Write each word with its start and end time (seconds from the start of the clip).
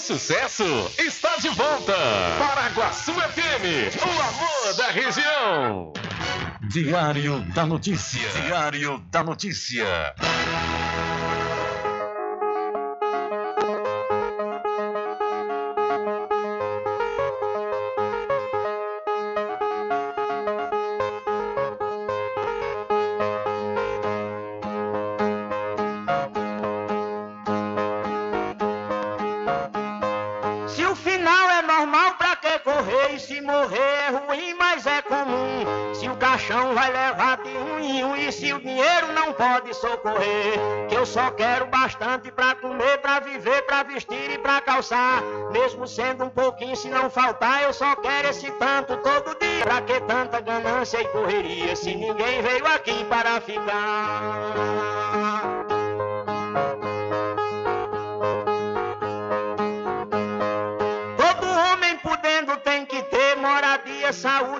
Sucesso 0.00 0.64
está 0.98 1.36
de 1.36 1.50
volta. 1.50 1.94
Paraguaçu 2.38 3.12
FM, 3.12 3.94
o 4.02 4.22
amor 4.22 4.76
da 4.76 4.88
região. 4.88 5.92
Diário 6.70 7.40
da 7.52 7.66
Notícia. 7.66 8.26
Diário 8.30 8.98
da 9.10 9.22
Notícia. 9.22 10.14
Pode 39.40 39.74
socorrer. 39.74 40.86
Que 40.88 40.94
eu 40.94 41.06
só 41.06 41.30
quero 41.30 41.66
bastante 41.66 42.30
pra 42.30 42.54
comer, 42.54 42.98
pra 42.98 43.20
viver, 43.20 43.62
pra 43.62 43.82
vestir 43.82 44.30
e 44.30 44.38
pra 44.38 44.60
calçar. 44.60 45.22
Mesmo 45.50 45.86
sendo 45.86 46.24
um 46.24 46.30
pouquinho, 46.30 46.76
se 46.76 46.88
não 46.88 47.08
faltar, 47.08 47.62
eu 47.62 47.72
só 47.72 47.96
quero 47.96 48.28
esse 48.28 48.50
tanto 48.52 48.96
todo 48.98 49.38
dia. 49.38 49.64
Pra 49.64 49.80
que 49.80 49.98
tanta 50.00 50.40
ganância 50.40 51.00
e 51.00 51.08
correria, 51.08 51.74
se 51.74 51.94
ninguém 51.94 52.42
veio 52.42 52.66
aqui 52.66 53.04
para 53.04 53.40
ficar? 53.40 54.90
saúde 64.12 64.59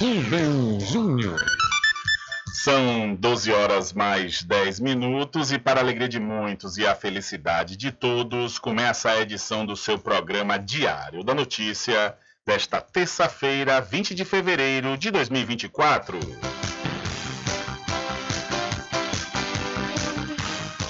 Rubem 0.00 0.80
Júnior. 0.80 1.44
São 2.54 3.14
12 3.14 3.52
horas 3.52 3.92
mais 3.92 4.42
10 4.42 4.80
minutos 4.80 5.52
e 5.52 5.58
para 5.58 5.78
a 5.78 5.82
alegria 5.82 6.08
de 6.08 6.18
muitos 6.18 6.78
e 6.78 6.86
a 6.86 6.94
felicidade 6.94 7.76
de 7.76 7.92
todos, 7.92 8.58
começa 8.58 9.10
a 9.10 9.20
edição 9.20 9.66
do 9.66 9.76
seu 9.76 9.98
programa 9.98 10.58
Diário 10.58 11.22
da 11.22 11.34
Notícia 11.34 12.16
desta 12.46 12.80
terça-feira, 12.80 13.78
20 13.82 14.14
de 14.14 14.24
fevereiro 14.24 14.96
de 14.96 15.10
2024. 15.10 16.18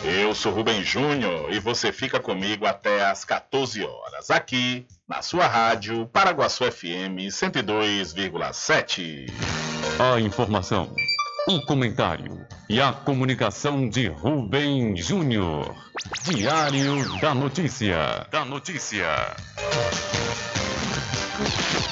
Eu 0.05 0.33
sou 0.37 0.53
Rubem 0.53 0.85
Júnior 0.85 1.53
e 1.53 1.59
você 1.59 1.91
fica 1.91 2.21
comigo 2.21 2.65
até 2.65 3.05
às 3.05 3.25
14 3.25 3.83
horas, 3.83 4.31
aqui 4.31 4.87
na 5.11 5.21
sua 5.23 5.47
rádio 5.49 6.07
Paraguaçu 6.07 6.71
FM 6.71 7.27
102,7. 7.33 9.27
A 9.99 10.21
informação, 10.21 10.95
o 11.49 11.61
comentário 11.63 12.47
e 12.69 12.81
a 12.81 12.93
comunicação 12.93 13.89
de 13.89 14.07
Rubem 14.07 14.97
Júnior. 14.97 15.75
Diário 16.23 17.19
da 17.19 17.35
Notícia. 17.35 18.25
Da 18.31 18.45
Notícia. 18.45 19.35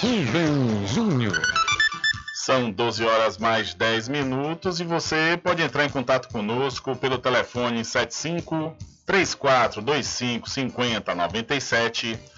Rubem 0.00 0.86
Júnior. 0.86 1.42
São 2.32 2.70
12 2.70 3.04
horas 3.04 3.36
mais 3.36 3.74
10 3.74 4.10
minutos 4.10 4.78
e 4.78 4.84
você 4.84 5.36
pode 5.42 5.60
entrar 5.60 5.84
em 5.84 5.90
contato 5.90 6.28
conosco 6.28 6.94
pelo 6.94 7.18
telefone 7.18 7.84
75 7.84 8.76
3425 9.04 10.48
5097 10.48 12.37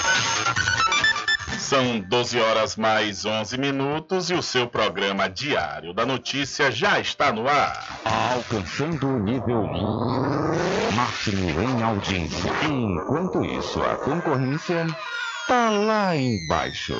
São 1.71 2.01
12 2.01 2.37
horas 2.37 2.75
mais 2.75 3.25
11 3.25 3.57
minutos 3.57 4.29
e 4.29 4.33
o 4.33 4.43
seu 4.43 4.67
programa 4.67 5.29
Diário 5.29 5.93
da 5.93 6.05
Notícia 6.05 6.69
já 6.69 6.99
está 6.99 7.31
no 7.31 7.47
ar. 7.47 8.01
Alcançando 8.03 9.07
o 9.07 9.17
nível 9.17 9.65
máximo 10.93 11.61
em 11.61 11.81
audiência. 11.81 12.51
Enquanto 12.65 13.45
isso, 13.45 13.81
a 13.81 13.95
concorrência 13.95 14.85
tá 15.47 15.69
lá 15.69 16.13
embaixo. 16.13 16.93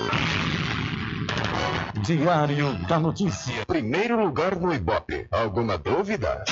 Diário 2.02 2.72
da 2.88 2.98
Notícia. 2.98 3.66
Primeiro 3.66 4.24
lugar 4.24 4.56
no 4.56 4.74
Ibope. 4.74 5.28
Alguma 5.32 5.78
dúvida? 5.78 6.46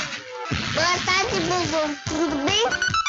Boa 0.74 0.98
tarde, 1.06 1.40
Bubu. 1.40 1.96
Tudo 2.06 2.36
bem? 2.46 3.09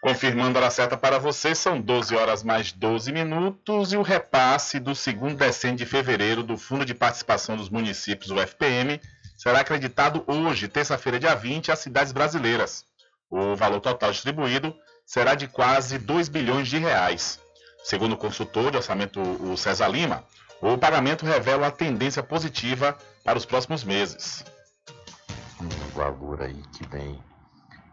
Confirmando 0.00 0.58
a 0.58 0.70
certa 0.70 0.96
para 0.96 1.18
você, 1.18 1.54
são 1.54 1.78
12 1.78 2.16
horas 2.16 2.42
mais 2.42 2.72
12 2.72 3.12
minutos 3.12 3.92
e 3.92 3.98
o 3.98 4.02
repasse 4.02 4.80
do 4.80 4.94
segundo 4.94 5.36
decênio 5.36 5.76
de 5.76 5.84
fevereiro 5.84 6.42
do 6.42 6.56
Fundo 6.56 6.86
de 6.86 6.94
Participação 6.94 7.54
dos 7.54 7.68
Municípios, 7.68 8.30
o 8.30 8.40
FPM, 8.40 8.98
será 9.36 9.60
acreditado 9.60 10.24
hoje, 10.26 10.68
terça-feira, 10.68 11.20
dia 11.20 11.34
20, 11.34 11.70
às 11.70 11.80
cidades 11.80 12.12
brasileiras. 12.12 12.82
O 13.30 13.54
valor 13.54 13.80
total 13.80 14.10
distribuído 14.10 14.74
será 15.04 15.34
de 15.34 15.46
quase 15.46 15.98
2 15.98 16.30
bilhões 16.30 16.68
de 16.68 16.78
reais. 16.78 17.38
Segundo 17.84 18.12
o 18.12 18.18
consultor 18.18 18.70
de 18.70 18.78
orçamento, 18.78 19.20
o 19.20 19.54
César 19.54 19.88
Lima, 19.88 20.24
o 20.62 20.78
pagamento 20.78 21.26
revela 21.26 21.66
a 21.66 21.70
tendência 21.70 22.22
positiva 22.22 22.96
para 23.22 23.36
os 23.36 23.44
próximos 23.44 23.84
meses. 23.84 24.44
Um 25.60 25.68
valor 25.94 26.40
aí 26.40 26.62
que 26.72 26.88
vem 26.88 27.22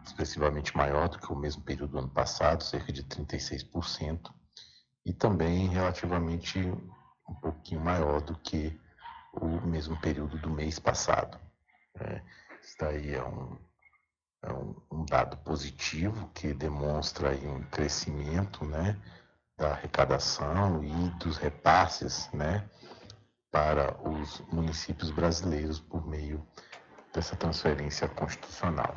expressivamente 0.08 0.76
maior 0.76 1.08
do 1.08 1.18
que 1.18 1.32
o 1.32 1.36
mesmo 1.36 1.62
período 1.62 1.92
do 1.92 1.98
ano 1.98 2.10
passado, 2.10 2.64
cerca 2.64 2.92
de 2.92 3.04
36%, 3.04 4.32
e 5.04 5.12
também 5.12 5.68
relativamente 5.68 6.58
um 7.28 7.34
pouquinho 7.34 7.80
maior 7.80 8.20
do 8.20 8.34
que 8.36 8.78
o 9.32 9.46
mesmo 9.66 9.98
período 10.00 10.38
do 10.38 10.50
mês 10.50 10.78
passado. 10.78 11.38
É, 12.00 12.22
isso 12.62 12.76
daí 12.78 13.14
é 13.14 13.24
um, 13.24 13.58
é 14.42 14.52
um, 14.52 15.04
dado 15.04 15.36
positivo 15.38 16.30
que 16.34 16.52
demonstra 16.54 17.30
um 17.30 17.62
crescimento 17.64 18.64
né, 18.64 18.96
da 19.56 19.72
arrecadação 19.72 20.82
e 20.82 21.10
dos 21.18 21.36
repasses 21.36 22.30
né, 22.32 22.68
para 23.50 23.96
os 24.06 24.40
municípios 24.52 25.10
brasileiros 25.10 25.80
por 25.80 26.06
meio 26.06 26.46
dessa 27.12 27.36
transferência 27.36 28.08
constitucional. 28.08 28.94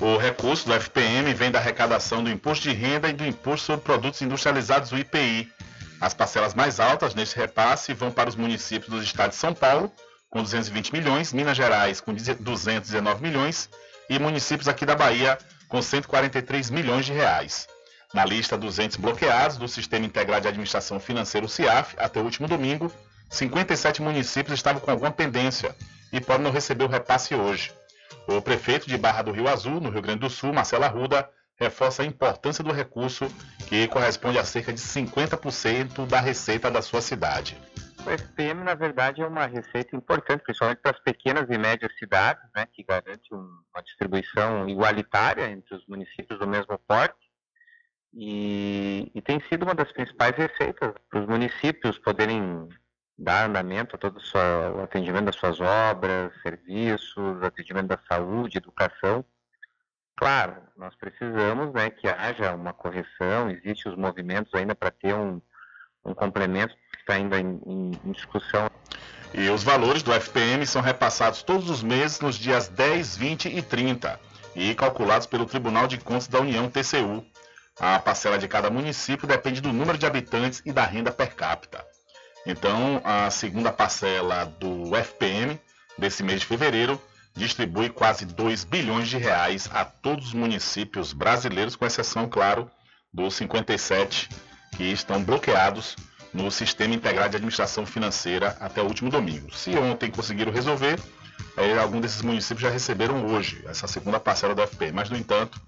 O 0.00 0.16
recurso 0.16 0.66
do 0.66 0.74
FPM 0.74 1.32
vem 1.34 1.50
da 1.50 1.58
arrecadação 1.58 2.24
do 2.24 2.30
Imposto 2.30 2.68
de 2.68 2.74
Renda 2.74 3.08
e 3.08 3.12
do 3.12 3.24
Imposto 3.24 3.66
sobre 3.66 3.84
Produtos 3.84 4.22
Industrializados, 4.22 4.90
o 4.90 4.98
IPI. 4.98 5.52
As 6.00 6.14
parcelas 6.14 6.54
mais 6.54 6.80
altas 6.80 7.14
neste 7.14 7.36
repasse 7.36 7.94
vão 7.94 8.10
para 8.10 8.28
os 8.28 8.34
municípios 8.34 8.90
do 8.90 9.02
estado 9.02 9.30
de 9.30 9.36
São 9.36 9.54
Paulo, 9.54 9.92
com 10.28 10.42
220 10.42 10.92
milhões, 10.92 11.32
Minas 11.32 11.56
Gerais, 11.56 12.00
com 12.00 12.12
219 12.12 13.22
milhões, 13.22 13.70
e 14.08 14.18
municípios 14.18 14.66
aqui 14.66 14.84
da 14.84 14.96
Bahia, 14.96 15.38
com 15.68 15.80
143 15.80 16.70
milhões 16.70 17.06
de 17.06 17.12
reais. 17.12 17.68
Na 18.12 18.24
lista 18.24 18.58
dos 18.58 18.78
entes 18.78 18.96
bloqueados 18.96 19.56
do 19.56 19.68
Sistema 19.68 20.04
Integrado 20.04 20.42
de 20.42 20.48
Administração 20.48 20.98
Financeira, 20.98 21.46
o 21.46 21.48
CIAF, 21.48 21.94
até 21.96 22.20
o 22.20 22.24
último 22.24 22.48
domingo, 22.48 22.92
57 23.30 24.02
municípios 24.02 24.58
estavam 24.58 24.80
com 24.80 24.90
alguma 24.90 25.10
pendência 25.10 25.74
e 26.12 26.20
podem 26.20 26.42
não 26.42 26.50
receber 26.50 26.84
o 26.84 26.88
repasse 26.88 27.34
hoje. 27.34 27.72
O 28.26 28.40
prefeito 28.40 28.86
de 28.86 28.96
Barra 28.96 29.22
do 29.22 29.32
Rio 29.32 29.48
Azul, 29.48 29.80
no 29.80 29.90
Rio 29.90 30.02
Grande 30.02 30.20
do 30.20 30.30
Sul, 30.30 30.52
Marcelo 30.52 30.84
Arruda, 30.84 31.28
reforça 31.56 32.02
a 32.02 32.06
importância 32.06 32.62
do 32.62 32.72
recurso, 32.72 33.26
que 33.68 33.86
corresponde 33.88 34.38
a 34.38 34.44
cerca 34.44 34.72
de 34.72 34.80
50% 34.80 36.06
da 36.06 36.20
receita 36.20 36.70
da 36.70 36.82
sua 36.82 37.00
cidade. 37.00 37.56
O 38.04 38.10
FPM, 38.10 38.64
na 38.64 38.74
verdade, 38.74 39.22
é 39.22 39.26
uma 39.26 39.46
receita 39.46 39.94
importante, 39.94 40.42
principalmente 40.42 40.78
para 40.78 40.90
as 40.90 41.00
pequenas 41.00 41.48
e 41.48 41.56
médias 41.56 41.96
cidades, 41.98 42.42
né, 42.54 42.66
que 42.72 42.82
garante 42.82 43.32
uma 43.32 43.82
distribuição 43.84 44.68
igualitária 44.68 45.48
entre 45.48 45.74
os 45.76 45.86
municípios 45.86 46.38
do 46.38 46.46
mesmo 46.46 46.76
porte. 46.78 47.30
E, 48.12 49.10
e 49.14 49.22
tem 49.22 49.40
sido 49.48 49.62
uma 49.62 49.74
das 49.74 49.90
principais 49.92 50.36
receitas 50.36 50.92
para 51.08 51.20
os 51.20 51.26
municípios 51.26 51.98
poderem 51.98 52.68
dar 53.18 53.48
andamento 53.48 53.96
a 53.96 53.98
todo 53.98 54.18
o 54.18 54.82
atendimento 54.82 55.26
das 55.26 55.36
suas 55.36 55.60
obras, 55.60 56.32
serviços, 56.42 57.42
atendimento 57.42 57.88
da 57.88 57.98
saúde, 58.08 58.58
educação. 58.58 59.24
Claro, 60.16 60.56
nós 60.76 60.94
precisamos 60.94 61.72
né, 61.72 61.90
que 61.90 62.08
haja 62.08 62.54
uma 62.54 62.72
correção, 62.72 63.50
existem 63.50 63.90
os 63.92 63.98
movimentos 63.98 64.52
ainda 64.54 64.74
para 64.74 64.90
ter 64.90 65.14
um, 65.14 65.40
um 66.04 66.14
complemento 66.14 66.74
que 66.92 67.00
está 67.00 67.14
ainda 67.14 67.40
em, 67.40 67.60
em, 67.66 67.90
em 68.04 68.12
discussão. 68.12 68.70
E 69.34 69.48
os 69.48 69.62
valores 69.62 70.02
do 70.02 70.12
FPM 70.12 70.66
são 70.66 70.82
repassados 70.82 71.42
todos 71.42 71.70
os 71.70 71.82
meses 71.82 72.20
nos 72.20 72.36
dias 72.36 72.68
10, 72.68 73.16
20 73.16 73.48
e 73.48 73.62
30 73.62 74.20
e 74.54 74.74
calculados 74.74 75.26
pelo 75.26 75.46
Tribunal 75.46 75.86
de 75.86 75.98
Contas 75.98 76.28
da 76.28 76.40
União 76.40 76.68
TCU. 76.68 77.24
A 77.80 77.98
parcela 77.98 78.38
de 78.38 78.46
cada 78.46 78.70
município 78.70 79.26
depende 79.26 79.62
do 79.62 79.72
número 79.72 79.96
de 79.96 80.04
habitantes 80.04 80.62
e 80.66 80.72
da 80.72 80.84
renda 80.84 81.10
per 81.10 81.34
capita. 81.34 81.84
Então, 82.46 83.00
a 83.04 83.30
segunda 83.30 83.72
parcela 83.72 84.44
do 84.44 84.96
FPM 84.96 85.60
desse 85.96 86.22
mês 86.22 86.40
de 86.40 86.46
fevereiro 86.46 87.00
distribui 87.34 87.88
quase 87.88 88.26
2 88.26 88.64
bilhões 88.64 89.08
de 89.08 89.16
reais 89.16 89.68
a 89.72 89.84
todos 89.84 90.28
os 90.28 90.34
municípios 90.34 91.12
brasileiros, 91.12 91.76
com 91.76 91.86
exceção, 91.86 92.28
claro, 92.28 92.70
dos 93.12 93.34
57 93.34 94.28
que 94.76 94.84
estão 94.84 95.22
bloqueados 95.22 95.96
no 96.32 96.50
Sistema 96.50 96.94
Integrado 96.94 97.30
de 97.30 97.36
Administração 97.36 97.84
Financeira 97.84 98.56
até 98.58 98.80
o 98.80 98.86
último 98.86 99.10
domingo. 99.10 99.54
Se 99.54 99.70
ontem 99.76 100.10
conseguiram 100.10 100.50
resolver, 100.50 100.98
aí, 101.56 101.78
alguns 101.78 102.00
desses 102.00 102.22
municípios 102.22 102.62
já 102.62 102.70
receberam 102.70 103.26
hoje 103.26 103.62
essa 103.66 103.86
segunda 103.86 104.18
parcela 104.18 104.54
do 104.54 104.62
FPM. 104.62 104.92
Mas, 104.92 105.10
no 105.10 105.16
entanto, 105.16 105.60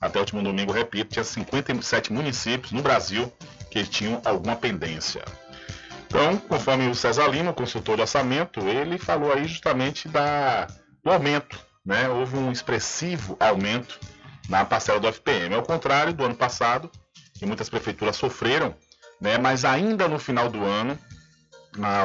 até 0.00 0.18
o 0.18 0.22
último 0.22 0.42
domingo, 0.42 0.72
repito, 0.72 1.12
tinha 1.12 1.24
57 1.24 2.12
municípios 2.12 2.72
no 2.72 2.82
Brasil 2.82 3.32
que 3.70 3.84
tinham 3.84 4.20
alguma 4.24 4.56
pendência. 4.56 5.24
Então, 6.10 6.36
conforme 6.38 6.88
o 6.88 6.94
César 6.94 7.28
Lima, 7.28 7.52
consultor 7.52 7.94
de 7.94 8.02
orçamento, 8.02 8.58
ele 8.66 8.98
falou 8.98 9.32
aí 9.32 9.46
justamente 9.46 10.08
da, 10.08 10.66
do 11.04 11.10
aumento. 11.12 11.56
Né? 11.86 12.08
Houve 12.08 12.36
um 12.36 12.50
expressivo 12.50 13.36
aumento 13.38 13.96
na 14.48 14.64
parcela 14.64 14.98
do 14.98 15.06
FPM. 15.06 15.54
Ao 15.54 15.62
contrário 15.62 16.12
do 16.12 16.24
ano 16.24 16.34
passado, 16.34 16.90
que 17.38 17.46
muitas 17.46 17.68
prefeituras 17.68 18.16
sofreram, 18.16 18.74
né? 19.20 19.38
mas 19.38 19.64
ainda 19.64 20.08
no 20.08 20.18
final 20.18 20.48
do 20.48 20.64
ano, 20.64 20.98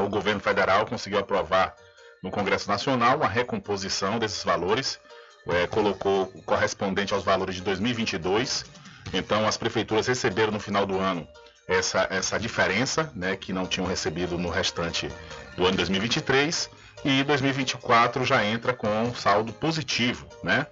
o 0.05 0.07
governo 0.07 0.39
federal 0.39 0.85
conseguiu 0.85 1.17
aprovar 1.17 1.75
no 2.21 2.29
Congresso 2.29 2.69
Nacional 2.69 3.17
uma 3.17 3.27
recomposição 3.27 4.19
desses 4.19 4.43
valores, 4.43 4.99
é, 5.47 5.65
colocou 5.65 6.27
correspondente 6.45 7.11
aos 7.11 7.23
valores 7.23 7.55
de 7.55 7.61
2022. 7.63 8.65
Então, 9.11 9.47
as 9.47 9.57
prefeituras 9.57 10.05
receberam 10.05 10.51
no 10.51 10.59
final 10.59 10.85
do 10.85 10.99
ano 10.99 11.27
essa, 11.67 12.07
essa 12.09 12.39
diferença, 12.39 13.11
né, 13.15 13.35
que 13.35 13.51
não 13.51 13.65
tinham 13.65 13.87
recebido 13.87 14.37
no 14.37 14.49
restante 14.49 15.09
do 15.55 15.65
ano 15.65 15.77
2023, 15.77 16.69
e 17.03 17.23
2024 17.23 18.25
já 18.25 18.43
entra 18.43 18.73
com 18.73 19.13
saldo 19.13 19.53
positivo, 19.53 20.27
né? 20.43 20.65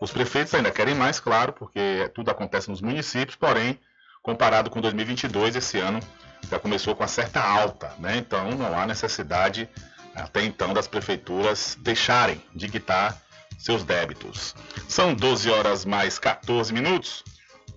Os 0.00 0.10
prefeitos 0.10 0.54
ainda 0.54 0.70
querem 0.70 0.94
mais, 0.94 1.20
claro, 1.20 1.52
porque 1.52 2.10
tudo 2.14 2.30
acontece 2.30 2.70
nos 2.70 2.80
municípios, 2.80 3.36
porém, 3.36 3.78
comparado 4.22 4.70
com 4.70 4.80
2022, 4.80 5.56
esse 5.56 5.78
ano 5.78 6.00
já 6.50 6.58
começou 6.58 6.94
com 6.94 7.02
uma 7.02 7.08
certa 7.08 7.40
alta, 7.42 7.92
né? 7.98 8.16
Então 8.16 8.50
não 8.52 8.78
há 8.78 8.86
necessidade 8.86 9.68
até 10.14 10.42
então 10.42 10.74
das 10.74 10.86
prefeituras 10.86 11.76
deixarem 11.80 12.42
de 12.54 12.68
quitar 12.68 13.16
seus 13.58 13.84
débitos. 13.84 14.54
São 14.88 15.14
12 15.14 15.50
horas 15.50 15.84
mais 15.84 16.18
14 16.18 16.72
minutos. 16.72 17.22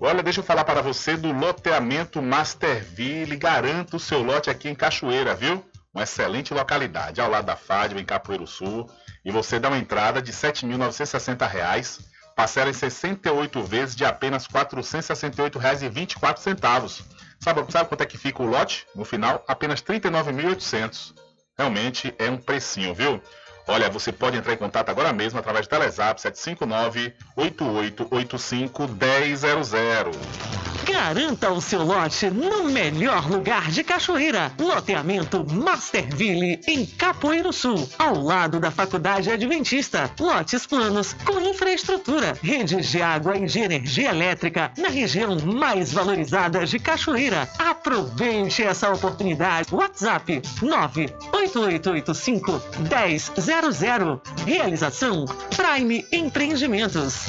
Olha, 0.05 0.21
deixa 0.21 0.41
eu 0.41 0.43
falar 0.43 0.65
para 0.65 0.81
você 0.81 1.15
do 1.15 1.31
loteamento 1.31 2.21
Masterville. 2.21 3.37
Garanto 3.37 3.95
o 3.95 3.99
seu 3.99 4.21
lote 4.21 4.49
aqui 4.49 4.67
em 4.67 4.75
Cachoeira, 4.75 5.33
viu? 5.33 5.63
Uma 5.93 6.03
excelente 6.03 6.53
localidade, 6.53 7.21
ao 7.21 7.29
lado 7.29 7.45
da 7.45 7.55
FADB, 7.55 8.01
em 8.01 8.05
Capoeiro 8.05 8.45
Sul. 8.45 8.89
E 9.23 9.31
você 9.31 9.61
dá 9.61 9.69
uma 9.69 9.77
entrada 9.77 10.21
de 10.21 10.29
R$ 10.29 10.37
7.960, 10.37 12.01
parcela 12.35 12.69
em 12.69 12.73
68 12.73 13.63
vezes 13.63 13.95
de 13.95 14.03
apenas 14.03 14.45
R$ 14.45 14.65
468,24. 14.65 17.05
Sabe, 17.39 17.71
sabe 17.71 17.87
quanto 17.87 18.01
é 18.01 18.05
que 18.05 18.17
fica 18.17 18.43
o 18.43 18.45
lote? 18.45 18.85
No 18.93 19.05
final, 19.05 19.41
apenas 19.47 19.79
R$ 19.79 20.01
39.800. 20.01 21.13
Realmente 21.57 22.13
é 22.19 22.29
um 22.29 22.35
precinho, 22.35 22.93
viu? 22.93 23.23
Olha, 23.67 23.89
você 23.89 24.11
pode 24.11 24.37
entrar 24.37 24.53
em 24.53 24.57
contato 24.57 24.89
agora 24.89 25.13
mesmo 25.13 25.39
através 25.39 25.65
do 25.65 25.69
Telezap 25.69 26.19
759 26.19 27.13
8885 27.35 28.87
1000. 28.87 28.93
Garanta 30.85 31.49
o 31.49 31.61
seu 31.61 31.81
lote 31.81 32.29
no 32.29 32.65
melhor 32.65 33.29
lugar 33.29 33.71
de 33.71 33.83
Cachoeira. 33.83 34.51
Loteamento 34.59 35.45
Masterville, 35.49 36.59
em 36.67 36.85
Capoeiro 36.85 37.53
Sul, 37.53 37.89
ao 37.97 38.21
lado 38.21 38.59
da 38.59 38.69
Faculdade 38.69 39.31
Adventista. 39.31 40.11
Lotes 40.19 40.67
planos 40.67 41.13
com 41.25 41.39
infraestrutura, 41.39 42.37
redes 42.43 42.89
de 42.89 43.01
água 43.01 43.37
e 43.37 43.45
de 43.45 43.59
energia 43.59 44.09
elétrica 44.09 44.71
na 44.77 44.89
região 44.89 45.37
mais 45.39 45.93
valorizada 45.93 46.65
de 46.65 46.77
Cachoeira. 46.77 47.47
Aproveite 47.57 48.61
essa 48.61 48.91
oportunidade. 48.91 49.73
WhatsApp 49.73 50.41
98885 50.61 52.61
1000. 52.79 53.52
Realização 54.47 55.25
Prime 55.55 56.03
Empreendimentos. 56.11 57.27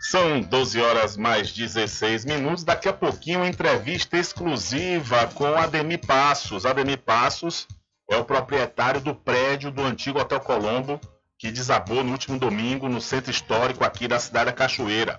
São 0.00 0.40
12 0.40 0.80
horas 0.80 1.14
mais 1.14 1.52
16 1.52 2.24
minutos. 2.24 2.64
Daqui 2.64 2.88
a 2.88 2.92
pouquinho, 2.94 3.44
entrevista 3.44 4.16
exclusiva 4.16 5.26
com 5.34 5.44
Ademir 5.54 6.00
Passos. 6.06 6.64
Ademir 6.64 7.02
Passos 7.02 7.68
é 8.10 8.16
o 8.16 8.24
proprietário 8.24 9.02
do 9.02 9.14
prédio 9.14 9.70
do 9.70 9.82
antigo 9.82 10.18
Hotel 10.18 10.40
Colombo, 10.40 10.98
que 11.38 11.52
desabou 11.52 12.02
no 12.02 12.12
último 12.12 12.38
domingo 12.38 12.88
no 12.88 13.00
centro 13.02 13.30
histórico 13.30 13.84
aqui 13.84 14.08
da 14.08 14.18
cidade 14.18 14.46
da 14.46 14.52
Cachoeira. 14.52 15.18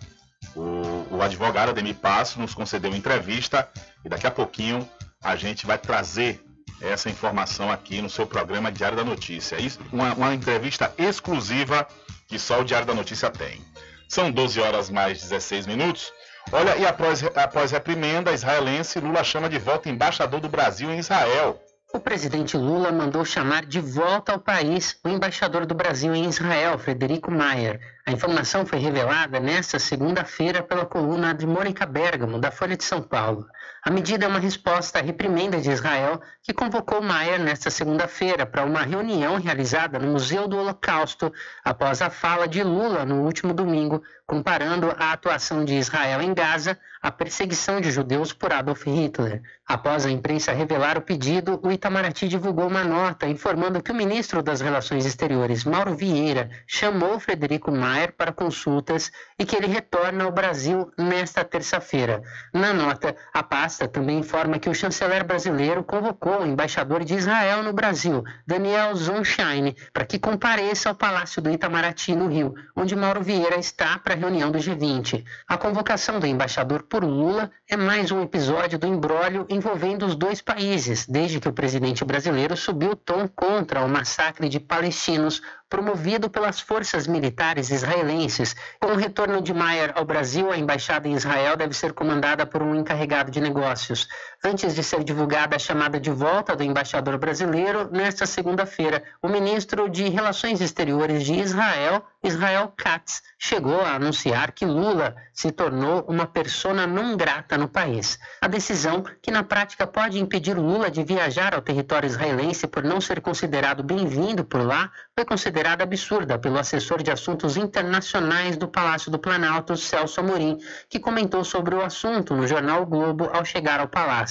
O, 0.55 1.17
o 1.17 1.21
advogado 1.21 1.69
Ademir 1.69 1.95
Passos 1.95 2.37
nos 2.37 2.55
concedeu 2.55 2.95
entrevista 2.95 3.69
e 4.03 4.09
daqui 4.09 4.25
a 4.25 4.31
pouquinho 4.31 4.89
a 5.23 5.35
gente 5.35 5.67
vai 5.67 5.77
trazer 5.77 6.43
essa 6.81 7.09
informação 7.09 7.71
aqui 7.71 8.01
no 8.01 8.09
seu 8.09 8.25
programa 8.25 8.71
Diário 8.71 8.97
da 8.97 9.03
Notícia. 9.03 9.57
Uma, 9.91 10.13
uma 10.13 10.33
entrevista 10.33 10.93
exclusiva 10.97 11.87
que 12.27 12.39
só 12.39 12.61
o 12.61 12.63
Diário 12.63 12.87
da 12.87 12.93
Notícia 12.93 13.29
tem. 13.29 13.61
São 14.07 14.31
12 14.31 14.59
horas 14.59 14.89
mais 14.89 15.21
16 15.21 15.67
minutos. 15.67 16.11
Olha, 16.51 16.75
e 16.77 16.85
após, 16.85 17.23
após 17.35 17.71
reprimenda 17.71 18.31
israelense, 18.31 18.99
Lula 18.99 19.23
chama 19.23 19.49
de 19.49 19.59
volta 19.59 19.89
embaixador 19.89 20.39
do 20.39 20.49
Brasil 20.49 20.91
em 20.91 20.99
Israel. 20.99 21.61
O 21.93 21.99
presidente 21.99 22.55
Lula 22.55 22.89
mandou 22.89 23.25
chamar 23.25 23.65
de 23.65 23.81
volta 23.81 24.31
ao 24.31 24.39
país 24.39 24.97
o 25.03 25.09
embaixador 25.09 25.65
do 25.65 25.75
Brasil 25.75 26.15
em 26.15 26.25
Israel, 26.25 26.79
Frederico 26.79 27.29
Mayer. 27.29 27.81
A 28.03 28.11
informação 28.11 28.65
foi 28.65 28.79
revelada 28.79 29.39
nesta 29.39 29.77
segunda-feira 29.77 30.63
pela 30.63 30.85
coluna 30.85 31.33
de 31.33 31.45
Mônica 31.45 31.85
Bergamo, 31.85 32.39
da 32.39 32.49
Folha 32.49 32.75
de 32.75 32.83
São 32.83 33.01
Paulo. 33.01 33.45
A 33.83 33.91
medida 33.91 34.25
é 34.25 34.27
uma 34.27 34.39
resposta 34.39 34.99
à 34.99 35.01
reprimenda 35.01 35.61
de 35.61 35.71
Israel, 35.71 36.19
que 36.43 36.53
convocou 36.53 37.01
Mayer 37.01 37.39
nesta 37.39 37.69
segunda-feira 37.69 38.45
para 38.45 38.63
uma 38.63 38.81
reunião 38.81 39.39
realizada 39.39 39.99
no 39.99 40.11
Museu 40.11 40.47
do 40.47 40.57
Holocausto, 40.57 41.31
após 41.63 42.01
a 42.01 42.09
fala 42.09 42.47
de 42.47 42.63
Lula 42.63 43.05
no 43.05 43.21
último 43.21 43.53
domingo, 43.53 44.03
comparando 44.25 44.95
a 44.97 45.11
atuação 45.11 45.65
de 45.65 45.75
Israel 45.75 46.21
em 46.21 46.33
Gaza 46.33 46.77
à 47.01 47.11
perseguição 47.11 47.81
de 47.81 47.91
judeus 47.91 48.31
por 48.31 48.53
Adolf 48.53 48.85
Hitler. 48.85 49.41
Após 49.67 50.05
a 50.05 50.11
imprensa 50.11 50.51
revelar 50.51 50.97
o 50.97 51.01
pedido, 51.01 51.59
o 51.63 51.71
Itamaraty 51.71 52.27
divulgou 52.27 52.67
uma 52.67 52.83
nota 52.83 53.27
informando 53.27 53.81
que 53.81 53.91
o 53.91 53.95
ministro 53.95 54.43
das 54.43 54.61
Relações 54.61 55.05
Exteriores, 55.05 55.65
Mauro 55.65 55.95
Vieira, 55.95 56.49
chamou 56.67 57.19
Frederico 57.19 57.71
Para 58.17 58.31
consultas 58.31 59.11
e 59.37 59.45
que 59.45 59.55
ele 59.55 59.67
retorna 59.67 60.23
ao 60.23 60.31
Brasil 60.31 60.91
nesta 60.97 61.43
terça-feira. 61.43 62.21
Na 62.53 62.73
nota, 62.73 63.15
a 63.33 63.43
pasta 63.43 63.87
também 63.87 64.19
informa 64.19 64.59
que 64.59 64.69
o 64.69 64.73
chanceler 64.73 65.23
brasileiro 65.23 65.83
convocou 65.83 66.41
o 66.41 66.45
embaixador 66.45 67.03
de 67.03 67.15
Israel 67.15 67.63
no 67.63 67.73
Brasil, 67.73 68.23
Daniel 68.47 68.95
Zonshine, 68.95 69.75
para 69.93 70.05
que 70.05 70.19
compareça 70.19 70.89
ao 70.89 70.95
Palácio 70.95 71.41
do 71.41 71.51
Itamaraty, 71.51 72.15
no 72.15 72.27
Rio, 72.27 72.53
onde 72.75 72.95
Mauro 72.95 73.21
Vieira 73.21 73.59
está 73.59 73.97
para 73.99 74.13
a 74.13 74.17
reunião 74.17 74.51
do 74.51 74.59
G20. 74.59 75.23
A 75.47 75.57
convocação 75.57 76.19
do 76.19 76.27
embaixador 76.27 76.83
por 76.83 77.03
Lula 77.03 77.51
é 77.69 77.75
mais 77.75 78.11
um 78.11 78.21
episódio 78.21 78.79
do 78.79 78.87
embrólio 78.87 79.45
envolvendo 79.49 80.05
os 80.05 80.15
dois 80.15 80.41
países, 80.41 81.05
desde 81.07 81.39
que 81.39 81.49
o 81.49 81.53
presidente 81.53 82.05
brasileiro 82.05 82.55
subiu 82.55 82.91
o 82.91 82.95
tom 82.95 83.27
contra 83.27 83.83
o 83.83 83.89
massacre 83.89 84.47
de 84.47 84.59
palestinos 84.59 85.41
promovido 85.71 86.29
pelas 86.29 86.59
forças 86.59 87.07
militares 87.07 87.71
israelenses. 87.71 88.53
Com 88.77 88.91
o 88.91 88.97
retorno 88.97 89.41
de 89.41 89.53
Mayer 89.53 89.93
ao 89.95 90.03
Brasil, 90.03 90.51
a 90.51 90.57
embaixada 90.57 91.07
em 91.07 91.13
Israel 91.13 91.55
deve 91.55 91.73
ser 91.73 91.93
comandada 91.93 92.45
por 92.45 92.61
um 92.61 92.75
encarregado 92.75 93.31
de 93.31 93.39
negócios. 93.39 94.09
Antes 94.43 94.73
de 94.73 94.81
ser 94.81 95.03
divulgada 95.03 95.55
a 95.55 95.59
chamada 95.59 95.99
de 95.99 96.09
volta 96.09 96.55
do 96.55 96.63
embaixador 96.63 97.15
brasileiro, 97.19 97.87
nesta 97.91 98.25
segunda-feira, 98.25 99.03
o 99.21 99.29
ministro 99.29 99.87
de 99.87 100.09
Relações 100.09 100.59
Exteriores 100.59 101.23
de 101.23 101.35
Israel, 101.35 102.03
Israel 102.23 102.73
Katz, 102.75 103.21
chegou 103.37 103.81
a 103.81 103.93
anunciar 103.93 104.51
que 104.51 104.65
Lula 104.65 105.15
se 105.31 105.51
tornou 105.51 106.03
uma 106.07 106.25
persona 106.25 106.87
não 106.87 107.15
grata 107.15 107.55
no 107.55 107.67
país. 107.67 108.17
A 108.41 108.47
decisão, 108.47 109.03
que 109.21 109.29
na 109.29 109.43
prática 109.43 109.85
pode 109.85 110.19
impedir 110.19 110.57
Lula 110.57 110.89
de 110.89 111.03
viajar 111.03 111.53
ao 111.53 111.61
território 111.61 112.07
israelense 112.07 112.65
por 112.65 112.83
não 112.83 112.99
ser 112.99 113.21
considerado 113.21 113.83
bem-vindo 113.83 114.43
por 114.43 114.65
lá, 114.65 114.91
foi 115.15 115.23
considerada 115.23 115.83
absurda 115.83 116.39
pelo 116.39 116.57
assessor 116.57 117.03
de 117.03 117.11
assuntos 117.11 117.57
internacionais 117.57 118.57
do 118.57 118.67
Palácio 118.67 119.11
do 119.11 119.19
Planalto, 119.19 119.77
Celso 119.77 120.19
Amorim, 120.19 120.57
que 120.89 120.99
comentou 120.99 121.43
sobre 121.43 121.75
o 121.75 121.83
assunto 121.83 122.35
no 122.35 122.47
jornal 122.47 122.81
o 122.81 122.85
Globo 122.87 123.29
ao 123.31 123.45
chegar 123.45 123.79
ao 123.79 123.87
palácio. 123.87 124.30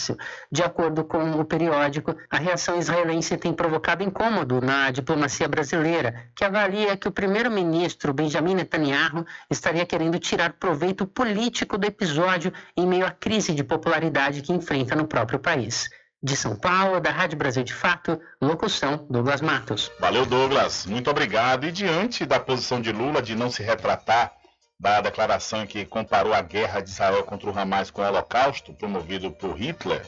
De 0.50 0.62
acordo 0.62 1.04
com 1.04 1.33
o 1.33 1.45
periódico, 1.45 2.16
a 2.30 2.38
reação 2.38 2.78
israelense 2.78 3.37
tem 3.37 3.52
provocado 3.52 4.02
incômodo 4.02 4.61
na 4.61 4.90
diplomacia 4.90 5.49
brasileira, 5.49 6.26
que 6.35 6.45
avalia 6.45 6.97
que 6.97 7.09
o 7.09 7.12
primeiro-ministro 7.12 8.12
Benjamin 8.12 8.54
Netanyahu 8.54 9.25
estaria 9.50 9.85
querendo 9.85 10.19
tirar 10.19 10.54
proveito 10.54 11.07
político 11.07 11.76
do 11.76 11.87
episódio 11.87 12.52
em 12.76 12.87
meio 12.87 13.07
à 13.07 13.11
crise 13.11 13.54
de 13.54 13.64
popularidade 13.64 14.42
que 14.42 14.52
enfrenta 14.52 14.95
no 14.95 15.07
próprio 15.07 15.38
país. 15.38 15.88
De 16.23 16.37
São 16.37 16.54
Paulo, 16.54 17.00
da 17.00 17.11
Rádio 17.11 17.38
Brasil 17.38 17.62
de 17.62 17.73
Fato, 17.73 18.21
locução 18.42 19.07
Douglas 19.09 19.40
Matos. 19.40 19.90
Valeu, 19.99 20.26
Douglas. 20.26 20.85
Muito 20.85 21.11
obrigado. 21.11 21.64
E 21.66 21.73
diante 21.73 22.26
da 22.26 22.38
posição 22.38 22.78
de 22.78 22.92
Lula 22.92 23.23
de 23.23 23.35
não 23.35 23.50
se 23.50 23.62
retratar 23.62 24.33
da 24.81 25.03
declaração 25.03 25.67
que 25.67 25.85
comparou 25.85 26.33
a 26.33 26.41
guerra 26.41 26.81
de 26.81 26.89
Israel 26.89 27.23
contra 27.23 27.51
o 27.51 27.59
Hamas 27.59 27.91
com 27.91 28.01
o 28.01 28.05
Holocausto, 28.07 28.73
promovido 28.73 29.31
por 29.31 29.55
Hitler, 29.55 30.03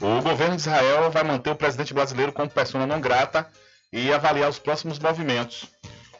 o 0.00 0.22
governo 0.22 0.54
de 0.54 0.62
Israel 0.62 1.10
vai 1.10 1.24
manter 1.24 1.50
o 1.50 1.56
presidente 1.56 1.92
brasileiro 1.92 2.32
como 2.32 2.48
pessoa 2.48 2.86
não 2.86 3.00
grata 3.00 3.50
e 3.92 4.12
avaliar 4.12 4.48
os 4.48 4.58
próximos 4.58 5.00
movimentos. 5.00 5.66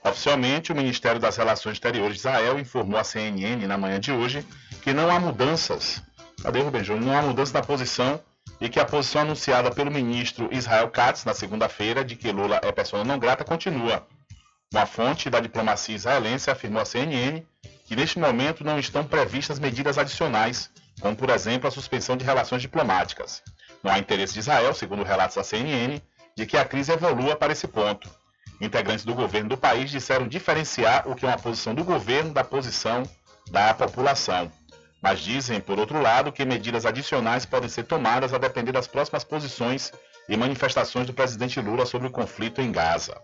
Oficialmente, 0.02 0.72
o 0.72 0.74
Ministério 0.74 1.20
das 1.20 1.36
Relações 1.36 1.74
Exteriores 1.74 2.14
de 2.14 2.18
Israel 2.18 2.58
informou 2.58 2.98
à 2.98 3.04
CNN 3.04 3.64
na 3.66 3.78
manhã 3.78 4.00
de 4.00 4.10
hoje 4.10 4.44
que 4.82 4.92
não 4.92 5.08
há 5.08 5.20
mudanças. 5.20 6.02
Cadê 6.42 6.60
o 6.60 6.84
Júnior? 6.84 7.06
Não 7.06 7.16
há 7.16 7.22
mudança 7.22 7.54
na 7.54 7.62
posição 7.62 8.20
e 8.60 8.68
que 8.68 8.80
a 8.80 8.84
posição 8.84 9.22
anunciada 9.22 9.70
pelo 9.70 9.90
ministro 9.90 10.48
Israel 10.52 10.90
Katz 10.90 11.24
na 11.24 11.32
segunda-feira 11.32 12.04
de 12.04 12.16
que 12.16 12.32
Lula 12.32 12.60
é 12.62 12.72
pessoa 12.72 13.04
não 13.04 13.18
grata 13.18 13.44
continua. 13.44 14.06
Uma 14.72 14.84
fonte 14.84 15.30
da 15.30 15.38
diplomacia 15.38 15.94
israelense 15.94 16.50
afirmou 16.50 16.82
à 16.82 16.84
CNN 16.84 17.44
que 17.84 17.94
neste 17.94 18.18
momento 18.18 18.64
não 18.64 18.78
estão 18.78 19.04
previstas 19.04 19.58
medidas 19.58 19.98
adicionais, 19.98 20.70
como 21.00 21.14
por 21.16 21.30
exemplo 21.30 21.68
a 21.68 21.70
suspensão 21.70 22.16
de 22.16 22.24
relações 22.24 22.62
diplomáticas. 22.62 23.42
Não 23.82 23.92
há 23.92 23.98
interesse 23.98 24.32
de 24.32 24.40
Israel, 24.40 24.74
segundo 24.74 25.02
relatos 25.02 25.36
da 25.36 25.44
CNN, 25.44 26.00
de 26.36 26.46
que 26.46 26.56
a 26.56 26.64
crise 26.64 26.92
evolua 26.92 27.36
para 27.36 27.52
esse 27.52 27.68
ponto. 27.68 28.08
Integrantes 28.60 29.04
do 29.04 29.14
governo 29.14 29.50
do 29.50 29.56
país 29.56 29.90
disseram 29.90 30.26
diferenciar 30.26 31.08
o 31.08 31.14
que 31.14 31.26
é 31.26 31.28
uma 31.28 31.38
posição 31.38 31.74
do 31.74 31.84
governo 31.84 32.32
da 32.32 32.42
posição 32.42 33.02
da 33.50 33.74
população 33.74 34.50
mas 35.04 35.20
dizem, 35.20 35.60
por 35.60 35.78
outro 35.78 36.00
lado, 36.00 36.32
que 36.32 36.46
medidas 36.46 36.86
adicionais 36.86 37.44
podem 37.44 37.68
ser 37.68 37.82
tomadas 37.82 38.32
a 38.32 38.38
depender 38.38 38.72
das 38.72 38.86
próximas 38.86 39.22
posições 39.22 39.92
e 40.26 40.34
manifestações 40.34 41.06
do 41.06 41.12
presidente 41.12 41.60
Lula 41.60 41.84
sobre 41.84 42.08
o 42.08 42.10
conflito 42.10 42.62
em 42.62 42.72
Gaza. 42.72 43.14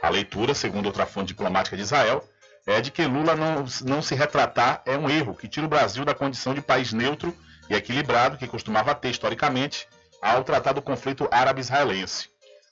A 0.00 0.08
leitura, 0.08 0.54
segundo 0.54 0.86
outra 0.86 1.04
fonte 1.04 1.28
diplomática 1.28 1.76
de 1.76 1.82
Israel, 1.82 2.26
é 2.68 2.82
de 2.82 2.90
que 2.90 3.06
Lula 3.06 3.34
não, 3.34 3.64
não 3.86 4.02
se 4.02 4.14
retratar 4.14 4.82
é 4.84 4.96
um 4.96 5.08
erro 5.08 5.34
que 5.34 5.48
tira 5.48 5.64
o 5.64 5.68
Brasil 5.70 6.04
da 6.04 6.14
condição 6.14 6.52
de 6.52 6.60
país 6.60 6.92
neutro 6.92 7.34
e 7.70 7.74
equilibrado 7.74 8.36
que 8.36 8.46
costumava 8.46 8.94
ter 8.94 9.08
historicamente 9.08 9.88
ao 10.20 10.44
tratar 10.44 10.74
do 10.74 10.82
conflito 10.82 11.26
árabe-israelense. 11.30 12.28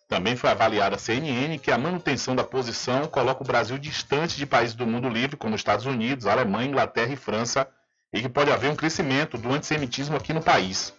Também 0.07 0.37
foi 0.37 0.51
avaliada 0.51 0.97
a 0.97 0.99
CNN 0.99 1.59
que 1.59 1.71
a 1.71 1.79
manutenção 1.79 2.37
da 2.37 2.45
posição 2.45 3.07
coloca 3.07 3.43
o 3.43 3.47
Brasil 3.47 3.79
distante 3.79 4.37
de 4.37 4.45
países 4.45 4.75
do 4.75 4.87
mundo 4.87 5.09
livre, 5.09 5.35
como 5.35 5.57
Estados 5.57 5.87
Unidos, 5.87 6.27
Alemanha, 6.27 6.69
Inglaterra 6.69 7.15
e 7.15 7.17
França, 7.17 7.67
e 8.13 8.21
que 8.21 8.29
pode 8.29 8.51
haver 8.51 8.71
um 8.71 8.77
crescimento 8.77 9.39
do 9.39 9.51
antissemitismo 9.51 10.15
aqui 10.15 10.35
no 10.35 10.43
país. 10.43 10.93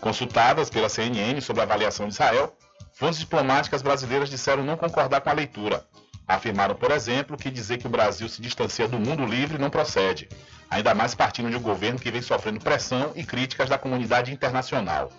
Consultadas 0.00 0.70
pela 0.70 0.88
CNN 0.88 1.42
sobre 1.42 1.60
a 1.60 1.64
avaliação 1.64 2.08
de 2.08 2.14
Israel, 2.14 2.56
fontes 2.94 3.20
diplomáticas 3.20 3.82
brasileiras 3.82 4.30
disseram 4.30 4.64
não 4.64 4.78
concordar 4.78 5.20
com 5.20 5.28
a 5.28 5.34
leitura. 5.34 5.84
Afirmaram, 6.30 6.76
por 6.76 6.92
exemplo, 6.92 7.36
que 7.36 7.50
dizer 7.50 7.78
que 7.78 7.88
o 7.88 7.90
Brasil 7.90 8.28
se 8.28 8.40
distancia 8.40 8.86
do 8.86 9.00
mundo 9.00 9.26
livre 9.26 9.58
não 9.58 9.68
procede, 9.68 10.28
ainda 10.70 10.94
mais 10.94 11.12
partindo 11.12 11.50
de 11.50 11.56
um 11.56 11.60
governo 11.60 11.98
que 11.98 12.08
vem 12.08 12.22
sofrendo 12.22 12.60
pressão 12.60 13.10
e 13.16 13.24
críticas 13.24 13.68
da 13.68 13.76
comunidade 13.76 14.32
internacional. 14.32 15.10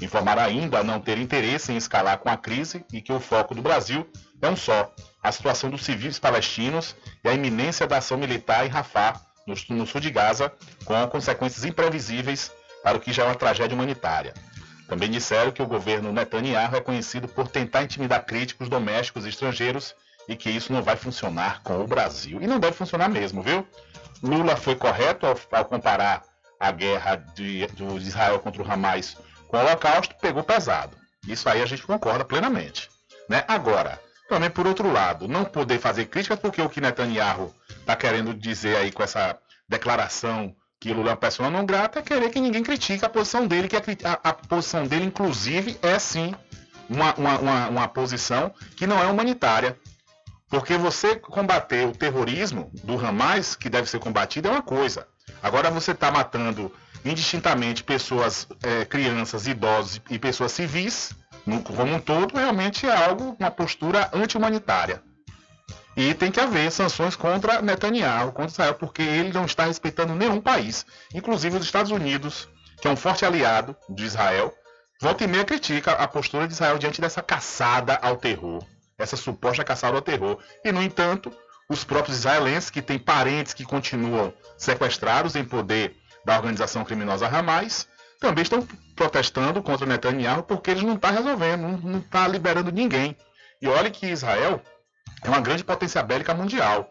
Informaram 0.00 0.40
ainda 0.40 0.82
não 0.82 0.98
ter 0.98 1.18
interesse 1.18 1.72
em 1.72 1.76
escalar 1.76 2.16
com 2.18 2.30
a 2.30 2.38
crise 2.38 2.82
e 2.90 3.02
que 3.02 3.12
o 3.12 3.20
foco 3.20 3.54
do 3.54 3.60
Brasil 3.60 4.10
é 4.40 4.48
um 4.48 4.56
só: 4.56 4.90
a 5.22 5.30
situação 5.30 5.68
dos 5.68 5.84
civis 5.84 6.18
palestinos 6.18 6.96
e 7.22 7.28
a 7.28 7.34
iminência 7.34 7.86
da 7.86 7.98
ação 7.98 8.16
militar 8.16 8.64
em 8.64 8.70
Rafah, 8.70 9.20
no, 9.46 9.86
sul 9.86 10.00
de 10.00 10.10
Gaza, 10.10 10.50
com 10.86 11.06
consequências 11.08 11.66
imprevisíveis 11.66 12.50
para 12.82 12.96
o 12.96 13.00
que 13.00 13.12
já 13.12 13.24
é 13.24 13.26
uma 13.26 13.34
tragédia 13.34 13.74
humanitária. 13.74 14.32
Também 14.88 15.10
disseram 15.10 15.52
que 15.52 15.60
o 15.60 15.66
governo 15.66 16.12
Netanyahu 16.12 16.76
é 16.76 16.80
conhecido 16.80 17.28
por 17.28 17.46
tentar 17.46 17.82
intimidar 17.82 18.24
críticos 18.24 18.70
domésticos 18.70 19.26
e 19.26 19.28
estrangeiros 19.28 19.94
e 20.28 20.36
que 20.36 20.50
isso 20.50 20.72
não 20.72 20.82
vai 20.82 20.96
funcionar 20.96 21.62
com 21.62 21.80
o 21.80 21.86
Brasil. 21.86 22.42
E 22.42 22.46
não 22.46 22.58
deve 22.58 22.76
funcionar 22.76 23.08
mesmo, 23.08 23.42
viu? 23.42 23.66
Lula 24.22 24.56
foi 24.56 24.74
correto 24.74 25.26
ao, 25.26 25.38
ao 25.52 25.64
comparar 25.64 26.22
a 26.58 26.70
guerra 26.72 27.16
de, 27.16 27.66
Israel 28.00 28.38
contra 28.38 28.62
o 28.62 28.70
Hamas 28.70 29.16
com 29.48 29.56
o 29.56 29.60
Holocausto, 29.60 30.14
pegou 30.20 30.42
pesado. 30.42 30.96
Isso 31.26 31.48
aí 31.48 31.62
a 31.62 31.66
gente 31.66 31.82
concorda 31.82 32.24
plenamente. 32.24 32.88
Né? 33.28 33.44
Agora, 33.46 34.00
também 34.28 34.50
por 34.50 34.66
outro 34.66 34.90
lado, 34.90 35.28
não 35.28 35.44
poder 35.44 35.78
fazer 35.78 36.06
críticas 36.06 36.38
porque 36.38 36.60
o 36.60 36.68
que 36.68 36.80
Netanyahu 36.80 37.54
está 37.78 37.94
querendo 37.94 38.34
dizer 38.34 38.76
aí 38.76 38.90
com 38.90 39.02
essa 39.02 39.38
declaração 39.68 40.54
que 40.80 40.92
Lula 40.92 41.08
é 41.08 41.10
uma 41.12 41.16
pessoa 41.16 41.50
não 41.50 41.64
grata 41.64 42.00
é 42.00 42.02
querer 42.02 42.30
que 42.30 42.40
ninguém 42.40 42.62
critique 42.62 43.04
a 43.04 43.08
posição 43.08 43.46
dele, 43.46 43.68
que 43.68 43.76
a, 43.76 43.82
a, 44.04 44.30
a 44.30 44.32
posição 44.32 44.86
dele, 44.86 45.04
inclusive, 45.04 45.78
é 45.82 45.98
sim 45.98 46.34
uma, 46.88 47.14
uma, 47.14 47.38
uma, 47.38 47.68
uma 47.68 47.88
posição 47.88 48.52
que 48.76 48.86
não 48.86 49.02
é 49.02 49.06
humanitária, 49.06 49.76
porque 50.56 50.78
você 50.78 51.16
combater 51.16 51.86
o 51.86 51.92
terrorismo 51.92 52.70
do 52.82 52.98
Hamas, 52.98 53.54
que 53.54 53.68
deve 53.68 53.90
ser 53.90 53.98
combatido, 53.98 54.48
é 54.48 54.50
uma 54.50 54.62
coisa. 54.62 55.06
Agora 55.42 55.70
você 55.70 55.90
está 55.90 56.10
matando 56.10 56.72
indistintamente 57.04 57.84
pessoas, 57.84 58.48
é, 58.62 58.86
crianças, 58.86 59.46
idosos 59.46 60.00
e 60.08 60.18
pessoas 60.18 60.52
civis, 60.52 61.14
no, 61.44 61.62
como 61.62 61.94
um 61.94 62.00
todo, 62.00 62.34
realmente 62.34 62.86
é 62.86 63.04
algo, 63.06 63.36
uma 63.38 63.50
postura 63.50 64.08
anti-humanitária. 64.14 65.02
E 65.94 66.14
tem 66.14 66.30
que 66.30 66.40
haver 66.40 66.72
sanções 66.72 67.14
contra 67.14 67.60
Netanyahu, 67.60 68.32
contra 68.32 68.50
Israel, 68.50 68.74
porque 68.76 69.02
ele 69.02 69.34
não 69.34 69.44
está 69.44 69.66
respeitando 69.66 70.14
nenhum 70.14 70.40
país, 70.40 70.86
inclusive 71.14 71.58
os 71.58 71.66
Estados 71.66 71.92
Unidos, 71.92 72.48
que 72.80 72.88
é 72.88 72.90
um 72.90 72.96
forte 72.96 73.26
aliado 73.26 73.76
de 73.90 74.06
Israel, 74.06 74.54
volta 75.02 75.22
e 75.22 75.26
meia 75.26 75.44
critica 75.44 75.92
a 75.92 76.08
postura 76.08 76.48
de 76.48 76.54
Israel 76.54 76.78
diante 76.78 76.98
dessa 76.98 77.20
caçada 77.20 77.96
ao 77.96 78.16
terror 78.16 78.64
essa 78.98 79.16
suposta 79.16 79.64
caçada 79.64 79.96
ao 79.96 80.02
terror. 80.02 80.38
E, 80.64 80.72
no 80.72 80.82
entanto, 80.82 81.32
os 81.68 81.84
próprios 81.84 82.18
israelenses, 82.18 82.70
que 82.70 82.82
têm 82.82 82.98
parentes 82.98 83.52
que 83.52 83.64
continuam 83.64 84.32
sequestrados 84.56 85.36
em 85.36 85.44
poder 85.44 85.96
da 86.24 86.36
organização 86.36 86.84
criminosa 86.84 87.26
Hamas, 87.26 87.88
também 88.20 88.42
estão 88.42 88.66
protestando 88.94 89.62
contra 89.62 89.86
Netanyahu 89.86 90.42
porque 90.42 90.70
eles 90.70 90.82
não 90.82 90.94
estão 90.94 91.10
tá 91.10 91.16
resolvendo, 91.16 91.78
não 91.82 91.98
está 91.98 92.26
liberando 92.26 92.72
ninguém. 92.72 93.16
E 93.60 93.68
olhe 93.68 93.90
que 93.90 94.06
Israel 94.06 94.62
é 95.22 95.28
uma 95.28 95.40
grande 95.40 95.64
potência 95.64 96.02
bélica 96.02 96.34
mundial. 96.34 96.90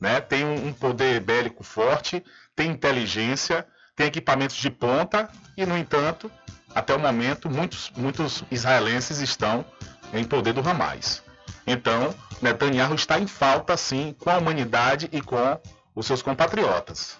Né? 0.00 0.20
Tem 0.20 0.44
um 0.44 0.72
poder 0.72 1.20
bélico 1.20 1.62
forte, 1.62 2.22
tem 2.54 2.70
inteligência, 2.70 3.66
tem 3.96 4.06
equipamentos 4.06 4.56
de 4.56 4.70
ponta 4.70 5.28
e, 5.56 5.64
no 5.64 5.76
entanto, 5.78 6.30
até 6.74 6.94
o 6.94 6.98
momento, 6.98 7.48
muitos, 7.48 7.90
muitos 7.96 8.42
israelenses 8.50 9.20
estão 9.20 9.64
em 10.12 10.24
poder 10.24 10.52
do 10.52 10.68
Hamas. 10.68 11.22
Então, 11.66 12.14
Netanyahu 12.42 12.94
está 12.94 13.18
em 13.18 13.26
falta, 13.26 13.76
sim, 13.76 14.14
com 14.18 14.30
a 14.30 14.38
humanidade 14.38 15.08
e 15.12 15.20
com 15.20 15.58
os 15.94 16.06
seus 16.06 16.22
compatriotas. 16.22 17.16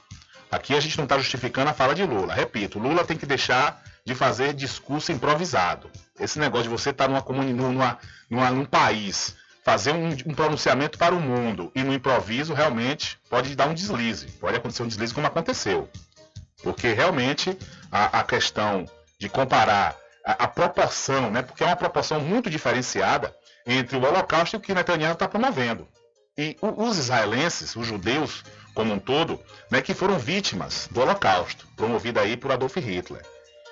Aqui 0.50 0.74
a 0.74 0.80
gente 0.80 0.96
não 0.96 1.04
está 1.04 1.18
justificando 1.18 1.70
a 1.70 1.74
fala 1.74 1.94
de 1.94 2.04
Lula. 2.04 2.34
Repito, 2.34 2.78
Lula 2.78 3.04
tem 3.04 3.16
que 3.16 3.26
deixar 3.26 3.82
de 4.04 4.14
fazer 4.14 4.52
discurso 4.52 5.10
improvisado. 5.10 5.90
Esse 6.18 6.38
negócio 6.38 6.64
de 6.64 6.68
você 6.68 6.90
estar 6.90 7.04
tá 7.04 7.08
numa 7.10 7.22
comunidade, 7.22 7.58
numa, 7.58 7.98
numa, 8.30 8.50
num 8.50 8.64
país, 8.64 9.34
fazer 9.64 9.92
um, 9.92 10.10
um, 10.10 10.34
pronunciamento 10.34 10.98
para 10.98 11.14
o 11.14 11.20
mundo 11.20 11.72
e 11.74 11.82
no 11.82 11.92
improviso, 11.92 12.52
realmente 12.52 13.18
pode 13.30 13.56
dar 13.56 13.66
um 13.66 13.74
deslize. 13.74 14.26
Pode 14.32 14.56
acontecer 14.56 14.82
um 14.82 14.88
deslize 14.88 15.14
como 15.14 15.26
aconteceu. 15.26 15.88
Porque 16.62 16.92
realmente 16.92 17.58
a, 17.90 18.20
a 18.20 18.22
questão 18.24 18.84
de 19.18 19.28
comparar 19.28 19.96
a, 20.24 20.44
a 20.44 20.48
proporção, 20.48 21.30
né, 21.30 21.42
porque 21.42 21.64
é 21.64 21.66
uma 21.66 21.76
proporção 21.76 22.20
muito 22.20 22.50
diferenciada 22.50 23.34
entre 23.66 23.96
o 23.96 24.04
Holocausto 24.04 24.56
e 24.56 24.58
o 24.58 24.60
que 24.60 24.74
Netanyahu 24.74 25.14
está 25.14 25.28
promovendo. 25.28 25.88
E 26.36 26.56
os 26.60 26.98
israelenses, 26.98 27.76
os 27.76 27.86
judeus 27.86 28.42
como 28.74 28.92
um 28.92 28.98
todo, 28.98 29.40
né, 29.70 29.80
que 29.80 29.94
foram 29.94 30.18
vítimas 30.18 30.88
do 30.90 31.00
Holocausto, 31.00 31.66
promovido 31.76 32.18
aí 32.18 32.36
por 32.36 32.50
Adolf 32.50 32.76
Hitler. 32.76 33.24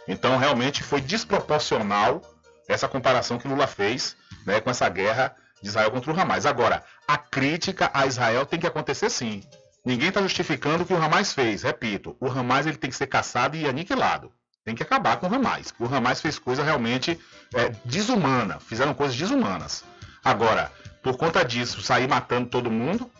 Então, 0.06 0.36
realmente 0.38 0.82
foi 0.82 1.00
desproporcional 1.00 2.22
essa 2.68 2.88
comparação 2.88 3.38
que 3.38 3.48
Lula 3.48 3.66
fez 3.66 4.16
né, 4.46 4.60
com 4.60 4.70
essa 4.70 4.88
guerra 4.88 5.34
de 5.60 5.68
Israel 5.68 5.90
contra 5.90 6.12
o 6.12 6.20
Hamas. 6.20 6.46
Agora, 6.46 6.84
a 7.06 7.18
crítica 7.18 7.90
a 7.92 8.06
Israel 8.06 8.46
tem 8.46 8.60
que 8.60 8.66
acontecer 8.66 9.10
sim. 9.10 9.42
Ninguém 9.84 10.08
está 10.08 10.22
justificando 10.22 10.84
o 10.84 10.86
que 10.86 10.94
o 10.94 11.02
Hamas 11.02 11.32
fez. 11.32 11.62
Repito, 11.62 12.16
o 12.20 12.28
Hamas 12.28 12.66
ele 12.66 12.76
tem 12.76 12.90
que 12.90 12.96
ser 12.96 13.08
caçado 13.08 13.56
e 13.56 13.66
aniquilado. 13.66 14.32
Tem 14.64 14.74
que 14.74 14.82
acabar 14.82 15.16
com 15.16 15.28
o 15.28 15.34
Hamas. 15.34 15.74
O 15.78 15.86
Hamas 15.86 16.20
fez 16.20 16.38
coisa 16.38 16.62
realmente 16.62 17.18
é, 17.54 17.70
desumana. 17.84 18.60
Fizeram 18.60 18.94
coisas 18.94 19.16
desumanas. 19.16 19.84
Agora, 20.24 20.70
por 21.02 21.16
conta 21.16 21.44
disso, 21.44 21.82
sair 21.82 22.08
matando 22.08 22.48
todo 22.48 22.70
mundo, 22.70 23.10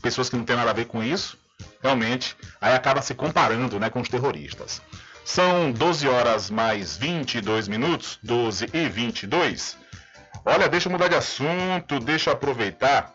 pessoas 0.00 0.30
que 0.30 0.36
não 0.36 0.44
têm 0.44 0.56
nada 0.56 0.70
a 0.70 0.74
ver 0.74 0.86
com 0.86 1.02
isso, 1.02 1.36
realmente, 1.82 2.36
aí 2.60 2.74
acaba 2.74 3.02
se 3.02 3.14
comparando 3.14 3.80
né, 3.80 3.90
com 3.90 4.00
os 4.00 4.08
terroristas. 4.08 4.80
São 5.24 5.72
12 5.72 6.08
horas 6.08 6.48
mais 6.48 6.96
22 6.96 7.68
minutos, 7.68 8.18
12 8.22 8.70
e 8.72 8.88
22. 8.88 9.76
Olha, 10.44 10.68
deixa 10.68 10.88
eu 10.88 10.92
mudar 10.92 11.08
de 11.08 11.16
assunto, 11.16 11.98
deixa 12.00 12.30
eu 12.30 12.34
aproveitar 12.34 13.14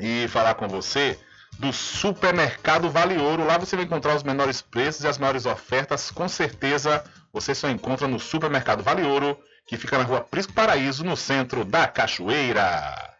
e 0.00 0.26
falar 0.28 0.54
com 0.54 0.66
você 0.66 1.18
do 1.58 1.72
Supermercado 1.72 2.90
Vale 2.90 3.16
Ouro. 3.18 3.44
Lá 3.44 3.58
você 3.58 3.76
vai 3.76 3.84
encontrar 3.84 4.14
os 4.14 4.22
menores 4.22 4.60
preços 4.60 5.04
e 5.04 5.08
as 5.08 5.18
maiores 5.18 5.46
ofertas. 5.46 6.10
Com 6.10 6.28
certeza 6.28 7.04
você 7.32 7.54
só 7.54 7.68
encontra 7.68 8.06
no 8.06 8.18
Supermercado 8.18 8.82
Vale 8.82 9.02
Ouro, 9.02 9.38
que 9.66 9.76
fica 9.76 9.98
na 9.98 10.04
rua 10.04 10.20
Prisco 10.20 10.52
Paraíso, 10.52 11.04
no 11.04 11.16
centro 11.16 11.64
da 11.64 11.86
Cachoeira. 11.86 13.14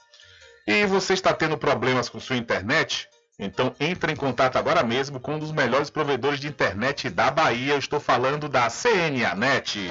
E 0.66 0.85
você 0.87 1.12
está 1.12 1.33
tendo 1.33 1.57
problemas 1.57 2.09
com 2.09 2.20
sua 2.20 2.37
internet? 2.37 3.09
Então 3.38 3.75
entre 3.79 4.12
em 4.12 4.16
contato 4.16 4.57
agora 4.57 4.83
mesmo 4.83 5.20
com 5.20 5.35
um 5.35 5.38
dos 5.38 5.53
melhores 5.53 5.90
provedores 5.90 6.40
de 6.40 6.49
internet 6.49 7.11
da 7.11 7.31
Bahia. 7.31 7.75
Eu 7.75 7.79
estou 7.79 8.01
falando 8.01 8.49
da 8.49 8.68
CNAnet. 8.68 9.90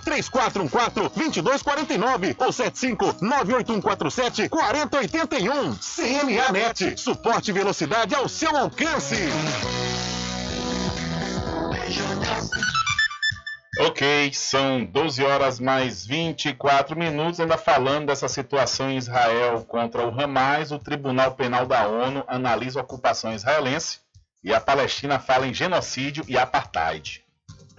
3414 0.00 1.10
2249 1.14 2.36
ou 2.38 2.52
75 2.52 3.16
98147 3.20 4.48
4081. 4.48 5.76
CNAnet. 5.76 7.00
Suporte 7.00 7.50
e 7.50 7.54
velocidade 7.54 8.14
ao 8.14 8.28
seu 8.28 8.56
alcance. 8.56 9.16
Ok, 13.78 14.32
são 14.34 14.84
12 14.84 15.24
horas 15.24 15.58
mais 15.58 16.04
24 16.04 16.96
minutos. 16.96 17.40
Ainda 17.40 17.56
falando 17.56 18.06
dessa 18.06 18.28
situação 18.28 18.90
em 18.90 18.98
Israel 18.98 19.64
contra 19.64 20.06
o 20.06 20.20
Hamas, 20.20 20.70
o 20.70 20.78
Tribunal 20.78 21.32
Penal 21.32 21.66
da 21.66 21.88
ONU 21.88 22.22
analisa 22.28 22.80
a 22.80 22.82
ocupação 22.82 23.32
israelense 23.32 23.98
e 24.44 24.52
a 24.52 24.60
Palestina 24.60 25.18
fala 25.18 25.46
em 25.46 25.54
genocídio 25.54 26.24
e 26.28 26.36
apartheid. 26.36 27.21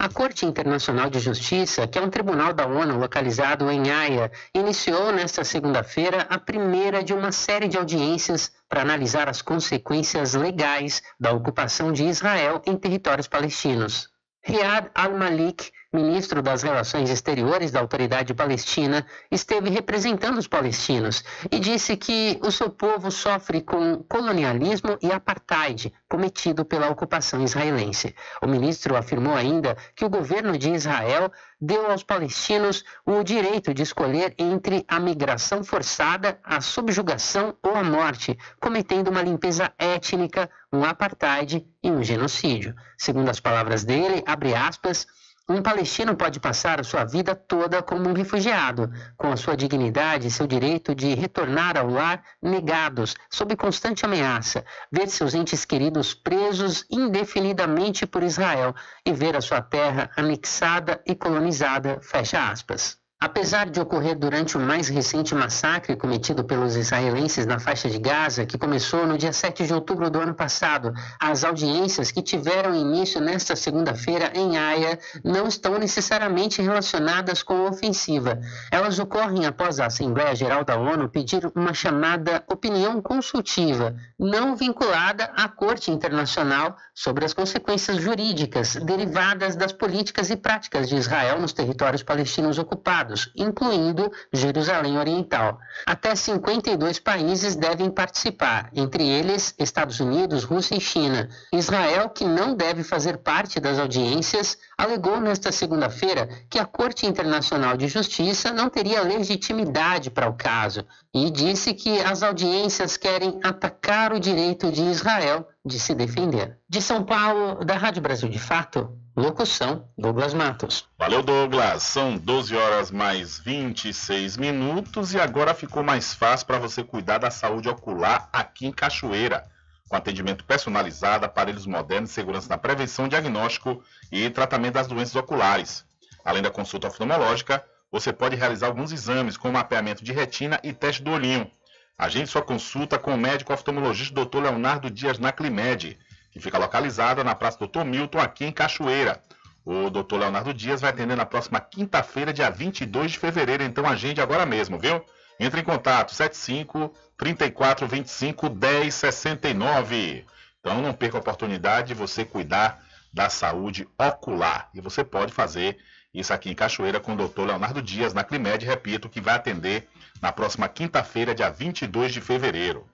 A 0.04 0.10
Corte 0.10 0.46
Internacional 0.46 1.10
de 1.10 1.18
Justiça, 1.18 1.88
que 1.88 1.98
é 1.98 2.02
um 2.02 2.10
tribunal 2.10 2.54
da 2.54 2.68
ONU 2.68 2.98
localizado 2.98 3.72
em 3.72 3.89
Haia, 3.89 4.30
iniciou 4.54 5.13
nesta 5.13 5.46
segunda-feira 5.46 6.28
a 6.30 6.38
primeira 6.38 7.02
de 7.02 7.13
uma 7.13 7.32
série 7.32 7.70
de 7.70 7.78
audiências 7.78 8.52
para 8.68 8.82
analisar 8.82 9.30
as 9.30 9.42
consequências 9.42 10.34
legais 10.34 11.02
da 11.18 11.32
ocupação 11.32 11.94
de 11.94 12.04
Israel 12.04 12.62
em 12.66 12.76
territórios 12.76 13.30
palestinos. 13.30 14.10
Riyad 14.46 14.89
al-Malik 14.94 15.72
ministro 15.93 16.41
das 16.41 16.63
Relações 16.63 17.12
Exteriores 17.12 17.71
da 17.71 17.79
Autoridade 17.79 18.34
Palestina, 18.34 19.06
esteve 19.29 19.69
representando 19.69 20.39
os 20.39 20.47
palestinos 20.47 21.23
e 21.51 21.60
disse 21.60 21.95
que 21.95 22.39
o 22.41 22.51
seu 22.51 22.69
povo 22.69 23.12
sofre 23.12 23.62
com 23.62 24.03
colonialismo 24.10 24.97
e 25.01 25.12
apartheid 25.12 25.93
cometido 26.10 26.65
pela 26.65 26.89
ocupação 26.89 27.43
israelense. 27.43 28.15
O 28.41 28.47
ministro 28.47 28.95
afirmou 28.95 29.36
ainda 29.36 29.77
que 29.95 30.03
o 30.03 30.10
governo 30.10 30.58
de 30.58 30.71
Israel 30.71 31.32
deu 31.62 31.89
aos 31.89 32.03
palestinos 32.03 32.84
o 33.06 33.23
direito 33.23 33.73
de 33.73 33.84
escolher 33.84 34.34
entre 34.38 34.84
a 34.88 34.99
migração 34.99 35.63
forçada, 35.63 36.39
a 36.43 36.60
subjugação 36.60 37.56
ou 37.63 37.75
a 37.75 37.84
morte, 37.84 38.38
cometendo 38.60 39.10
uma 39.10 39.21
limpeza 39.21 39.71
étnica, 39.77 40.49
um 40.71 40.84
apartheid 40.84 41.65
e 41.82 41.91
um 41.91 42.03
genocídio. 42.03 42.75
Segundo 42.97 43.29
as 43.29 43.39
palavras 43.39 43.84
dele, 43.84 44.23
abre 44.25 44.53
aspas, 44.56 45.08
um 45.49 45.62
palestino 45.62 46.15
pode 46.15 46.39
passar 46.39 46.79
a 46.79 46.84
sua 46.84 47.03
vida 47.03 47.36
toda 47.36 47.84
como 47.84 48.10
um 48.10 48.13
refugiado, 48.13 48.89
com 49.17 49.32
a 49.32 49.36
sua 49.36 49.58
dignidade 49.58 50.27
e 50.27 50.32
seu 50.32 50.47
direito 50.47 50.95
de 50.95 51.13
retornar 51.13 51.77
ao 51.77 51.89
lar 51.89 52.23
negados, 52.41 53.15
sob 53.29 53.56
constante 53.56 54.06
ameaça, 54.06 54.65
ver 54.91 55.10
seus 55.10 55.34
entes 55.34 55.65
queridos 55.65 56.13
presos 56.13 56.86
indefinidamente 56.89 58.06
por 58.08 58.23
Israel 58.23 58.73
e 59.06 59.12
ver 59.12 59.36
a 59.36 59.41
sua 59.41 59.62
terra 59.62 60.10
anexada 60.15 61.01
e 61.06 61.13
colonizada. 61.13 61.99
Fecha 62.01 62.49
aspas. 62.49 63.03
Apesar 63.24 63.70
de 63.70 63.80
ocorrer 63.80 64.18
durante 64.18 64.58
o 64.58 64.60
mais 64.60 64.90
recente 64.90 65.34
massacre 65.34 65.96
cometido 65.96 66.44
pelos 66.44 66.76
israelenses 66.76 67.46
na 67.46 67.58
faixa 67.58 67.90
de 67.90 67.98
Gaza, 67.98 68.46
que 68.46 68.58
começou 68.58 69.08
no 69.08 69.18
dia 69.18 69.32
7 69.32 69.66
de 69.66 69.74
outubro 69.74 70.10
do 70.10 70.20
ano 70.20 70.34
passado, 70.34 70.94
as 71.18 71.46
audiências 71.46 72.12
que 72.12 72.22
tiveram 72.22 72.76
início 72.76 73.22
nesta 73.22 73.56
segunda-feira 73.56 74.34
em 74.36 74.58
Haia 74.58 75.00
não 75.24 75.48
estão 75.48 75.80
necessariamente 75.80 76.62
relacionadas 76.62 77.42
com 77.42 77.66
a 77.66 77.70
ofensiva. 77.70 78.42
Elas 78.70 79.00
ocorrem 79.00 79.46
após 79.46 79.80
a 79.80 79.86
Assembleia 79.86 80.36
Geral 80.36 80.66
da 80.66 80.76
ONU 80.76 81.08
pedir 81.08 81.50
uma 81.56 81.74
chamada 81.74 82.44
opinião 82.50 83.02
consultiva, 83.02 83.96
não 84.20 84.54
vinculada 84.54 85.32
à 85.34 85.48
Corte 85.48 85.92
Internacional, 85.92 86.76
sobre 86.94 87.24
as 87.24 87.34
consequências 87.34 88.02
jurídicas 88.02 88.76
derivadas 88.76 89.56
das 89.56 89.72
políticas 89.72 90.30
e 90.30 90.36
práticas 90.36 90.90
de 90.90 90.98
Israel 90.98 91.40
nos 91.40 91.54
territórios 91.54 92.04
palestinos 92.04 92.60
ocupados 92.60 93.12
incluindo 93.36 94.12
Jerusalém 94.32 94.97
Oriental. 94.97 95.60
Até 95.86 96.15
52 96.15 96.99
países 96.99 97.56
devem 97.56 97.89
participar, 97.89 98.69
entre 98.73 99.08
eles 99.08 99.54
Estados 99.58 99.99
Unidos, 99.99 100.43
Rússia 100.43 100.76
e 100.76 100.82
China. 100.82 101.30
Israel, 101.52 102.10
que 102.10 102.26
não 102.26 102.56
deve 102.56 102.84
fazer 102.84 103.17
parte 103.17 103.60
das 103.60 103.80
audiências, 103.80 104.58
alegou 104.78 105.19
nesta 105.19 105.52
segunda-feira 105.52 106.28
que 106.49 106.60
a 106.60 106.65
Corte 106.65 107.06
Internacional 107.06 107.78
de 107.78 107.88
Justiça 107.88 108.52
não 108.52 108.69
teria 108.69 109.02
legitimidade 109.02 110.10
para 110.10 110.30
o 110.30 110.36
caso 110.36 110.86
e 111.13 111.30
disse 111.30 111.73
que 111.73 111.99
as 112.02 112.23
audiências 112.23 112.97
querem 112.97 113.39
atacar 113.43 114.13
o 114.13 114.19
direito 114.19 114.71
de 114.71 114.82
Israel 114.84 115.47
de 115.65 115.80
se 115.80 115.93
defender. 115.93 116.58
De 116.67 116.82
São 116.82 117.04
Paulo, 117.04 117.63
da 117.63 117.78
Rádio 117.78 118.02
Brasil 118.02 118.30
de 118.30 118.39
Fato, 118.39 118.97
locução 119.15 119.88
Douglas 119.97 120.34
Matos. 120.34 120.88
Valeu, 120.97 121.21
Douglas. 121.21 121.84
São 121.84 122.17
12 122.17 122.56
horas 122.56 122.91
mais 122.91 123.39
26 123.39 124.38
minutos 124.38 125.13
e 125.13 125.19
agora 125.19 125.54
ficou 125.54 125.84
mais 125.84 126.13
fácil 126.13 126.47
para 126.47 126.58
você 126.58 126.84
cuidar 126.84 127.19
da 127.19 127.30
saúde 127.30 127.69
ocular 127.69 128.28
aqui 128.34 128.65
em 128.65 128.71
Cachoeira. 128.71 129.45
Com 129.88 129.95
atendimento 129.95 130.43
personalizado, 130.43 131.26
aparelhos 131.26 131.67
modernos 131.67 132.10
segurança 132.10 132.49
na 132.49 132.58
prevenção, 132.58 133.08
diagnóstico 133.08 133.84
e 134.12 134.30
tratamento 134.30 134.73
das 134.73 134.88
doenças 134.88 135.15
oculares. 135.15 135.86
Além 136.26 136.41
da 136.41 136.49
consulta 136.49 136.88
oftalmológica, 136.88 137.63
você 137.91 138.12
pode 138.12 138.36
realizar 138.36 138.67
alguns 138.67 138.91
exames, 138.91 139.38
como 139.38 139.54
mapeamento 139.54 140.04
de 140.04 140.12
retina 140.12 140.60
e 140.63 140.73
teste 140.73 141.04
do 141.04 141.12
olhinho. 141.12 141.49
Agende 141.95 142.28
sua 142.28 142.41
consulta 142.41 142.97
com 142.97 143.13
o 143.13 143.17
médico 143.17 143.54
oftalmologista 143.54 144.26
Dr. 144.26 144.39
Leonardo 144.39 144.89
Dias 144.89 145.19
Naclimed, 145.19 145.99
que 146.34 146.39
fica 146.39 146.58
localizada 146.58 147.24
na 147.24 147.36
Praça 147.36 147.60
Dr. 147.60 147.84
Milton, 147.86 148.19
aqui 148.19 148.43
em 148.43 148.52
Cachoeira. 148.52 149.22
O 149.63 149.89
Dr. 149.91 150.17
Leonardo 150.17 150.52
Dias 150.52 150.82
vai 150.82 150.89
atender 150.89 151.15
na 151.15 151.26
próxima 151.26 151.60
quinta-feira, 151.60 152.34
dia 152.34 152.50
22 152.50 153.12
de 153.12 153.19
fevereiro, 153.19 153.63
então 153.63 153.86
agende 153.86 154.19
agora 154.19 154.46
mesmo, 154.46 154.80
viu? 154.80 155.06
Entre 155.39 155.62
em 155.62 155.63
contato, 155.63 156.13
75 156.13 156.91
34 157.17 157.88
25 157.88 158.50
10 158.50 158.93
69. 158.93 160.26
Então 160.60 160.82
não 160.82 160.93
perca 160.93 161.17
a 161.17 161.22
oportunidade 161.22 161.89
de 161.89 161.93
você 161.93 162.26
cuidar 162.26 162.84
da 163.13 163.30
saúde 163.30 163.88
ocular. 163.98 164.69
E 164.74 164.82
você 164.82 165.04
pode 165.04 165.32
fazer 165.32 165.78
isso 166.13 166.34
aqui 166.34 166.50
em 166.50 166.56
Cachoeira 166.56 167.00
com 167.00 167.13
o 167.13 167.28
Dr. 167.28 167.46
Leonardo 167.46 167.82
Dias, 167.82 168.13
na 168.13 168.24
Climed, 168.24 168.65
repito, 168.65 169.08
que 169.08 169.22
vai 169.22 169.36
atender 169.36 169.88
na 170.22 170.32
próxima 170.32 170.67
quinta-feira, 170.67 171.36
dia 171.36 171.50
22 171.50 172.12
de 172.12 172.22
fevereiro. 172.22 172.88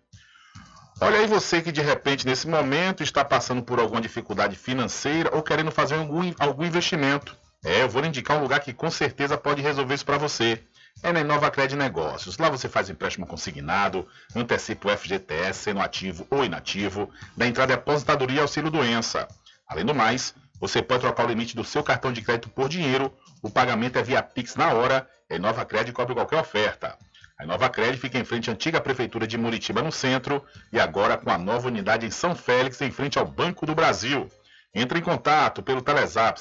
Olha 1.01 1.19
aí 1.19 1.27
você 1.27 1.61
que 1.61 1.71
de 1.71 1.81
repente 1.81 2.25
nesse 2.25 2.45
momento 2.45 3.01
está 3.01 3.23
passando 3.23 3.63
por 3.63 3.79
alguma 3.79 4.01
dificuldade 4.01 4.57
financeira 4.57 5.33
ou 5.33 5.41
querendo 5.41 5.71
fazer 5.71 5.95
algum, 5.95 6.33
algum 6.37 6.65
investimento. 6.65 7.37
É, 7.63 7.83
eu 7.83 7.89
vou 7.89 8.03
indicar 8.03 8.37
um 8.37 8.41
lugar 8.41 8.59
que 8.59 8.73
com 8.73 8.91
certeza 8.91 9.37
pode 9.37 9.61
resolver 9.61 9.95
isso 9.95 10.05
para 10.05 10.17
você. 10.17 10.61
É 11.01 11.13
na 11.13 11.21
Inova 11.21 11.49
Cred 11.49 11.73
Negócios. 11.77 12.37
Lá 12.37 12.49
você 12.49 12.67
faz 12.67 12.89
empréstimo 12.89 13.25
consignado, 13.25 14.05
antecipa 14.35 14.89
o 14.89 14.97
FGTS, 14.97 15.59
sendo 15.59 15.79
ativo 15.79 16.27
ou 16.29 16.43
inativo, 16.43 17.09
da 17.37 17.47
entrada 17.47 17.73
de 17.73 17.79
aposentadoria 17.79 18.39
e 18.39 18.41
auxílio 18.41 18.69
doença. 18.69 19.25
Além 19.65 19.85
do 19.85 19.95
mais, 19.95 20.35
você 20.59 20.81
pode 20.81 21.01
trocar 21.01 21.25
o 21.25 21.29
limite 21.29 21.55
do 21.55 21.63
seu 21.63 21.81
cartão 21.81 22.11
de 22.11 22.21
crédito 22.21 22.49
por 22.49 22.67
dinheiro, 22.67 23.13
o 23.41 23.49
pagamento 23.49 23.97
é 23.97 24.03
via 24.03 24.21
Pix 24.21 24.57
na 24.57 24.73
hora, 24.73 25.07
a 25.31 25.35
Inova 25.35 25.63
Cred 25.63 25.93
cobre 25.93 26.13
qualquer 26.13 26.41
oferta. 26.41 26.97
A 27.39 27.45
Nova 27.45 27.69
Cred 27.69 27.97
fica 27.97 28.19
em 28.19 28.25
frente 28.25 28.49
à 28.49 28.53
antiga 28.53 28.81
Prefeitura 28.81 29.25
de 29.25 29.37
Muritiba, 29.37 29.81
no 29.81 29.93
centro, 29.93 30.43
e 30.73 30.79
agora 30.79 31.15
com 31.15 31.29
a 31.29 31.37
nova 31.37 31.69
unidade 31.69 32.05
em 32.05 32.11
São 32.11 32.35
Félix, 32.35 32.81
em 32.81 32.91
frente 32.91 33.17
ao 33.17 33.25
Banco 33.25 33.65
do 33.65 33.73
Brasil. 33.73 34.29
Entre 34.75 34.99
em 34.99 35.01
contato 35.01 35.63
pelo 35.63 35.81
Telezap 35.81 36.37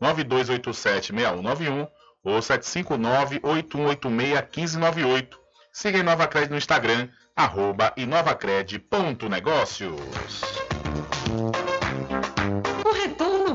719-9287-6191 0.00 1.88
ou 2.22 2.38
759-8186-1598. 2.38 5.28
Siga 5.72 6.00
a 6.00 6.02
Nova 6.02 6.26
Cred 6.26 6.50
no 6.50 6.58
Instagram, 6.58 7.08
arroba 7.34 7.94
inovacred.negócios 7.96 9.98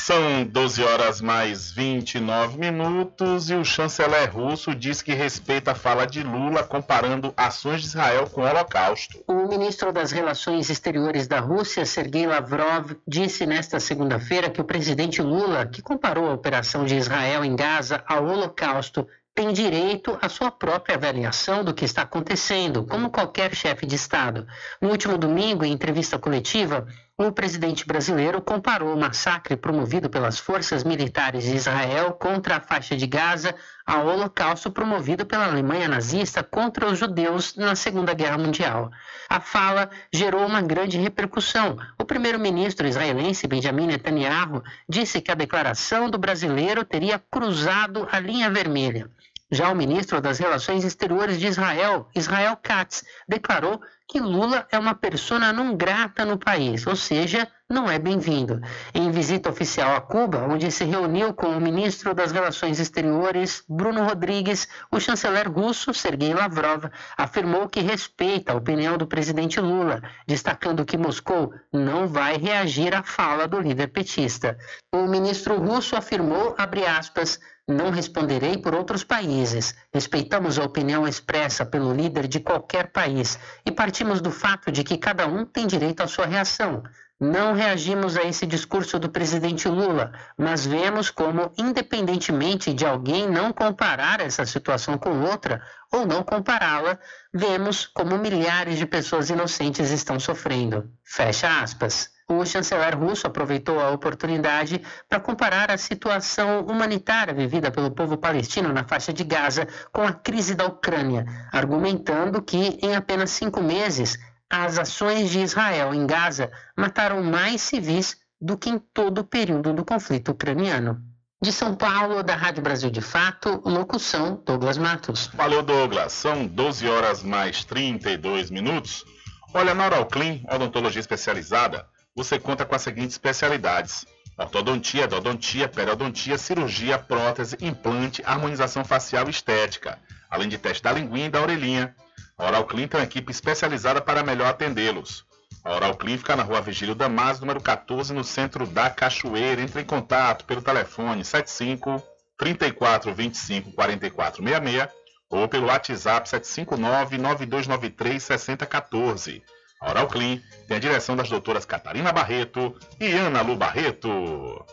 São 0.10 0.44
12 0.44 0.84
horas 0.84 1.22
mais 1.22 1.70
29 1.70 2.58
minutos 2.58 3.52
e 3.52 3.54
o 3.54 3.64
chanceler 3.64 4.36
russo 4.36 4.74
diz 4.74 5.04
que 5.04 5.14
respeita 5.14 5.74
a 5.74 5.76
fala 5.76 6.08
de 6.08 6.24
Lula 6.24 6.64
comparando 6.64 7.32
ações 7.38 7.82
de 7.82 7.90
Israel 7.90 8.28
com 8.28 8.42
o 8.42 8.44
Holocausto. 8.44 9.24
O 9.28 9.48
ministro 9.48 9.94
das 9.94 10.12
Relações 10.12 10.68
Exteriores 10.72 11.28
da 11.28 11.40
Rússia, 11.40 11.86
Sergei 11.86 12.26
Lavrov, 12.26 12.94
disse 13.08 13.46
nesta 13.46 13.80
segunda-feira 13.80 14.50
que 14.50 14.60
o 14.60 14.64
presidente 14.64 15.22
Lula, 15.22 15.68
que 15.68 15.80
comparou 15.80 16.28
a 16.28 16.34
operação 16.34 16.86
de 16.86 16.96
Israel 16.96 17.46
em 17.46 17.56
Gaza 17.56 18.04
ao 18.08 18.26
Holocausto, 18.26 19.08
tem 19.36 19.54
direito 19.54 20.18
à 20.20 20.28
sua 20.28 20.50
própria 20.50 20.96
avaliação 20.96 21.64
do 21.64 21.72
que 21.72 21.86
está 21.86 22.02
acontecendo, 22.02 22.84
como 22.84 23.12
qualquer 23.12 23.54
chefe 23.54 23.86
de 23.86 23.94
Estado. 23.96 24.48
No 24.82 24.90
último 24.90 25.20
domingo, 25.20 25.64
em 25.64 25.72
entrevista 25.72 26.18
coletiva, 26.18 26.88
o 27.28 27.34
presidente 27.34 27.86
brasileiro 27.86 28.42
comparou 28.42 28.94
o 28.94 28.98
massacre 28.98 29.58
promovido 29.58 30.10
pelas 30.10 30.40
forças 30.40 30.86
militares 30.86 31.44
de 31.44 31.54
Israel 31.54 32.14
contra 32.14 32.56
a 32.56 32.62
faixa 32.62 32.96
de 32.96 33.06
Gaza 33.06 33.54
ao 33.86 34.08
holocausto 34.08 34.72
promovido 34.72 35.26
pela 35.26 35.46
Alemanha 35.46 35.90
nazista 35.90 36.42
contra 36.42 36.88
os 36.88 36.98
judeus 36.98 37.58
na 37.58 37.76
Segunda 37.76 38.14
Guerra 38.14 38.38
Mundial. 38.38 38.90
A 39.28 39.42
fala 39.42 39.90
gerou 40.14 40.46
uma 40.46 40.62
grande 40.62 40.98
repercussão. 40.98 41.78
O 41.98 42.06
primeiro-ministro 42.06 42.88
israelense 42.88 43.48
Benjamin 43.48 43.88
Netanyahu 43.88 44.64
disse 44.88 45.20
que 45.20 45.30
a 45.30 45.36
declaração 45.36 46.10
do 46.10 46.18
brasileiro 46.18 46.86
teria 46.86 47.20
cruzado 47.20 48.08
a 48.10 48.18
linha 48.18 48.50
vermelha. 48.50 49.12
Já 49.52 49.70
o 49.70 49.76
ministro 49.76 50.22
das 50.22 50.40
Relações 50.40 50.86
Exteriores 50.86 51.38
de 51.38 51.48
Israel, 51.48 52.08
Israel 52.16 52.56
Katz, 52.56 53.04
declarou 53.28 53.82
que 54.10 54.20
Lula 54.20 54.68
é 54.72 54.80
uma 54.80 54.96
persona 54.96 55.54
não 55.54 55.78
grata 55.78 56.26
no 56.26 56.36
país, 56.36 56.88
ou 56.88 56.96
seja, 56.96 57.48
não 57.70 57.88
é 57.88 58.00
bem-vindo. 58.00 58.60
Em 58.92 59.12
visita 59.12 59.52
oficial 59.52 59.96
a 59.96 60.02
Cuba, 60.02 60.40
onde 60.40 60.72
se 60.72 60.84
reuniu 60.84 61.32
com 61.32 61.46
o 61.46 61.62
ministro 61.62 62.16
das 62.16 62.32
Relações 62.32 62.80
Exteriores, 62.80 63.64
Bruno 63.70 64.04
Rodrigues, 64.04 64.68
o 64.92 65.00
chanceler 65.00 65.48
russo, 65.48 65.94
Sergei 65.94 66.34
Lavrov, 66.34 66.86
afirmou 67.16 67.70
que 67.70 67.82
respeita 67.82 68.52
a 68.52 68.56
opinião 68.56 68.98
do 68.98 69.06
presidente 69.06 69.60
Lula, 69.60 70.02
destacando 70.26 70.84
que 70.84 70.98
Moscou 70.98 71.54
não 71.72 72.08
vai 72.08 72.36
reagir 72.36 72.96
à 72.96 73.04
fala 73.04 73.48
do 73.48 73.60
líder 73.60 73.90
petista. 73.90 74.58
O 74.92 75.06
ministro 75.06 75.56
russo 75.60 75.96
afirmou, 75.96 76.56
abre 76.58 76.84
aspas, 76.84 77.40
não 77.70 77.92
responderei 77.92 78.58
por 78.58 78.74
outros 78.74 79.04
países. 79.04 79.76
Respeitamos 79.94 80.58
a 80.58 80.64
opinião 80.64 81.08
expressa 81.08 81.64
pelo 81.64 81.94
líder 81.94 82.28
de 82.28 82.40
qualquer 82.40 82.92
país 82.92 83.38
e 83.64 83.72
partimos 84.00 84.22
do 84.22 84.32
fato 84.32 84.72
de 84.72 84.82
que 84.82 84.98
cada 84.98 85.28
um 85.28 85.44
tem 85.44 85.68
direito 85.68 86.02
à 86.02 86.08
sua 86.08 86.26
reação. 86.26 86.82
Não 87.20 87.52
reagimos 87.52 88.16
a 88.16 88.24
esse 88.24 88.46
discurso 88.46 88.98
do 88.98 89.10
presidente 89.10 89.68
Lula, 89.68 90.14
mas 90.38 90.66
vemos 90.66 91.12
como, 91.12 91.52
independentemente 91.58 92.74
de 92.74 92.86
alguém 92.86 93.30
não 93.30 93.52
comparar 93.52 94.22
essa 94.22 94.46
situação 94.46 94.98
com 94.98 95.20
outra 95.24 95.62
ou 95.92 96.06
não 96.06 96.24
compará-la, 96.24 96.98
vemos 97.34 97.86
como 97.88 98.18
milhares 98.18 98.78
de 98.78 98.86
pessoas 98.86 99.30
inocentes 99.30 99.92
estão 99.92 100.18
sofrendo. 100.18 100.90
Fecha 101.04 101.62
aspas 101.62 102.10
o 102.30 102.46
chanceler 102.46 102.96
russo 102.96 103.26
aproveitou 103.26 103.80
a 103.80 103.90
oportunidade 103.90 104.82
para 105.10 105.20
comparar 105.20 105.72
a 105.72 105.78
situação 105.78 106.62
humanitária 106.62 107.34
vivida 107.34 107.72
pelo 107.72 107.90
povo 107.90 108.18
palestino 108.18 108.72
na 108.72 108.84
faixa 108.84 109.12
de 109.12 109.24
Gaza 109.24 109.68
com 109.92 110.04
a 110.04 110.14
crise 110.14 110.54
da 110.54 110.68
Ucrânia, 110.68 111.26
argumentando 111.52 112.42
que, 112.42 112.78
em 112.84 112.96
apenas 112.96 113.32
cinco 113.32 113.62
meses, 113.62 114.20
as 114.48 114.78
ações 114.78 115.32
de 115.32 115.40
Israel 115.40 115.94
em 115.94 116.06
Gaza 116.06 116.52
mataram 116.78 117.24
mais 117.24 117.62
civis 117.62 118.18
do 118.40 118.58
que 118.58 118.70
em 118.70 118.80
todo 118.80 119.20
o 119.20 119.24
período 119.24 119.74
do 119.74 119.84
conflito 119.84 120.32
ucraniano. 120.32 121.02
De 121.42 121.52
São 121.52 121.74
Paulo, 121.74 122.22
da 122.22 122.36
Rádio 122.36 122.62
Brasil 122.62 122.92
de 122.92 123.02
Fato, 123.02 123.62
locução 123.66 124.42
Douglas 124.46 124.78
Matos. 124.78 125.28
Valeu, 125.34 125.64
Douglas. 125.64 126.12
São 126.12 126.46
12 126.46 126.88
horas 126.88 127.24
mais 127.24 127.64
32 127.64 128.52
minutos. 128.52 129.06
Olha, 129.54 129.74
na 129.74 129.86
Oralclean, 129.86 130.42
odontologia 130.52 131.00
especializada, 131.00 131.88
você 132.20 132.38
conta 132.38 132.66
com 132.66 132.76
as 132.76 132.82
seguintes 132.82 133.14
especialidades: 133.14 134.06
ortodontia, 134.38 135.06
endodontia, 135.06 135.70
periodontia, 135.70 136.38
cirurgia, 136.38 136.98
prótese, 136.98 137.58
implante, 137.62 138.22
harmonização 138.26 138.84
facial 138.84 139.28
e 139.28 139.30
estética, 139.30 139.98
além 140.30 140.50
de 140.50 140.58
teste 140.58 140.84
da 140.84 140.92
linguinha 140.92 141.28
e 141.28 141.30
da 141.30 141.42
orelhinha. 141.42 141.96
A 142.38 142.46
Oral 142.46 142.66
Clean 142.66 142.88
tem 142.88 143.00
uma 143.00 143.06
equipe 143.06 143.32
especializada 143.32 144.02
para 144.02 144.24
melhor 144.24 144.48
atendê-los. 144.48 145.26
A 145.64 145.74
Oral 145.74 145.96
Clean 145.96 146.18
fica 146.18 146.36
na 146.36 146.44
rua 146.44 146.62
Vigílio 146.62 146.94
Damas, 146.94 147.40
número 147.40 147.62
14, 147.62 148.14
no 148.14 148.24
centro 148.24 148.68
da 148.68 148.90
Cachoeira. 148.90 149.62
Entre 149.62 149.82
em 149.82 149.86
contato 149.86 150.44
pelo 150.44 150.62
telefone 150.62 151.24
75 151.24 152.04
34 152.38 153.14
25 153.14 153.72
44 153.72 154.44
66 154.44 154.90
ou 155.30 155.48
pelo 155.48 155.68
WhatsApp 155.68 156.28
759 156.28 157.18
9293 157.18 158.24
6014. 158.24 159.44
A 159.80 159.90
Oral 159.92 160.08
Clean 160.08 160.42
tem 160.68 160.76
a 160.76 160.80
direção 160.80 161.16
das 161.16 161.30
doutoras 161.30 161.66
Catarina 161.66 162.12
Barreto 162.12 162.76
e 163.00 163.14
Ana 163.14 163.42
Lu 163.42 163.56
Barreto. 163.56 164.66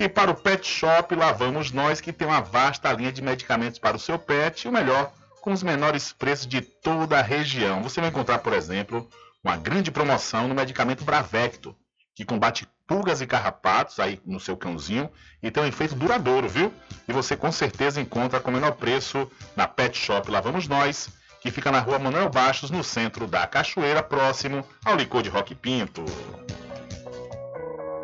E 0.00 0.08
para 0.08 0.30
o 0.30 0.34
Pet 0.34 0.66
Shop, 0.66 1.14
lá 1.14 1.32
vamos 1.32 1.70
nós 1.70 2.00
que 2.00 2.12
tem 2.12 2.26
uma 2.26 2.40
vasta 2.40 2.90
linha 2.92 3.12
de 3.12 3.22
medicamentos 3.22 3.78
para 3.78 3.96
o 3.96 4.00
seu 4.00 4.18
pet 4.18 4.66
o 4.66 4.72
melhor, 4.72 5.12
com 5.40 5.52
os 5.52 5.62
menores 5.62 6.12
preços 6.12 6.46
de 6.46 6.62
toda 6.62 7.18
a 7.18 7.22
região. 7.22 7.82
Você 7.82 8.00
vai 8.00 8.08
encontrar, 8.08 8.38
por 8.38 8.54
exemplo, 8.54 9.08
uma 9.42 9.56
grande 9.56 9.90
promoção 9.90 10.48
no 10.48 10.54
medicamento 10.54 11.04
Bravecto, 11.04 11.76
que 12.14 12.24
combate 12.24 12.66
pulgas 12.86 13.20
e 13.20 13.26
carrapatos 13.26 14.00
aí 14.00 14.20
no 14.24 14.40
seu 14.40 14.56
cãozinho 14.56 15.10
e 15.42 15.50
tem 15.50 15.62
um 15.62 15.66
efeito 15.66 15.94
duradouro, 15.94 16.48
viu? 16.48 16.72
E 17.06 17.12
você 17.12 17.36
com 17.36 17.52
certeza 17.52 18.00
encontra 18.00 18.40
com 18.40 18.50
o 18.50 18.54
menor 18.54 18.72
preço 18.72 19.30
na 19.54 19.68
Pet 19.68 19.96
Shop 19.96 20.30
Lá 20.30 20.40
Vamos 20.40 20.66
Nós 20.66 21.10
que 21.44 21.50
fica 21.50 21.70
na 21.70 21.78
rua 21.78 21.98
Manuel 21.98 22.30
Baixos, 22.30 22.70
no 22.70 22.82
centro 22.82 23.26
da 23.26 23.46
Cachoeira, 23.46 24.02
próximo 24.02 24.66
ao 24.82 24.96
licor 24.96 25.22
de 25.22 25.28
Rock 25.28 25.54
Pinto. 25.54 26.02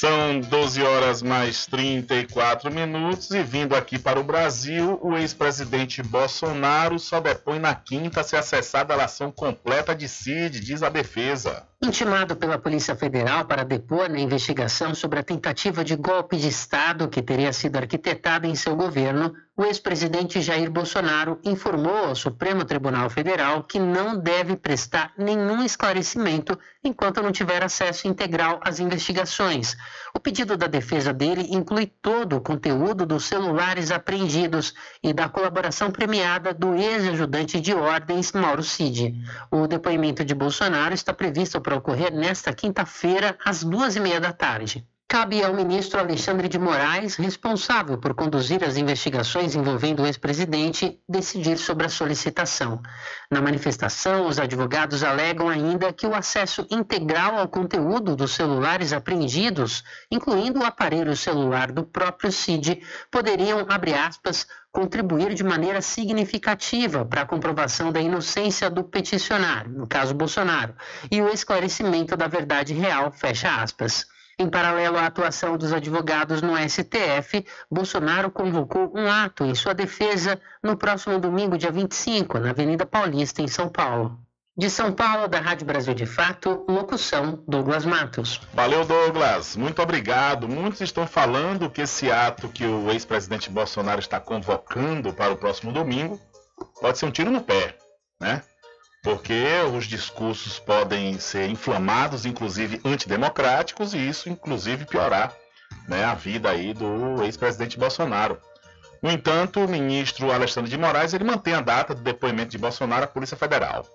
São 0.00 0.40
12 0.40 0.82
horas 0.82 1.20
mais 1.20 1.66
34 1.66 2.72
minutos 2.72 3.30
e 3.32 3.42
vindo 3.42 3.76
aqui 3.76 3.98
para 3.98 4.18
o 4.18 4.24
Brasil, 4.24 4.98
o 5.02 5.14
ex-presidente 5.14 6.02
Bolsonaro 6.02 6.98
só 6.98 7.20
depõe 7.20 7.58
na 7.58 7.74
quinta 7.74 8.22
se 8.22 8.34
acessar 8.34 8.80
a 8.80 8.84
delação 8.84 9.30
completa 9.30 9.94
de 9.94 10.08
Cid, 10.08 10.58
diz 10.60 10.82
a 10.82 10.88
defesa. 10.88 11.69
Intimado 11.82 12.36
pela 12.36 12.58
Polícia 12.58 12.94
Federal 12.94 13.46
para 13.46 13.64
depor 13.64 14.10
na 14.10 14.20
investigação 14.20 14.94
sobre 14.94 15.18
a 15.18 15.22
tentativa 15.22 15.82
de 15.82 15.96
golpe 15.96 16.36
de 16.36 16.46
Estado 16.46 17.08
que 17.08 17.22
teria 17.22 17.54
sido 17.54 17.76
arquitetada 17.76 18.46
em 18.46 18.54
seu 18.54 18.76
governo, 18.76 19.34
o 19.56 19.64
ex-presidente 19.64 20.42
Jair 20.42 20.70
Bolsonaro 20.70 21.40
informou 21.42 21.96
ao 21.96 22.14
Supremo 22.14 22.66
Tribunal 22.66 23.08
Federal 23.08 23.64
que 23.64 23.78
não 23.78 24.18
deve 24.18 24.56
prestar 24.56 25.14
nenhum 25.16 25.62
esclarecimento 25.62 26.58
enquanto 26.84 27.22
não 27.22 27.32
tiver 27.32 27.62
acesso 27.62 28.06
integral 28.06 28.60
às 28.62 28.78
investigações. 28.78 29.74
O 30.14 30.18
pedido 30.18 30.56
da 30.56 30.66
defesa 30.66 31.12
dele 31.12 31.46
inclui 31.50 31.86
todo 31.86 32.36
o 32.36 32.40
conteúdo 32.40 33.06
dos 33.06 33.24
celulares 33.24 33.90
apreendidos 33.90 34.74
e 35.02 35.12
da 35.12 35.28
colaboração 35.28 35.90
premiada 35.90 36.52
do 36.52 36.74
ex-ajudante 36.74 37.60
de 37.60 37.72
ordens 37.72 38.32
Mauro 38.32 38.62
Cid. 38.62 39.14
O 39.50 39.66
depoimento 39.66 40.24
de 40.24 40.34
Bolsonaro 40.34 40.94
está 40.94 41.12
previsto 41.12 41.60
para 41.60 41.76
ocorrer 41.76 42.12
nesta 42.12 42.52
quinta-feira, 42.52 43.38
às 43.44 43.62
duas 43.62 43.94
e 43.94 44.00
meia 44.00 44.20
da 44.20 44.32
tarde. 44.32 44.86
Cabe 45.10 45.42
ao 45.42 45.52
ministro 45.52 45.98
Alexandre 45.98 46.48
de 46.48 46.56
Moraes, 46.56 47.16
responsável 47.16 47.98
por 47.98 48.14
conduzir 48.14 48.62
as 48.62 48.76
investigações 48.76 49.56
envolvendo 49.56 50.04
o 50.04 50.06
ex-presidente, 50.06 51.00
decidir 51.08 51.58
sobre 51.58 51.86
a 51.86 51.88
solicitação. 51.88 52.80
Na 53.28 53.42
manifestação, 53.42 54.28
os 54.28 54.38
advogados 54.38 55.02
alegam 55.02 55.48
ainda 55.48 55.92
que 55.92 56.06
o 56.06 56.14
acesso 56.14 56.64
integral 56.70 57.36
ao 57.36 57.48
conteúdo 57.48 58.14
dos 58.14 58.30
celulares 58.30 58.92
apreendidos, 58.92 59.82
incluindo 60.12 60.60
o 60.60 60.64
aparelho 60.64 61.16
celular 61.16 61.72
do 61.72 61.82
próprio 61.82 62.30
CID, 62.30 62.80
poderiam, 63.10 63.66
abre 63.68 63.92
aspas, 63.92 64.46
contribuir 64.70 65.34
de 65.34 65.42
maneira 65.42 65.82
significativa 65.82 67.04
para 67.04 67.22
a 67.22 67.26
comprovação 67.26 67.90
da 67.90 68.00
inocência 68.00 68.70
do 68.70 68.84
peticionário, 68.84 69.72
no 69.72 69.88
caso 69.88 70.14
Bolsonaro, 70.14 70.72
e 71.10 71.20
o 71.20 71.28
esclarecimento 71.28 72.16
da 72.16 72.28
verdade 72.28 72.72
real, 72.72 73.10
fecha 73.10 73.60
aspas. 73.60 74.06
Em 74.40 74.48
paralelo 74.48 74.96
à 74.96 75.04
atuação 75.04 75.58
dos 75.58 75.70
advogados 75.70 76.40
no 76.40 76.56
STF, 76.56 77.44
Bolsonaro 77.70 78.30
convocou 78.30 78.90
um 78.96 79.06
ato 79.06 79.44
em 79.44 79.54
sua 79.54 79.74
defesa 79.74 80.40
no 80.62 80.78
próximo 80.78 81.18
domingo, 81.18 81.58
dia 81.58 81.70
25, 81.70 82.38
na 82.38 82.48
Avenida 82.48 82.86
Paulista, 82.86 83.42
em 83.42 83.48
São 83.48 83.68
Paulo. 83.68 84.18
De 84.56 84.70
São 84.70 84.94
Paulo, 84.94 85.28
da 85.28 85.38
Rádio 85.38 85.66
Brasil 85.66 85.92
de 85.92 86.06
Fato, 86.06 86.64
locução 86.66 87.44
Douglas 87.46 87.84
Matos. 87.84 88.40
Valeu, 88.54 88.82
Douglas. 88.86 89.56
Muito 89.56 89.82
obrigado. 89.82 90.48
Muitos 90.48 90.80
estão 90.80 91.06
falando 91.06 91.68
que 91.68 91.82
esse 91.82 92.10
ato 92.10 92.48
que 92.48 92.64
o 92.64 92.90
ex-presidente 92.90 93.50
Bolsonaro 93.50 94.00
está 94.00 94.18
convocando 94.18 95.12
para 95.12 95.34
o 95.34 95.36
próximo 95.36 95.70
domingo 95.70 96.18
pode 96.80 96.96
ser 96.96 97.04
um 97.04 97.10
tiro 97.10 97.30
no 97.30 97.42
pé, 97.42 97.76
né? 98.18 98.40
Porque 99.02 99.44
os 99.74 99.86
discursos 99.86 100.58
podem 100.58 101.18
ser 101.18 101.48
inflamados, 101.48 102.26
inclusive 102.26 102.80
antidemocráticos, 102.84 103.94
e 103.94 103.98
isso, 103.98 104.28
inclusive, 104.28 104.84
piorar 104.84 105.34
né, 105.88 106.04
a 106.04 106.14
vida 106.14 106.50
aí 106.50 106.74
do 106.74 107.22
ex-presidente 107.22 107.78
Bolsonaro. 107.78 108.38
No 109.02 109.10
entanto, 109.10 109.60
o 109.60 109.68
ministro 109.68 110.30
Alexandre 110.30 110.70
de 110.70 110.76
Moraes 110.76 111.14
ele 111.14 111.24
mantém 111.24 111.54
a 111.54 111.62
data 111.62 111.94
do 111.94 112.02
depoimento 112.02 112.50
de 112.50 112.58
Bolsonaro 112.58 113.04
à 113.04 113.08
Polícia 113.08 113.36
Federal. 113.36 113.86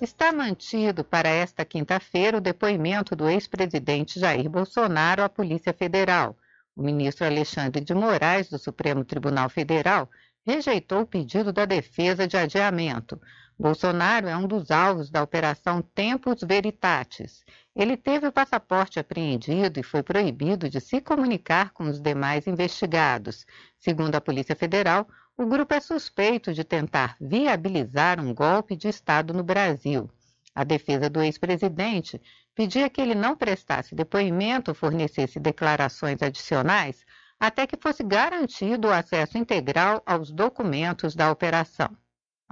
Está 0.00 0.32
mantido 0.32 1.04
para 1.04 1.28
esta 1.28 1.64
quinta-feira 1.64 2.38
o 2.38 2.40
depoimento 2.40 3.14
do 3.14 3.28
ex-presidente 3.28 4.18
Jair 4.18 4.50
Bolsonaro 4.50 5.22
à 5.22 5.28
Polícia 5.28 5.72
Federal. 5.72 6.36
O 6.74 6.82
ministro 6.82 7.24
Alexandre 7.24 7.84
de 7.84 7.94
Moraes, 7.94 8.48
do 8.48 8.58
Supremo 8.58 9.04
Tribunal 9.04 9.48
Federal, 9.48 10.10
rejeitou 10.44 11.02
o 11.02 11.06
pedido 11.06 11.52
da 11.52 11.64
defesa 11.64 12.26
de 12.26 12.36
adiamento. 12.36 13.20
Bolsonaro 13.62 14.26
é 14.26 14.36
um 14.36 14.48
dos 14.48 14.72
alvos 14.72 15.08
da 15.08 15.22
Operação 15.22 15.80
Tempus 15.80 16.40
Veritatis. 16.42 17.44
Ele 17.76 17.96
teve 17.96 18.26
o 18.26 18.32
passaporte 18.32 18.98
apreendido 18.98 19.78
e 19.78 19.84
foi 19.84 20.02
proibido 20.02 20.68
de 20.68 20.80
se 20.80 21.00
comunicar 21.00 21.70
com 21.70 21.84
os 21.84 22.00
demais 22.00 22.48
investigados. 22.48 23.46
Segundo 23.78 24.16
a 24.16 24.20
Polícia 24.20 24.56
Federal, 24.56 25.06
o 25.36 25.46
grupo 25.46 25.72
é 25.74 25.78
suspeito 25.78 26.52
de 26.52 26.64
tentar 26.64 27.16
viabilizar 27.20 28.18
um 28.18 28.34
golpe 28.34 28.74
de 28.74 28.88
Estado 28.88 29.32
no 29.32 29.44
Brasil. 29.44 30.10
A 30.52 30.64
defesa 30.64 31.08
do 31.08 31.22
ex-presidente 31.22 32.20
pedia 32.56 32.90
que 32.90 33.00
ele 33.00 33.14
não 33.14 33.36
prestasse 33.36 33.94
depoimento 33.94 34.72
ou 34.72 34.74
fornecesse 34.74 35.38
declarações 35.38 36.20
adicionais 36.20 37.06
até 37.38 37.64
que 37.64 37.76
fosse 37.80 38.02
garantido 38.02 38.88
o 38.88 38.92
acesso 38.92 39.38
integral 39.38 40.02
aos 40.04 40.32
documentos 40.32 41.14
da 41.14 41.30
operação. 41.30 41.96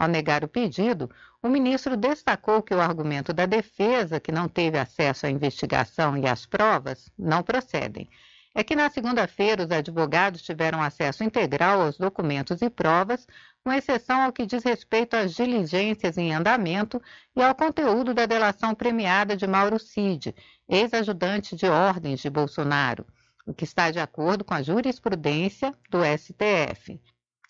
Ao 0.00 0.08
negar 0.08 0.42
o 0.42 0.48
pedido, 0.48 1.10
o 1.42 1.48
ministro 1.48 1.94
destacou 1.94 2.62
que 2.62 2.74
o 2.74 2.80
argumento 2.80 3.34
da 3.34 3.44
defesa, 3.44 4.18
que 4.18 4.32
não 4.32 4.48
teve 4.48 4.78
acesso 4.78 5.26
à 5.26 5.30
investigação 5.30 6.16
e 6.16 6.26
às 6.26 6.46
provas, 6.46 7.10
não 7.18 7.42
procedem 7.42 8.08
é 8.54 8.64
que 8.64 8.74
na 8.74 8.90
segunda-feira 8.90 9.62
os 9.62 9.70
advogados 9.70 10.42
tiveram 10.42 10.82
acesso 10.82 11.22
integral 11.22 11.82
aos 11.82 11.96
documentos 11.96 12.60
e 12.62 12.68
provas, 12.68 13.26
com 13.62 13.72
exceção 13.72 14.22
ao 14.22 14.32
que 14.32 14.46
diz 14.46 14.64
respeito 14.64 15.14
às 15.14 15.34
diligências 15.34 16.18
em 16.18 16.34
andamento 16.34 17.00
e 17.36 17.42
ao 17.42 17.54
conteúdo 17.54 18.12
da 18.12 18.26
delação 18.26 18.74
premiada 18.74 19.36
de 19.36 19.46
Mauro 19.46 19.78
Cid, 19.78 20.34
ex-ajudante 20.68 21.54
de 21.54 21.66
ordens 21.66 22.20
de 22.20 22.30
Bolsonaro, 22.30 23.06
o 23.46 23.54
que 23.54 23.64
está 23.64 23.90
de 23.90 24.00
acordo 24.00 24.44
com 24.44 24.54
a 24.54 24.62
jurisprudência 24.62 25.72
do 25.88 25.98
STF. 26.02 27.00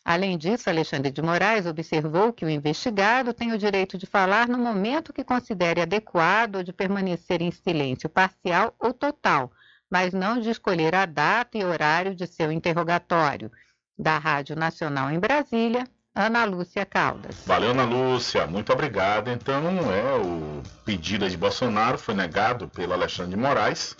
Além 0.05 0.39
disso, 0.39 0.69
Alexandre 0.69 1.11
de 1.11 1.23
Moraes 1.23 1.67
observou 1.67 2.33
que 2.33 2.45
o 2.45 2.51
investigado 2.51 3.35
tem 3.35 3.53
o 3.53 3.59
direito 3.59 3.99
de 3.99 4.07
falar 4.07 4.49
no 4.49 4.59
momento 4.59 5.13
que 5.13 5.23
considere 5.23 5.81
adequado 5.81 6.57
ou 6.57 6.63
de 6.63 6.73
permanecer 6.73 7.43
em 7.43 7.51
silêncio 7.51 8.09
parcial 8.09 8.75
ou 8.79 8.93
total 8.93 9.53
mas 9.91 10.15
não 10.15 10.41
de 10.41 10.49
escolher 10.49 10.95
a 10.95 11.05
data 11.05 11.59
e 11.59 11.65
horário 11.65 12.15
de 12.15 12.27
seu 12.27 12.53
interrogatório. 12.53 13.51
Da 13.99 14.17
Rádio 14.17 14.57
Nacional 14.57 15.11
em 15.11 15.19
Brasília, 15.19 15.85
Ana 16.15 16.45
Lúcia 16.45 16.87
Caldas. 16.87 17.43
Valeu, 17.45 17.73
Ana 17.73 17.85
Lúcia, 17.85 18.47
muito 18.47 18.73
obrigado. 18.73 19.29
Então, 19.29 19.63
é, 19.93 20.17
o 20.17 20.63
pedido 20.85 21.29
de 21.29 21.37
Bolsonaro 21.37 21.99
foi 21.99 22.15
negado 22.15 22.67
pelo 22.69 22.95
Alexandre 22.95 23.33
de 23.33 23.37
Moraes, 23.37 23.95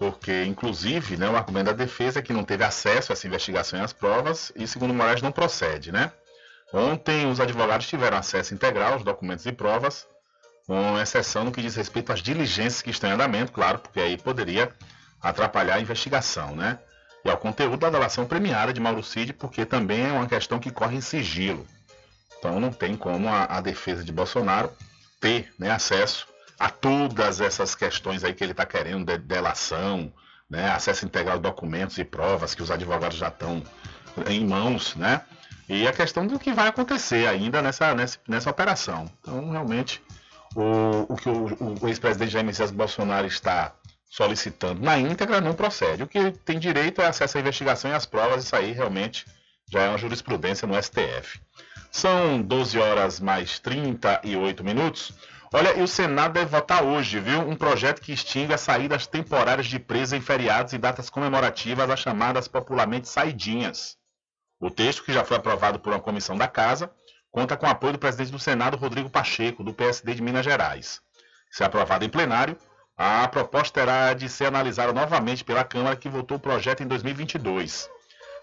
porque, 0.00 0.44
inclusive, 0.46 1.18
né, 1.18 1.28
o 1.28 1.36
argumento 1.36 1.66
da 1.66 1.72
defesa 1.74 2.20
é 2.20 2.22
que 2.22 2.32
não 2.32 2.42
teve 2.42 2.64
acesso 2.64 3.12
a 3.12 3.14
essa 3.14 3.26
investigação 3.26 3.78
e 3.78 3.82
às 3.82 3.92
provas, 3.92 4.50
e, 4.56 4.66
segundo 4.66 4.94
Moraes, 4.94 5.20
não 5.20 5.30
procede, 5.30 5.92
né? 5.92 6.10
Ontem, 6.72 7.30
os 7.30 7.38
advogados 7.38 7.86
tiveram 7.86 8.16
acesso 8.16 8.54
integral 8.54 8.94
aos 8.94 9.04
documentos 9.04 9.44
e 9.44 9.52
provas, 9.52 10.08
com 10.66 10.98
exceção 10.98 11.44
no 11.44 11.52
que 11.52 11.60
diz 11.60 11.76
respeito 11.76 12.14
às 12.14 12.22
diligências 12.22 12.80
que 12.80 12.88
estão 12.88 13.10
em 13.10 13.12
andamento, 13.12 13.52
claro, 13.52 13.78
porque 13.78 14.00
aí 14.00 14.16
poderia 14.16 14.74
atrapalhar 15.20 15.74
a 15.74 15.80
investigação, 15.80 16.56
né? 16.56 16.78
E 17.22 17.28
ao 17.28 17.36
conteúdo 17.36 17.76
da 17.76 17.90
delação 17.90 18.24
premiada 18.24 18.72
de 18.72 18.80
Mauro 18.80 19.02
Cid, 19.02 19.34
porque 19.34 19.66
também 19.66 20.06
é 20.06 20.12
uma 20.12 20.26
questão 20.26 20.58
que 20.58 20.70
corre 20.70 20.96
em 20.96 21.02
sigilo. 21.02 21.66
Então 22.38 22.58
não 22.58 22.72
tem 22.72 22.96
como 22.96 23.28
a, 23.28 23.44
a 23.44 23.60
defesa 23.60 24.02
de 24.02 24.12
Bolsonaro 24.12 24.72
ter 25.20 25.52
né, 25.58 25.70
acesso 25.70 26.26
a 26.60 26.68
todas 26.68 27.40
essas 27.40 27.74
questões 27.74 28.22
aí 28.22 28.34
que 28.34 28.44
ele 28.44 28.52
está 28.52 28.66
querendo, 28.66 29.06
de 29.06 29.16
delação, 29.16 30.12
né, 30.48 30.70
acesso 30.70 31.06
integral 31.06 31.36
a 31.36 31.40
documentos 31.40 31.96
e 31.96 32.04
provas 32.04 32.54
que 32.54 32.62
os 32.62 32.70
advogados 32.70 33.16
já 33.16 33.28
estão 33.28 33.62
em 34.28 34.46
mãos, 34.46 34.94
né? 34.94 35.22
E 35.66 35.88
a 35.88 35.92
questão 35.92 36.26
do 36.26 36.38
que 36.38 36.52
vai 36.52 36.68
acontecer 36.68 37.26
ainda 37.26 37.62
nessa, 37.62 37.94
nessa, 37.94 38.18
nessa 38.28 38.50
operação. 38.50 39.10
Então, 39.20 39.50
realmente, 39.50 40.02
o, 40.54 41.06
o 41.08 41.16
que 41.16 41.30
o, 41.30 41.78
o 41.80 41.88
ex-presidente 41.88 42.32
Jair 42.32 42.44
Messias 42.44 42.70
Bolsonaro 42.70 43.26
está 43.26 43.72
solicitando 44.10 44.82
na 44.82 44.98
íntegra 44.98 45.40
não 45.40 45.54
procede. 45.54 46.02
O 46.02 46.08
que 46.08 46.32
tem 46.44 46.58
direito 46.58 47.00
é 47.00 47.06
acesso 47.06 47.38
à 47.38 47.40
investigação 47.40 47.90
e 47.90 47.94
às 47.94 48.04
provas, 48.04 48.44
isso 48.44 48.54
aí 48.54 48.72
realmente 48.72 49.24
já 49.70 49.82
é 49.82 49.88
uma 49.88 49.96
jurisprudência 49.96 50.68
no 50.68 50.74
STF. 50.82 51.40
São 51.90 52.42
12 52.42 52.78
horas 52.78 53.18
mais 53.18 53.58
38 53.60 54.62
minutos. 54.62 55.12
Olha, 55.52 55.76
e 55.76 55.82
o 55.82 55.88
Senado 55.88 56.34
deve 56.34 56.46
votar 56.46 56.84
hoje, 56.84 57.18
viu? 57.18 57.40
Um 57.40 57.56
projeto 57.56 58.00
que 58.00 58.12
extingue 58.12 58.54
as 58.54 58.60
saídas 58.60 59.08
temporárias 59.08 59.66
de 59.66 59.80
presa 59.80 60.16
em 60.16 60.20
feriados 60.20 60.72
e 60.72 60.78
datas 60.78 61.10
comemorativas, 61.10 61.90
as 61.90 61.98
chamadas 61.98 62.46
popularmente 62.46 63.08
saidinhas. 63.08 63.96
O 64.60 64.70
texto, 64.70 65.02
que 65.02 65.12
já 65.12 65.24
foi 65.24 65.36
aprovado 65.36 65.80
por 65.80 65.92
uma 65.92 65.98
comissão 65.98 66.38
da 66.38 66.46
Casa, 66.46 66.88
conta 67.32 67.56
com 67.56 67.66
o 67.66 67.68
apoio 67.68 67.94
do 67.94 67.98
presidente 67.98 68.30
do 68.30 68.38
Senado, 68.38 68.76
Rodrigo 68.76 69.10
Pacheco, 69.10 69.64
do 69.64 69.74
PSD 69.74 70.14
de 70.14 70.22
Minas 70.22 70.44
Gerais. 70.44 71.00
Se 71.50 71.64
aprovado 71.64 72.04
em 72.04 72.08
plenário, 72.08 72.56
a 72.96 73.26
proposta 73.26 73.80
terá 73.80 74.14
de 74.14 74.28
ser 74.28 74.44
analisada 74.44 74.92
novamente 74.92 75.42
pela 75.42 75.64
Câmara, 75.64 75.96
que 75.96 76.08
votou 76.08 76.36
o 76.36 76.40
projeto 76.40 76.84
em 76.84 76.86
2022. 76.86 77.90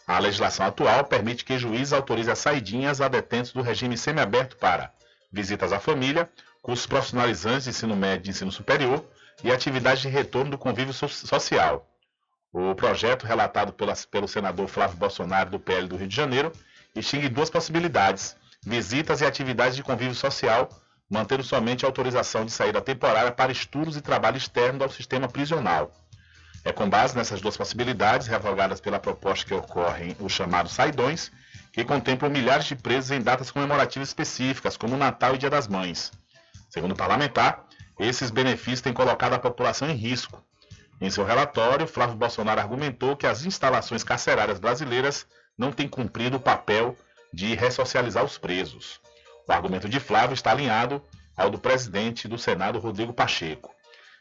A 0.05 0.19
legislação 0.19 0.65
atual 0.65 1.05
permite 1.05 1.45
que 1.45 1.57
juiz 1.57 1.93
autorize 1.93 2.29
as 2.29 2.39
saidinhas 2.39 2.99
a 2.99 3.07
detentos 3.07 3.53
do 3.53 3.61
regime 3.61 3.97
semiaberto 3.97 4.57
para 4.57 4.91
visitas 5.31 5.71
à 5.71 5.79
família, 5.79 6.29
cursos 6.61 6.85
profissionalizantes 6.85 7.65
de 7.65 7.69
ensino 7.69 7.95
médio 7.95 8.27
e 8.27 8.31
ensino 8.31 8.51
superior 8.51 9.05
e 9.43 9.51
atividades 9.51 10.01
de 10.01 10.07
retorno 10.07 10.51
do 10.51 10.57
convívio 10.57 10.93
so 10.93 11.07
social. 11.07 11.87
O 12.51 12.73
projeto, 12.75 13.25
relatado 13.25 13.73
pela, 13.73 13.93
pelo 14.09 14.27
senador 14.27 14.67
Flávio 14.67 14.97
Bolsonaro, 14.97 15.51
do 15.51 15.59
PL 15.59 15.87
do 15.87 15.97
Rio 15.97 16.07
de 16.07 16.15
Janeiro, 16.15 16.51
extingue 16.95 17.29
duas 17.29 17.49
possibilidades: 17.49 18.35
visitas 18.65 19.21
e 19.21 19.25
atividades 19.25 19.75
de 19.75 19.83
convívio 19.83 20.15
social 20.15 20.69
mantendo 21.09 21.43
somente 21.43 21.85
a 21.85 21.87
autorização 21.87 22.45
de 22.45 22.51
saída 22.51 22.81
temporária 22.81 23.31
para 23.31 23.51
estudos 23.51 23.95
e 23.95 24.01
trabalho 24.01 24.37
externo 24.37 24.83
ao 24.83 24.89
sistema 24.89 25.27
prisional. 25.27 25.91
É 26.65 26.73
com 26.73 26.89
base 26.89 27.15
nessas 27.15 27.39
duas 27.39 27.55
possibilidades, 27.55 28.27
revogadas 28.27 28.81
pela 28.81 28.99
proposta 28.99 29.45
que 29.45 29.53
ocorrem 29.53 30.17
os 30.19 30.33
chamados 30.33 30.73
saidões, 30.73 31.31
que 31.71 31.85
contemplam 31.85 32.29
milhares 32.29 32.65
de 32.65 32.75
presos 32.75 33.11
em 33.11 33.21
datas 33.21 33.51
comemorativas 33.51 34.09
específicas, 34.09 34.75
como 34.75 34.97
Natal 34.97 35.35
e 35.35 35.37
Dia 35.37 35.49
das 35.49 35.67
Mães. 35.67 36.11
Segundo 36.77 36.91
o 36.91 36.95
parlamentar, 36.95 37.65
esses 37.99 38.29
benefícios 38.29 38.81
têm 38.81 38.93
colocado 38.93 39.33
a 39.33 39.39
população 39.39 39.89
em 39.89 39.95
risco. 39.95 40.43
Em 41.01 41.09
seu 41.09 41.25
relatório, 41.25 41.87
Flávio 41.87 42.15
Bolsonaro 42.15 42.61
argumentou 42.61 43.17
que 43.17 43.25
as 43.25 43.45
instalações 43.45 44.03
carcerárias 44.03 44.59
brasileiras 44.59 45.25
não 45.57 45.71
têm 45.71 45.87
cumprido 45.87 46.37
o 46.37 46.39
papel 46.39 46.95
de 47.33 47.55
ressocializar 47.55 48.23
os 48.23 48.37
presos. 48.37 49.01
O 49.47 49.51
argumento 49.51 49.89
de 49.89 49.99
Flávio 49.99 50.35
está 50.35 50.51
alinhado 50.51 51.01
ao 51.35 51.49
do 51.49 51.57
presidente 51.57 52.27
do 52.27 52.37
Senado, 52.37 52.77
Rodrigo 52.77 53.11
Pacheco. 53.11 53.73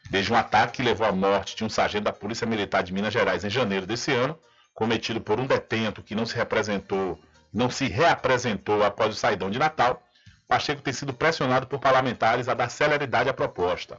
Desde 0.09 0.33
um 0.33 0.35
ataque 0.35 0.77
que 0.77 0.83
levou 0.83 1.05
à 1.05 1.11
morte 1.11 1.55
de 1.55 1.63
um 1.63 1.69
sargento 1.69 2.05
da 2.05 2.11
Polícia 2.11 2.47
Militar 2.47 2.81
de 2.81 2.91
Minas 2.91 3.13
Gerais 3.13 3.45
em 3.45 3.51
janeiro 3.51 3.85
desse 3.85 4.11
ano, 4.11 4.35
cometido 4.73 5.21
por 5.21 5.39
um 5.39 5.45
detento 5.45 6.01
que 6.01 6.15
não 6.15 6.25
se 6.25 6.35
representou, 6.35 7.19
não 7.53 7.69
se 7.69 7.87
reapresentou 7.87 8.83
após 8.83 9.13
o 9.13 9.19
saidão 9.19 9.47
de 9.47 9.59
Natal, 9.59 10.01
Pacheco 10.47 10.81
tem 10.81 10.93
sido 10.93 11.13
pressionado 11.13 11.67
por 11.67 11.79
parlamentares 11.79 12.47
a 12.47 12.53
dar 12.53 12.69
celeridade 12.69 13.29
à 13.29 13.33
proposta. 13.33 13.97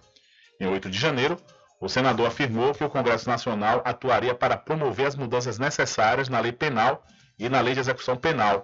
Em 0.60 0.66
8 0.66 0.88
de 0.88 0.98
janeiro, 0.98 1.36
o 1.80 1.88
senador 1.88 2.26
afirmou 2.26 2.74
que 2.74 2.82
o 2.82 2.88
Congresso 2.88 3.28
Nacional 3.28 3.82
atuaria 3.84 4.34
para 4.34 4.56
promover 4.56 5.06
as 5.06 5.14
mudanças 5.14 5.58
necessárias 5.58 6.28
na 6.28 6.40
lei 6.40 6.50
penal 6.50 7.04
e 7.38 7.48
na 7.48 7.60
lei 7.60 7.74
de 7.74 7.80
execução 7.80 8.16
penal, 8.16 8.62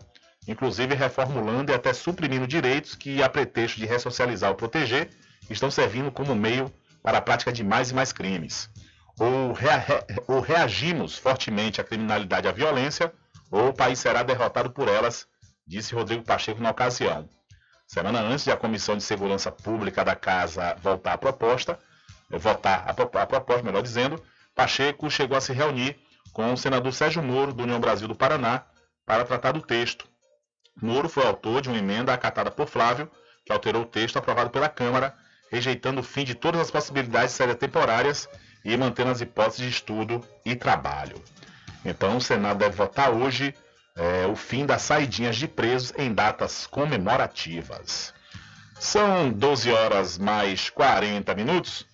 inclusive 0.48 0.94
reformulando 0.94 1.70
e 1.70 1.74
até 1.74 1.92
suprimindo 1.92 2.46
direitos 2.46 2.94
que, 2.94 3.22
a 3.22 3.28
pretexto 3.28 3.78
de 3.78 3.86
ressocializar 3.86 4.50
ou 4.50 4.56
proteger, 4.56 5.10
estão 5.48 5.70
servindo 5.70 6.10
como 6.10 6.34
meio 6.34 6.72
para 7.02 7.18
a 7.18 7.22
prática 7.22 7.52
de 7.52 7.62
mais 7.62 7.90
e 7.90 7.94
mais 7.94 8.12
crimes. 8.12 8.68
Ou, 9.20 9.52
rea 9.52 9.84
ou 10.26 10.40
reagimos 10.40 11.16
fortemente 11.16 11.80
à 11.80 11.84
criminalidade 11.84 12.46
e 12.46 12.50
à 12.50 12.52
violência, 12.52 13.12
ou 13.50 13.68
o 13.68 13.74
país 13.74 14.00
será 14.00 14.22
derrotado 14.22 14.70
por 14.70 14.88
elas, 14.88 15.28
disse 15.64 15.94
Rodrigo 15.94 16.24
Pacheco 16.24 16.60
na 16.60 16.70
ocasião. 16.70 17.28
Semana 17.86 18.20
antes 18.20 18.44
de 18.44 18.50
a 18.50 18.56
Comissão 18.56 18.96
de 18.96 19.02
Segurança 19.02 19.50
Pública 19.50 20.04
da 20.04 20.16
Casa 20.16 20.76
voltar 20.82 21.12
à 21.12 21.18
proposta, 21.18 21.78
eh, 22.30 22.38
votar 22.38 22.84
a, 22.86 22.90
a 22.90 23.26
proposta, 23.26 23.62
melhor 23.62 23.82
dizendo, 23.82 24.22
Pacheco 24.54 25.10
chegou 25.10 25.36
a 25.36 25.40
se 25.40 25.52
reunir 25.52 25.98
com 26.32 26.52
o 26.52 26.56
senador 26.56 26.92
Sérgio 26.92 27.22
Moro, 27.22 27.52
do 27.52 27.62
União 27.62 27.80
Brasil 27.80 28.08
do 28.08 28.14
Paraná, 28.14 28.64
para 29.06 29.24
tratar 29.24 29.52
do 29.52 29.60
texto. 29.60 30.06
Moro 30.80 31.08
foi 31.08 31.24
autor 31.24 31.62
de 31.62 31.68
uma 31.68 31.78
emenda 31.78 32.12
acatada 32.12 32.50
por 32.50 32.66
Flávio, 32.66 33.10
que 33.44 33.52
alterou 33.52 33.82
o 33.82 33.86
texto 33.86 34.16
aprovado 34.16 34.50
pela 34.50 34.68
Câmara, 34.68 35.14
rejeitando 35.50 36.00
o 36.00 36.04
fim 36.04 36.24
de 36.24 36.34
todas 36.34 36.60
as 36.60 36.70
possibilidades 36.70 37.30
de 37.30 37.36
séries 37.36 37.56
temporárias 37.56 38.28
e 38.64 38.76
mantendo 38.76 39.10
as 39.10 39.20
hipóteses 39.20 39.60
de 39.60 39.68
estudo 39.68 40.26
e 40.44 40.56
trabalho. 40.56 41.22
Então, 41.84 42.16
o 42.16 42.20
Senado 42.20 42.58
deve 42.58 42.74
votar 42.74 43.10
hoje 43.12 43.54
é, 43.96 44.26
o 44.26 44.34
fim 44.34 44.66
das 44.66 44.82
saidinhas 44.82 45.36
de 45.36 45.46
presos 45.46 45.92
em 45.96 46.12
datas 46.12 46.66
comemorativas. 46.66 48.12
São 48.78 49.30
12 49.30 49.70
horas 49.70 50.18
mais 50.18 50.68
40 50.68 51.34
minutos. 51.34 51.86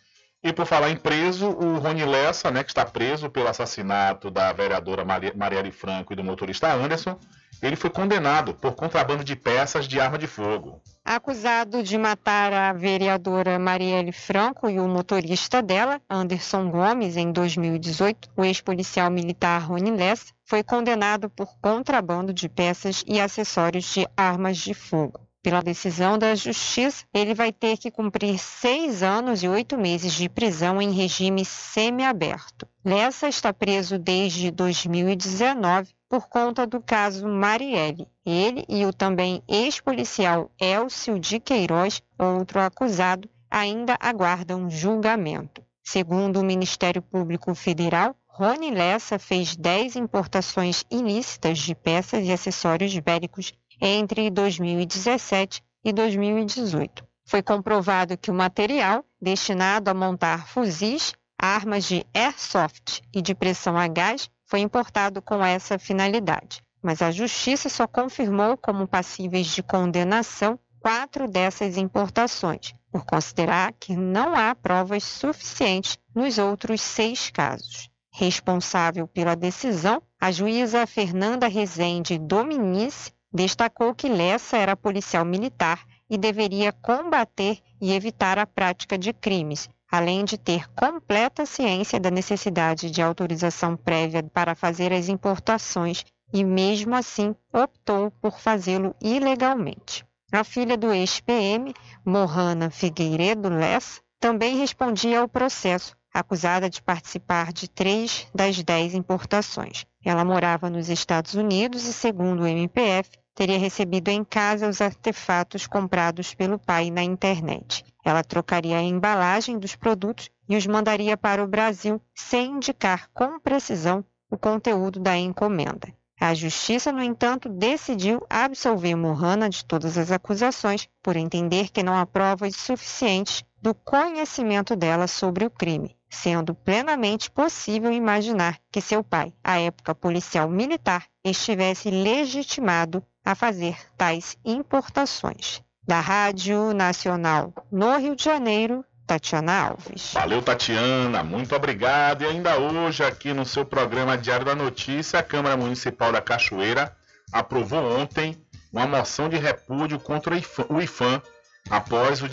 E 0.42 0.54
por 0.54 0.64
falar 0.64 0.90
em 0.90 0.96
preso, 0.96 1.48
o 1.48 1.78
Rony 1.78 2.04
Lessa, 2.04 2.50
né, 2.50 2.64
que 2.64 2.70
está 2.70 2.84
preso 2.84 3.28
pelo 3.28 3.48
assassinato 3.48 4.30
da 4.30 4.50
vereadora 4.52 5.04
Marielle 5.04 5.70
Franco 5.70 6.14
e 6.14 6.16
do 6.16 6.24
motorista 6.24 6.72
Anderson, 6.72 7.18
ele 7.60 7.76
foi 7.76 7.90
condenado 7.90 8.54
por 8.54 8.74
contrabando 8.74 9.22
de 9.22 9.36
peças 9.36 9.86
de 9.86 10.00
arma 10.00 10.16
de 10.16 10.26
fogo. 10.26 10.80
Acusado 11.04 11.82
de 11.82 11.98
matar 11.98 12.54
a 12.54 12.72
vereadora 12.72 13.58
Marielle 13.58 14.12
Franco 14.12 14.70
e 14.70 14.80
o 14.80 14.88
motorista 14.88 15.60
dela, 15.60 16.00
Anderson 16.08 16.70
Gomes, 16.70 17.18
em 17.18 17.30
2018, 17.32 18.30
o 18.34 18.42
ex-policial 18.42 19.10
militar 19.10 19.60
Rony 19.60 19.90
Lessa 19.90 20.32
foi 20.46 20.62
condenado 20.62 21.28
por 21.28 21.58
contrabando 21.60 22.32
de 22.32 22.48
peças 22.48 23.04
e 23.06 23.20
acessórios 23.20 23.84
de 23.92 24.08
armas 24.16 24.56
de 24.56 24.72
fogo. 24.72 25.20
Pela 25.42 25.62
decisão 25.62 26.18
da 26.18 26.34
Justiça, 26.34 27.06
ele 27.14 27.32
vai 27.34 27.50
ter 27.50 27.78
que 27.78 27.90
cumprir 27.90 28.38
seis 28.38 29.02
anos 29.02 29.42
e 29.42 29.48
oito 29.48 29.78
meses 29.78 30.12
de 30.12 30.28
prisão 30.28 30.82
em 30.82 30.92
regime 30.92 31.46
semiaberto. 31.46 32.68
Lessa 32.84 33.26
está 33.26 33.50
preso 33.50 33.98
desde 33.98 34.50
2019 34.50 35.94
por 36.10 36.28
conta 36.28 36.66
do 36.66 36.78
caso 36.78 37.26
Marielle. 37.26 38.06
Ele 38.26 38.66
e 38.68 38.84
o 38.84 38.92
também 38.92 39.42
ex-policial 39.48 40.50
Elcio 40.60 41.18
de 41.18 41.40
Queiroz, 41.40 42.02
outro 42.18 42.60
acusado, 42.60 43.26
ainda 43.50 43.96
aguardam 43.98 44.68
julgamento. 44.68 45.64
Segundo 45.82 46.40
o 46.40 46.44
Ministério 46.44 47.00
Público 47.00 47.54
Federal, 47.54 48.14
Rony 48.26 48.70
Lessa 48.70 49.18
fez 49.18 49.56
10 49.56 49.96
importações 49.96 50.84
ilícitas 50.90 51.58
de 51.58 51.74
peças 51.74 52.26
e 52.26 52.32
acessórios 52.32 52.96
bélicos 52.98 53.52
entre 53.80 54.30
2017 54.30 55.62
e 55.84 55.92
2018. 55.92 57.04
Foi 57.24 57.42
comprovado 57.42 58.18
que 58.18 58.30
o 58.30 58.34
material, 58.34 59.04
destinado 59.20 59.88
a 59.88 59.94
montar 59.94 60.46
fuzis, 60.48 61.14
armas 61.38 61.84
de 61.84 62.04
airsoft 62.12 63.02
e 63.14 63.22
de 63.22 63.34
pressão 63.34 63.78
a 63.78 63.88
gás, 63.88 64.28
foi 64.44 64.60
importado 64.60 65.22
com 65.22 65.42
essa 65.44 65.78
finalidade. 65.78 66.62
Mas 66.82 67.00
a 67.00 67.10
Justiça 67.10 67.68
só 67.68 67.86
confirmou 67.86 68.56
como 68.56 68.88
passíveis 68.88 69.46
de 69.46 69.62
condenação 69.62 70.58
quatro 70.80 71.28
dessas 71.28 71.76
importações, 71.76 72.74
por 72.90 73.04
considerar 73.04 73.72
que 73.78 73.94
não 73.94 74.34
há 74.34 74.54
provas 74.54 75.04
suficientes 75.04 75.98
nos 76.14 76.38
outros 76.38 76.80
seis 76.80 77.30
casos. 77.30 77.88
Responsável 78.12 79.06
pela 79.06 79.36
decisão, 79.36 80.02
a 80.20 80.32
juíza 80.32 80.86
Fernanda 80.86 81.46
Rezende 81.46 82.18
Dominici 82.18 83.12
Destacou 83.32 83.94
que 83.94 84.08
Lessa 84.08 84.56
era 84.56 84.76
policial 84.76 85.24
militar 85.24 85.86
e 86.08 86.18
deveria 86.18 86.72
combater 86.72 87.58
e 87.80 87.92
evitar 87.92 88.38
a 88.38 88.46
prática 88.46 88.98
de 88.98 89.12
crimes, 89.12 89.68
além 89.90 90.24
de 90.24 90.36
ter 90.36 90.68
completa 90.72 91.46
ciência 91.46 92.00
da 92.00 92.10
necessidade 92.10 92.90
de 92.90 93.00
autorização 93.00 93.76
prévia 93.76 94.22
para 94.22 94.56
fazer 94.56 94.92
as 94.92 95.08
importações 95.08 96.04
e, 96.32 96.44
mesmo 96.44 96.94
assim, 96.94 97.34
optou 97.52 98.10
por 98.20 98.40
fazê-lo 98.40 98.94
ilegalmente. 99.00 100.04
A 100.32 100.44
filha 100.44 100.76
do 100.76 100.92
ex-PM, 100.92 101.72
Mohana 102.04 102.70
Figueiredo 102.70 103.48
Lessa, 103.48 104.00
também 104.20 104.56
respondia 104.56 105.20
ao 105.20 105.28
processo, 105.28 105.96
acusada 106.12 106.68
de 106.68 106.82
participar 106.82 107.52
de 107.52 107.68
três 107.68 108.26
das 108.34 108.62
dez 108.62 108.94
importações. 108.94 109.86
Ela 110.04 110.24
morava 110.24 110.70
nos 110.70 110.88
Estados 110.88 111.34
Unidos 111.34 111.86
e, 111.86 111.92
segundo 111.92 112.42
o 112.42 112.46
MPF, 112.46 113.10
teria 113.40 113.58
recebido 113.58 114.08
em 114.08 114.22
casa 114.22 114.68
os 114.68 114.82
artefatos 114.82 115.66
comprados 115.66 116.34
pelo 116.34 116.58
pai 116.58 116.90
na 116.90 117.02
internet. 117.02 117.82
Ela 118.04 118.22
trocaria 118.22 118.76
a 118.76 118.82
embalagem 118.82 119.58
dos 119.58 119.74
produtos 119.74 120.28
e 120.46 120.58
os 120.58 120.66
mandaria 120.66 121.16
para 121.16 121.42
o 121.42 121.46
Brasil 121.46 121.98
sem 122.14 122.56
indicar 122.56 123.08
com 123.14 123.40
precisão 123.40 124.04
o 124.30 124.36
conteúdo 124.36 125.00
da 125.00 125.16
encomenda. 125.16 125.88
A 126.20 126.34
justiça, 126.34 126.92
no 126.92 127.02
entanto, 127.02 127.48
decidiu 127.48 128.22
absolver 128.28 128.94
Mohana 128.94 129.48
de 129.48 129.64
todas 129.64 129.96
as 129.96 130.12
acusações 130.12 130.86
por 131.02 131.16
entender 131.16 131.70
que 131.70 131.82
não 131.82 131.96
há 131.96 132.04
provas 132.04 132.54
suficientes 132.54 133.42
do 133.62 133.74
conhecimento 133.74 134.76
dela 134.76 135.06
sobre 135.06 135.46
o 135.46 135.50
crime, 135.50 135.96
sendo 136.10 136.54
plenamente 136.54 137.30
possível 137.30 137.90
imaginar 137.90 138.58
que 138.70 138.82
seu 138.82 139.02
pai, 139.02 139.32
à 139.42 139.58
época 139.58 139.94
policial 139.94 140.46
militar, 140.50 141.06
estivesse 141.24 141.90
legitimado 141.90 143.02
a 143.24 143.34
fazer 143.34 143.76
tais 143.96 144.36
importações. 144.44 145.62
Da 145.86 146.00
Rádio 146.00 146.72
Nacional 146.72 147.52
no 147.72 147.96
Rio 147.96 148.14
de 148.14 148.22
Janeiro, 148.22 148.84
Tatiana 149.06 149.70
Alves. 149.70 150.12
Valeu, 150.12 150.40
Tatiana, 150.40 151.24
muito 151.24 151.56
obrigado. 151.56 152.22
E 152.22 152.26
ainda 152.26 152.56
hoje, 152.58 153.02
aqui 153.02 153.32
no 153.32 153.44
seu 153.44 153.64
programa 153.64 154.16
Diário 154.16 154.46
da 154.46 154.54
Notícia, 154.54 155.18
a 155.18 155.22
Câmara 155.22 155.56
Municipal 155.56 156.12
da 156.12 156.20
Cachoeira 156.20 156.96
aprovou 157.32 157.98
ontem 157.98 158.36
uma 158.72 158.86
moção 158.86 159.28
de 159.28 159.36
repúdio 159.36 159.98
contra 159.98 160.34
o 160.68 160.80
IFAM 160.80 161.20
após 161.68 162.22
o 162.22 162.28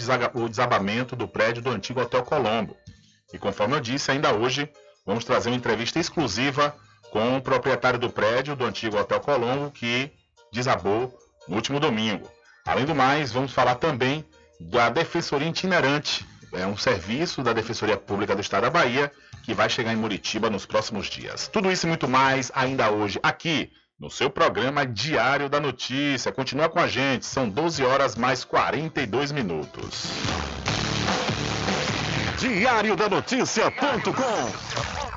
desabamento 0.47 1.15
do 1.15 1.27
prédio 1.27 1.63
do 1.63 1.71
antigo 1.71 1.99
Hotel 1.99 2.23
Colombo. 2.23 2.77
E 3.33 3.39
conforme 3.39 3.75
eu 3.75 3.79
disse, 3.79 4.11
ainda 4.11 4.33
hoje 4.33 4.69
vamos 5.05 5.25
trazer 5.25 5.49
uma 5.49 5.55
entrevista 5.55 5.99
exclusiva 5.99 6.75
com 7.11 7.37
o 7.37 7.41
proprietário 7.41 7.97
do 7.97 8.09
prédio 8.09 8.55
do 8.55 8.65
antigo 8.65 8.97
Hotel 8.97 9.19
Colombo, 9.19 9.71
que 9.71 10.11
desabou 10.51 11.13
no 11.47 11.55
último 11.55 11.79
domingo. 11.79 12.29
Além 12.65 12.85
do 12.85 12.95
mais, 12.95 13.31
vamos 13.31 13.53
falar 13.53 13.75
também 13.75 14.25
da 14.59 14.89
Defensoria 14.89 15.47
Itinerante. 15.47 16.25
É 16.53 16.65
um 16.65 16.77
serviço 16.77 17.43
da 17.43 17.53
Defensoria 17.53 17.97
Pública 17.97 18.35
do 18.35 18.41
Estado 18.41 18.63
da 18.63 18.69
Bahia 18.69 19.11
que 19.43 19.53
vai 19.53 19.69
chegar 19.69 19.93
em 19.93 19.97
Muritiba 19.97 20.49
nos 20.49 20.65
próximos 20.65 21.07
dias. 21.07 21.47
Tudo 21.47 21.71
isso 21.71 21.85
e 21.85 21.89
muito 21.89 22.07
mais 22.07 22.51
ainda 22.53 22.91
hoje 22.91 23.19
aqui 23.23 23.71
no 23.99 24.09
seu 24.09 24.29
programa 24.29 24.85
Diário 24.85 25.49
da 25.49 25.59
Notícia. 25.59 26.31
Continua 26.31 26.69
com 26.69 26.79
a 26.79 26.87
gente, 26.87 27.25
são 27.25 27.49
12 27.49 27.83
horas 27.83 28.15
mais 28.15 28.43
42 28.43 29.31
minutos. 29.31 30.07
Diário 32.37 32.95
da 32.95 33.09
Notícia.com 33.09 35.16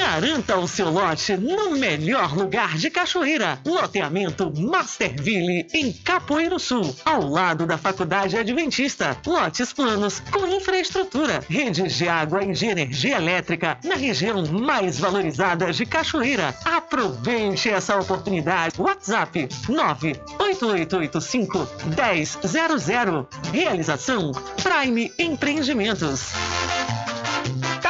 Garanta 0.00 0.56
o 0.56 0.66
seu 0.66 0.88
lote 0.88 1.36
no 1.36 1.72
melhor 1.72 2.34
lugar 2.34 2.78
de 2.78 2.88
Cachoeira. 2.88 3.58
Loteamento 3.66 4.50
Masterville, 4.58 5.66
em 5.74 5.92
Capoeiro 5.92 6.58
Sul, 6.58 6.96
ao 7.04 7.28
lado 7.28 7.66
da 7.66 7.76
Faculdade 7.76 8.38
Adventista. 8.38 9.14
Lotes 9.26 9.74
planos 9.74 10.20
com 10.32 10.46
infraestrutura, 10.46 11.44
redes 11.46 11.96
de 11.96 12.08
água 12.08 12.42
e 12.42 12.52
de 12.52 12.64
energia 12.64 13.18
elétrica 13.18 13.76
na 13.84 13.94
região 13.94 14.42
mais 14.46 14.98
valorizada 14.98 15.70
de 15.70 15.84
Cachoeira. 15.84 16.54
Aproveite 16.64 17.68
essa 17.68 18.00
oportunidade. 18.00 18.80
WhatsApp 18.80 19.50
98885 19.68 21.68
1000. 21.84 23.28
Realização 23.52 24.32
Prime 24.62 25.12
Empreendimentos. 25.18 26.32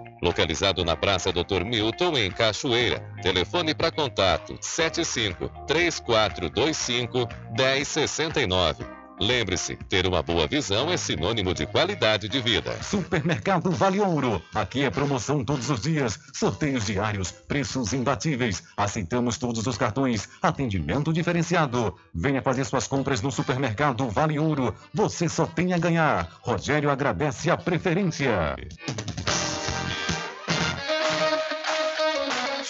Localizado 0.21 0.85
na 0.85 0.95
Praça 0.95 1.31
Dr. 1.31 1.63
Milton, 1.65 2.17
em 2.17 2.29
Cachoeira. 2.29 2.99
Telefone 3.21 3.73
para 3.73 3.91
contato 3.91 4.55
75 4.61 5.49
3425 5.65 7.27
1069. 7.57 9.01
Lembre-se, 9.21 9.75
ter 9.87 10.07
uma 10.07 10.23
boa 10.23 10.47
visão 10.47 10.91
é 10.91 10.97
sinônimo 10.97 11.53
de 11.53 11.67
qualidade 11.67 12.27
de 12.27 12.41
vida. 12.41 12.75
Supermercado 12.81 13.69
Vale 13.69 13.99
Ouro. 13.99 14.41
Aqui 14.51 14.81
é 14.81 14.89
promoção 14.89 15.45
todos 15.45 15.69
os 15.69 15.79
dias, 15.79 16.19
sorteios 16.33 16.87
diários, 16.87 17.29
preços 17.31 17.93
imbatíveis. 17.93 18.63
Aceitamos 18.75 19.37
todos 19.37 19.67
os 19.67 19.77
cartões, 19.77 20.27
atendimento 20.41 21.13
diferenciado. 21.13 21.95
Venha 22.11 22.41
fazer 22.41 22.65
suas 22.65 22.87
compras 22.87 23.21
no 23.21 23.31
Supermercado 23.31 24.09
Vale 24.09 24.39
Ouro. 24.39 24.73
Você 24.91 25.29
só 25.29 25.45
tem 25.45 25.71
a 25.71 25.77
ganhar. 25.77 26.27
Rogério 26.41 26.89
agradece 26.89 27.51
a 27.51 27.57
preferência. 27.57 28.55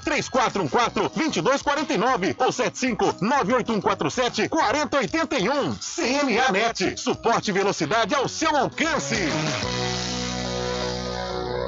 3414 0.00 1.08
2249 1.14 2.36
ou 2.38 2.52
75 2.52 3.16
98147 3.20 4.48
4081. 4.48 5.76
CNA 5.76 6.52
Net. 6.52 6.96
Suporte 7.00 7.52
velocidade 7.52 8.14
ao 8.14 8.28
seu 8.28 8.56
alcance. 8.56 9.16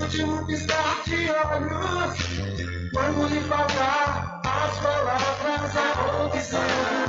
Último 0.00 0.46
piscar 0.46 1.02
de 1.04 1.30
olhos. 1.30 2.18
Quando 2.92 3.28
lhe 3.28 3.40
faltar 3.40 4.40
as 4.44 4.78
palavras, 4.78 5.76
a 5.76 6.24
opção. 6.24 7.08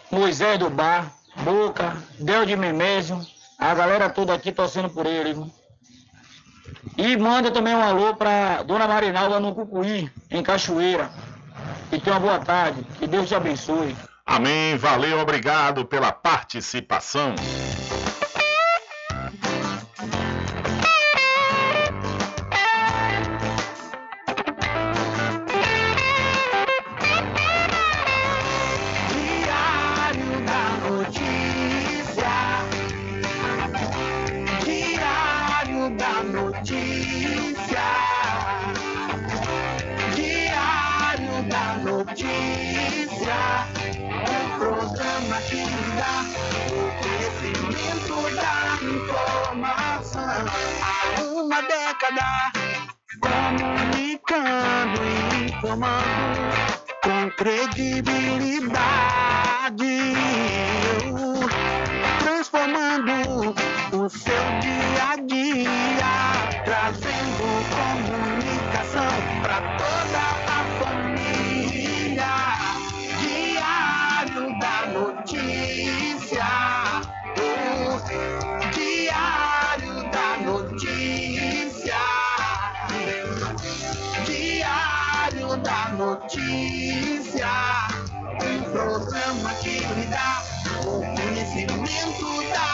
Moisés 0.09 0.57
do 0.57 0.70
Bar, 0.70 1.12
Boca, 1.43 1.97
Del 2.20 2.47
de 2.47 2.57
Memésio, 2.57 3.20
a 3.59 3.75
galera 3.75 4.09
toda 4.09 4.33
aqui 4.33 4.53
torcendo 4.53 4.89
por 4.89 5.05
ele. 5.05 5.35
viu? 5.35 5.51
E 6.97 7.16
manda 7.16 7.51
também 7.51 7.75
um 7.75 7.83
alô 7.83 8.14
pra 8.14 8.62
Dona 8.62 8.87
Marinalda 8.87 9.41
no 9.41 9.53
Cucuí, 9.53 10.09
em 10.31 10.43
Cachoeira. 10.45 11.11
E 11.91 11.99
tenha 11.99 12.14
uma 12.14 12.20
boa 12.20 12.39
tarde. 12.39 12.85
Que 13.01 13.07
Deus 13.09 13.29
te 13.29 13.35
abençoe. 13.35 13.97
Amém, 14.25 14.77
valeu, 14.77 15.18
obrigado 15.18 15.85
pela 15.85 16.12
participação. 16.12 17.35
Informando 55.75 56.55
com 57.03 57.31
credibilidade, 57.33 58.75
transformando 62.20 63.55
o 63.93 64.09
seu 64.09 64.45
dia 64.61 65.11
a 65.12 65.16
dia, 65.16 66.14
Notícia. 86.15 87.49
Um 88.41 88.62
programa 88.71 89.53
que 89.55 89.81
lhe 89.81 90.07
dá 90.07 90.45
o 90.87 91.01
conhecimento 91.01 92.53
da 92.53 92.74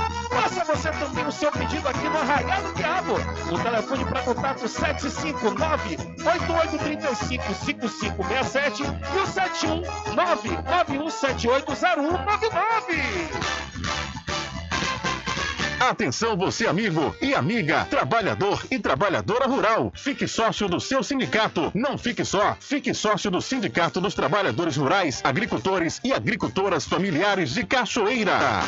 Faça 0.51 0.65
você 0.65 0.91
também 0.91 1.25
o 1.25 1.31
seu 1.31 1.49
pedido 1.51 1.87
aqui 1.87 2.03
no 2.09 2.17
Arraial 2.17 2.61
do 2.61 2.73
Diabo. 2.73 3.13
O 3.51 3.59
telefone 3.59 4.03
para 4.05 4.21
contato 4.21 4.67
759 4.67 5.97
8835 6.25 7.53
5567 7.53 8.83
e 8.83 9.19
o 9.19 9.25
719 9.27 10.49
Atenção 15.79 16.37
você 16.37 16.67
amigo 16.67 17.15
e 17.21 17.33
amiga, 17.33 17.85
trabalhador 17.85 18.63
e 18.69 18.77
trabalhadora 18.77 19.47
rural. 19.47 19.91
Fique 19.95 20.27
sócio 20.27 20.67
do 20.67 20.79
seu 20.79 21.01
sindicato. 21.01 21.71
Não 21.73 21.97
fique 21.97 22.23
só, 22.25 22.55
fique 22.59 22.93
sócio 22.93 23.31
do 23.31 23.41
Sindicato 23.41 23.99
dos 23.99 24.13
Trabalhadores 24.13 24.75
Rurais, 24.75 25.21
Agricultores 25.23 25.99
e 26.03 26.13
Agricultoras 26.13 26.85
Familiares 26.85 27.51
de 27.53 27.65
Cachoeira. 27.65 28.61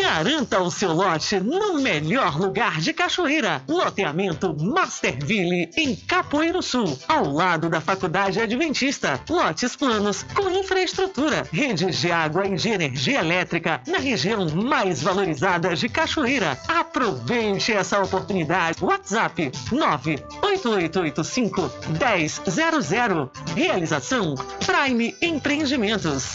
Garanta 0.00 0.60
o 0.60 0.70
seu 0.70 0.92
lote 0.92 1.38
no 1.38 1.80
melhor 1.80 2.38
lugar 2.38 2.80
de 2.80 2.92
Cachoeira. 2.92 3.62
Loteamento 3.68 4.54
Masterville, 4.60 5.70
em 5.76 5.94
Capoeiro 5.94 6.60
Sul, 6.60 6.98
ao 7.08 7.32
lado 7.32 7.68
da 7.68 7.80
Faculdade 7.80 8.40
Adventista. 8.40 9.20
Lotes 9.30 9.76
planos 9.76 10.24
com 10.34 10.50
infraestrutura, 10.50 11.46
redes 11.52 11.98
de 11.98 12.10
água 12.10 12.46
e 12.46 12.56
de 12.56 12.70
energia 12.70 13.20
elétrica 13.20 13.80
na 13.86 13.98
região 13.98 14.48
mais 14.50 15.02
valorizada 15.02 15.76
de 15.76 15.88
Cachoeira. 15.88 16.58
Aproveite 16.66 17.72
essa 17.72 18.02
oportunidade. 18.02 18.82
WhatsApp 18.82 19.52
98885 19.70 21.70
1000. 21.88 23.30
Realização 23.54 24.34
Prime 24.66 25.14
Empreendimentos. 25.22 26.34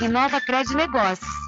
Inova 0.00 0.40
Cred 0.40 0.72
Negócios. 0.74 1.47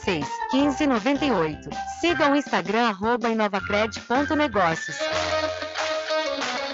86 0.01 0.27
1598. 0.51 1.69
Siga 1.99 2.31
o 2.31 2.35
Instagram 2.35 2.89
arroba 2.89 3.29
inovacred.negócios. 3.29 4.97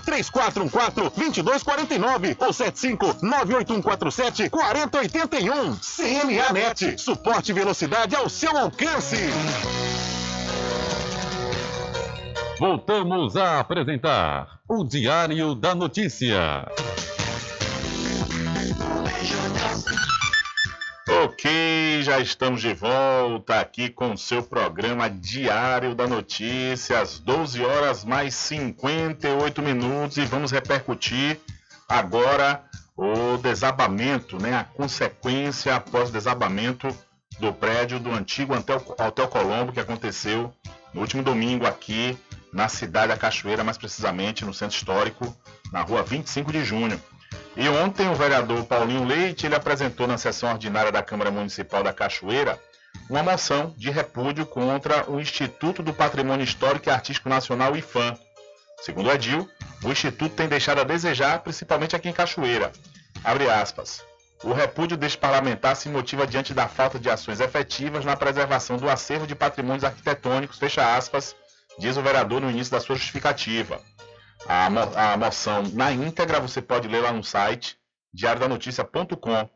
3414 0.00 1.10
2249 1.14 2.36
ou 2.38 2.52
75 2.52 3.16
98147 3.22 4.50
4081. 4.50 5.76
CNA 5.76 6.52
Net, 6.52 7.00
suporte 7.00 7.50
e 7.50 7.54
velocidade 7.54 8.14
ao 8.14 8.28
seu 8.28 8.56
alcance. 8.56 9.16
Voltamos 12.58 13.36
a 13.36 13.60
apresentar 13.60 14.60
o 14.68 14.82
Diário 14.82 15.54
da 15.54 15.74
Notícia. 15.74 16.66
Ok, 21.08 22.02
já 22.02 22.18
estamos 22.18 22.60
de 22.60 22.74
volta 22.74 23.60
aqui 23.60 23.88
com 23.88 24.12
o 24.12 24.18
seu 24.18 24.42
programa 24.42 25.08
Diário 25.08 25.94
da 25.94 26.04
Notícia, 26.04 27.00
às 27.00 27.20
12 27.20 27.64
horas 27.64 28.04
mais 28.04 28.34
58 28.34 29.62
minutos, 29.62 30.16
e 30.16 30.24
vamos 30.24 30.50
repercutir 30.50 31.38
agora 31.88 32.64
o 32.96 33.36
desabamento, 33.38 34.42
né, 34.42 34.56
a 34.56 34.64
consequência 34.64 35.76
após 35.76 36.08
o 36.08 36.12
desabamento 36.12 36.88
do 37.38 37.52
prédio 37.52 38.00
do 38.00 38.10
antigo 38.10 38.52
Hotel, 38.54 39.28
Colombo, 39.28 39.72
que 39.72 39.80
aconteceu 39.80 40.52
no 40.92 41.02
último 41.02 41.22
domingo 41.22 41.66
aqui 41.66 42.18
na 42.52 42.68
cidade 42.68 43.08
da 43.08 43.16
Cachoeira, 43.16 43.62
mais 43.62 43.78
precisamente 43.78 44.44
no 44.44 44.52
centro 44.52 44.76
histórico, 44.76 45.36
na 45.70 45.82
rua 45.82 46.02
25 46.02 46.50
de 46.50 46.64
junho. 46.64 47.00
E 47.56 47.68
ontem 47.68 48.08
o 48.08 48.14
vereador 48.14 48.64
Paulinho 48.64 49.04
Leite 49.04 49.46
ele 49.46 49.54
apresentou 49.54 50.06
na 50.06 50.18
sessão 50.18 50.50
ordinária 50.50 50.92
da 50.92 51.02
Câmara 51.02 51.30
Municipal 51.30 51.82
da 51.82 51.92
Cachoeira 51.92 52.60
uma 53.08 53.22
moção 53.22 53.74
de 53.76 53.90
repúdio 53.90 54.44
contra 54.46 55.10
o 55.10 55.20
Instituto 55.20 55.82
do 55.82 55.92
Patrimônio 55.92 56.44
Histórico 56.44 56.88
e 56.88 56.92
Artístico 56.92 57.28
Nacional 57.28 57.76
IFAM. 57.76 58.18
Segundo 58.80 59.10
Edil, 59.10 59.48
o 59.82 59.90
Instituto 59.90 60.34
tem 60.34 60.48
deixado 60.48 60.80
a 60.80 60.84
desejar, 60.84 61.40
principalmente 61.40 61.96
aqui 61.96 62.08
em 62.08 62.12
Cachoeira. 62.12 62.72
Abre 63.24 63.48
aspas. 63.48 64.04
O 64.44 64.52
repúdio 64.52 64.96
deste 64.96 65.16
parlamentar 65.16 65.74
se 65.76 65.88
motiva 65.88 66.26
diante 66.26 66.52
da 66.52 66.68
falta 66.68 66.98
de 66.98 67.08
ações 67.08 67.40
efetivas 67.40 68.04
na 68.04 68.16
preservação 68.16 68.76
do 68.76 68.88
acervo 68.88 69.26
de 69.26 69.34
patrimônios 69.34 69.84
arquitetônicos, 69.84 70.58
fecha 70.58 70.94
aspas, 70.94 71.34
diz 71.78 71.96
o 71.96 72.02
vereador 72.02 72.40
no 72.40 72.50
início 72.50 72.70
da 72.70 72.80
sua 72.80 72.96
justificativa. 72.96 73.80
A, 74.44 74.68
mo 74.68 74.80
a 74.94 75.16
moção 75.16 75.62
na 75.72 75.92
íntegra 75.92 76.40
você 76.40 76.60
pode 76.60 76.88
ler 76.88 77.00
lá 77.00 77.12
no 77.12 77.24
site 77.24 77.78
diariodanoticia.com. 78.12 79.48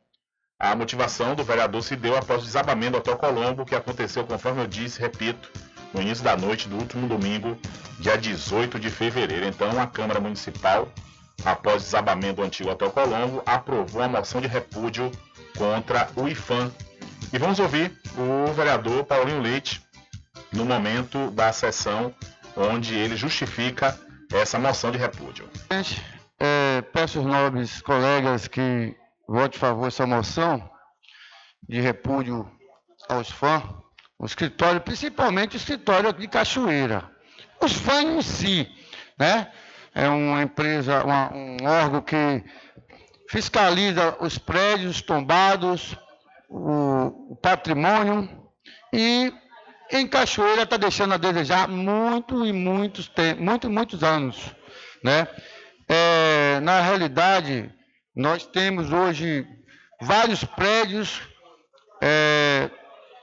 A 0.59 0.77
motivação 0.77 1.35
do 1.35 1.43
vereador 1.43 1.83
se 1.83 1.97
deu 1.97 2.17
após 2.17 2.43
o 2.43 2.45
desabamento 2.45 2.93
do 2.93 2.99
Hotel 2.99 3.17
Colombo, 3.17 3.65
que 3.65 3.75
aconteceu, 3.75 4.25
conforme 4.27 4.63
eu 4.63 4.67
disse, 4.67 5.01
repito, 5.01 5.51
no 5.95 6.03
início 6.03 6.23
da 6.23 6.37
noite 6.37 6.69
do 6.69 6.77
último 6.77 7.09
domingo, 7.09 7.59
dia 7.99 8.19
18 8.19 8.79
de 8.79 8.91
fevereiro. 8.91 9.47
Então, 9.47 9.81
a 9.81 9.87
Câmara 9.87 10.21
Municipal, 10.21 10.89
após 11.45 11.77
o 11.77 11.85
desabamento 11.87 12.37
do 12.37 12.43
antigo 12.43 12.71
Hotel 12.71 12.91
Colombo, 12.91 13.43
aprovou 13.47 14.03
a 14.03 14.09
moção 14.09 14.41
de 14.41 14.47
repúdio 14.47 15.11
contra 15.57 16.11
o 16.15 16.29
IFAM. 16.29 16.71
E 17.33 17.39
vamos 17.39 17.59
ouvir 17.59 17.99
o 18.19 18.53
vereador 18.53 19.05
Paulinho 19.05 19.41
Leite 19.41 19.81
no 20.53 20.65
momento 20.65 21.31
da 21.31 21.53
sessão 21.53 22.15
onde 22.57 22.95
ele 22.95 23.17
justifica 23.17 23.99
essa 24.33 24.59
moção 24.59 24.91
de 24.91 24.99
repúdio. 24.99 25.49
É, 26.39 26.83
peço 26.93 27.19
aos 27.19 27.27
nobres 27.27 27.83
colegas 27.83 28.49
que 28.49 28.97
votem 29.29 29.57
a 29.59 29.61
favor 29.61 29.85
dessa 29.85 30.07
moção 30.07 30.71
de 31.69 31.81
repúdio 31.81 32.51
aos 33.09 33.31
fãs, 33.31 33.63
o 34.19 34.27
escritório, 34.27 34.81
principalmente 34.81 35.57
o 35.57 35.59
escritório 35.59 36.13
de 36.13 36.29
Cachoeira. 36.29 37.11
Os 37.61 37.73
fãs 37.73 38.05
em 38.05 38.23
si, 38.23 38.69
né? 39.19 39.51
É 39.95 40.09
uma 40.09 40.43
empresa, 40.43 41.05
uma, 41.05 41.33
um 41.35 41.57
órgão 41.65 42.01
que 42.01 42.45
fiscaliza 43.29 44.17
os 44.21 44.39
prédios 44.39 45.03
tombados, 45.03 45.97
o, 46.49 47.33
o 47.33 47.37
patrimônio 47.37 48.29
e 48.93 49.33
em 49.91 50.07
Cachoeira 50.07 50.63
está 50.63 50.77
deixando 50.77 51.15
a 51.15 51.19
desejar 51.19 51.69
muito 51.69 52.47
e 52.47 52.53
muitos, 52.53 53.11
muito, 53.39 53.69
muitos 53.69 54.03
anos. 54.03 54.37
Né? 55.03 55.27
É, 55.89 56.61
na 56.61 56.81
realidade, 56.81 57.73
nós 58.15 58.47
temos 58.47 58.93
hoje 58.93 59.47
vários 60.01 60.45
prédios, 60.45 61.21
é, 62.01 62.71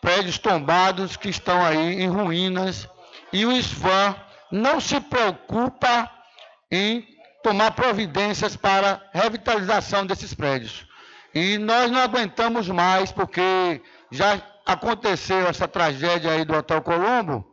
prédios 0.02 0.38
tombados 0.38 1.16
que 1.16 1.30
estão 1.30 1.66
aí 1.66 2.02
em 2.02 2.08
ruínas 2.08 2.88
e 3.32 3.46
o 3.46 3.62
SFAM 3.62 4.16
não 4.52 4.80
se 4.80 5.00
preocupa 5.00 6.12
em 6.72 7.08
tomar 7.44 7.72
providências 7.72 8.56
para 8.56 9.02
revitalização 9.14 10.06
desses 10.06 10.34
prédios. 10.34 10.86
E 11.34 11.58
nós 11.58 11.92
não 11.92 12.02
aguentamos 12.02 12.68
mais 12.68 13.12
porque 13.12 13.82
já 14.12 14.42
aconteceu 14.68 15.48
essa 15.48 15.68
tragédia 15.68 16.32
aí 16.32 16.44
do 16.44 16.56
Hotel 16.56 16.82
Colombo, 16.82 17.46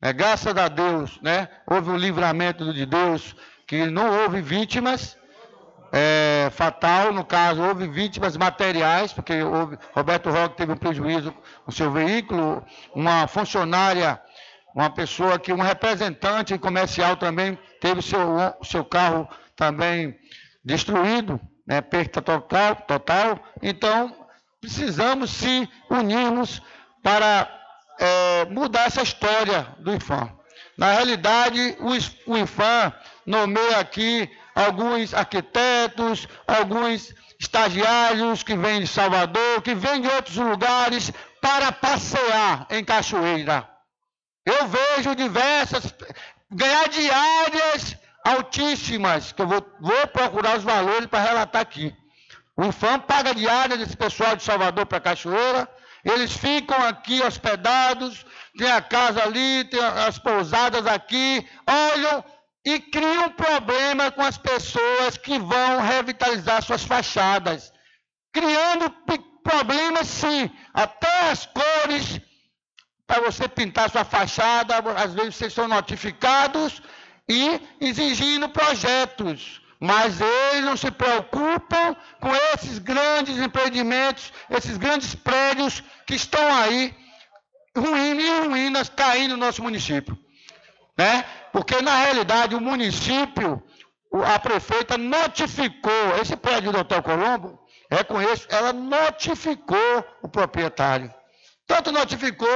é, 0.00 0.12
graças 0.12 0.56
a 0.56 0.68
Deus, 0.68 1.20
né, 1.20 1.48
houve 1.66 1.90
um 1.90 1.96
livramento 1.96 2.72
de 2.72 2.86
Deus, 2.86 3.34
que 3.66 3.86
não 3.86 4.22
houve 4.22 4.40
vítimas, 4.40 5.18
é, 5.92 6.48
fatal, 6.52 7.12
no 7.12 7.24
caso, 7.24 7.62
houve 7.62 7.88
vítimas 7.88 8.36
materiais, 8.36 9.12
porque 9.12 9.42
houve, 9.42 9.76
Roberto 9.92 10.30
Roque 10.30 10.56
teve 10.56 10.72
um 10.72 10.76
prejuízo 10.76 11.34
com 11.64 11.72
seu 11.72 11.90
veículo, 11.90 12.64
uma 12.94 13.26
funcionária, 13.26 14.20
uma 14.72 14.88
pessoa 14.88 15.38
que, 15.38 15.52
um 15.52 15.60
representante 15.60 16.56
comercial 16.56 17.16
também 17.16 17.58
teve 17.80 18.00
seu, 18.00 18.20
seu 18.62 18.84
carro 18.84 19.28
também 19.56 20.16
destruído, 20.64 21.40
né, 21.66 21.80
perda 21.80 22.22
total, 22.22 22.76
total. 22.76 23.40
Então, 23.60 24.19
precisamos 24.60 25.30
se 25.30 25.68
unirmos 25.88 26.60
para 27.02 27.48
é, 27.98 28.44
mudar 28.46 28.86
essa 28.86 29.02
história 29.02 29.66
do 29.78 29.94
IFAM. 29.94 30.30
Na 30.76 30.92
realidade, 30.92 31.76
o, 31.80 32.32
o 32.32 32.36
IFAM 32.36 32.92
nomeia 33.26 33.78
aqui 33.78 34.30
alguns 34.54 35.14
arquitetos, 35.14 36.28
alguns 36.46 37.14
estagiários 37.38 38.42
que 38.42 38.56
vêm 38.56 38.80
de 38.80 38.86
Salvador, 38.86 39.62
que 39.62 39.74
vêm 39.74 40.02
de 40.02 40.08
outros 40.08 40.36
lugares 40.36 41.10
para 41.40 41.72
passear 41.72 42.66
em 42.70 42.84
Cachoeira. 42.84 43.68
Eu 44.44 44.66
vejo 44.68 45.14
diversas 45.14 45.94
ganhar 46.50 46.88
diárias 46.88 47.96
altíssimas, 48.24 49.32
que 49.32 49.40
eu 49.40 49.46
vou, 49.46 49.66
vou 49.80 50.06
procurar 50.08 50.58
os 50.58 50.64
valores 50.64 51.06
para 51.06 51.22
relatar 51.22 51.62
aqui. 51.62 51.94
O 52.60 52.66
IFAM 52.66 53.00
paga 53.00 53.34
diária 53.34 53.74
desse 53.74 53.96
pessoal 53.96 54.36
de 54.36 54.42
Salvador 54.42 54.84
para 54.84 55.00
Cachoeira, 55.00 55.66
eles 56.04 56.30
ficam 56.36 56.76
aqui 56.84 57.22
hospedados, 57.22 58.26
tem 58.58 58.70
a 58.70 58.82
casa 58.82 59.22
ali, 59.22 59.64
tem 59.64 59.82
as 59.82 60.18
pousadas 60.18 60.86
aqui, 60.86 61.48
olham 61.66 62.22
e 62.62 62.78
cria 62.78 63.22
um 63.22 63.30
problema 63.30 64.10
com 64.10 64.20
as 64.20 64.36
pessoas 64.36 65.16
que 65.16 65.38
vão 65.38 65.80
revitalizar 65.80 66.62
suas 66.62 66.84
fachadas. 66.84 67.72
Criando 68.30 68.94
problemas, 69.42 70.06
sim, 70.06 70.50
até 70.74 71.30
as 71.30 71.46
cores, 71.46 72.20
para 73.06 73.22
você 73.22 73.48
pintar 73.48 73.88
sua 73.88 74.04
fachada, 74.04 74.74
às 75.02 75.14
vezes 75.14 75.36
vocês 75.36 75.54
são 75.54 75.66
notificados 75.66 76.82
e 77.26 77.58
exigindo 77.80 78.50
projetos. 78.50 79.59
Mas 79.80 80.20
eles 80.20 80.62
não 80.62 80.76
se 80.76 80.90
preocupam 80.90 81.96
com 82.20 82.34
esses 82.52 82.78
grandes 82.78 83.38
empreendimentos, 83.38 84.30
esses 84.50 84.76
grandes 84.76 85.14
prédios 85.14 85.82
que 86.06 86.14
estão 86.14 86.54
aí, 86.54 86.94
ruindo 87.74 88.20
e 88.20 88.40
ruínas, 88.46 88.90
caindo 88.90 89.32
no 89.32 89.46
nosso 89.46 89.62
município. 89.62 90.18
Né? 90.98 91.24
Porque, 91.50 91.80
na 91.80 91.96
realidade, 91.96 92.54
o 92.54 92.60
município, 92.60 93.62
a 94.26 94.38
prefeita 94.38 94.98
notificou, 94.98 96.16
esse 96.20 96.36
prédio 96.36 96.72
do 96.72 96.80
Hotel 96.80 97.02
Colombo, 97.02 97.58
é 97.90 98.32
isso, 98.32 98.46
ela 98.50 98.74
notificou 98.74 100.04
o 100.22 100.28
proprietário. 100.28 101.12
Tanto 101.66 101.90
notificou 101.90 102.48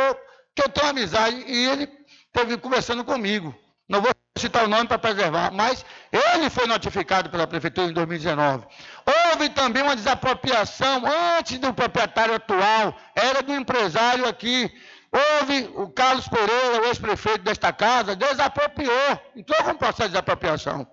que 0.54 0.62
eu 0.62 0.68
tenho 0.68 0.90
amizade 0.90 1.42
e 1.46 1.66
ele 1.68 1.88
esteve 2.26 2.58
conversando 2.58 3.02
comigo. 3.02 3.54
Não 3.88 4.02
vou 4.02 4.12
citar 4.36 4.64
o 4.64 4.68
nome 4.68 4.88
para 4.88 4.98
preservar, 4.98 5.52
mas 5.52 5.84
ele 6.10 6.50
foi 6.50 6.66
notificado 6.66 7.30
pela 7.30 7.46
prefeitura 7.46 7.88
em 7.88 7.92
2019. 7.92 8.66
Houve 9.06 9.48
também 9.50 9.82
uma 9.82 9.94
desapropriação 9.94 11.02
antes 11.38 11.58
do 11.58 11.72
proprietário 11.72 12.34
atual, 12.34 12.96
era 13.14 13.42
do 13.42 13.54
empresário 13.54 14.26
aqui, 14.26 14.72
Houve 15.14 15.70
o 15.76 15.88
Carlos 15.90 16.26
Pereira, 16.26 16.82
o 16.82 16.86
ex-prefeito 16.86 17.44
desta 17.44 17.72
casa, 17.72 18.16
desapropriou, 18.16 19.20
entrou 19.36 19.62
com 19.62 19.70
um 19.70 19.76
processo 19.76 20.08
de 20.08 20.14
desapropriação. 20.14 20.84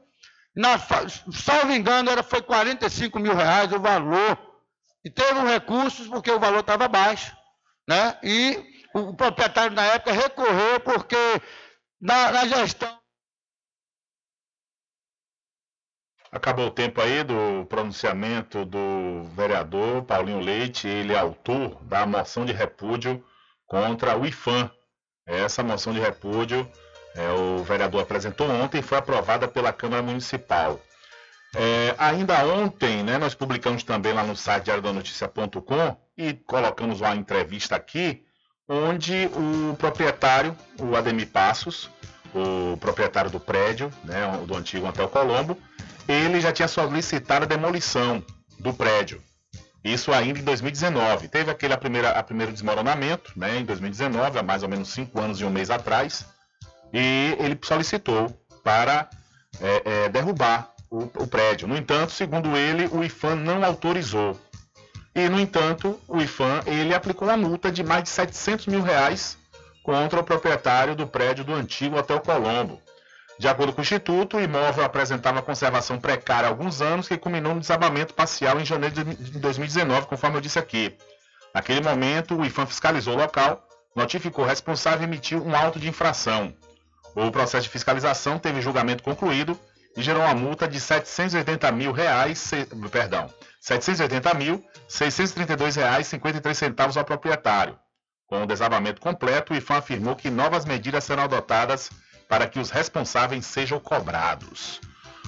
Na, 0.55 0.77
salvo 0.77 1.71
engano, 1.73 2.11
era, 2.11 2.21
foi 2.21 2.39
45 2.39 3.17
mil 3.19 3.35
reais 3.35 3.71
o 3.73 3.79
valor. 3.79 4.37
E 5.03 5.09
teve 5.09 5.39
recursos 5.39 6.07
porque 6.07 6.29
o 6.29 6.39
valor 6.39 6.59
estava 6.59 6.87
baixo. 6.87 7.35
Né? 7.87 8.15
E 8.21 8.63
o, 8.93 9.09
o, 9.09 9.13
proprietário 9.15 9.75
na 9.75 9.85
época 9.85 10.11
recorreu 10.11 10.79
porque 10.81 11.17
na, 11.99 12.31
na 12.31 12.47
gestão. 12.47 13.00
Acabou 16.31 16.67
o 16.67 16.71
tempo 16.71 17.01
aí 17.01 17.23
do 17.23 17.65
pronunciamento 17.65 18.63
do 18.63 19.25
vereador 19.35 20.03
Paulinho 20.03 20.39
Leite, 20.39 20.87
ele 20.87 21.11
é 21.11 21.19
autor 21.19 21.77
da 21.83 22.05
moção 22.05 22.45
de 22.45 22.53
repúdio 22.53 23.21
contra 23.67 24.17
o 24.17 24.25
IFAM. 24.25 24.71
Essa 25.25 25.61
moção 25.61 25.93
de 25.93 25.99
repúdio 25.99 26.65
é, 27.15 27.29
o 27.31 27.63
vereador 27.63 28.01
apresentou 28.01 28.49
ontem 28.49 28.79
e 28.79 28.81
foi 28.81 28.97
aprovada 28.97 29.45
pela 29.45 29.73
Câmara 29.73 30.01
Municipal. 30.01 30.79
É, 31.53 31.93
ainda 31.97 32.45
ontem, 32.45 33.03
né, 33.03 33.17
nós 33.17 33.35
publicamos 33.35 33.83
também 33.83 34.13
lá 34.13 34.23
no 34.23 34.35
site 34.35 34.65
diariodanoticia.com 34.65 35.97
e 36.17 36.33
colocamos 36.33 37.01
uma 37.01 37.13
entrevista 37.13 37.75
aqui, 37.75 38.23
onde 38.69 39.29
o 39.35 39.75
proprietário, 39.75 40.55
o 40.79 40.95
Ademir 40.95 41.27
Passos, 41.27 41.89
o 42.33 42.77
proprietário 42.77 43.29
do 43.29 43.39
prédio, 43.39 43.91
né, 44.05 44.21
do 44.47 44.55
antigo 44.55 44.87
Hotel 44.87 45.09
Colombo, 45.09 45.57
ele 46.11 46.41
já 46.41 46.51
tinha 46.51 46.67
solicitado 46.67 47.45
a 47.45 47.47
demolição 47.47 48.23
do 48.59 48.73
prédio. 48.73 49.21
Isso 49.83 50.13
ainda 50.13 50.39
em 50.39 50.43
2019. 50.43 51.27
Teve 51.27 51.49
aquele 51.49 51.73
a 51.73 51.77
primeira, 51.77 52.11
a 52.11 52.21
primeiro 52.21 52.51
desmoronamento, 52.51 53.33
né, 53.35 53.57
em 53.57 53.65
2019, 53.65 54.37
há 54.37 54.43
mais 54.43 54.61
ou 54.61 54.69
menos 54.69 54.89
cinco 54.89 55.19
anos 55.19 55.39
e 55.39 55.45
um 55.45 55.49
mês 55.49 55.69
atrás, 55.69 56.25
e 56.93 57.35
ele 57.39 57.57
solicitou 57.63 58.29
para 58.63 59.09
é, 59.59 59.81
é, 59.85 60.09
derrubar 60.09 60.71
o, 60.89 61.03
o, 61.03 61.27
prédio. 61.27 61.67
No 61.67 61.75
entanto, 61.75 62.11
segundo 62.11 62.55
ele, 62.55 62.87
o 62.91 63.03
IFAM 63.03 63.35
não 63.35 63.63
autorizou. 63.63 64.39
E, 65.15 65.27
no 65.29 65.39
entanto, 65.39 65.99
o 66.07 66.21
IFAM 66.21 66.61
ele 66.65 66.93
aplicou 66.93 67.27
uma 67.27 67.37
multa 67.37 67.71
de 67.71 67.83
mais 67.83 68.03
de 68.03 68.09
700 68.09 68.67
mil 68.67 68.81
reais 68.81 69.37
contra 69.83 70.19
o 70.19 70.23
proprietário 70.23 70.95
do 70.95 71.07
prédio 71.07 71.43
do 71.43 71.53
antigo 71.53 71.97
Hotel 71.97 72.19
Colombo. 72.21 72.79
De 73.41 73.47
acordo 73.47 73.73
com 73.73 73.79
o 73.79 73.81
Instituto, 73.81 74.37
o 74.37 74.39
imóvel 74.39 74.85
apresentava 74.85 75.41
conservação 75.41 75.99
precária 75.99 76.47
há 76.47 76.51
alguns 76.51 76.79
anos, 76.79 77.07
que 77.07 77.17
culminou 77.17 77.55
no 77.55 77.59
desabamento 77.59 78.13
parcial 78.13 78.59
em 78.59 78.65
janeiro 78.65 79.03
de 79.03 79.39
2019, 79.39 80.05
conforme 80.05 80.37
eu 80.37 80.41
disse 80.41 80.59
aqui. 80.59 80.95
Naquele 81.51 81.81
momento, 81.81 82.37
o 82.37 82.45
IFAM 82.45 82.67
fiscalizou 82.67 83.15
o 83.15 83.17
local, 83.17 83.67
notificou 83.95 84.45
o 84.45 84.47
responsável 84.47 85.01
e 85.01 85.05
emitiu 85.05 85.43
um 85.43 85.55
auto 85.55 85.79
de 85.79 85.89
infração. 85.89 86.53
O 87.15 87.31
processo 87.31 87.63
de 87.63 87.69
fiscalização 87.69 88.37
teve 88.37 88.61
julgamento 88.61 89.01
concluído 89.01 89.59
e 89.97 90.03
gerou 90.03 90.21
uma 90.21 90.35
multa 90.35 90.67
de 90.67 90.79
780 90.79 91.71
mil 91.71 91.91
reais, 91.91 92.37
se, 92.37 92.67
perdão, 92.91 93.27
780 93.59 94.35
mil 94.35 94.63
632 94.87 95.77
reais 95.77 96.05
53 96.05 96.55
centavos 96.55 96.95
ao 96.95 97.03
proprietário. 97.03 97.75
Com 98.27 98.43
o 98.43 98.45
desabamento 98.45 99.01
completo, 99.01 99.51
o 99.51 99.55
IFAM 99.55 99.77
afirmou 99.77 100.15
que 100.15 100.29
novas 100.29 100.63
medidas 100.63 101.03
serão 101.03 101.23
adotadas 101.23 101.89
para 102.31 102.47
que 102.47 102.59
os 102.59 102.69
responsáveis 102.69 103.45
sejam 103.45 103.77
cobrados. 103.77 104.79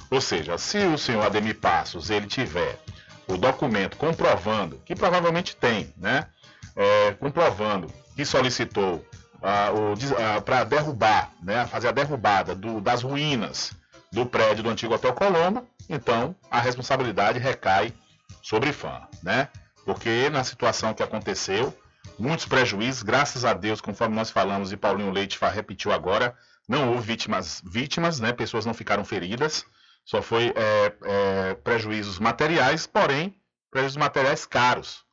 Ou 0.10 0.22
seja, 0.22 0.58
se 0.58 0.78
o 0.78 0.98
senhor 0.98 1.26
Ademir 1.26 1.60
Passos 1.60 2.10
ele 2.10 2.28
tiver 2.28 2.80
o 3.28 3.36
documento 3.36 3.98
comprovando, 3.98 4.82
que 4.86 4.96
provavelmente 4.96 5.54
tem, 5.54 5.94
né? 5.98 6.28
É, 6.74 7.12
comprovando 7.20 7.92
que 8.16 8.24
solicitou 8.24 9.06
ah, 9.42 9.72
ah, 10.18 10.40
para 10.40 10.64
derrubar, 10.64 11.34
né, 11.42 11.68
fazer 11.68 11.90
a 11.90 11.92
derrubada 11.92 12.56
do, 12.56 12.80
das 12.80 13.04
ruínas 13.04 13.74
do 14.10 14.26
prédio 14.26 14.64
do 14.64 14.70
antigo 14.70 14.94
Hotel 14.94 15.12
Colombo, 15.12 15.68
então 15.90 16.34
a 16.50 16.62
responsabilidade 16.62 17.38
recai 17.38 17.94
sobre 18.42 18.72
fã, 18.72 19.02
né? 19.22 19.50
Porque 19.84 20.30
na 20.30 20.46
situação 20.46 20.94
que 20.94 21.04
aconteceu, 21.04 21.78
muitos 22.18 22.46
prejuízos, 22.46 23.04
graças 23.04 23.44
a 23.44 23.54
Deus, 23.54 23.82
conforme 23.82 24.16
nós 24.16 24.30
falamos 24.30 24.72
e 24.72 24.78
Paulinho 24.78 25.12
Leite 25.12 25.38
repetiu 25.54 25.92
agora, 25.92 26.34
não 26.68 26.94
houve 26.94 27.06
vítimas, 27.06 27.62
vítimas, 27.66 28.20
né? 28.20 28.32
Pessoas 28.32 28.66
não 28.66 28.74
ficaram 28.74 29.04
feridas. 29.04 29.66
Só 30.06 30.22
foi 30.22 30.54
é, 30.56 30.94
é, 31.04 31.54
prejuízos 31.56 32.20
materiais, 32.20 32.86
porém 32.86 33.36
prejuízos 33.72 33.98
materiais 33.98 34.46
caros. 34.46 35.04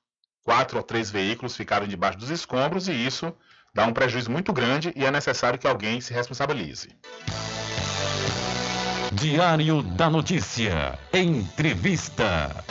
Quatro 0.42 0.78
ou 0.78 0.82
três 0.82 1.10
veículos 1.10 1.56
ficaram 1.56 1.86
debaixo 1.86 2.18
dos 2.18 2.30
escombros 2.30 2.88
e 2.88 2.92
isso 2.92 3.32
dá 3.74 3.86
um 3.86 3.92
prejuízo 3.92 4.30
muito 4.30 4.52
grande 4.52 4.92
e 4.96 5.04
é 5.04 5.10
necessário 5.10 5.58
que 5.58 5.66
alguém 5.66 6.00
se 6.00 6.12
responsabilize. 6.12 6.88
Diário 9.12 9.82
da 9.82 10.08
Notícia. 10.08 10.98
Entrevista. 11.12 12.64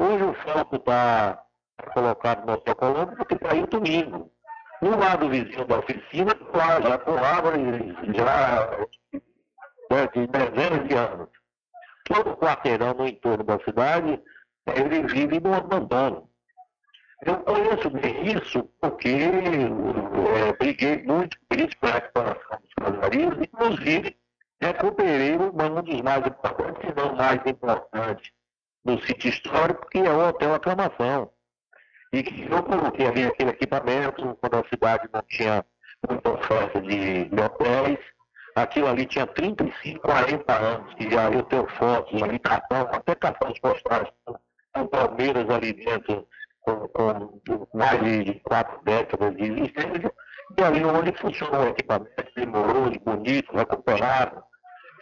Hoje 0.00 0.24
o 0.24 0.32
foco 0.32 0.76
está 0.76 1.44
colocado 1.92 2.46
no 2.46 2.54
Hotel 2.54 2.74
porque 3.18 3.34
está 3.34 3.52
aí 3.52 3.66
domingo. 3.66 4.32
No 4.80 4.98
lado 4.98 5.28
vizinho 5.28 5.66
da 5.66 5.78
oficina, 5.78 6.34
lá, 6.54 6.80
já 6.80 6.96
com 6.96 7.18
árvores 7.18 7.94
já 8.16 8.78
né, 9.90 10.08
de 10.14 10.26
dezenas 10.26 10.88
de 10.88 10.94
anos. 10.94 11.28
Todo 12.06 12.30
o 12.30 12.36
quarteirão 12.38 12.94
no 12.94 13.06
entorno 13.06 13.44
da 13.44 13.58
cidade, 13.58 14.18
ele 14.74 15.02
vive 15.02 15.38
no 15.38 15.52
abandono. 15.52 16.30
Eu 17.26 17.36
conheço 17.40 17.90
bem 17.90 18.26
isso 18.28 18.70
porque 18.80 19.18
é, 20.34 20.52
briguei 20.54 21.02
muito 21.02 21.36
isso 21.58 21.76
para 21.78 21.90
a 21.90 21.94
recuperação 21.96 22.58
dos 22.78 23.46
inclusive 23.46 24.16
recuperei 24.62 25.36
um 25.36 25.50
dos 25.50 26.00
mais 26.00 26.26
importantes, 26.26 26.88
se 26.88 26.96
não 26.96 27.14
mais 27.14 27.40
importante, 27.44 28.32
no 28.84 29.00
sítio 29.02 29.30
histórico, 29.30 29.86
que 29.88 29.98
é 29.98 30.10
o 30.10 30.28
Hotel 30.28 30.54
Aclamação. 30.54 31.30
E 32.12 32.22
que 32.22 32.50
eu 32.50 32.62
coloquei 32.62 33.06
ali 33.06 33.24
aquele 33.24 33.50
equipamento, 33.50 34.36
quando 34.40 34.54
a 34.56 34.68
cidade 34.68 35.08
não 35.12 35.22
tinha 35.22 35.64
muita 36.08 36.30
oferta 36.30 36.80
de, 36.80 37.24
de 37.24 37.40
hotéis, 37.40 37.98
aquilo 38.56 38.88
ali 38.88 39.06
tinha 39.06 39.26
35, 39.26 40.00
40 40.00 40.52
anos, 40.52 40.94
que 40.94 41.10
já 41.10 41.30
eu 41.30 41.42
tenho 41.44 41.68
fotos 41.68 42.22
ali, 42.22 42.38
cartão, 42.38 42.88
até 42.92 43.14
cartões 43.14 43.58
postais, 43.60 44.08
com 44.24 44.86
palmeiras 44.88 45.48
ali 45.50 45.72
dentro, 45.72 46.26
com, 46.60 46.88
com 46.88 47.68
mais 47.74 48.00
de 48.24 48.34
quatro 48.40 48.82
décadas 48.84 49.36
de 49.36 49.44
existência, 49.44 50.12
e 50.58 50.62
ali 50.62 50.84
onde 50.84 51.12
funcionou 51.12 51.64
o 51.64 51.68
equipamento, 51.68 52.10
demorou, 52.34 52.90
bonito, 53.04 53.56
recuperado. 53.56 54.42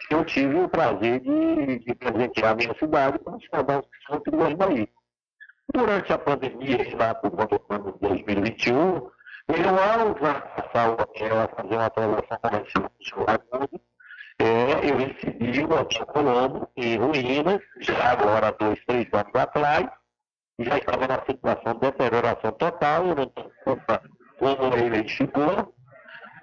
Eu 0.09 0.25
tive 0.25 0.55
o 0.55 0.67
prazer 0.67 1.19
de, 1.19 1.79
de 1.79 1.95
presentear 1.95 2.51
a 2.51 2.55
minha 2.55 2.73
cidade 2.75 3.19
com 3.19 3.35
os 3.35 3.43
cidadãos 3.43 3.85
que 3.85 4.05
são 4.07 4.19
perigosos 4.21 4.59
aí. 4.61 4.89
Durante 5.73 6.11
a 6.11 6.17
pandemia, 6.17 6.97
lá 6.97 7.13
por 7.13 7.29
volta 7.29 7.59
do 7.59 7.75
ano 7.75 7.93
de 7.93 7.99
2021, 7.99 9.09
eu, 9.49 9.69
ao 9.69 10.15
passar 10.15 10.89
o 10.89 10.93
hotel 10.93 11.41
a 11.41 11.47
fazer 11.47 11.75
uma 11.75 11.89
transação 11.89 12.37
comercial 12.41 12.91
com 13.13 13.23
Raimundo, 13.23 13.81
é, 14.39 14.89
eu 14.89 14.97
recebi 14.97 15.63
o 15.63 15.73
Hotel 15.73 16.05
Colombo 16.07 16.69
em 16.77 16.97
ruínas, 16.97 17.61
já 17.79 18.11
agora 18.11 18.55
dois, 18.59 18.79
três 18.85 19.07
anos 19.11 19.35
atrás, 19.35 19.87
já 20.59 20.77
estava 20.77 21.07
na 21.07 21.25
situação 21.25 21.73
de 21.73 21.79
deterioração 21.79 22.51
total, 22.53 23.07
eu 23.07 23.15
não 23.15 23.25
tenho 23.27 23.51
como 24.37 24.75
ele 24.75 25.07
chegou. 25.07 25.73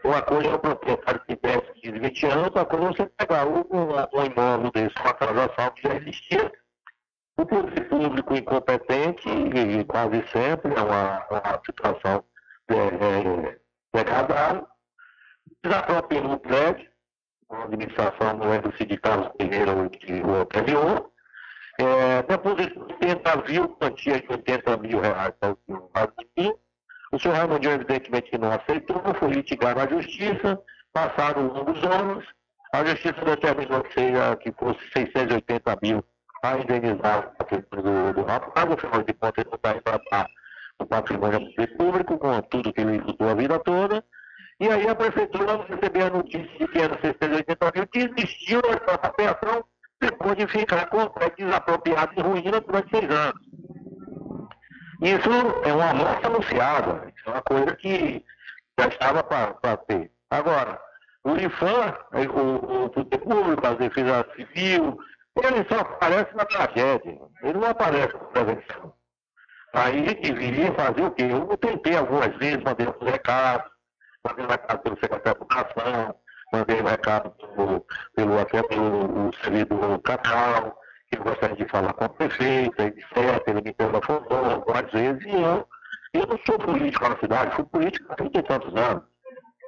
Uma 0.06 0.22
coisa 0.22 0.50
é 0.50 0.54
o 0.54 0.58
proprietário 0.60 1.20
que 1.26 1.34
tivesse 1.34 1.72
15, 1.82 1.98
20 1.98 2.26
anos, 2.26 2.44
outra 2.44 2.64
coisa 2.64 2.84
é 2.84 2.92
você 2.92 3.06
pegar 3.06 3.44
um, 3.44 3.58
um, 3.58 4.24
imóvel 4.24 4.70
desse, 4.70 4.94
uma 5.00 5.14
transação 5.14 5.70
que 5.72 5.82
já 5.82 5.96
existia, 5.96 6.52
o 7.36 7.44
poder 7.44 7.88
público 7.88 8.36
incompetente, 8.36 9.28
e 9.28 9.84
quase 9.84 10.24
sempre 10.28 10.72
é 10.74 10.80
uma, 10.80 11.26
uma 11.28 11.60
situação 11.66 12.24
é, 12.68 12.76
é, 12.76 13.58
degradável, 13.92 14.68
desapropriou 15.64 16.34
o 16.34 16.38
prédio, 16.38 16.88
a 17.50 17.64
administração 17.64 18.36
não 18.36 18.54
é 18.54 18.60
do 18.60 18.76
sindicato 18.76 19.36
primeiro 19.36 19.72
ou 20.24 20.40
anterior, 20.40 21.10
é, 21.80 22.22
depositou 22.22 22.84
80 22.84 23.36
mil, 23.48 23.68
quantia 23.70 24.20
de 24.20 24.26
80 24.30 24.76
mil 24.76 25.00
reais 25.00 25.34
para 25.40 25.52
o 25.52 25.58
senhor 25.66 25.90
Raimundinho. 25.92 26.65
O 27.12 27.18
senhor 27.18 27.36
Raimundinho, 27.36 27.74
evidentemente, 27.74 28.38
não 28.38 28.50
aceitou, 28.50 29.02
foi 29.18 29.30
litigado 29.30 29.78
na 29.78 29.86
justiça, 29.88 30.60
passaram 30.92 31.48
longos 31.48 31.82
anos, 31.84 32.24
a 32.72 32.84
justiça 32.84 33.24
determinou 33.24 33.82
que, 33.82 33.94
seja, 33.94 34.36
que 34.36 34.52
fosse 34.52 34.80
680 34.92 35.78
mil 35.82 36.04
a 36.42 36.58
indenizar 36.58 37.28
o 37.28 37.44
patrimônio 37.44 38.12
do, 38.12 38.20
do 38.20 38.26
rapaz, 38.26 38.70
afinal 38.70 39.02
de 39.02 39.12
contas, 39.14 39.44
ele 39.44 39.54
está 39.54 39.72
retratar 39.72 40.26
o 40.78 40.86
patrimônio 40.86 41.40
público 41.78 42.18
com 42.18 42.40
tudo 42.42 42.72
que 42.72 42.80
ele 42.80 42.98
lutou 42.98 43.28
a 43.28 43.34
vida 43.34 43.58
toda. 43.60 44.04
E 44.58 44.68
aí 44.68 44.88
a 44.88 44.94
prefeitura 44.94 45.64
recebeu 45.68 46.06
a 46.06 46.10
notícia 46.10 46.58
de 46.58 46.68
que 46.68 46.78
era 46.78 46.98
680 47.00 47.72
mil, 47.74 47.86
que 47.88 47.98
existiu 47.98 48.60
essa 48.64 48.94
apeação 48.94 49.64
depois 50.00 50.36
de 50.36 50.46
ficar 50.46 50.86
com 50.88 51.02
o 51.02 51.10
prédio 51.10 51.46
desapropriado 51.46 52.12
em 52.16 52.22
ruína 52.22 52.60
durante 52.60 52.90
seis 52.90 53.10
anos. 53.10 53.40
Isso 55.02 55.28
é 55.64 55.72
uma 55.72 55.94
morte 55.94 56.26
anunciada, 56.26 57.12
isso 57.14 57.28
é 57.28 57.32
uma 57.32 57.42
coisa 57.42 57.76
que 57.76 58.24
já 58.78 58.88
estava 58.88 59.22
para 59.22 59.76
ter. 59.76 60.10
Agora, 60.30 60.80
o 61.24 61.36
IFAM, 61.36 61.94
o, 62.34 62.84
o 62.84 62.90
poder 62.90 63.18
público, 63.18 63.66
a 63.66 63.74
defesa 63.74 64.26
civil, 64.36 64.98
ele 65.42 65.66
só 65.68 65.80
aparece 65.80 66.34
na 66.34 66.44
tragédia, 66.44 67.18
ele 67.42 67.58
não 67.58 67.68
aparece 67.68 68.14
na 68.14 68.20
prevenção. 68.20 68.92
Aí 69.74 70.14
deveria 70.14 70.72
fazer 70.72 71.02
o 71.02 71.10
quê? 71.10 71.24
Eu 71.24 71.56
tentei 71.58 71.96
algumas 71.96 72.34
vezes, 72.36 72.62
mandei 72.64 72.86
um 72.86 73.04
recado, 73.04 73.70
mandei 74.24 74.44
um 74.46 74.48
recado 74.48 74.78
pelo 74.78 74.98
secretário 74.98 75.38
de 75.38 75.44
Educação, 75.44 76.14
mandei 76.52 76.80
um 76.80 76.86
recado 76.86 77.30
pelo, 77.30 77.86
pelo, 78.14 78.38
até 78.38 78.62
pelo 78.62 79.30
servidor 79.42 79.98
Cacau, 80.00 80.78
eu 81.16 81.24
gostaria 81.24 81.56
de 81.56 81.64
falar 81.66 81.92
com 81.94 82.04
a 82.04 82.08
prefeita, 82.08 82.84
etc. 82.84 83.42
Ele 83.46 83.62
me 83.62 83.72
telefonou 83.72 84.44
algumas 84.52 84.90
vezes 84.92 85.24
e 85.24 85.34
eu, 85.34 85.68
eu 86.12 86.26
não 86.26 86.38
sou 86.46 86.58
político 86.58 87.08
na 87.08 87.18
cidade, 87.18 87.56
fui 87.56 87.64
político 87.64 88.12
há 88.12 88.16
30 88.16 88.38
e 88.38 88.42
tantos 88.42 88.74
anos. 88.74 89.02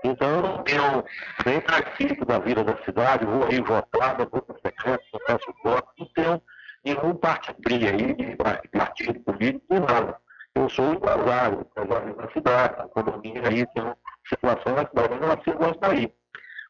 Então 0.05 0.29
eu 0.29 0.43
não 0.43 1.05
nem 1.45 1.61
participo 1.61 2.25
da 2.25 2.39
vida 2.39 2.63
da 2.63 2.77
cidade, 2.85 3.27
vou 3.27 3.45
aí 3.45 3.61
votar, 3.61 4.19
não 4.19 4.27
vou 4.27 4.43
para 4.43 4.57
secreto, 4.65 5.05
não 5.13 5.21
peço 5.27 5.55
voto, 5.65 5.89
não 5.99 6.07
tenho 6.15 6.43
nenhum 6.85 7.15
partido 7.15 7.59
aí 7.69 8.15
de 8.15 8.37
partido 8.69 9.21
político, 9.21 9.65
nem 9.71 9.81
nada. 9.81 10.17
Eu 10.55 10.69
sou 10.71 10.93
empresário, 10.93 11.61
empresário 11.61 12.17
da 12.17 12.31
cidade, 12.31 12.75
a 12.79 12.85
economia 12.85 13.49
aí 13.49 13.67
tem 13.67 13.83
uma 13.83 13.97
situação 14.29 14.75
na 14.75 14.87
cidade, 14.87 15.15
eu 15.15 15.27
nasci 15.27 15.53
gosto 15.53 15.81
daí. 15.81 16.13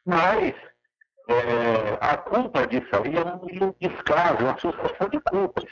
Mas 0.05 0.55
é, 1.29 1.97
a 2.01 2.17
culpa 2.17 2.65
disso 2.65 2.89
aí 2.93 3.15
é 3.15 3.63
um 3.63 3.73
descaso, 3.79 4.43
uma 4.43 4.57
sucessão 4.57 5.09
de 5.09 5.19
culpas. 5.21 5.65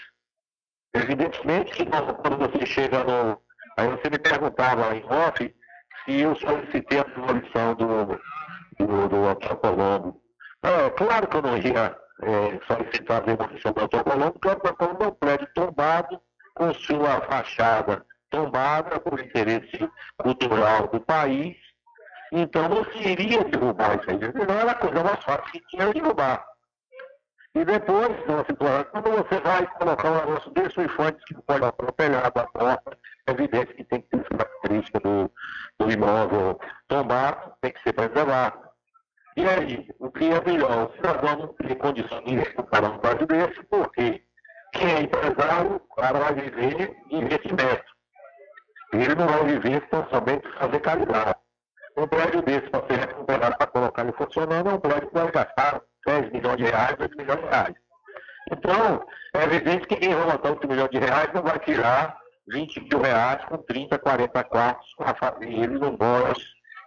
Evidentemente 0.93 1.71
que 1.73 1.85
quando 1.85 2.37
você 2.37 2.65
chega 2.65 3.03
no. 3.03 3.41
Aí 3.77 3.87
você 3.89 4.09
me 4.09 4.19
perguntava 4.19 4.95
em 4.95 5.03
off 5.05 5.55
se 6.05 6.19
eu 6.19 6.35
solicitei 6.35 6.99
a 6.99 7.03
demolição 7.03 7.75
do, 7.75 8.05
do, 8.79 9.09
do 9.09 9.23
Hotel 9.23 9.57
Colombo. 9.57 10.21
É, 10.63 10.89
claro 10.91 11.27
que 11.27 11.37
eu 11.37 11.41
não 11.41 11.57
ia 11.57 11.97
é, 12.21 12.65
solicitar 12.65 13.17
a 13.17 13.25
demolição 13.25 13.71
do 13.73 13.83
Hotel 13.83 14.03
Colombo, 14.03 14.31
porque 14.33 14.47
o 14.47 14.51
Hotel 14.51 14.75
Colombo 14.75 15.03
é 15.03 15.07
um 15.07 15.11
prédio 15.11 15.47
tombado, 15.53 16.21
com 16.55 16.73
sua 16.73 17.21
fachada 17.21 18.05
tombada, 18.29 18.99
por 18.99 19.19
interesse 19.19 19.89
cultural 20.17 20.87
do 20.87 20.99
país, 20.99 21.55
Então 22.31 22.69
você 22.69 22.97
iria 22.99 23.43
derrubar 23.45 23.99
isso 23.99 24.09
aí. 24.09 24.47
Não 24.47 24.59
era 24.59 24.71
a 24.71 24.75
coisa 24.75 25.03
mais 25.03 25.23
fácil 25.23 25.51
que 25.51 25.61
tinha 25.67 25.93
derrubar. 25.93 26.45
E 27.55 27.65
depois, 27.65 28.15
situação, 28.45 28.85
quando 28.91 29.09
você 29.11 29.39
vai 29.41 29.65
colocar 29.65 30.11
um 30.11 30.15
negócio 30.15 30.51
desse, 30.51 30.79
o 30.79 30.83
infante 30.83 31.23
que 31.25 31.33
pode 31.41 31.65
atropelar 31.65 32.31
da 32.31 32.45
porta, 32.45 32.97
é 33.25 33.31
evidente 33.31 33.73
que 33.73 33.83
tem 33.83 34.01
que 34.01 34.09
ter 34.09 34.23
característica 34.25 34.99
do, 34.99 35.31
do 35.79 35.91
imóvel 35.91 36.59
tombar, 36.87 37.57
tem 37.61 37.71
que 37.71 37.81
ser 37.81 37.93
preservado. 37.93 38.59
E 39.35 39.47
aí, 39.47 39.89
o 39.99 40.11
que 40.11 40.25
é 40.25 40.43
melhor? 40.43 40.89
O 40.89 40.95
cidadão 40.97 41.37
não 41.37 41.47
tem 41.53 41.75
condições 41.77 42.25
de 42.25 42.35
recuperar 42.35 42.91
um 42.91 42.99
prédio 42.99 43.25
desse, 43.25 43.63
porque 43.63 44.23
quem 44.73 44.91
é 44.91 45.01
empresário, 45.01 45.75
o 45.75 45.95
cara 45.95 46.19
vai 46.19 46.33
viver 46.35 46.95
investimento. 47.09 47.85
Ele 48.93 49.15
não 49.15 49.27
vai 49.27 49.43
viver 49.45 49.81
tão 49.89 50.07
somente 50.09 50.47
fazer 50.59 50.79
caridade. 50.79 51.46
Um 51.97 52.07
prédio 52.07 52.43
desse, 52.43 52.69
para 52.69 52.85
ser 52.85 52.99
recuperado, 52.99 53.57
para 53.57 53.67
colocar 53.67 54.03
ele 54.03 54.13
funcionando, 54.13 54.69
é 54.69 54.73
um 54.73 54.79
prédio 54.79 55.07
que 55.07 55.13
vai 55.15 55.31
gastar 55.31 55.81
10 56.05 56.31
milhões 56.31 56.57
de 56.57 56.63
reais, 56.63 56.95
8 56.99 57.17
milhões 57.17 57.39
de 57.39 57.45
reais. 57.47 57.75
Então, 58.51 59.07
é 59.33 59.43
evidente 59.43 59.87
que 59.87 59.95
quem 59.95 60.13
vai 60.13 60.25
botar 60.25 60.49
8 60.49 60.67
milhões 60.67 60.89
de 60.91 60.99
reais 60.99 61.33
não 61.33 61.41
vai 61.41 61.57
tirar 61.59 62.17
20 62.49 62.81
mil 62.81 63.01
reais 63.01 63.43
com 63.45 63.57
30, 63.57 63.97
40 63.97 64.43
quartos 64.43 64.93
para 64.95 65.15
fazer 65.15 65.49
ele 65.49 65.79
no 65.79 65.97
boss 65.97 66.37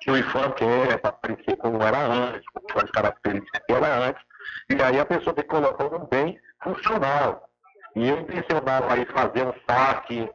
que 0.00 0.10
o 0.10 0.16
IFAM 0.16 0.52
quer, 0.52 0.98
para 0.98 1.12
parecer 1.12 1.56
como 1.56 1.82
era 1.82 1.98
antes, 1.98 2.42
com 2.52 2.78
as 2.78 2.90
características 2.90 3.62
que 3.66 3.72
era 3.72 4.08
antes. 4.08 4.22
E 4.70 4.82
aí 4.82 4.98
a 4.98 5.04
pessoa 5.04 5.34
tem 5.34 5.44
que 5.44 5.50
colocar 5.50 5.84
um 5.86 6.06
bem 6.06 6.38
funcional. 6.62 7.48
E 7.96 8.08
eu 8.08 8.20
intencionava 8.20 8.94
aí 8.94 9.04
fazer 9.06 9.46
um 9.46 9.52
saque 9.68 10.30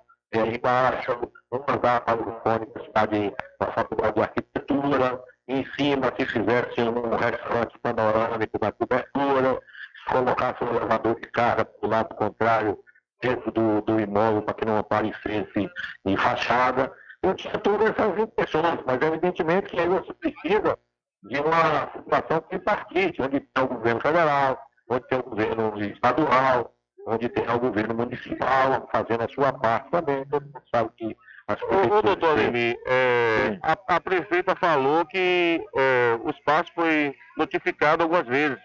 vou 1.49 1.65
mandar 1.67 2.01
para 2.01 2.21
o 2.21 2.41
fone 2.41 2.65
da 2.73 2.83
cidade, 2.83 3.33
da 3.59 3.67
faculdade 3.71 4.15
de 4.15 4.21
arquitetura, 4.21 5.23
em 5.47 5.65
cima, 5.77 6.11
se 6.17 6.25
fizesse 6.25 6.81
um 6.81 7.15
restaurante 7.15 7.77
panorâmico 7.79 8.59
da 8.59 8.71
cobertura, 8.71 9.61
se 10.03 10.13
colocasse 10.13 10.63
um 10.63 10.75
elevador 10.75 11.19
de 11.19 11.27
carga 11.27 11.65
para 11.65 11.87
o 11.87 11.89
lado 11.89 12.15
contrário, 12.15 12.79
dentro 13.21 13.51
do, 13.51 13.81
do 13.81 13.99
imóvel, 13.99 14.41
para 14.41 14.53
que 14.53 14.65
não 14.65 14.77
aparecesse 14.77 15.69
em 16.05 16.17
fachada. 16.17 16.91
Eu 17.21 17.33
tinha 17.35 17.57
todas 17.59 17.89
essas 17.89 18.17
intenções, 18.17 18.79
mas 18.85 19.01
evidentemente 19.01 19.69
que 19.69 19.79
aí 19.79 19.87
você 19.87 20.13
precisa 20.13 20.77
de 21.23 21.39
uma 21.39 21.91
situação 21.93 22.41
tripartite, 22.41 23.21
onde 23.21 23.39
tem 23.39 23.63
o 23.63 23.67
governo 23.67 24.01
federal, 24.01 24.59
onde 24.89 25.07
tem 25.07 25.19
o 25.19 25.23
governo 25.23 25.81
estadual, 25.81 26.74
onde 27.05 27.29
tem 27.29 27.47
o 27.49 27.59
governo 27.59 27.93
municipal 27.93 28.89
fazendo 28.91 29.23
a 29.23 29.29
sua 29.29 29.53
parte 29.53 29.89
também. 29.91 30.25
Todo 30.25 30.43
mundo 30.43 30.61
sabe 30.73 30.89
que 30.97 31.17
as 31.47 31.61
Ô, 31.61 31.97
ô 31.97 32.01
doutor 32.01 32.37
Limi, 32.37 32.75
é, 32.87 33.59
a, 33.61 33.95
a, 33.95 34.01
prefeita 34.01 34.55
falou 34.55 35.05
que 35.05 35.63
é, 35.75 36.19
o 36.23 36.29
espaço 36.31 36.71
foi 36.73 37.15
notificado 37.37 38.01
algumas 38.01 38.25
vezes. 38.25 38.57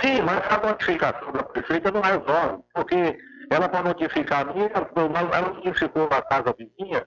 Sim, 0.00 0.22
mas 0.22 0.40
a 0.50 0.66
notificação 0.66 1.32
da 1.32 1.42
prefeita 1.42 1.90
não 1.90 2.00
resolve, 2.00 2.62
porque 2.72 3.18
ela 3.50 3.68
para 3.68 3.82
notificar 3.82 4.48
a 4.48 4.52
minha, 4.52 4.70
ela 4.70 5.50
notificou 5.54 6.08
a 6.10 6.22
casa 6.22 6.54
vizinha, 6.56 7.06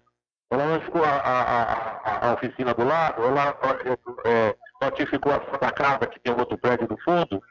ela 0.51 0.65
notificou 0.65 1.03
a, 1.03 1.09
a, 1.09 1.63
a, 1.73 2.29
a 2.29 2.33
oficina 2.33 2.73
do 2.73 2.83
lado, 2.83 3.23
ela 3.23 3.57
é, 4.25 4.55
notificou 4.81 5.31
a 5.31 5.39
Santa 5.45 5.71
Casa, 5.71 6.07
que 6.07 6.19
tem 6.19 6.33
outro 6.33 6.57
prédio 6.57 6.87
do 6.87 6.97
fundo. 6.99 7.41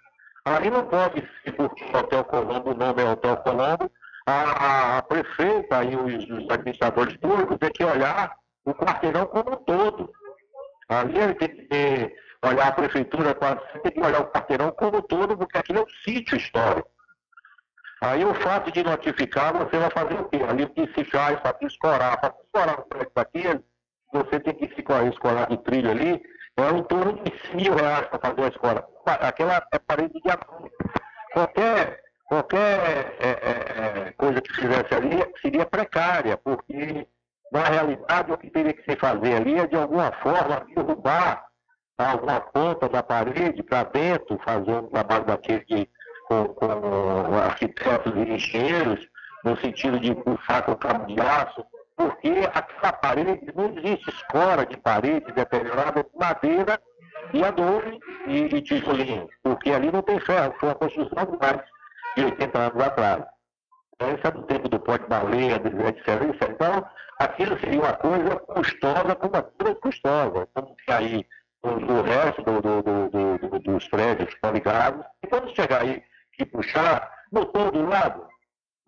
Aí 0.44 0.70
não 0.70 0.86
pode 0.86 1.26
ser 1.42 1.52
porque 1.52 1.84
o 1.84 1.96
Hotel 1.96 2.24
Colombo, 2.24 2.70
o 2.72 2.74
nome 2.74 3.02
é 3.02 3.10
Hotel 3.10 3.36
Colombo, 3.38 3.90
a, 4.26 4.98
a 4.98 5.02
prefeita 5.02 5.84
e 5.84 5.96
os, 5.96 6.24
os 6.28 6.50
administradores 6.50 7.16
públicos 7.16 7.56
têm 7.58 7.70
que 7.70 7.84
olhar 7.84 8.36
o 8.64 8.74
quarteirão 8.74 9.26
como 9.26 9.52
um 9.52 9.56
todo. 9.56 10.12
Ali 10.88 11.18
ele 11.18 11.34
tem 11.34 11.48
que 11.48 12.16
olhar 12.42 12.68
a 12.68 12.72
prefeitura, 12.72 13.34
tem 13.82 13.92
que 13.92 14.00
olhar 14.00 14.20
o 14.20 14.30
quarteirão 14.30 14.70
como 14.72 14.98
um 14.98 15.02
todo, 15.02 15.36
porque 15.36 15.56
aquilo 15.56 15.78
é 15.78 15.82
um 15.82 15.88
sítio 16.04 16.36
histórico. 16.36 16.90
Aí 18.02 18.22
o 18.22 18.34
fato 18.34 18.70
de 18.70 18.82
notificar, 18.82 19.54
você 19.54 19.78
vai 19.78 19.90
fazer 19.90 20.20
o 20.20 20.28
quê? 20.28 20.42
Ali 20.46 20.66
que 20.66 20.86
se 20.92 21.10
faz 21.10 21.40
para 21.40 21.56
escorar, 21.62 22.20
para 22.20 22.34
escorar 22.44 22.80
o 22.80 22.82
preço 22.82 23.12
daquele, 23.14 23.64
você 24.12 24.38
tem 24.40 24.54
que 24.54 24.66
escorar, 24.66 25.06
escorar 25.06 25.48
de 25.48 25.56
trilho 25.64 25.90
ali, 25.90 26.22
é 26.56 26.70
em 26.70 26.82
torno 26.84 27.12
de 27.14 27.56
mil 27.56 27.74
reais 27.74 28.06
para 28.08 28.18
fazer 28.18 28.44
a 28.44 28.48
escola. 28.48 28.88
Aquela 29.06 29.66
é 29.72 29.78
parede 29.78 30.20
de 30.20 30.30
açúcar. 30.30 30.70
Qualquer, 31.32 32.00
qualquer 32.26 33.16
é, 33.20 33.28
é, 33.28 34.08
é, 34.08 34.12
coisa 34.12 34.40
que 34.40 34.52
fizesse 34.52 34.94
ali 34.94 35.24
seria 35.42 35.66
precária, 35.66 36.36
porque 36.36 37.06
na 37.50 37.64
realidade 37.64 38.32
o 38.32 38.38
que 38.38 38.50
teria 38.50 38.72
que 38.72 38.84
se 38.84 38.96
fazer 38.96 39.34
ali 39.34 39.58
é 39.58 39.66
de 39.66 39.76
alguma 39.76 40.12
forma 40.22 40.64
derrubar 40.74 41.44
alguma 41.98 42.40
ponta 42.40 42.88
da 42.88 43.02
parede 43.02 43.62
para 43.62 43.84
dentro, 43.84 44.38
fazer 44.44 44.72
um 44.72 44.88
trabalho 44.88 45.24
daquele 45.24 45.64
de 45.64 45.88
com, 46.28 46.48
com 46.48 47.36
arquitetos 47.36 48.12
e 48.16 48.32
engenheiros, 48.32 49.08
no 49.44 49.56
sentido 49.58 50.00
de 50.00 50.14
puxar 50.14 50.62
com 50.62 50.74
cabo 50.74 51.06
de 51.06 51.20
aço, 51.20 51.64
porque 51.96 52.50
aquela 52.52 52.92
parede, 52.92 53.52
não 53.54 53.72
existe 53.76 54.10
escora 54.10 54.66
de 54.66 54.76
parede 54.76 55.32
deteriorada 55.32 56.02
de 56.02 56.18
madeira 56.18 56.80
e 57.32 57.44
adobe 57.44 57.98
e, 58.26 58.56
e 58.56 58.62
tijolinho, 58.62 59.28
porque 59.42 59.70
ali 59.70 59.90
não 59.90 60.02
tem 60.02 60.18
ferro, 60.20 60.54
foi 60.58 60.68
uma 60.68 60.74
construção 60.74 61.24
de 61.24 61.38
mais 61.38 61.60
de 62.16 62.24
80 62.24 62.58
anos 62.58 62.82
atrás. 62.82 63.24
Isso 64.00 64.26
é 64.26 64.30
do 64.30 64.42
tempo 64.42 64.68
do 64.68 64.80
pote 64.80 65.08
baleia, 65.08 65.54
etc. 65.54 66.50
Então, 66.50 66.84
aquilo 67.18 67.58
seria 67.60 67.80
uma 67.80 67.92
coisa 67.94 68.36
custosa, 68.36 69.14
como 69.14 69.42
coisa 69.42 69.74
custosa, 69.76 70.48
como 70.52 70.76
que 70.76 70.92
aí 70.92 71.26
o, 71.62 72.02
resto 72.02 72.42
do, 72.42 72.60
do, 72.60 72.82
do, 72.82 73.58
dos 73.60 73.88
prédios 73.88 74.28
estão 74.28 74.52
ligados. 74.52 75.04
E 75.22 75.26
quando 75.28 75.54
chegar 75.54 75.82
aí 75.82 76.02
que 76.32 76.44
puxar, 76.44 77.10
mudou 77.32 77.70
do 77.70 77.86
lado, 77.88 78.26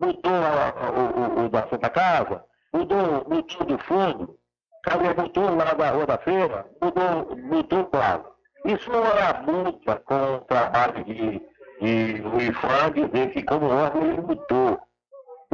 a, 0.01 0.85
a, 0.85 0.91
o, 0.91 1.45
o, 1.45 1.49
da 1.49 1.67
Santa 1.67 1.89
Casa, 1.89 2.43
mudou, 2.73 3.25
mudou 3.27 3.65
do 3.65 3.77
fundo, 3.83 4.37
cadê, 4.83 5.13
mudou 5.13 5.55
lá 5.55 5.73
da 5.73 5.89
Rua 5.91 6.05
da 6.05 6.17
Feira, 6.17 6.65
mudou, 6.81 7.35
mudou 7.37 7.89
o 7.91 7.97
lado. 7.97 8.25
Isso 8.65 8.91
não 8.91 9.05
é 9.05 9.41
multa 9.41 9.95
com 10.05 10.35
o 10.35 10.39
trabalho 10.41 11.03
de, 11.05 11.41
de 11.81 12.21
Luiz 12.21 12.57
Fã 12.57 12.91
dizer 12.91 13.31
que 13.31 13.43
como 13.43 13.69
órgão 13.69 14.01
ele 14.03 14.21
mudou. 14.21 14.79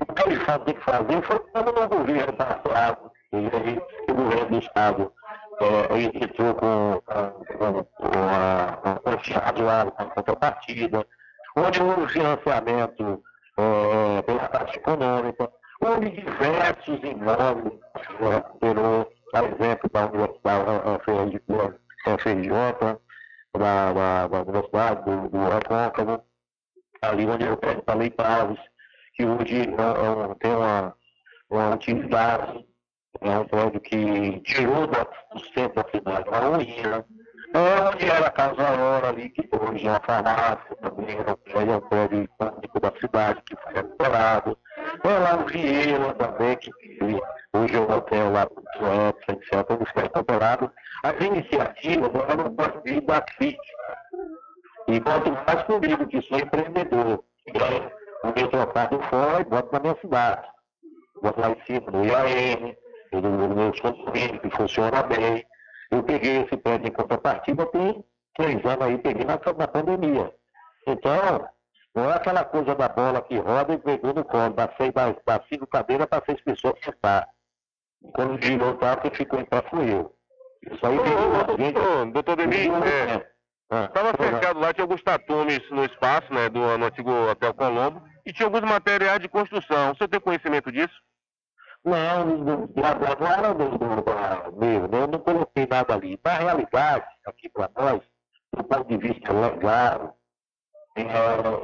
O 0.02 0.14
que 0.14 0.28
ele 0.28 0.40
tem 0.66 0.74
que 0.74 0.82
fazer 0.82 1.22
foi 1.22 1.40
como 1.40 1.72
no 1.72 1.88
governo 1.88 2.34
passado, 2.34 3.12
e 3.32 4.12
o 4.12 4.16
governo 4.16 4.50
do 4.50 4.58
Estado 4.58 5.14
é, 5.62 6.24
entrou 6.24 6.56
com, 6.56 7.02
com, 7.06 7.46
com, 7.58 7.84
com 7.84 8.20
a, 8.20 9.00
com 9.00 9.64
lá, 9.64 9.92
com 9.92 10.04
a 10.04 10.06
contrapartida, 10.08 11.06
onde 11.56 11.84
houve 11.84 12.14
financiamento 12.14 13.24
é, 13.58 14.22
pela 14.24 14.48
taxa 14.48 14.76
econômica, 14.78 15.52
houve 15.86 16.10
diversos 16.12 17.04
imóveis 17.04 17.74
recuperou, 18.20 19.12
a 19.34 19.44
exemplo 19.44 19.90
da 19.92 20.06
Universidade 20.08 21.80
FRJ, 22.20 22.52
da, 23.58 23.94
da, 23.94 24.28
da 24.28 24.42
Universidade 24.42 25.06
do, 25.06 25.30
do 25.30 25.50
Recôncavo, 25.50 26.24
ali 27.02 27.26
onde 27.26 27.46
eu 27.46 27.58
pego 27.58 27.82
para 27.84 27.96
Leitavos, 27.96 28.60
que 29.14 29.26
hoje 29.26 29.62
é, 29.62 30.32
é, 30.32 30.36
tem 30.40 30.56
uma, 30.56 30.96
uma 31.50 31.76
utilidade, 31.76 32.66
é 33.22 33.40
um 33.40 33.46
prédio 33.46 33.80
que 33.82 34.40
tirou 34.42 34.88
do 34.88 35.40
centro 35.54 35.84
da 35.84 35.90
cidade 35.90 36.30
uma 36.30 36.40
ruína, 36.40 37.06
onde 37.56 38.06
era 38.10 38.28
a 38.28 38.32
Casa 38.32 38.68
Aurora 38.68 39.10
ali, 39.10 39.30
que 39.30 39.48
hoje 39.56 39.88
é 39.88 39.92
uma 39.92 40.00
farmácia, 40.00 40.76
também 40.82 41.18
era 41.18 41.34
um 41.34 41.82
prédio 41.82 42.24
icônico 42.24 42.80
da 42.80 42.92
cidade, 43.00 43.42
que 43.46 43.56
foi 43.56 43.74
recuperado. 43.74 44.58
É 45.04 45.20
lá 45.20 45.36
o 45.36 45.46
Vieira 45.46 46.14
também, 46.16 46.58
que 46.58 46.72
hoje 47.54 47.76
é 47.76 47.80
um 47.80 47.92
hotel 47.96 48.32
lá 48.32 48.46
do 48.46 48.64
Suécia, 48.78 49.16
etc., 49.30 49.68
tudo 49.68 49.86
foi 49.94 50.04
recuperado. 50.04 50.72
As 51.04 51.26
iniciativas 51.26 52.12
eram 52.30 52.56
partir 52.56 53.02
da 53.02 53.22
crítica. 53.22 53.98
E 54.88 55.00
quanto 55.00 55.32
mais 55.32 55.64
comigo, 55.64 56.08
que 56.08 56.22
sou 56.22 56.40
empreendedor, 56.40 57.24
o 58.24 58.28
meu 58.36 58.48
trocado 58.50 59.00
fora 59.04 59.42
e 59.42 59.46
boto 59.46 59.70
na 59.72 59.80
minha 59.80 59.98
cidade. 60.02 60.48
Boto 61.22 61.40
lá 61.40 61.50
em 61.52 61.62
cima 61.66 61.92
no 61.92 62.06
IAM, 62.06 62.76
no 63.14 63.56
meu 63.56 63.72
condomínio, 63.82 64.40
que 64.42 64.50
funciona 64.50 65.04
bem 65.04 65.46
eu 65.94 66.04
peguei 66.04 66.42
esse 66.42 66.58
prédio 66.58 66.88
em 66.88 66.92
contrapartida 66.92 67.66
tem 67.68 68.04
três 68.36 68.66
anos 68.66 68.82
aí, 68.82 68.98
peguei 68.98 69.26
na, 69.26 69.40
na 69.58 69.68
pandemia. 69.68 70.34
Então, 70.88 71.48
não 71.96 72.10
é 72.10 72.16
aquela 72.16 72.44
coisa 72.44 72.74
da 72.74 72.90
bola 72.90 73.22
que 73.22 73.38
roda 73.38 73.74
e 73.74 73.78
pegou 73.78 74.14
no 74.14 74.26
colo, 74.26 74.54
da, 74.54 74.70
seis, 74.76 74.92
da, 74.92 75.12
da 75.12 75.44
cinco 75.48 75.68
cadeiras 75.68 76.08
para 76.08 76.26
seis 76.26 76.42
pessoas 76.42 76.74
sentar. 76.84 77.28
Quando 78.14 78.44
girou 78.44 78.72
o 78.72 78.78
prato, 78.78 79.16
ficou 79.16 79.40
em 79.40 79.46
pé, 79.46 79.62
fui 79.70 79.94
eu. 79.94 80.14
Isso 80.72 80.86
aí 80.86 80.98
ô, 80.98 81.58
gente, 81.58 81.78
ô, 81.78 82.06
doutor 82.06 82.36
Denis, 82.38 82.68
estava 83.70 84.10
é, 84.10 84.18
cercado 84.18 84.60
lá, 84.60 84.74
tinha 84.74 84.84
alguns 84.84 85.04
tatumes 85.04 85.62
no 85.70 85.86
espaço, 85.86 86.34
né, 86.34 86.50
do 86.50 86.78
no 86.78 86.86
antigo 86.86 87.12
Hotel 87.30 87.54
Colombo, 87.54 88.02
e 88.26 88.34
tinha 88.34 88.48
alguns 88.48 88.62
materiais 88.62 89.20
de 89.20 89.30
construção. 89.30 89.92
O 89.92 89.96
senhor 89.96 90.08
tem 90.08 90.20
conhecimento 90.20 90.72
disso? 90.72 90.94
Não, 91.86 92.26
não 92.26 92.70
era 93.28 93.54
do, 93.54 94.58
mesmo, 94.58 94.96
eu 94.96 95.08
não 95.08 95.20
coloquei 95.20 95.68
nada 95.70 95.94
ali. 95.94 96.20
Na 96.24 96.34
realidade, 96.34 97.06
aqui 97.26 97.50
para 97.50 97.70
nós, 97.76 98.02
do 98.54 98.64
ponto 98.64 98.88
de 98.88 98.98
vista 98.98 99.34
legal, 99.34 100.18
é, 100.96 101.04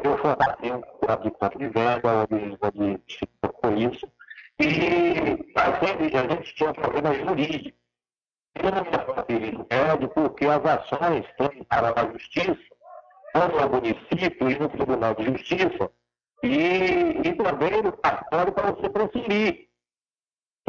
eu 0.04 0.18
formatei 0.18 0.72
um 0.74 0.82
quadro 0.82 1.24
de 1.24 1.32
compra 1.32 1.64
e 1.64 1.70
venda, 1.70 2.28
onde, 2.30 2.58
onde 2.62 3.02
se 3.08 3.26
tocou 3.42 3.74
isso, 3.74 4.12
e 4.60 5.54
a 5.56 5.86
gente, 5.86 6.18
a 6.18 6.28
gente 6.28 6.56
tinha 6.56 6.70
um 6.72 6.74
problema 6.74 7.14
jurídico. 7.14 7.78
Eu 8.56 8.72
não 8.72 8.84
me 9.30 9.66
médio 9.70 10.10
porque 10.10 10.46
as 10.46 10.66
ações 10.66 11.26
têm 11.38 11.64
para 11.64 11.94
a 11.96 12.12
justiça, 12.12 12.58
tanto 13.34 13.56
no 13.56 13.70
município 13.70 14.52
e 14.52 14.60
no 14.60 14.68
Tribunal 14.68 15.16
de 15.16 15.26
Justiça, 15.26 15.90
e, 16.44 17.22
e 17.24 17.34
também 17.36 17.82
no 17.82 17.94
cartório 17.94 18.52
para 18.52 18.72
você 18.72 18.90
transferir. 18.90 19.69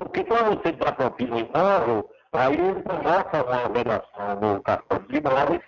Porque 0.01 0.25
quando 0.25 0.63
você 0.63 0.73
dá 0.73 0.93
propina 0.93 1.37
um 1.37 1.39
imóvel, 1.41 2.11
aí 2.33 2.55
ele 2.55 2.83
coloca 2.83 3.45
uma 3.45 3.65
avaliação 3.65 4.41
no 4.41 4.63
cartório 4.63 5.07
de 5.09 5.17
imóveis, 5.19 5.63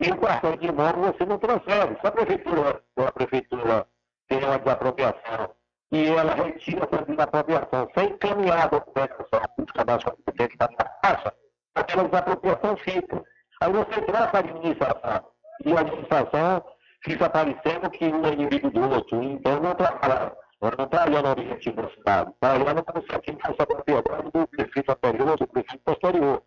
e 0.00 0.10
o 0.10 0.16
cartório 0.16 0.58
de 0.58 0.66
imóvel 0.68 1.12
você 1.12 1.26
não 1.26 1.38
transfere. 1.38 1.98
Se 2.00 2.06
a 2.06 2.10
prefeitura, 2.10 2.82
a 2.96 3.12
prefeitura 3.12 3.86
tem 4.26 4.42
uma 4.42 4.58
desapropriação 4.58 5.54
e 5.92 6.06
ela 6.06 6.34
retira 6.34 6.88
essa 6.90 7.04
desapropriação 7.04 7.88
sem 7.94 8.10
encaminhar 8.10 8.64
a 8.64 8.68
documentação 8.68 9.26
para 9.30 9.64
os 9.64 9.72
cadastros 9.72 10.14
competentes 10.14 10.56
da 10.56 10.68
caixa, 10.68 11.34
aquela 11.74 12.04
desapropriação 12.08 12.76
fica. 12.78 13.22
Aí 13.60 13.72
você 13.72 14.00
troca 14.02 14.36
a 14.36 14.40
administração 14.40 15.24
e 15.64 15.72
a 15.76 15.80
administração 15.80 16.64
fica 17.02 17.28
parecendo 17.28 17.90
que 17.90 18.04
um 18.06 18.24
é 18.24 18.32
inimigo 18.32 18.70
do 18.70 18.90
outro. 18.90 19.22
Então 19.22 19.60
não 19.60 19.74
trabalha, 19.74 20.32
não 20.60 20.70
trabalhando 20.70 21.26
o 21.26 21.32
objetivo 21.32 21.82
da 21.82 21.90
cidade, 21.90 22.32
trabalhando 22.40 22.84
como 22.84 23.04
se 23.04 23.14
aquilo 23.14 23.38
fosse 23.40 23.62
a 23.62 23.66
propriedade 23.66 24.30
do 24.30 24.46
prefeito 24.48 24.90
anterior 24.90 25.38
do 25.38 25.46
prefeito 25.46 25.84
posterior. 25.84 26.42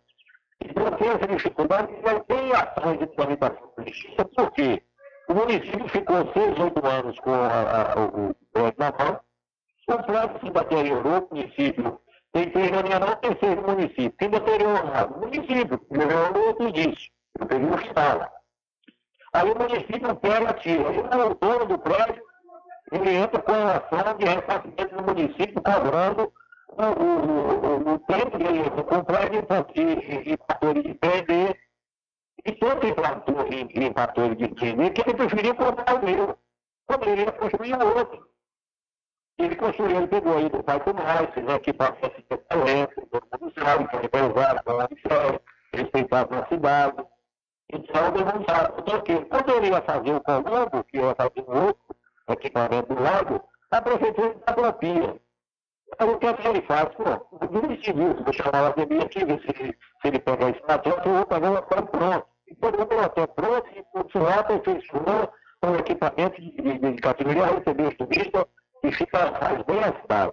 Então 0.60 0.90
tem 0.92 1.08
essa 1.08 1.26
dificuldade 1.26 1.92
e 1.92 2.02
não 2.02 2.20
tem 2.20 2.52
ações 2.52 2.98
de 2.98 3.06
tramitação 3.06 3.72
da 3.76 3.84
justiça, 3.84 4.24
por 4.24 4.50
quê? 4.52 4.82
O 5.28 5.34
município 5.34 5.88
ficou 5.88 6.32
seis, 6.32 6.58
oito 6.58 6.86
anos 6.86 7.18
com 7.20 7.32
a, 7.32 7.92
a, 7.92 8.00
o 8.00 8.34
prédio 8.52 8.74
na 8.78 8.92
mão, 8.92 9.20
o 9.88 10.02
prédio 10.02 10.40
se 10.40 10.50
deteriorou, 10.50 11.28
o 11.30 11.34
município 11.34 12.00
tem 12.32 12.50
três 12.50 12.70
reuniões, 12.70 13.00
não 13.00 13.16
tem 13.16 13.36
seis 13.38 13.56
no 13.56 13.62
município. 13.62 14.12
Quem 14.18 14.30
deteriorou 14.30 15.16
o 15.16 15.20
município, 15.20 15.86
melhorou 15.90 16.46
outro 16.48 16.68
indício, 16.68 17.10
o 17.40 17.46
período 17.46 17.78
final. 17.78 18.32
Aí 19.34 19.50
o 19.50 19.58
município 19.58 20.16
pega, 20.16 20.52
tira. 20.54 20.90
O 20.90 21.34
dono 21.34 21.66
do 21.66 21.78
prédio, 21.78 22.22
ele 22.92 23.16
entra 23.16 23.40
com 23.40 23.52
a 23.52 23.76
ação 23.78 24.16
de 24.18 24.24
ressarcimento 24.26 24.94
do 24.94 25.02
município, 25.02 25.62
cobrando 25.62 26.32
o, 26.68 26.82
o, 26.82 27.90
o, 27.90 27.94
o 27.94 27.98
tempo 28.00 28.38
dele 28.38 28.70
com 28.70 28.96
o 28.96 29.04
prédio 29.04 29.40
e 29.40 30.36
fatores 30.36 30.82
de 30.82 30.94
perder. 30.94 31.58
E 32.44 32.52
tanto 32.52 32.86
em 32.86 32.94
fatores 33.92 34.36
de 34.36 34.48
perder 34.48 34.90
que 34.90 35.00
ele 35.00 35.14
preferiu 35.16 35.54
comprar 35.54 35.94
o 35.94 36.04
meu. 36.04 36.38
Quando 36.86 37.08
ele 37.08 37.22
ia 37.22 37.32
construir 37.32 37.74
o 37.74 37.96
outro. 37.96 38.28
Ele 39.38 39.56
construiu, 39.56 39.96
ele 39.96 40.06
pegou 40.08 40.36
aí 40.36 40.48
do 40.48 40.62
pai 40.62 40.80
do 40.80 40.94
mais, 40.94 41.34
né, 41.36 41.58
que 41.60 41.72
passou 41.72 42.08
a 42.08 42.10
ser 42.10 42.38
talento, 42.48 43.08
todo 43.10 43.26
mundo 43.40 43.52
sabe, 43.58 43.88
que 43.88 43.96
ele 43.96 44.30
usado, 44.30 44.60
falando 44.64 44.88
de 44.88 45.00
fé, 45.00 45.40
respeitava 45.72 46.38
a 46.40 46.46
cidade. 46.48 47.04
Então, 47.72 48.12
demonstrado. 48.12 48.82
Porque 48.82 49.16
poderia 49.16 49.80
fazer 49.82 50.14
o 50.14 50.20
Colombo, 50.20 50.84
que 50.84 50.98
ia 50.98 51.14
fazer 51.14 51.44
um 51.48 51.66
outro 51.66 51.81
equipamento 52.28 52.94
do 52.94 53.02
lado, 53.02 53.42
a 53.70 53.82
prefeitura 53.82 54.34
da 54.46 54.52
propia. 54.52 55.20
Aí 55.98 56.08
o 56.08 56.18
que 56.18 56.26
é 56.26 56.34
que 56.34 56.48
ele 56.48 56.62
faz? 56.62 56.88
Pô, 56.94 57.04
o 57.04 57.84
civil, 57.84 58.14
vou 58.24 58.32
chamar 58.32 58.64
o 58.64 59.02
aqui, 59.02 59.24
ver 59.24 59.40
se, 59.40 59.76
se 60.00 60.08
ele 60.08 60.18
pega 60.20 60.50
esse 60.50 60.62
material, 60.62 60.98
eu 61.04 61.12
vou 61.12 61.22
o 61.22 61.28
material 61.28 61.62
pronto. 61.62 62.26
E 62.48 62.54
pegou 62.54 62.86
o 62.86 62.96
material 62.96 63.28
pronto 63.28 63.66
e 63.74 64.18
o 64.18 64.22
lá 64.22 64.40
aperfeiçoou 64.40 65.32
com 65.60 65.76
equipamento 65.76 66.40
de, 66.40 66.50
de, 66.50 66.78
de 66.78 67.02
categoria, 67.02 67.46
receber 67.46 67.88
os 67.88 67.96
turistas 67.96 68.44
e 68.84 68.92
fica 68.92 69.32
faz 69.38 69.62
bem 69.64 69.78
a 69.78 70.00
cidade. 70.00 70.32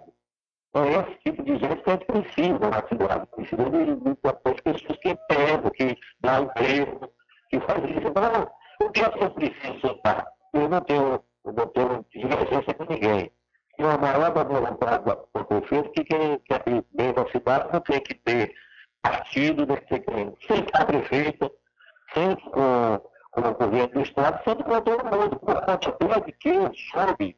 Então, 0.70 0.84
é 0.84 1.00
esse 1.00 1.18
tipo 1.24 1.42
de 1.42 1.56
gente 1.58 1.82
que 1.82 1.90
a 1.90 1.92
gente 1.94 2.06
precisa 2.06 2.58
na 2.58 2.88
cidade. 2.88 3.26
Precisa 3.34 3.70
de, 3.70 3.84
de, 3.86 3.94
de 3.96 4.62
pessoas 4.62 4.98
que 4.98 5.16
pegam, 5.28 5.70
que 5.70 5.98
dão 6.20 6.44
emprego, 6.44 7.12
que 7.48 7.60
faz 7.60 7.84
isso. 7.84 8.08
Então, 8.08 8.50
o 8.82 8.90
que 8.90 9.00
é 9.00 9.10
que 9.10 9.24
eu 9.24 9.30
preciso 9.30 9.80
soltar? 9.80 10.26
Eu 10.52 10.68
não 10.68 10.80
tenho, 10.80 11.22
não 11.44 11.66
tenho 11.68 12.04
divergência 12.10 12.74
com 12.74 12.84
ninguém. 12.84 13.32
E 13.78 13.82
a 13.82 13.96
maior 13.96 14.32
da 14.32 14.44
vontade 14.44 15.04
do 15.04 15.44
prefeito 15.44 15.90
que 15.92 16.04
quem 16.04 16.38
quer 16.40 16.62
bem 16.92 17.12
da 17.12 17.26
cidade 17.30 17.72
não 17.72 17.80
tem 17.80 18.00
que 18.00 18.14
ter 18.14 18.54
partido, 19.02 19.66
não 19.66 19.76
tem 19.76 20.00
que 20.00 20.10
ter 20.10 20.32
sempre 20.46 20.70
a 20.74 20.84
prefeita, 20.84 21.50
sempre 22.12 22.44
com, 22.50 23.00
com 23.30 23.40
o 23.40 23.54
governo 23.54 23.88
do 23.88 24.00
Estado, 24.02 24.44
sempre 24.44 24.64
com 24.64 24.80
todo 24.82 25.04
mundo. 25.04 25.36
Por 25.38 25.62
conta 25.62 26.32
quem 26.40 26.70
soube 26.92 27.36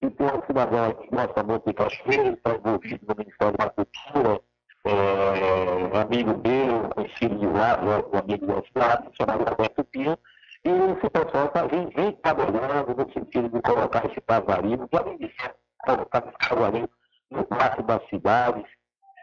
que 0.00 0.10
tem 0.10 0.26
um 0.26 0.46
cidadão 0.46 0.92
que 0.94 1.08
gosta 1.08 1.42
muito 1.42 1.66
de 1.66 1.74
cachoeira, 1.74 2.28
está 2.30 2.54
envolvido 2.54 3.06
no 3.06 3.14
Ministério 3.16 3.56
da 3.56 3.70
Cultura, 3.70 4.40
é, 4.86 5.98
amigo 5.98 6.40
meu, 6.46 6.88
conhecido 6.90 7.38
de 7.38 7.46
lá, 7.46 7.80
um 7.80 8.18
amigo 8.18 8.46
da 8.46 8.62
cidade, 8.62 9.08
chamado 9.16 9.44
Roberto 9.48 9.84
Pinho, 9.84 10.18
e 10.64 10.70
esse 10.70 11.10
pessoal 11.10 11.48
tá, 11.48 11.66
vem 11.66 12.12
trabalhando 12.22 12.94
no 12.96 13.12
sentido 13.12 13.48
de 13.50 13.60
colocar 13.60 14.04
esse 14.06 14.20
cavalinho, 14.22 14.88
além 14.92 15.18
de 15.18 15.26
ser 15.34 15.54
colocar 15.84 16.24
esse 16.26 16.48
cavalinho 16.48 16.88
no 17.30 17.44
quarto 17.44 17.82
das 17.82 18.08
cidades, 18.08 18.64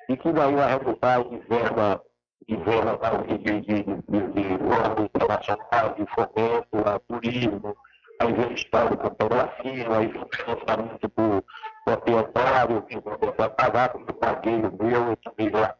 e 0.07 0.17
que 0.17 0.31
daí 0.31 0.55
vai 0.55 0.77
resultar 0.77 1.19
em 1.21 1.39
verba, 1.39 2.01
de 2.47 2.55
verba 2.57 2.97
de, 3.27 3.37
de, 3.39 3.61
de, 3.61 3.83
de, 3.83 4.63
órgãos 4.71 5.05
internacionais, 5.05 5.95
de 5.95 6.05
fomento, 6.13 6.89
a 6.89 6.99
turismo, 6.99 7.75
a 8.19 8.25
investir 8.25 8.69
com 8.69 9.09
pedacinho, 9.09 9.93
aí 9.93 10.11
financiamento 10.11 11.09
por 11.09 11.43
proprietário, 11.85 12.81
que 12.83 12.99
vai 12.99 13.49
pagar, 13.49 13.89
como 13.89 14.05
eu 14.07 14.13
paguei 14.13 14.55
o 14.55 14.83
meu, 14.83 15.09
eu 15.09 15.17
também 15.17 15.49
já 15.49 15.75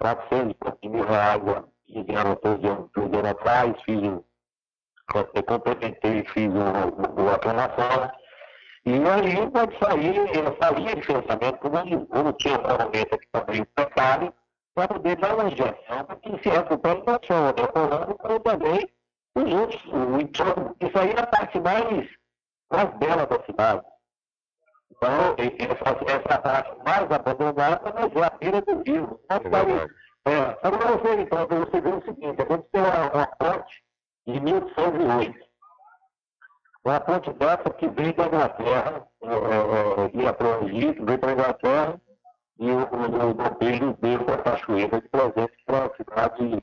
400 0.00 0.56
mil 0.82 1.04
reais 1.04 1.42
que 1.86 2.02
vieram 2.02 2.34
todos 2.36 2.58
os 2.58 3.04
anos 3.04 3.30
atrás, 3.30 3.74
fiz 3.84 4.02
o, 4.02 4.24
eu 5.14 5.42
complementei, 5.44 6.24
fiz 6.24 6.48
o, 6.48 7.22
o, 7.22 7.28
a 7.28 7.34
aclamação, 7.34 8.10
e 8.84 8.92
aí 8.92 9.50
pode 9.50 9.78
sair, 9.78 10.16
eu 10.16 10.56
saía 10.60 10.94
de 10.94 11.02
financiamento, 11.02 11.58
como, 11.58 12.06
como 12.06 12.32
tinha 12.34 12.58
um 12.58 12.62
momento 12.62 13.14
aqui 13.14 13.28
também 13.32 13.64
precário, 13.74 14.32
para 14.74 14.88
poder 14.88 15.16
dar 15.16 15.34
uma 15.34 15.50
injeção, 15.50 16.04
para 16.06 16.16
que 16.16 16.42
se 16.42 16.48
recupere 16.48 17.02
não 17.06 17.18
só 17.26 17.46
o 17.46 17.64
econômico, 17.64 18.18
como 18.18 18.40
também 18.40 18.88
os 19.34 19.52
outros, 19.54 19.82
o 19.86 20.20
entorno. 20.20 20.76
Isso 20.80 20.98
aí 20.98 21.10
é 21.10 21.20
a 21.20 21.26
parte 21.26 21.58
mais, 21.60 22.08
mais 22.70 22.90
bela 22.98 23.26
da 23.26 23.42
cidade. 23.44 23.82
Então, 24.90 25.34
essa, 25.38 26.12
essa 26.12 26.40
parte 26.40 26.76
mais 26.84 27.10
abandonada, 27.10 27.92
mas 27.94 28.14
é 28.14 28.24
a 28.24 28.30
beira 28.38 28.60
do 28.62 28.82
rio. 28.82 29.20
É, 29.30 30.30
é, 30.30 30.58
agora 30.62 30.96
você, 30.96 31.22
então, 31.22 31.46
você 31.46 31.80
vê 31.80 31.88
o 31.88 32.04
seguinte, 32.04 32.42
aconteceu 32.42 32.84
uma, 32.84 33.12
uma 33.12 33.26
ponte 33.26 33.85
em 34.26 34.40
1808. 34.40 35.46
Uma 36.84 37.00
ponte 37.00 37.30
que 37.78 37.88
veio 37.88 38.14
da 38.14 38.26
Inglaterra, 38.26 39.06
é, 39.22 39.28
é, 39.28 40.22
ia 40.22 40.32
para 40.32 40.60
o 40.60 40.68
Egito, 40.68 41.04
veio 41.04 41.18
para 41.18 41.30
a 41.30 41.32
Inglaterra, 41.32 42.00
e 42.58 42.70
o, 42.70 42.78
o, 42.78 43.30
o 43.30 43.34
Dom 43.34 43.54
Pedro 43.58 43.98
deu 44.00 44.20
a 44.32 44.38
cachoeira 44.38 45.00
de 45.00 45.08
presente 45.08 45.64
para 45.66 45.86
a 45.86 45.96
cidade 45.96 46.62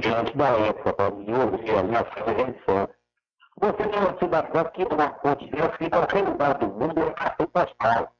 diante 0.00 0.36
da 0.36 0.48
época, 0.48 0.92
para 0.92 1.10
desenvolver 1.10 1.78
ali 1.78 1.96
a 1.96 2.24
redenção. 2.24 2.88
Você 3.58 3.72
tem 3.72 4.00
uma 4.00 4.18
cidade 4.18 4.70
que 4.72 4.94
uma 4.94 5.10
ponte 5.10 5.50
dessa 5.50 5.78
que 5.78 5.84
em 5.84 5.90
qualquer 5.90 6.58
do 6.58 6.66
mundo 6.68 7.00
é 7.00 7.10
cartão 7.12 7.46
postal. 7.46 8.15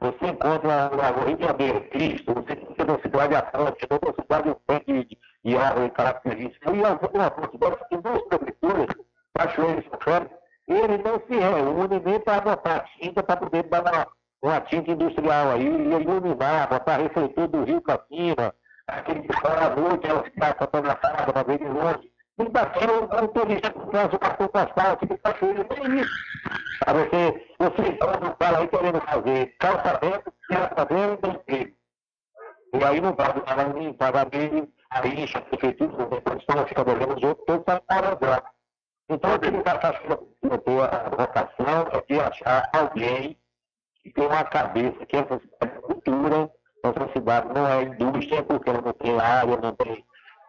Você 0.00 0.26
encontra 0.26 0.90
na 0.90 1.10
Rio 1.24 1.36
de 1.36 1.44
Janeiro, 1.44 1.80
Cristo, 1.90 2.34
você 2.34 2.52
encontra 2.52 2.84
na 2.84 2.98
cidade 2.98 3.34
Atlântica, 3.36 3.94
outra 3.94 4.22
cidade 4.22 4.56
tanque 4.66 5.04
de, 5.04 5.18
de 5.44 5.56
árvore 5.56 5.90
característica. 5.90 6.70
E 6.70 6.80
uma 6.80 7.30
ponte 7.30 7.58
dessa 7.58 7.84
tem 7.88 8.00
duas 8.00 8.22
prefeituras, 8.22 8.96
Cachoeira 9.34 9.80
e 9.80 10.04
São 10.04 10.44
ele 10.66 10.98
não 10.98 11.20
se 11.26 11.34
reúne 11.34 12.00
nem 12.00 12.20
para 12.20 12.40
botar 12.40 12.84
tinta 12.98 13.22
para 13.22 13.36
poder 13.36 13.62
dar 13.64 14.08
uma, 14.42 14.60
tinta 14.62 14.90
industrial 14.90 15.52
aí, 15.52 15.66
iluminar, 15.66 16.68
botar 16.68 16.96
refletor 16.96 17.48
do 17.48 17.64
rio 17.64 17.80
para 17.82 18.02
cima, 18.08 18.54
aquele 18.86 19.22
que 19.22 19.40
fala 19.40 19.66
à 19.66 19.76
noite, 19.76 20.06
ela 20.06 20.22
fica 20.22 20.54
fotografada 20.58 21.32
para 21.32 21.42
ver 21.42 21.58
de 21.58 21.64
longe. 21.64 22.13
E 22.36 22.48
daquilo, 22.48 23.04
o 23.04 23.28
turista 23.28 23.70
que 23.70 23.90
traz 23.90 24.12
o 24.12 24.18
cartão 24.18 24.48
postal, 24.48 24.96
que 24.96 25.06
fica 25.06 25.34
cheio, 25.38 25.64
tem 25.64 26.00
isso. 26.00 26.10
Pra 26.80 26.92
você, 26.92 27.46
você 27.58 27.88
entrando 27.88 28.36
fala 28.38 28.58
aí 28.58 28.68
querendo 28.68 29.00
fazer 29.02 29.56
calçamento, 29.58 30.32
calçamento 30.48 31.26
e 31.26 31.30
emprego. 31.30 31.76
E 32.74 32.84
aí 32.84 33.00
não 33.00 33.14
paga 33.14 33.40
nada 33.46 33.72
nem 33.72 33.92
paga 33.92 34.24
bem, 34.24 34.68
aí 34.90 35.22
enche 35.22 35.38
a 35.38 35.42
prefeitura, 35.42 36.06
depois 36.06 36.38
estão 36.38 36.66
fica 36.66 36.84
devendo 36.84 37.16
os 37.16 37.22
outros, 37.22 37.46
todos 37.46 37.64
para 37.64 37.80
parar 37.82 38.18
Então, 39.08 39.30
eu 39.30 39.38
tenho 39.38 39.62
que 39.62 39.68
achar 39.68 39.94
a 39.94 41.08
vocação 41.10 41.86
é 41.92 42.12
de 42.12 42.20
achar 42.20 42.68
alguém 42.72 43.38
que 44.02 44.10
tem 44.12 44.26
uma 44.26 44.44
cabeça, 44.44 45.06
que 45.06 45.16
essa 45.16 45.40
cultura, 45.82 46.50
Essa 46.84 47.12
cidade 47.12 47.48
não 47.54 47.66
é 47.66 47.82
indústria 47.84 48.42
porque 48.42 48.68
ela 48.68 48.82
não 48.82 48.92
tem 48.92 49.18
área, 49.18 49.56
não 49.56 49.74
tem, 49.76 50.04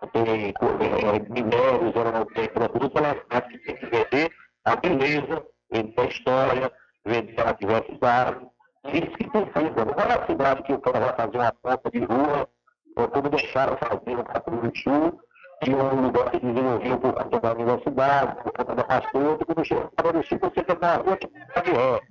não 0.06 0.12
tem 0.12 1.26
minérios, 1.30 1.96
ela 1.96 2.12
não 2.12 2.26
tem 2.26 2.48
produto, 2.50 2.98
ela 2.98 3.16
cidade 3.16 3.48
que 3.50 3.58
tem 3.60 3.76
que 3.76 3.86
vender 3.86 4.32
a 4.66 4.76
beleza, 4.76 5.46
vender 5.72 6.02
a 6.02 6.06
história, 6.06 6.72
vender 7.06 7.48
a 7.48 7.52
diversidade. 7.54 8.48
Isso 8.94 9.12
que 9.12 9.30
precisa. 9.30 9.86
Não 9.86 9.94
é 9.94 10.14
a 10.14 10.26
cidade 10.26 10.64
que 10.64 10.74
o 10.74 10.80
cara 10.80 11.00
vai 11.00 11.16
fazer 11.16 11.38
uma 11.38 11.52
ponta 11.52 11.92
de 11.92 12.00
rua, 12.00 12.50
ou 12.96 13.08
como 13.08 13.30
deixaram 13.30 13.78
fazer 13.78 14.16
no 14.16 14.24
Capitão 14.24 14.72
Sul, 14.76 15.20
e 15.66 15.74
um 15.74 16.02
lugar 16.02 16.32
que 16.32 16.40
desenvolveu 16.40 17.00
por 17.00 17.14
conta 17.14 17.40
da 17.40 17.54
universidade, 17.54 18.36
por 18.44 18.52
conta 18.52 18.76
da 18.76 18.84
pastora, 18.84 19.38
quando 19.46 19.66
chega 19.66 19.90
para 19.96 20.24
Sul, 20.24 20.40
você 20.40 20.64
tem 20.64 20.78
uma 20.78 20.96
rua 20.96 21.18
que 21.18 21.28
está 21.28 21.62
de 21.62 21.72
ré. 21.72 22.02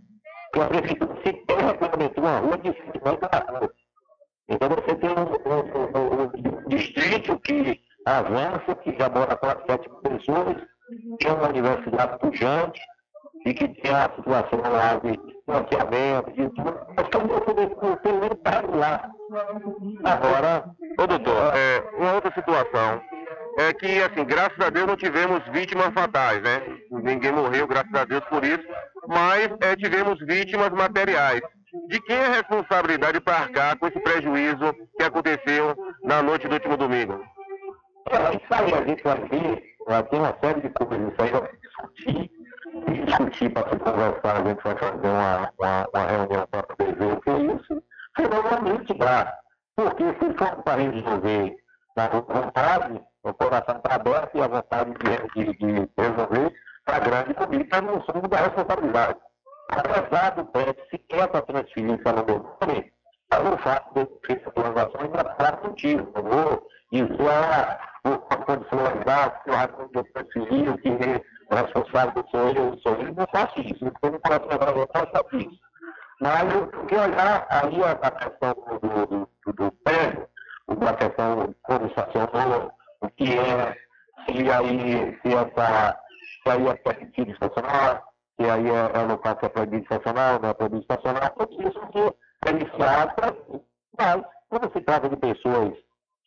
A 0.54 0.66
prefeitura 0.66 1.16
sequer 1.22 1.58
regulamentou 1.58 2.24
uma 2.24 2.38
rua 2.38 2.58
de 2.58 2.72
50 2.72 3.30
metros 3.32 3.60
na. 3.60 3.68
Então 4.48 4.68
você 4.68 4.94
tem 4.96 5.10
um, 5.10 5.14
um, 5.14 5.98
um, 5.98 6.03
um 6.03 6.03
distrito 6.76 7.38
que 7.40 7.80
avança, 8.06 8.74
que 8.82 8.96
já 8.98 9.08
mora 9.08 9.36
quase 9.36 9.62
7 9.66 9.88
mil 9.88 10.18
pessoas, 10.18 10.56
tem 11.18 11.32
uma 11.32 11.48
universidade 11.48 12.18
pujante, 12.18 12.80
e 13.46 13.52
que 13.52 13.68
tem 13.68 13.94
a 13.94 14.10
situação 14.16 14.60
lá 14.60 14.94
de 14.94 15.20
financiamento, 15.44 16.32
de 16.32 16.48
tudo, 16.50 16.72
nós 16.96 17.06
estamos 17.06 17.98
pelo 18.00 18.20
menos 18.20 18.38
para 18.42 18.66
lá. 18.66 19.10
Agora, 20.04 20.64
ô 20.98 21.06
doutor, 21.06 21.52
é, 21.54 21.84
uma 21.98 22.14
outra 22.14 22.32
situação 22.32 23.02
é 23.58 23.72
que, 23.72 24.02
assim, 24.02 24.24
graças 24.24 24.58
a 24.60 24.70
Deus 24.70 24.86
não 24.86 24.96
tivemos 24.96 25.42
vítimas 25.52 25.92
fatais, 25.92 26.42
né? 26.42 26.62
Ninguém 26.90 27.32
morreu, 27.32 27.66
graças 27.66 27.94
a 27.94 28.04
Deus 28.04 28.24
por 28.24 28.42
isso, 28.44 28.64
mas 29.06 29.50
é, 29.60 29.76
tivemos 29.76 30.18
vítimas 30.20 30.70
materiais. 30.70 31.40
De 31.88 32.00
quem 32.02 32.16
é 32.16 32.26
a 32.26 32.30
responsabilidade 32.30 33.20
para 33.20 33.36
arcar 33.36 33.76
com 33.78 33.88
esse 33.88 33.98
prejuízo 33.98 34.72
que 34.96 35.02
aconteceu 35.02 35.76
na 36.04 36.22
noite 36.22 36.46
do 36.46 36.54
último 36.54 36.76
domingo? 36.76 37.20
Isso 38.06 38.54
aí 38.54 38.74
a 38.74 38.84
gente 38.86 39.02
vai 39.02 39.18
ver, 39.28 39.76
ter 40.10 40.16
uma 40.16 40.36
série 40.40 40.60
de 40.60 40.68
coisas, 40.70 41.12
isso 41.12 41.22
aí 41.22 41.30
vai 41.30 41.50
discutir, 41.60 42.30
discutir 43.04 43.50
para 43.50 43.70
se 43.70 43.78
conversar, 43.78 44.36
a 44.36 44.48
gente 44.48 44.62
vai 44.62 44.76
fazer 44.76 45.08
uma, 45.08 45.50
uma, 45.58 45.88
uma 45.92 46.06
reunião 46.06 46.46
para 46.48 46.62
poder 46.62 46.94
ver 46.94 47.12
o 47.12 47.20
que 47.20 47.30
é 47.30 47.38
isso, 47.38 47.82
finalmente 48.16 48.94
dá. 48.94 49.38
Porque 49.74 50.04
se 50.04 50.34
for 50.38 50.62
para 50.62 50.82
resolver 50.82 51.56
na 51.96 52.08
vontade, 52.08 53.00
o 53.24 53.34
coração 53.34 53.76
está 53.76 53.94
aberto 53.96 54.36
e 54.36 54.42
a 54.42 54.46
vontade 54.46 54.92
de, 54.92 55.44
de, 55.44 55.58
de 55.58 55.90
resolver 55.98 56.54
está 56.78 56.98
grande 57.00 57.34
comigo, 57.34 57.68
mas 57.70 57.82
não 57.82 58.00
somos 58.04 58.28
da 58.28 58.36
responsabilidade. 58.36 59.18
Apesar 59.68 60.30
do 60.36 60.44
PET 60.46 60.78
sequer 60.90 61.28
para 61.28 61.42
transferir 61.42 62.02
para 62.02 62.22
o 62.22 62.26
meu 62.26 62.56
nome, 62.60 62.92
o 63.32 63.58
fato 63.58 63.94
de 63.94 64.00
eu 64.00 64.06
ter 64.06 64.40
essa 64.40 64.50
transação 64.50 65.00
ainda 65.00 65.20
está 65.20 65.52
contigo. 65.56 66.12
Eu 66.14 66.22
vou 66.22 66.66
isolar 66.92 67.94
a 68.04 68.36
condicionalidade, 68.36 69.42
que 69.42 69.50
o 69.50 69.54
Raimundo 69.54 69.90
eu 69.94 70.04
transferi, 70.12 70.68
o 70.68 70.78
que 70.78 70.88
é 70.88 71.54
responsável 71.54 72.24
sou 72.30 72.48
eu, 72.50 72.78
sou 72.78 72.94
eu, 72.94 73.14
não 73.14 73.26
faço 73.32 73.60
isso. 73.60 73.84
Então, 73.84 74.10
não 74.10 74.20
posso 74.20 74.48
levar 74.48 74.76
eu 74.76 74.88
faço 74.92 75.36
isso. 75.36 75.60
Mas 76.20 76.54
eu 76.54 76.66
tenho 76.86 77.02
olhar 77.02 77.46
aí 77.50 77.82
a, 77.82 77.90
a 77.92 78.10
questão 78.10 78.54
do, 78.54 79.06
do, 79.06 79.28
do, 79.46 79.52
do 79.52 79.72
prédio, 79.82 80.28
a 80.68 80.94
questão 80.94 81.54
como 81.62 81.86
estacionou, 81.86 82.72
o 83.00 83.08
que 83.10 83.38
é, 83.38 83.76
se 84.26 84.50
aí, 84.50 85.18
se 85.20 85.34
essa, 85.34 85.98
se 86.42 86.50
aí 86.50 86.68
é 86.68 86.74
permitido 86.74 87.30
estacionar, 87.32 88.02
se 88.38 88.50
aí 88.50 88.68
é, 88.68 88.98
é 88.98 89.02
local 89.02 89.36
que 89.36 89.46
é 89.46 89.48
proibido 89.48 89.82
estacionar, 89.82 90.40
não 90.40 90.48
é 90.48 90.54
proibido 90.54 90.82
estacionar, 90.82 91.34
tudo 91.34 91.68
isso 91.68 91.80
que 91.92 92.50
iniciado 92.50 93.14
para 93.14 93.34
Mas, 93.98 94.24
quando 94.48 94.72
se 94.72 94.80
trata 94.80 95.08
de 95.08 95.16
pessoas 95.16 95.74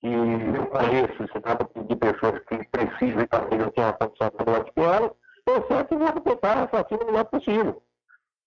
que 0.02 0.08
eu 0.08 0.68
conheço, 0.68 1.34
se 1.34 1.42
trata 1.42 1.68
de 1.84 1.96
pessoas 1.96 2.40
que 2.46 2.68
precisam 2.70 3.22
e 3.22 3.28
talvez 3.28 3.62
não 3.62 3.72
tenham 3.72 3.90
a 3.90 3.94
condição 3.94 4.32
melhor 4.40 4.64
que 4.64 4.80
elas, 4.80 5.12
eu 5.48 5.68
sempre 5.68 5.98
vou 5.98 6.22
tentar 6.22 6.64
assassino 6.64 7.04
o 7.04 7.06
melhor 7.06 7.26
possível. 7.26 7.82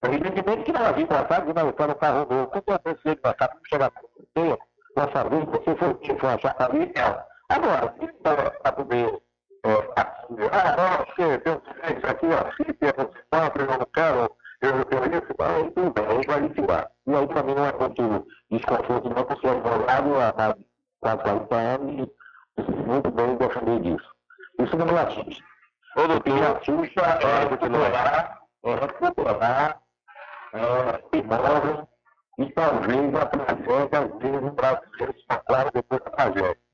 Evidentemente 0.02 0.62
que 0.64 0.72
na 0.72 0.92
vida 0.92 1.24
passada, 1.24 1.46
de 1.46 1.52
não 1.52 1.66
no 1.66 1.94
carro 1.94 2.26
novo, 2.30 2.50
eu 2.54 2.78
pensei 2.78 3.14
que 3.14 3.20
passar, 3.20 3.50
não 3.54 3.60
chegar 3.68 3.90
com 3.90 4.56
com 4.94 5.12
saber 5.12 5.46
que 5.46 5.58
você 5.58 5.76
foi 5.76 5.94
que 5.94 6.14
foi 6.18 6.28
achar 6.30 6.56
a 6.58 6.68
vida 6.68 6.92
dela. 6.92 7.26
Agora, 7.48 7.94
se 7.98 8.06
para 8.22 8.72
poder 8.72 9.22
ah, 9.64 10.76
não, 10.76 11.04
porque 11.04 11.38
tem 11.38 11.96
isso 11.96 12.06
aqui, 12.06 12.26
ó, 12.26 12.50
se 12.52 12.64
você 12.64 13.62
eu 13.62 13.78
não 13.78 13.86
quero, 13.92 14.36
eu, 14.62 14.70
eu 14.70 15.12
ia 15.12 15.20
ficar, 15.22 15.50
aí 15.50 15.70
tudo 15.70 15.90
bem, 15.92 16.06
aí 16.06 16.20
vai 16.26 16.40
litigar. 16.40 16.90
E 17.06 17.14
aí 17.14 17.26
para 17.26 17.42
mim 17.42 17.54
não 17.54 17.66
é 17.66 17.72
muito 17.72 18.26
desconforto, 18.50 19.08
não, 19.08 19.24
porque 19.24 19.46
eu 19.46 19.52
sou 19.52 19.70
advogado 19.88 20.20
há 20.20 20.56
quase 21.00 21.22
40 21.22 21.56
anos 21.56 22.08
e 22.58 22.62
muito 22.62 23.10
bem 23.10 23.36
defender 23.36 23.80
disso. 23.80 24.10
Isso 24.58 24.76
não 24.76 24.86
me 24.86 24.98
assusta. 24.98 25.44
Ô, 25.96 26.06
doutor, 26.06 26.34
me 26.34 26.40
assusta 26.40 27.00
é 27.00 27.48
recuperar, 27.48 28.40
é 28.64 28.74
recuperar 28.74 29.80
é, 30.52 31.18
imóvel 31.18 31.88
e 32.38 32.50
talvez 32.52 33.14
a 33.14 33.26
tragédia, 33.26 33.98
às 33.98 34.18
vezes, 34.18 34.42
o 34.42 34.50
brasileiro 34.52 35.14
se 35.14 35.24
aclara 35.28 35.70
depois 35.72 36.00
da 36.02 36.10
tragédia. 36.10 36.69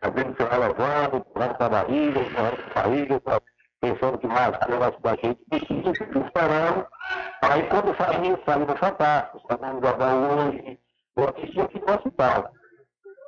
Às 0.00 0.12
vezes 0.12 0.36
vai 0.38 0.58
levando, 0.58 1.24
para 1.32 1.66
a 1.66 1.68
barriga, 1.68 2.20
levando 2.20 2.72
para 2.72 2.80
a 2.80 2.84
barriga, 2.84 3.20
pensando 3.80 4.18
que 4.18 4.26
vai 4.26 4.46
as 4.46 5.00
da 5.00 5.16
gente, 5.22 5.40
precisa 5.48 5.94
ficar 5.94 6.20
esperando. 6.26 6.86
Aí 7.42 7.62
quando 7.68 7.96
sai 7.96 8.26
isso, 8.26 8.58
no 8.58 8.76
fantástico, 8.76 9.38
está 9.38 9.72
no 9.72 9.80
jornal 9.80 10.16
hoje, 10.18 10.78
eu 11.16 11.28
assisti 11.28 11.60
aqui 11.60 11.80
no 11.80 11.94
hospital. 11.94 12.52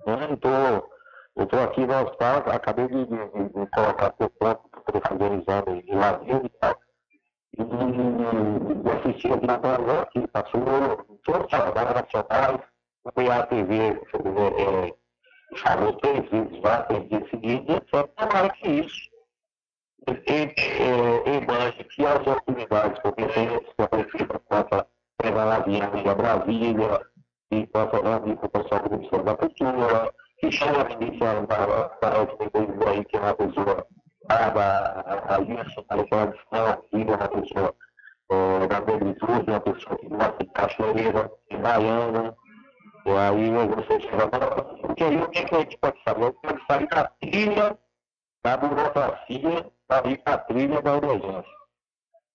Né? 0.06 0.28
Eu 1.36 1.44
estou 1.44 1.60
aqui 1.62 1.86
no 1.86 2.02
hospital, 2.02 2.44
acabei 2.50 2.88
de, 2.88 3.06
de, 3.06 3.16
de, 3.16 3.66
colocar 3.74 4.14
seu 4.18 4.30
poder 4.30 5.00
fazer 5.08 5.24
um 5.24 5.40
exame 5.40 5.82
de 5.82 5.94
lazer 5.94 6.44
e 6.44 6.48
tal. 6.60 6.76
E, 7.58 7.62
e 7.62 8.90
assisti 8.90 9.32
aqui 9.32 9.46
na 9.46 9.58
televisão, 9.58 10.06
que 10.12 10.26
passou 10.28 10.60
todos 11.24 11.44
os 11.44 11.50
jornais 11.50 11.94
nacionais, 11.94 12.60
fui 13.14 13.30
à 13.30 13.46
TV, 13.46 13.76
é, 13.78 14.94
chamou 15.54 15.92
três 15.94 16.28
vezes 16.30 16.62
lá, 16.62 16.82
três 16.82 17.08
dias 17.08 17.30
seguidos, 17.30 17.76
etc. 17.76 18.08
Tomara 18.16 18.50
que 18.50 18.68
isso 18.68 19.10
imagem 21.50 21.84
que 21.84 22.06
as 22.06 22.26
autoridades 22.26 23.02
competentes, 23.02 23.74
que 23.74 23.82
a 23.82 23.88
prefeita 23.88 24.38
possa 24.48 24.86
pegar 25.18 25.52
a 25.52 25.58
viagem 25.60 26.08
a 26.08 26.14
Brasília 26.14 27.00
e 27.50 27.66
possa 27.66 28.02
dar 28.02 28.20
com 28.20 28.30
o 28.30 28.48
pessoal 28.48 28.82
do 28.82 28.90
Ministério 28.90 29.24
da 29.24 29.36
Cultura, 29.36 30.12
que 30.38 30.52
chame 30.52 30.76
a 30.78 30.84
ministra 30.84 31.46
para 32.00 32.22
os 32.22 32.88
aí, 32.88 33.04
que 33.04 33.16
é 33.16 33.20
uma 33.20 33.34
pessoa 33.34 33.86
a 34.28 34.50
para 34.50 35.00
a 35.00 36.04
tradição, 36.04 36.82
que 36.90 36.96
é 36.96 37.02
uma 37.02 37.28
pessoa 37.28 37.74
é, 38.30 38.66
da 38.66 38.80
negritude, 38.80 39.50
uma 39.50 39.60
pessoa 39.60 39.98
que 39.98 40.08
gosta 40.08 40.44
de 40.44 40.50
cachoeira, 40.50 41.30
de 41.50 41.56
baiana, 41.56 42.36
aí 43.06 43.50
você 43.50 44.00
chega 44.00 44.28
porque 44.82 45.04
aí 45.04 45.16
o 45.16 45.28
que, 45.30 45.38
a 45.38 45.58
gente 45.60 45.78
pode 45.78 46.02
fazer? 46.04 46.22
A 46.22 46.26
gente 46.26 46.40
pode 46.40 46.66
sair 46.66 46.88
da 46.88 47.04
trilha 47.20 47.78
da 48.42 48.56
burocracia 48.56 49.70
para 49.86 50.08
ir 50.08 50.18
para 50.18 50.34
a 50.34 50.38
trilha 50.38 50.82
da 50.82 50.96
emergência. 50.96 51.60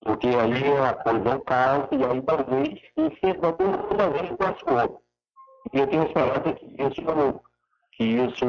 Porque 0.01 0.27
aí 0.27 0.63
é 0.63 0.87
a 0.87 0.93
coisa 0.93 1.29
é 1.29 1.35
um 1.35 1.39
caos 1.41 1.87
e 1.91 2.03
aí 2.03 2.21
talvez 2.21 2.79
esse 2.95 3.33
toda 3.39 4.09
vez 4.09 4.29
com 4.29 4.43
a 4.43 4.83
outro. 4.83 5.01
E 5.73 5.79
eu 5.79 5.87
tenho 5.87 6.05
esperança 6.05 6.53
que 6.53 6.65
isso, 6.65 7.41
que 7.91 8.03
isso 8.03 8.45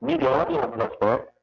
melhore 0.00 0.54
em 0.54 0.60
alguns 0.60 0.84
aspectos. 0.84 1.34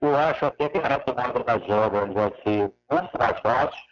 Eu 0.00 0.16
acho 0.16 0.46
até 0.46 0.68
que 0.68 0.78
a 0.78 0.88
retomada 0.88 1.44
das 1.44 1.62
obras 1.68 2.12
vai 2.12 2.30
ser 2.42 2.72
muito 2.90 3.18
mais 3.18 3.40
fácil, 3.40 3.82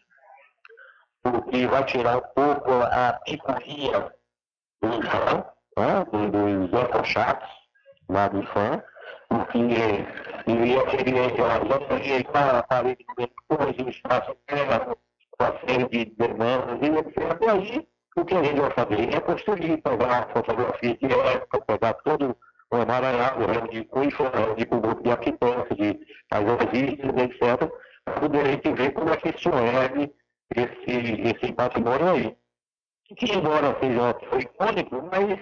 porque 1.23 1.67
vai 1.69 1.85
tirar 1.87 2.19
um 2.19 2.29
pouco 2.35 2.71
a 2.71 3.21
picuinha 3.25 4.13
do 4.83 4.89
IFAM, 4.89 5.45
né, 5.79 6.05
dos 6.31 6.81
ecochatos 6.81 7.49
lá 8.09 8.29
do 8.29 8.41
IFAM, 8.41 8.83
porque 9.29 9.59
iria 10.47 10.87
querer 10.87 12.25
para 12.25 12.59
a 12.59 12.63
parede 12.63 13.05
corrigir 13.49 13.87
o 13.87 13.91
espaço 13.91 14.37
terra, 14.47 14.97
uma 15.39 15.59
série 15.61 15.89
de 15.89 16.05
demandas, 16.17 16.79
e 16.83 16.99
etc. 16.99 17.39
E 17.41 17.49
aí, 17.49 17.89
o 18.17 18.25
que 18.25 18.35
a 18.35 18.43
gente 18.43 18.61
vai 18.61 18.71
fazer 18.71 19.15
é 19.15 19.21
construir, 19.21 19.81
pegar 19.83 20.29
fotografia 20.33 20.97
de 20.97 21.07
época, 21.07 21.61
pegar 21.63 21.95
todo 21.95 22.37
o 22.71 22.77
emaranhado, 22.77 23.69
de 23.71 23.85
cunho 23.85 24.11
de 24.57 24.65
grupo 24.65 25.03
de 25.03 25.11
arquitetos, 25.11 25.77
de 25.77 25.99
paisagistas, 26.29 27.11
etc., 27.17 27.71
para 28.05 28.21
poder 28.21 28.41
a 28.41 28.51
gente 28.51 28.73
ver 28.73 28.93
como 28.93 29.11
é 29.11 29.17
que 29.17 29.29
isso 29.29 29.49
é 29.51 30.11
esse, 30.57 31.23
esse 31.23 31.53
patrimônio 31.53 32.11
aí. 32.11 32.37
Que, 33.17 33.33
embora 33.33 33.77
seja 33.81 34.17
icônico, 34.39 35.09
mas 35.11 35.39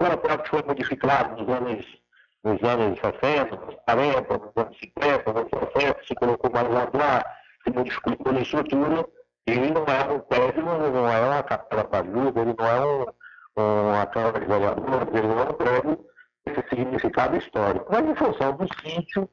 uma 0.00 0.16
parte 0.16 0.44
que 0.44 0.50
foi 0.50 0.62
modificado 0.62 1.42
nos 1.42 1.48
anos 1.54 2.02
nos 2.44 2.60
anos 2.64 2.98
60, 2.98 3.54
nos 3.54 3.76
40, 3.86 4.38
nos 4.38 4.56
anos 4.56 4.78
50, 4.78 5.32
nos 5.32 5.48
60, 5.74 6.04
se 6.04 6.14
colocou 6.16 6.50
mais 6.50 6.68
lá, 6.68 7.24
se 7.62 7.72
modificou 7.72 8.16
a 8.26 8.40
estrutura, 8.40 9.06
ele 9.46 9.70
não 9.70 9.84
é 9.84 10.12
um 10.12 10.20
prédio, 10.20 10.64
não 10.64 11.08
é 11.08 11.20
uma 11.20 11.42
capela 11.44 11.84
pajuda, 11.84 12.40
ele 12.40 12.54
não 12.58 12.66
é 12.66 12.84
um, 12.84 13.06
com 13.54 14.00
a 14.00 14.06
Câmara 14.06 14.40
de 14.40 14.46
Vereadores, 14.46 15.14
ele 15.14 15.26
não 15.28 15.54
prédio 15.54 16.06
esse 16.46 16.68
significado 16.68 17.36
histórico. 17.36 17.86
Mas 17.90 18.04
em 18.04 18.14
função 18.16 18.56
do 18.56 18.66
sítio, 18.80 19.28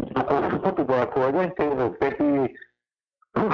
do 0.00 0.24
conjunto 0.24 0.84
da 0.84 1.06
coisa, 1.06 1.36
eu 1.36 1.42
entendo, 1.42 1.96
tem 1.98 2.12
que 2.12 2.54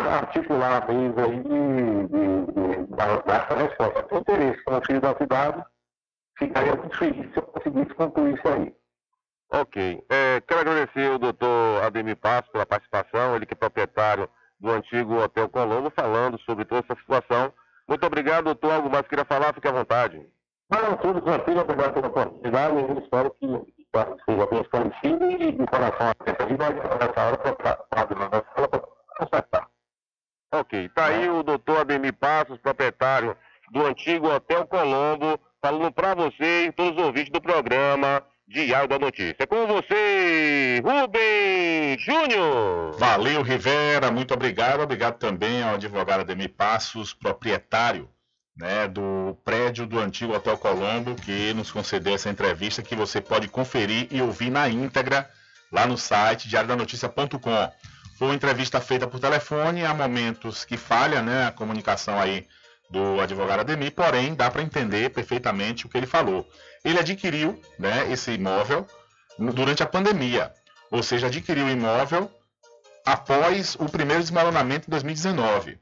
articular 0.09 0.86
meios 0.89 1.18
aí 1.18 1.43
de, 1.43 2.86
dar 2.94 3.22
essa 3.26 3.55
resposta. 3.55 4.02
Tem 4.05 4.18
interesse 4.18 4.64
como 4.64 4.85
filho 4.86 5.01
da 5.01 5.16
cidade, 5.16 5.64
ficaria 6.39 6.74
muito 6.74 6.97
feliz 6.97 7.32
se 7.32 7.36
eu 7.36 7.43
conseguisse 7.43 7.94
concluir 7.94 8.35
isso 8.35 8.48
aí. 8.48 8.74
Ok. 9.52 10.05
É, 10.09 10.40
quero 10.40 10.61
agradecer 10.61 11.11
ao 11.11 11.19
doutor 11.19 11.82
Ademir 11.85 12.16
Passo 12.16 12.51
pela 12.51 12.66
participação, 12.66 13.36
ele 13.36 13.47
que 13.47 13.55
é 13.55 13.56
proprietário 13.56 14.28
do 14.59 14.70
antigo 14.70 15.23
Hotel 15.23 15.48
Colombo, 15.48 15.90
falando 15.90 16.39
sobre 16.40 16.65
toda 16.65 16.85
essa 16.85 16.98
situação. 17.01 17.52
Muito 17.86 18.05
obrigado, 18.06 18.44
doutor. 18.44 18.73
Algo 18.73 18.90
mais 18.90 19.06
queria 19.06 19.24
falar? 19.24 19.52
Fique 19.55 19.69
à 19.69 19.73
vontade. 19.73 20.27
Não, 20.70 20.97
tudo 20.97 21.20
tranquilo, 21.20 21.61
obrigado 21.61 21.93
pela 21.93 22.09
oportunidade. 22.09 22.77
Eu 22.77 22.98
espero 22.98 23.31
que 23.32 23.47
seja 24.24 24.47
bem 24.47 24.61
esclarecido 24.62 25.31
e 25.31 25.52
de 25.52 25.66
coração 25.66 26.09
atento. 26.09 26.43
A 26.43 26.48
gente 26.48 26.59
vai 26.59 26.73
nessa 26.73 27.27
hora 27.27 27.36
para 27.39 28.86
consertar. 29.19 29.69
Ok, 30.52 30.89
tá 30.90 31.06
aí 31.06 31.28
o 31.28 31.43
doutor 31.43 31.81
Ademir 31.81 32.15
Passos, 32.15 32.59
proprietário 32.59 33.36
do 33.70 33.85
antigo 33.85 34.28
Hotel 34.28 34.66
Colombo, 34.66 35.39
falando 35.65 35.91
para 35.91 36.15
você 36.15 36.66
e 36.66 36.73
todos 36.73 36.99
os 36.99 37.07
ouvintes 37.07 37.32
do 37.32 37.41
programa 37.41 38.23
Diário 38.47 38.86
da 38.86 38.99
Notícia. 38.99 39.47
Com 39.47 39.66
você, 39.66 40.82
Rubem 40.85 41.99
Júnior. 41.99 42.93
Valeu, 42.99 43.41
Rivera, 43.41 44.11
muito 44.11 44.35
obrigado. 44.35 44.82
Obrigado 44.82 45.16
também 45.16 45.62
ao 45.62 45.77
advogado 45.77 46.20
Ademir 46.20 46.51
Passos, 46.51 47.15
proprietário 47.15 48.11
né, 48.55 48.86
do 48.86 49.39
prédio 49.43 49.86
do 49.86 49.99
antigo 49.99 50.35
Hotel 50.35 50.59
Colombo, 50.59 51.15
que 51.15 51.55
nos 51.55 51.73
concedeu 51.73 52.15
essa 52.15 52.28
entrevista 52.28 52.82
que 52.82 52.95
você 52.95 53.19
pode 53.23 53.49
conferir 53.49 54.09
e 54.11 54.20
ouvir 54.20 54.51
na 54.51 54.69
íntegra 54.69 55.31
lá 55.73 55.86
no 55.86 55.97
site 55.97 56.47
diariodanoticia.com. 56.47 57.73
Foi 58.19 58.28
uma 58.28 58.35
entrevista 58.35 58.82
feita 58.82 59.07
por 59.07 59.19
telefone, 59.19 59.82
há 59.82 59.95
momentos 59.95 60.62
que 60.62 60.77
falha 60.77 61.23
né, 61.23 61.47
a 61.47 61.53
comunicação 61.53 62.20
aí 62.20 62.47
do 62.95 63.21
advogado 63.21 63.61
Ademir, 63.61 63.93
porém 63.93 64.35
dá 64.35 64.49
para 64.49 64.62
entender 64.62 65.11
perfeitamente 65.11 65.85
o 65.85 65.89
que 65.89 65.99
ele 65.99 66.07
falou. 66.07 66.49
Ele 66.85 67.01
adquiriu 67.01 67.61
né, 67.77 68.11
esse 68.12 68.31
imóvel 68.31 68.87
durante 69.37 69.83
a 69.83 69.87
pandemia, 69.87 70.53
ou 70.93 71.03
seja, 71.03 71.27
adquiriu 71.27 71.66
o 71.66 71.71
imóvel 71.71 72.31
após 73.05 73.75
o 73.81 73.87
primeiro 73.87 74.23
desmoronamento 74.23 74.87
em 74.89 74.91
2019. 74.91 75.77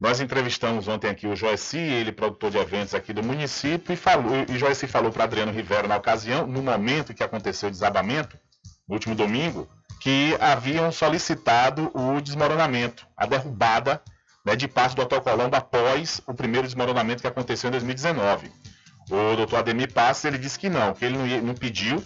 Nós 0.00 0.20
entrevistamos 0.20 0.88
ontem 0.88 1.08
aqui 1.08 1.26
o 1.28 1.36
Joeci, 1.36 1.78
ele 1.78 2.12
produtor 2.12 2.50
de 2.50 2.58
eventos 2.58 2.94
aqui 2.94 3.12
do 3.12 3.22
município, 3.22 3.92
e, 3.92 3.96
falou, 3.96 4.32
e 4.48 4.58
Joeci 4.58 4.86
falou 4.86 5.12
para 5.12 5.24
Adriano 5.24 5.52
Rivera 5.52 5.86
na 5.86 5.96
ocasião, 5.96 6.46
no 6.46 6.62
momento 6.62 7.14
que 7.14 7.22
aconteceu 7.22 7.68
o 7.68 7.72
desabamento, 7.72 8.36
no 8.88 8.94
último 8.94 9.14
domingo, 9.14 9.68
que 10.00 10.36
haviam 10.40 10.90
solicitado 10.90 11.90
o 11.94 12.20
desmoronamento, 12.20 13.06
a 13.16 13.26
derrubada 13.26 14.00
né, 14.48 14.56
de 14.56 14.66
parte 14.66 14.96
do 14.96 15.02
Hotel 15.02 15.20
Colombo 15.20 15.54
após 15.54 16.22
o 16.26 16.32
primeiro 16.32 16.66
desmoronamento 16.66 17.20
que 17.20 17.28
aconteceu 17.28 17.68
em 17.68 17.70
2019. 17.72 18.50
O 19.10 19.36
doutor 19.36 19.58
Ademir 19.58 19.92
Passos 19.92 20.24
ele 20.24 20.38
disse 20.38 20.58
que 20.58 20.70
não, 20.70 20.94
que 20.94 21.04
ele 21.04 21.18
não, 21.18 21.26
não 21.48 21.54
pediu, 21.54 22.02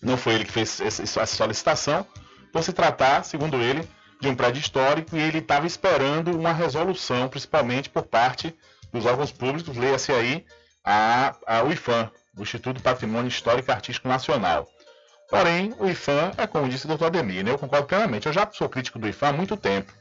não 0.00 0.16
foi 0.16 0.34
ele 0.34 0.44
que 0.44 0.52
fez 0.52 0.80
essa 0.80 1.26
solicitação, 1.26 2.06
por 2.52 2.62
se 2.62 2.72
tratar, 2.72 3.24
segundo 3.24 3.60
ele, 3.60 3.88
de 4.20 4.28
um 4.28 4.36
prédio 4.36 4.60
histórico 4.60 5.16
e 5.16 5.20
ele 5.20 5.38
estava 5.38 5.66
esperando 5.66 6.38
uma 6.38 6.52
resolução, 6.52 7.28
principalmente 7.28 7.90
por 7.90 8.04
parte 8.04 8.54
dos 8.92 9.04
órgãos 9.04 9.32
públicos, 9.32 9.76
leia-se 9.76 10.12
aí 10.12 10.44
a, 10.84 11.34
a 11.44 11.62
UIFAM, 11.64 12.08
o 12.36 12.42
Instituto 12.42 12.80
Patrimônio 12.80 13.28
Histórico 13.28 13.68
e 13.68 13.72
Artístico 13.72 14.06
Nacional. 14.06 14.68
Porém, 15.28 15.74
o 15.80 15.88
IFAM 15.88 16.30
é 16.36 16.46
como 16.46 16.68
disse 16.68 16.84
o 16.84 16.88
doutor 16.88 17.06
Ademir, 17.06 17.44
né? 17.44 17.50
eu 17.50 17.58
concordo 17.58 17.88
plenamente. 17.88 18.26
Eu 18.26 18.32
já 18.32 18.48
sou 18.52 18.68
crítico 18.68 18.98
do 18.98 19.08
IFAM 19.08 19.30
há 19.30 19.32
muito 19.32 19.56
tempo. 19.56 19.92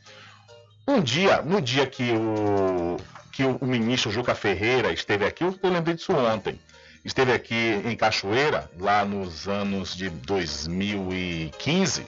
Um 0.88 1.01
dia, 1.01 1.41
no 1.41 1.61
dia 1.61 1.88
que 1.88 2.11
o, 2.11 2.97
que 3.31 3.43
o 3.43 3.65
ministro 3.65 4.11
Juca 4.11 4.35
Ferreira 4.35 4.91
esteve 4.91 5.26
aqui, 5.26 5.43
eu 5.43 5.57
lembrei 5.64 5.95
disso 5.95 6.14
ontem. 6.14 6.60
Esteve 7.05 7.34
aqui 7.34 7.81
em 7.85 7.95
Cachoeira, 7.95 8.69
lá 8.80 9.03
nos 9.03 9.47
anos 9.47 9.95
de 9.95 10.10
2015. 10.10 12.07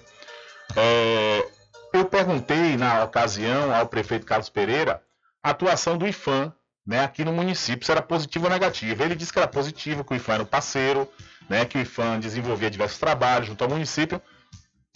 É, 0.76 1.48
eu 1.94 2.06
perguntei 2.06 2.78
na 2.78 3.04
ocasião 3.04 3.74
ao 3.74 3.88
prefeito 3.88 4.26
Carlos 4.26 4.50
Pereira 4.50 5.02
a 5.42 5.52
atuação 5.52 5.98
do 5.98 6.08
IFAM 6.08 6.54
né, 6.86 7.04
aqui 7.04 7.26
no 7.26 7.34
município, 7.34 7.86
se 7.86 7.92
era 7.92 8.02
positiva 8.02 8.46
ou 8.46 8.52
negativa. 8.52 9.04
Ele 9.04 9.16
disse 9.16 9.34
que 9.34 9.40
era 9.40 9.48
positivo, 9.48 10.04
que 10.04 10.14
o 10.14 10.16
IFAM 10.16 10.34
era 10.36 10.44
um 10.44 10.48
parceiro, 10.48 11.10
né, 11.50 11.66
que 11.66 11.78
o 11.78 11.82
IFAM 11.82 12.20
desenvolvia 12.20 12.70
diversos 12.70 13.00
trabalhos 13.00 13.48
junto 13.48 13.64
ao 13.64 13.70
município, 13.70 14.22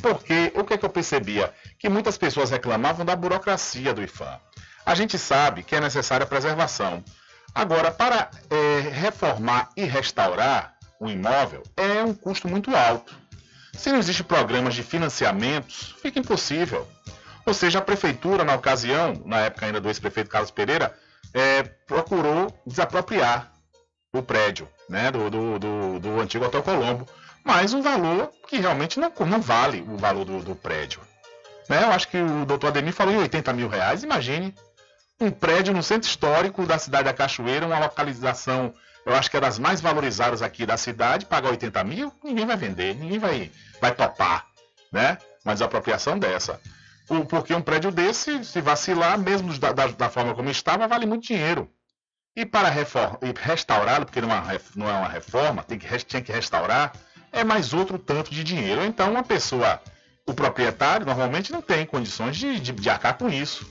porque 0.02 0.52
o 0.56 0.64
que, 0.64 0.74
é 0.74 0.78
que 0.78 0.86
eu 0.86 0.90
percebia? 0.90 1.54
Que 1.78 1.90
muitas 1.90 2.18
pessoas 2.18 2.50
reclamavam 2.50 3.06
da 3.06 3.16
burocracia 3.16 3.94
do 3.94 4.02
IFAM. 4.02 4.40
A 4.86 4.96
gente 4.96 5.18
sabe 5.18 5.64
que 5.64 5.76
é 5.76 5.80
necessária 5.80 6.24
a 6.24 6.28
preservação. 6.28 7.04
Agora, 7.54 7.92
para 7.92 8.30
é, 8.50 8.80
reformar 8.90 9.70
e 9.76 9.84
restaurar 9.84 10.76
um 11.00 11.10
imóvel 11.10 11.64
é 11.76 12.04
um 12.04 12.14
custo 12.14 12.48
muito 12.48 12.76
alto. 12.76 13.16
Se 13.74 13.92
não 13.92 14.00
existe 14.00 14.24
programas 14.24 14.76
de 14.76 14.84
financiamentos, 14.84 15.96
fica 16.02 16.20
impossível. 16.20 16.88
Ou 17.46 17.54
seja, 17.54 17.80
a 17.80 17.82
prefeitura, 17.82 18.44
na 18.44 18.56
ocasião, 18.56 19.22
na 19.26 19.40
época 19.40 19.66
ainda 19.66 19.80
do 19.80 19.88
ex-prefeito 19.88 20.30
Carlos 20.30 20.52
Pereira, 20.52 20.94
é, 21.34 21.64
procurou 21.64 22.54
desapropriar 22.66 23.52
o 24.14 24.22
prédio 24.22 24.68
né, 24.90 25.12
do, 25.12 25.30
do, 25.30 25.60
do, 25.60 26.00
do, 26.00 26.20
antigo 26.20 26.46
Hotel 26.46 26.64
Colombo, 26.64 27.08
mas 27.44 27.74
um 27.74 27.82
valor 27.82 28.32
que 28.48 28.58
realmente 28.58 29.00
não, 29.00 29.12
não 29.28 29.42
vale 29.42 29.82
o 29.82 29.98
valor 29.98 30.26
do, 30.26 30.40
do 30.40 30.56
prédio. 30.56 31.02
Né, 31.68 31.84
eu 31.84 31.92
acho 31.92 32.08
que 32.08 32.18
o 32.18 32.46
doutor 32.46 32.68
Ademir 32.68 32.94
falou 32.94 33.14
em 33.14 33.18
80 33.20 33.54
mil 33.54 33.68
reais. 33.68 34.04
Imagine 34.04 34.54
um 35.22 35.30
prédio 35.30 35.74
no 35.74 35.84
centro 35.84 36.10
histórico 36.10 36.66
da 36.66 36.80
cidade 36.80 37.06
da 37.06 37.14
Cachoeira, 37.14 37.66
uma 37.66 37.78
localização, 37.78 38.74
eu 39.06 39.14
acho 39.14 39.30
que 39.30 39.38
é 39.38 39.40
das 39.40 39.60
mais 39.60 39.82
valorizadas 39.82 40.42
aqui 40.42 40.66
da 40.66 40.78
cidade, 40.78 41.26
pagar 41.26 41.50
80 41.50 41.84
mil, 41.84 42.14
ninguém 42.24 42.46
vai 42.46 42.56
vender, 42.56 42.96
ninguém 42.96 43.20
vai, 43.20 43.52
vai 43.82 43.94
topar, 43.94 44.46
né? 44.92 45.18
Uma 45.44 45.54
desapropriação 45.54 46.18
dessa. 46.18 46.60
Porque 47.28 47.54
um 47.54 47.62
prédio 47.62 47.92
desse, 47.92 48.44
se 48.46 48.62
vacilar, 48.62 49.18
mesmo 49.18 49.58
da, 49.58 49.72
da, 49.72 49.88
da 49.88 50.10
forma 50.10 50.36
como 50.36 50.50
estava, 50.50 50.88
vale 50.88 51.06
muito 51.06 51.26
dinheiro. 51.26 51.70
E 52.36 52.46
para 52.46 52.70
restaurá-lo, 52.70 54.06
porque 54.06 54.22
não 54.22 54.32
é, 54.32 54.40
uma, 54.40 54.62
não 54.76 54.90
é 54.90 54.94
uma 54.94 55.10
reforma, 55.10 55.64
tem 55.64 55.78
que, 55.78 55.88
tinha 56.06 56.22
que 56.22 56.32
restaurar, 56.32 56.94
é 57.32 57.44
mais 57.44 57.74
outro 57.74 57.98
tanto 57.98 58.32
de 58.32 58.44
dinheiro. 58.44 58.84
Então, 58.84 59.12
uma 59.12 59.24
pessoa, 59.24 59.82
o 60.26 60.34
proprietário, 60.34 61.06
normalmente 61.06 61.52
não 61.52 61.62
tem 61.62 61.86
condições 61.86 62.36
de, 62.36 62.60
de, 62.60 62.72
de 62.72 62.90
arcar 62.90 63.18
com 63.18 63.30
isso. 63.30 63.70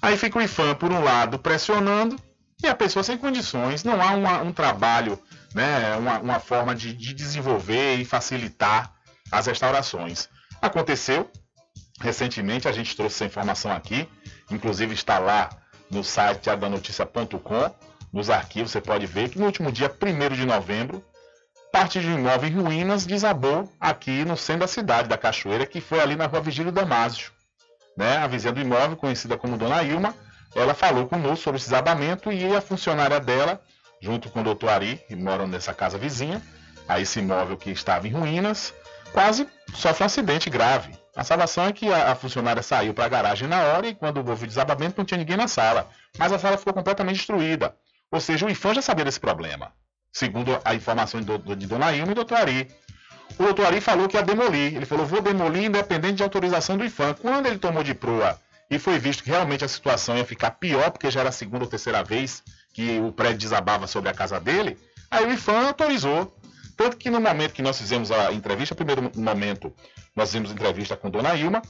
Aí 0.00 0.16
fica 0.16 0.38
o 0.38 0.42
IFAM, 0.42 0.74
por 0.74 0.92
um 0.92 1.02
lado, 1.02 1.38
pressionando, 1.38 2.16
e 2.62 2.66
a 2.66 2.74
pessoa 2.74 3.02
sem 3.02 3.16
condições. 3.16 3.84
Não 3.84 4.00
há 4.00 4.12
uma, 4.12 4.42
um 4.42 4.52
trabalho, 4.52 5.18
né, 5.54 5.96
uma, 5.96 6.18
uma 6.18 6.40
forma 6.40 6.74
de, 6.74 6.92
de 6.92 7.14
desenvolver 7.14 7.96
e 7.96 8.04
facilitar 8.04 8.92
as 9.30 9.46
restaurações. 9.46 10.28
Aconteceu, 10.60 11.30
recentemente, 12.00 12.68
a 12.68 12.72
gente 12.72 12.94
trouxe 12.96 13.16
essa 13.16 13.24
informação 13.24 13.72
aqui, 13.72 14.08
inclusive 14.50 14.94
está 14.94 15.18
lá 15.18 15.50
no 15.90 16.02
site 16.02 16.42
diariodanoticia.com, 16.42 17.74
nos 18.12 18.30
arquivos, 18.30 18.70
você 18.70 18.80
pode 18.80 19.06
ver 19.06 19.28
que 19.28 19.38
no 19.38 19.46
último 19.46 19.72
dia 19.72 19.90
1 19.90 20.34
de 20.34 20.46
novembro, 20.46 21.04
parte 21.74 21.98
de 21.98 22.06
um 22.06 22.20
imóvel 22.20 22.48
em 22.48 22.52
ruínas 22.52 23.04
desabou 23.04 23.68
aqui 23.80 24.24
no 24.24 24.36
centro 24.36 24.60
da 24.60 24.68
cidade 24.68 25.08
da 25.08 25.18
Cachoeira, 25.18 25.66
que 25.66 25.80
foi 25.80 25.98
ali 25.98 26.14
na 26.14 26.26
rua 26.26 26.40
Vigílio 26.40 26.70
Damásio. 26.70 27.32
Né? 27.96 28.16
A 28.16 28.28
vizinha 28.28 28.52
do 28.52 28.60
imóvel, 28.60 28.96
conhecida 28.96 29.36
como 29.36 29.58
Dona 29.58 29.82
Ilma, 29.82 30.14
ela 30.54 30.72
falou 30.72 31.08
conosco 31.08 31.42
sobre 31.42 31.58
esse 31.58 31.68
desabamento 31.68 32.30
e 32.30 32.54
a 32.54 32.60
funcionária 32.60 33.18
dela, 33.18 33.60
junto 34.00 34.30
com 34.30 34.40
o 34.40 34.44
doutor 34.44 34.70
Ari, 34.70 35.00
que 35.08 35.16
moram 35.16 35.48
nessa 35.48 35.74
casa 35.74 35.98
vizinha, 35.98 36.40
a 36.86 37.00
esse 37.00 37.18
imóvel 37.18 37.56
que 37.56 37.72
estava 37.72 38.06
em 38.06 38.12
ruínas, 38.12 38.72
quase 39.12 39.44
sofre 39.74 40.04
um 40.04 40.06
acidente 40.06 40.48
grave. 40.48 40.96
A 41.16 41.24
salvação 41.24 41.66
é 41.66 41.72
que 41.72 41.92
a, 41.92 42.14
funcionária 42.14 42.62
saiu 42.62 42.94
para 42.94 43.06
a 43.06 43.08
garagem 43.08 43.48
na 43.48 43.60
hora 43.60 43.88
e 43.88 43.96
quando 43.96 44.18
houve 44.18 44.44
o 44.44 44.46
desabamento 44.46 44.94
não 44.98 45.04
tinha 45.04 45.18
ninguém 45.18 45.36
na 45.36 45.48
sala. 45.48 45.90
Mas 46.16 46.30
a 46.30 46.38
sala 46.38 46.56
ficou 46.56 46.72
completamente 46.72 47.16
destruída. 47.16 47.74
Ou 48.12 48.20
seja, 48.20 48.46
o 48.46 48.48
IFAM 48.50 48.74
já 48.74 48.82
sabia 48.82 49.04
desse 49.04 49.18
problema. 49.18 49.72
Segundo 50.14 50.56
a 50.64 50.76
informação 50.76 51.20
de, 51.20 51.56
de 51.56 51.66
Dona 51.66 51.92
Ilma 51.92 52.12
e 52.12 52.14
do 52.14 52.24
Dr. 52.24 52.34
Ari. 52.34 52.68
O 53.36 53.52
Dr. 53.52 53.64
Ari 53.66 53.80
falou 53.80 54.06
que 54.06 54.16
ia 54.16 54.22
demolir. 54.22 54.76
Ele 54.76 54.86
falou, 54.86 55.04
vou 55.04 55.20
demolir 55.20 55.64
independente 55.64 56.14
de 56.14 56.22
autorização 56.22 56.78
do 56.78 56.84
IFAM. 56.84 57.14
Quando 57.14 57.46
ele 57.46 57.58
tomou 57.58 57.82
de 57.82 57.94
proa 57.94 58.40
e 58.70 58.78
foi 58.78 58.96
visto 58.96 59.24
que 59.24 59.30
realmente 59.30 59.64
a 59.64 59.68
situação 59.68 60.16
ia 60.16 60.24
ficar 60.24 60.52
pior, 60.52 60.92
porque 60.92 61.10
já 61.10 61.18
era 61.18 61.30
a 61.30 61.32
segunda 61.32 61.64
ou 61.64 61.68
terceira 61.68 62.04
vez 62.04 62.44
que 62.72 63.00
o 63.00 63.10
prédio 63.10 63.38
desabava 63.38 63.88
sobre 63.88 64.08
a 64.08 64.14
casa 64.14 64.38
dele, 64.38 64.78
aí 65.10 65.26
o 65.26 65.32
IFAM 65.32 65.66
autorizou. 65.66 66.32
Tanto 66.76 66.96
que 66.96 67.10
no 67.10 67.20
momento 67.20 67.52
que 67.52 67.62
nós 67.62 67.76
fizemos 67.76 68.12
a 68.12 68.32
entrevista, 68.32 68.72
primeiro 68.74 69.10
momento 69.16 69.74
nós 70.14 70.28
fizemos 70.28 70.52
entrevista 70.52 70.96
com 70.96 71.10
Dona 71.10 71.34
Ilma, 71.34 71.60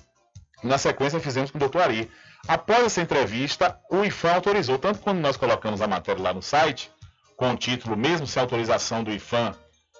na 0.62 0.77
sequência 0.77 1.19
fizemos 1.19 1.51
com 1.51 1.57
o 1.57 1.69
Dr. 1.69 1.79
Ari. 1.79 2.11
Após 2.47 2.85
essa 2.85 3.01
entrevista, 3.01 3.79
o 3.91 4.05
IFAM 4.05 4.35
autorizou, 4.35 4.79
tanto 4.79 4.99
quando 4.99 5.19
nós 5.19 5.39
colocamos 5.39 5.81
a 5.81 5.87
matéria 5.87 6.23
lá 6.23 6.35
no 6.35 6.43
site, 6.43 6.91
com 7.36 7.52
o 7.52 7.56
título, 7.56 7.97
mesmo 7.97 8.27
sem 8.27 8.40
autorização 8.40 9.02
do 9.02 9.12
IFAM, 9.12 9.55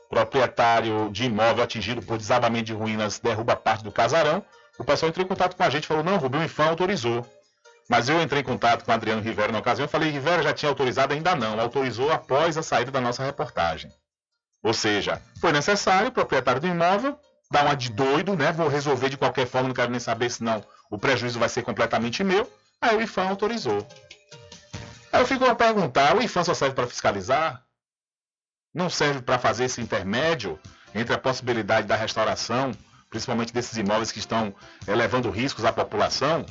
proprietário 0.09 1.11
de 1.11 1.24
imóvel 1.24 1.65
atingido 1.65 2.02
por 2.02 2.16
desabamento 2.16 2.66
de 2.66 2.73
ruínas 2.73 3.19
derruba 3.19 3.56
parte 3.56 3.82
do 3.82 3.90
casarão, 3.90 4.44
o 4.78 4.85
pessoal 4.85 5.09
entrou 5.09 5.24
em 5.24 5.28
contato 5.28 5.56
com 5.56 5.62
a 5.62 5.70
gente 5.70 5.85
e 5.85 5.86
falou, 5.86 6.05
não, 6.05 6.16
Rubem, 6.16 6.40
o 6.40 6.44
IFAM 6.44 6.66
autorizou. 6.66 7.27
Mas 7.89 8.09
eu 8.09 8.20
entrei 8.20 8.40
em 8.40 8.44
contato 8.44 8.85
com 8.85 8.90
o 8.90 8.94
Adriano 8.94 9.20
Rivera 9.20 9.52
na 9.52 9.59
ocasião 9.59 9.85
e 9.85 9.89
falei, 9.89 10.11
Rivera 10.11 10.43
já 10.43 10.52
tinha 10.52 10.69
autorizado? 10.70 11.12
Ainda 11.12 11.35
não, 11.35 11.61
autorizou 11.61 12.11
após 12.11 12.56
a 12.56 12.62
saída 12.62 12.90
da 12.90 13.01
nossa 13.01 13.23
reportagem. 13.23 13.93
Ou 14.62 14.73
seja, 14.73 15.20
foi 15.40 15.52
necessário 15.52 16.09
o 16.09 16.12
proprietário 16.12 16.61
do 16.61 16.66
imóvel 16.66 17.19
dar 17.51 17.66
uma 17.66 17.77
de 17.77 17.90
doido, 17.90 18.35
né? 18.35 18.51
Vou 18.52 18.69
resolver 18.69 19.11
de 19.11 19.19
qualquer 19.19 19.47
forma, 19.47 19.69
não 19.69 19.74
quero 19.74 19.90
nem 19.90 20.01
saber, 20.01 20.31
senão 20.31 20.65
o 20.90 20.98
prejuízo 20.98 21.39
vai 21.39 21.48
ser 21.48 21.62
completamente 21.62 22.24
meu. 22.24 22.51
Aí 22.81 22.97
o 22.97 23.02
IFAM 23.02 23.28
autorizou. 23.28 23.86
Aí 25.15 25.20
eu 25.20 25.27
fico 25.28 25.45
a 25.45 25.55
perguntar, 25.55 26.16
o 26.16 26.20
IFAM 26.20 26.43
só 26.43 26.55
serve 26.55 26.74
para 26.74 26.89
fiscalizar? 26.89 27.62
Não 28.74 28.91
serve 28.91 29.23
para 29.23 29.39
fazer 29.39 29.66
esse 29.66 29.81
intermédio 29.81 30.59
entre 30.93 31.15
a 31.15 31.19
possibilidade 31.19 31.86
da 31.86 31.95
restauração, 31.95 32.73
principalmente 33.09 33.53
desses 33.53 33.78
imóveis 33.78 34.11
que 34.11 34.19
estão 34.19 34.53
elevando 34.89 35.31
riscos 35.31 35.65
à 35.65 35.73
população? 35.73 36.45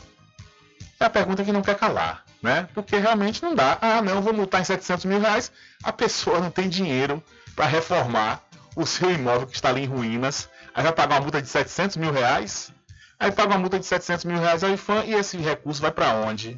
É 0.98 1.04
a 1.04 1.10
pergunta 1.10 1.44
que 1.44 1.52
não 1.52 1.62
quer 1.62 1.76
calar, 1.76 2.24
né? 2.42 2.70
Porque 2.74 2.96
realmente 2.96 3.44
não 3.44 3.54
dá. 3.54 3.78
Ah, 3.82 4.02
não, 4.02 4.22
vou 4.22 4.32
multar 4.32 4.62
em 4.62 4.64
700 4.64 5.04
mil 5.04 5.20
reais. 5.20 5.52
A 5.84 5.92
pessoa 5.92 6.40
não 6.40 6.50
tem 6.50 6.70
dinheiro 6.70 7.22
para 7.58 7.66
reformar 7.66 8.42
o 8.78 8.86
seu 8.86 9.12
imóvel 9.12 9.46
que 9.46 9.56
está 9.56 9.68
ali 9.68 9.82
em 9.82 9.88
ruínas. 9.88 10.50
Aí 10.74 10.84
vai 10.84 10.94
pagar 10.94 11.16
uma 11.16 11.22
multa 11.24 11.42
de 11.42 11.50
700 11.50 11.98
mil 11.98 12.14
reais. 12.14 12.72
Aí 13.20 13.30
paga 13.30 13.56
uma 13.56 13.60
multa 13.60 13.78
de 13.78 13.86
700 13.86 14.24
mil 14.24 14.40
reais 14.40 14.64
ao 14.64 14.70
IFAM 14.70 15.04
e 15.04 15.16
esse 15.16 15.36
recurso 15.36 15.82
vai 15.82 15.92
para 15.92 16.14
onde? 16.14 16.58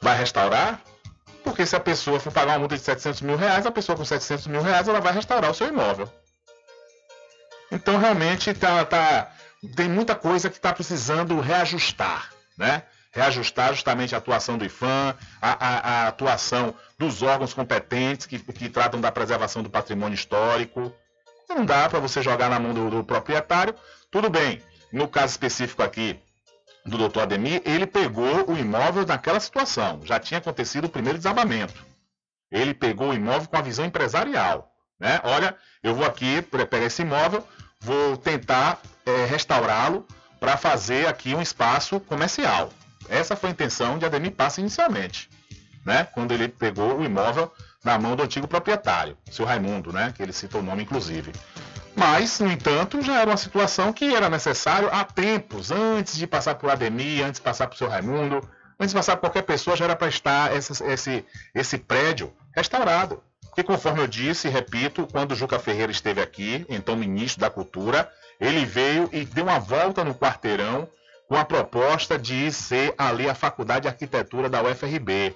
Vai 0.00 0.16
restaurar? 0.16 0.80
Porque 1.42 1.64
se 1.64 1.76
a 1.76 1.80
pessoa 1.80 2.18
for 2.18 2.32
pagar 2.32 2.52
uma 2.52 2.58
multa 2.60 2.76
de 2.76 2.82
700 2.82 3.20
mil 3.20 3.36
reais, 3.36 3.66
a 3.66 3.70
pessoa 3.70 3.96
com 3.96 4.04
700 4.04 4.46
mil 4.48 4.62
reais 4.62 4.88
ela 4.88 5.00
vai 5.00 5.12
restaurar 5.12 5.50
o 5.50 5.54
seu 5.54 5.68
imóvel. 5.68 6.10
Então 7.70 7.98
realmente 7.98 8.52
tá, 8.54 8.84
tá, 8.84 9.30
tem 9.74 9.88
muita 9.88 10.14
coisa 10.14 10.50
que 10.50 10.56
está 10.56 10.72
precisando 10.72 11.40
reajustar, 11.40 12.30
né? 12.56 12.82
reajustar 13.16 13.72
justamente 13.72 14.14
a 14.14 14.18
atuação 14.18 14.58
do 14.58 14.64
IFAM, 14.64 15.16
a, 15.40 15.66
a, 15.66 15.78
a 15.78 16.08
atuação 16.08 16.74
dos 16.98 17.22
órgãos 17.22 17.54
competentes 17.54 18.26
que, 18.26 18.38
que, 18.38 18.68
tratam 18.68 19.00
da 19.00 19.10
preservação 19.10 19.62
do 19.62 19.70
patrimônio 19.70 20.14
histórico. 20.14 20.92
Não 21.48 21.64
dá 21.64 21.88
para 21.88 21.98
você 21.98 22.20
jogar 22.20 22.50
na 22.50 22.58
mão 22.60 22.74
do, 22.74 22.90
do, 22.90 23.04
proprietário. 23.04 23.74
Tudo 24.10 24.28
bem, 24.28 24.62
no 24.92 25.08
caso 25.08 25.30
específico 25.32 25.82
aqui 25.82 26.20
do 26.86 26.96
doutor 26.96 27.22
Ademir, 27.22 27.62
ele 27.64 27.86
pegou 27.86 28.50
o 28.50 28.56
imóvel 28.56 29.04
naquela 29.04 29.40
situação. 29.40 30.00
Já 30.04 30.18
tinha 30.18 30.38
acontecido 30.38 30.84
o 30.84 30.88
primeiro 30.88 31.18
desabamento. 31.18 31.84
Ele 32.50 32.72
pegou 32.72 33.10
o 33.10 33.14
imóvel 33.14 33.48
com 33.48 33.56
a 33.56 33.62
visão 33.62 33.84
empresarial. 33.84 34.72
Né? 34.98 35.20
Olha, 35.24 35.56
eu 35.82 35.94
vou 35.94 36.06
aqui 36.06 36.40
pegar 36.42 36.86
esse 36.86 37.02
imóvel, 37.02 37.46
vou 37.80 38.16
tentar 38.16 38.80
é, 39.04 39.26
restaurá-lo 39.26 40.06
para 40.40 40.56
fazer 40.56 41.06
aqui 41.06 41.34
um 41.34 41.42
espaço 41.42 42.00
comercial. 42.00 42.70
Essa 43.08 43.36
foi 43.36 43.50
a 43.50 43.52
intenção 43.52 43.98
de 43.98 44.04
Ademir 44.04 44.32
Passa 44.32 44.60
inicialmente, 44.60 45.30
né? 45.84 46.04
Quando 46.12 46.32
ele 46.32 46.48
pegou 46.48 46.98
o 46.98 47.04
imóvel 47.04 47.52
na 47.84 47.98
mão 47.98 48.16
do 48.16 48.22
antigo 48.22 48.48
proprietário, 48.48 49.16
seu 49.30 49.46
Raimundo, 49.46 49.92
né? 49.92 50.12
Que 50.14 50.22
ele 50.22 50.32
cita 50.32 50.58
o 50.58 50.62
nome 50.62 50.82
inclusive. 50.82 51.32
Mas, 51.96 52.40
no 52.40 52.52
entanto, 52.52 53.00
já 53.00 53.20
era 53.22 53.30
uma 53.30 53.36
situação 53.38 53.90
que 53.90 54.14
era 54.14 54.28
necessário 54.28 54.90
há 54.92 55.02
tempos, 55.02 55.70
antes 55.70 56.16
de 56.16 56.26
passar 56.26 56.54
por 56.56 56.68
Ademir, 56.68 57.24
antes 57.24 57.40
de 57.40 57.44
passar 57.44 57.66
por 57.66 57.76
seu 57.78 57.88
Raimundo, 57.88 58.46
antes 58.78 58.92
de 58.92 58.98
passar 58.98 59.16
por 59.16 59.22
qualquer 59.22 59.42
pessoa, 59.42 59.76
já 59.76 59.86
era 59.86 59.96
para 59.96 60.08
estar 60.08 60.54
esse, 60.54 60.84
esse, 60.84 61.24
esse 61.54 61.78
prédio 61.78 62.30
restaurado. 62.54 63.22
Porque, 63.46 63.62
conforme 63.62 64.02
eu 64.02 64.06
disse 64.06 64.46
e 64.46 64.50
repito, 64.50 65.08
quando 65.10 65.34
Juca 65.34 65.58
Ferreira 65.58 65.90
esteve 65.90 66.20
aqui, 66.20 66.66
então 66.68 66.94
ministro 66.94 67.40
da 67.40 67.48
Cultura, 67.48 68.12
ele 68.38 68.66
veio 68.66 69.08
e 69.10 69.24
deu 69.24 69.44
uma 69.44 69.58
volta 69.58 70.04
no 70.04 70.14
quarteirão 70.14 70.86
com 71.26 71.36
a 71.36 71.46
proposta 71.46 72.18
de 72.18 72.52
ser 72.52 72.94
ali 72.98 73.26
a 73.26 73.34
Faculdade 73.34 73.82
de 73.82 73.88
Arquitetura 73.88 74.50
da 74.50 74.62
UFRB. 74.62 75.34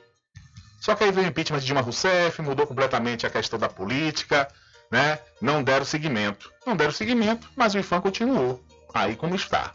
Só 0.79 0.95
que 0.95 1.05
aí 1.05 1.11
veio 1.11 1.27
o 1.27 1.31
impeachment 1.31 1.61
de 1.61 1.67
Dilma 1.67 1.81
Rousseff, 1.81 2.43
mudou 2.43 2.67
completamente 2.67 3.27
a 3.27 3.31
questão 3.31 3.59
da 3.59 3.69
política, 3.69 4.47
né? 4.91 5.19
Não 5.41 5.63
deram 5.63 5.85
seguimento. 5.85 6.53
Não 6.67 6.77
deram 6.77 6.93
seguimento, 6.93 7.49
mas 7.57 7.75
o 7.75 7.79
IFAM 7.79 8.01
continuou 8.01 8.65
aí 8.95 9.17
como 9.17 9.35
está, 9.35 9.73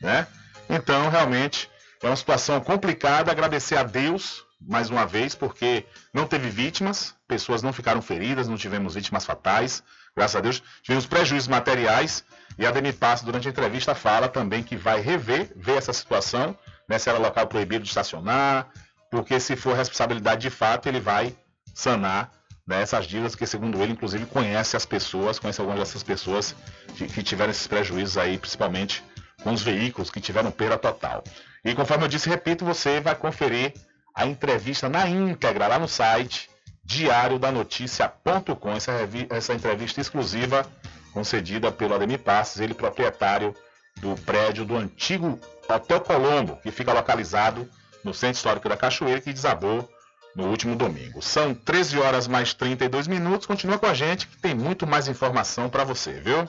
né? 0.00 0.26
Então, 0.68 1.08
realmente, 1.08 1.70
é 2.02 2.06
uma 2.06 2.16
situação 2.16 2.60
complicada. 2.60 3.30
Agradecer 3.30 3.76
a 3.76 3.82
Deus, 3.82 4.44
mais 4.60 4.90
uma 4.90 5.06
vez, 5.06 5.34
porque 5.34 5.84
não 6.12 6.26
teve 6.26 6.48
vítimas, 6.48 7.14
pessoas 7.26 7.62
não 7.62 7.72
ficaram 7.72 8.02
feridas, 8.02 8.48
não 8.48 8.56
tivemos 8.56 8.94
vítimas 8.94 9.24
fatais, 9.24 9.82
graças 10.16 10.36
a 10.36 10.40
Deus. 10.40 10.62
Tivemos 10.82 11.06
prejuízos 11.06 11.48
materiais, 11.48 12.24
e 12.58 12.66
a 12.66 12.70
Demi 12.70 12.92
Passo, 12.92 13.24
durante 13.24 13.48
a 13.48 13.50
entrevista, 13.50 13.94
fala 13.94 14.28
também 14.28 14.62
que 14.62 14.76
vai 14.76 15.00
rever, 15.00 15.52
ver 15.56 15.76
essa 15.76 15.92
situação, 15.92 16.56
né, 16.88 16.98
se 16.98 17.08
era 17.08 17.18
local 17.18 17.46
proibido 17.46 17.82
de 17.82 17.88
estacionar, 17.88 18.68
porque 19.10 19.38
se 19.38 19.56
for 19.56 19.76
responsabilidade 19.76 20.42
de 20.42 20.50
fato, 20.50 20.88
ele 20.88 21.00
vai 21.00 21.36
sanar 21.74 22.30
né, 22.66 22.82
essas 22.82 23.06
dívidas, 23.06 23.34
que 23.34 23.46
segundo 23.46 23.80
ele, 23.82 23.92
inclusive, 23.92 24.26
conhece 24.26 24.76
as 24.76 24.84
pessoas, 24.84 25.38
conhece 25.38 25.60
algumas 25.60 25.78
dessas 25.80 26.02
pessoas 26.02 26.54
que, 26.96 27.06
que 27.06 27.22
tiveram 27.22 27.50
esses 27.50 27.66
prejuízos 27.66 28.18
aí, 28.18 28.36
principalmente 28.36 29.04
com 29.42 29.52
os 29.52 29.62
veículos 29.62 30.10
que 30.10 30.20
tiveram 30.20 30.50
perda 30.50 30.76
total. 30.76 31.22
E 31.64 31.74
conforme 31.74 32.04
eu 32.04 32.08
disse, 32.08 32.28
repito, 32.28 32.64
você 32.64 33.00
vai 33.00 33.14
conferir 33.14 33.72
a 34.14 34.26
entrevista 34.26 34.88
na 34.88 35.06
íntegra 35.06 35.68
lá 35.68 35.78
no 35.78 35.86
site 35.86 36.50
diariodanoticia.com, 36.84 38.70
essa, 38.70 38.92
essa 39.30 39.54
entrevista 39.54 40.00
exclusiva 40.00 40.66
concedida 41.12 41.72
pelo 41.72 41.94
Ademir 41.94 42.20
Passos, 42.20 42.60
ele 42.60 42.74
proprietário 42.74 43.54
do 43.96 44.14
prédio 44.22 44.64
do 44.64 44.76
antigo 44.76 45.40
Hotel 45.68 46.00
Colombo, 46.00 46.56
que 46.62 46.70
fica 46.70 46.92
localizado 46.92 47.68
no 48.04 48.14
Centro 48.14 48.36
Histórico 48.36 48.68
da 48.68 48.76
Cachoeira, 48.76 49.20
que 49.20 49.32
desabou 49.32 49.88
no 50.36 50.48
último 50.48 50.76
domingo. 50.76 51.22
São 51.22 51.54
13 51.54 51.98
horas 51.98 52.28
mais 52.28 52.52
32 52.52 53.08
minutos. 53.08 53.46
Continua 53.46 53.78
com 53.78 53.86
a 53.86 53.94
gente 53.94 54.28
que 54.28 54.36
tem 54.36 54.54
muito 54.54 54.86
mais 54.86 55.08
informação 55.08 55.68
para 55.68 55.82
você, 55.82 56.12
viu? 56.12 56.48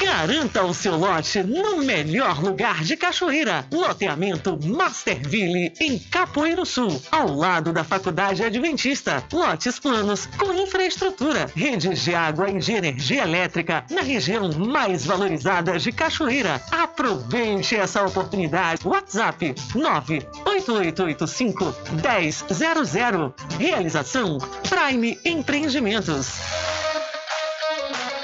Garanta 0.00 0.64
o 0.64 0.72
seu 0.72 0.96
lote 0.96 1.42
no 1.42 1.76
melhor 1.76 2.42
lugar 2.42 2.82
de 2.82 2.96
Cachoeira. 2.96 3.66
Loteamento 3.70 4.58
Masterville, 4.64 5.74
em 5.78 5.98
Capoeiro 5.98 6.64
Sul, 6.64 7.02
ao 7.12 7.34
lado 7.34 7.70
da 7.70 7.84
Faculdade 7.84 8.42
Adventista. 8.42 9.22
Lotes 9.30 9.78
planos 9.78 10.24
com 10.38 10.54
infraestrutura, 10.54 11.50
redes 11.54 12.02
de 12.02 12.14
água 12.14 12.48
e 12.48 12.58
de 12.58 12.72
energia 12.72 13.24
elétrica 13.24 13.84
na 13.90 14.00
região 14.00 14.50
mais 14.52 15.04
valorizada 15.04 15.78
de 15.78 15.92
Cachoeira. 15.92 16.62
Aproveite 16.70 17.76
essa 17.76 18.02
oportunidade. 18.02 18.88
WhatsApp 18.88 19.54
98885 19.74 21.74
1000. 21.92 23.34
Realização 23.58 24.38
Prime 24.66 25.18
Empreendimentos. 25.26 26.38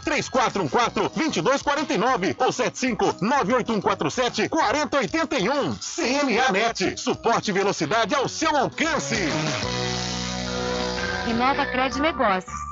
3414 0.00 1.10
2249 1.14 2.36
ou 2.38 2.52
75 2.52 3.16
98147 3.20 4.48
4081. 4.48 5.76
CNA 5.76 6.52
Net, 6.52 7.00
suporte 7.00 7.50
e 7.50 7.52
velocidade 7.52 8.14
ao 8.14 8.28
seu 8.28 8.56
alcance. 8.56 9.16
Inova 11.28 11.66
Crédito 11.66 12.00
Negócios 12.00 12.71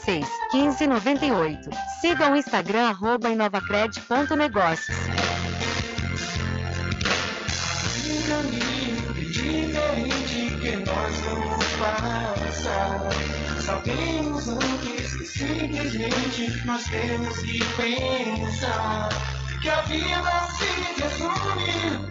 86 0.00 0.26
15 0.50 0.86
98. 0.86 1.70
Siga 2.00 2.30
o 2.30 2.36
Instagram 2.36 2.88
arroba 2.88 3.28
inovacred.negócios. 3.28 4.96
Um 8.06 8.22
caminho 8.28 9.14
diferente 9.14 10.56
que 10.60 10.76
nós 10.76 11.16
vamos 11.20 11.66
passar. 11.78 13.10
Sabemos 13.60 14.48
antes 14.48 15.16
que 15.16 15.24
simplesmente 15.26 16.66
nós 16.66 16.84
temos 16.84 17.38
que 17.38 17.58
pensar 17.76 19.08
que 19.60 19.68
a 19.68 19.82
vida 19.82 20.48
se 20.56 21.00
resume 21.00 22.08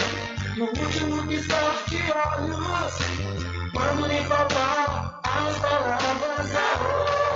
no 0.57 0.65
último 0.65 1.27
piscar 1.27 1.83
de 1.87 1.97
olhos. 2.11 2.93
Quando 3.73 4.07
lhe 4.07 4.23
faltar 4.25 5.19
as 5.23 5.57
palavras, 5.59 6.55
a 6.55 7.28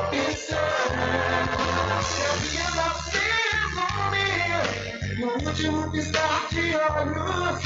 último 5.53 5.91
piscar 5.91 6.47
de 6.49 6.75
olhos. 6.75 7.61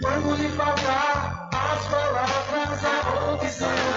Quando 0.00 0.36
lhe 0.36 0.48
faltar 0.50 1.48
as 1.52 1.86
palavras, 1.88 2.84
a 2.84 3.32
opção. 3.32 3.96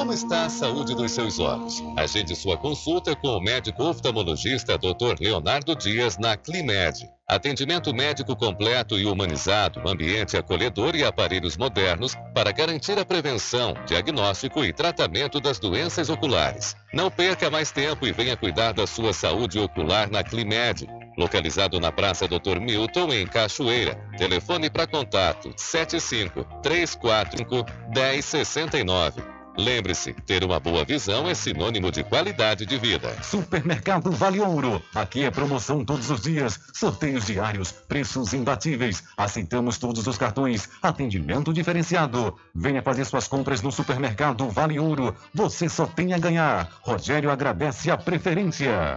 Como 0.00 0.14
está 0.14 0.46
a 0.46 0.48
saúde 0.48 0.94
dos 0.94 1.12
seus 1.12 1.38
olhos? 1.38 1.82
Agende 1.94 2.34
sua 2.34 2.56
consulta 2.56 3.14
com 3.14 3.36
o 3.36 3.40
médico 3.40 3.84
oftalmologista 3.84 4.78
Dr. 4.78 5.20
Leonardo 5.20 5.76
Dias 5.76 6.16
na 6.16 6.38
Climed. 6.38 7.06
Atendimento 7.28 7.92
médico 7.92 8.34
completo 8.34 8.98
e 8.98 9.04
humanizado, 9.04 9.86
ambiente 9.86 10.38
acolhedor 10.38 10.96
e 10.96 11.04
aparelhos 11.04 11.58
modernos 11.58 12.14
para 12.34 12.50
garantir 12.50 12.98
a 12.98 13.04
prevenção, 13.04 13.74
diagnóstico 13.86 14.64
e 14.64 14.72
tratamento 14.72 15.38
das 15.38 15.58
doenças 15.58 16.08
oculares. 16.08 16.74
Não 16.94 17.10
perca 17.10 17.50
mais 17.50 17.70
tempo 17.70 18.06
e 18.06 18.12
venha 18.12 18.38
cuidar 18.38 18.72
da 18.72 18.86
sua 18.86 19.12
saúde 19.12 19.58
ocular 19.58 20.10
na 20.10 20.24
Climed. 20.24 20.88
Localizado 21.18 21.78
na 21.78 21.92
Praça 21.92 22.26
Dr. 22.26 22.58
Milton, 22.58 23.12
em 23.12 23.26
Cachoeira. 23.26 23.96
Telefone 24.16 24.70
para 24.70 24.86
contato 24.86 25.52
75 25.58 26.42
345 26.62 27.66
1069. 27.94 29.29
Lembre-se, 29.56 30.12
ter 30.12 30.44
uma 30.44 30.58
boa 30.60 30.84
visão 30.84 31.28
é 31.28 31.34
sinônimo 31.34 31.90
de 31.90 32.02
qualidade 32.04 32.64
de 32.64 32.78
vida. 32.78 33.16
Supermercado 33.22 34.10
Vale 34.10 34.40
Ouro. 34.40 34.82
Aqui 34.94 35.24
é 35.24 35.30
promoção 35.30 35.84
todos 35.84 36.10
os 36.10 36.22
dias, 36.22 36.58
sorteios 36.72 37.26
diários, 37.26 37.72
preços 37.72 38.32
imbatíveis. 38.32 39.02
Aceitamos 39.16 39.78
todos 39.78 40.06
os 40.06 40.16
cartões, 40.16 40.68
atendimento 40.82 41.52
diferenciado. 41.52 42.36
Venha 42.54 42.82
fazer 42.82 43.04
suas 43.04 43.28
compras 43.28 43.60
no 43.60 43.72
Supermercado 43.72 44.48
Vale 44.48 44.78
Ouro. 44.78 45.14
Você 45.34 45.68
só 45.68 45.86
tem 45.86 46.12
a 46.12 46.18
ganhar. 46.18 46.70
Rogério 46.82 47.30
agradece 47.30 47.90
a 47.90 47.96
preferência. 47.96 48.96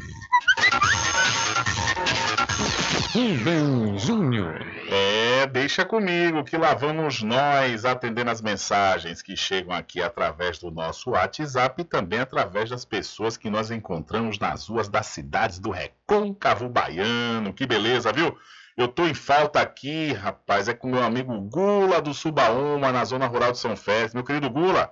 Rubem 3.13 3.99
Júnior. 3.99 4.65
É, 4.91 5.47
deixa 5.47 5.85
comigo 5.85 6.43
que 6.43 6.57
lá 6.57 6.73
vamos 6.73 7.23
nós 7.23 7.85
atendendo 7.85 8.31
as 8.31 8.41
mensagens 8.41 9.21
que 9.21 9.37
chegam 9.37 9.75
aqui 9.75 10.01
através 10.01 10.59
do 10.59 10.71
nosso 10.71 11.11
WhatsApp 11.11 11.83
e 11.83 11.85
também 11.85 12.21
através 12.21 12.71
das 12.71 12.87
pessoas 12.87 13.37
que 13.37 13.51
nós 13.51 13.71
encontramos 13.71 14.39
nas 14.39 14.69
ruas 14.69 14.89
das 14.89 15.09
cidades 15.09 15.59
do 15.59 15.71
Recôncavo 15.71 16.67
Baiano. 16.67 17.53
Que 17.53 17.67
beleza, 17.67 18.11
viu? 18.11 18.35
Eu 18.79 18.87
tô 18.87 19.09
em 19.09 19.13
falta 19.13 19.61
aqui, 19.61 20.13
rapaz, 20.13 20.69
é 20.69 20.73
com 20.73 20.89
meu 20.89 21.03
amigo 21.03 21.37
Gula 21.41 22.01
do 22.01 22.15
Subaúma, 22.15 22.93
na 22.93 23.05
zona 23.05 23.27
rural 23.27 23.51
de 23.51 23.59
São 23.59 23.77
Félix. 23.77 24.15
Meu 24.15 24.23
querido 24.23 24.49
Gula, 24.49 24.89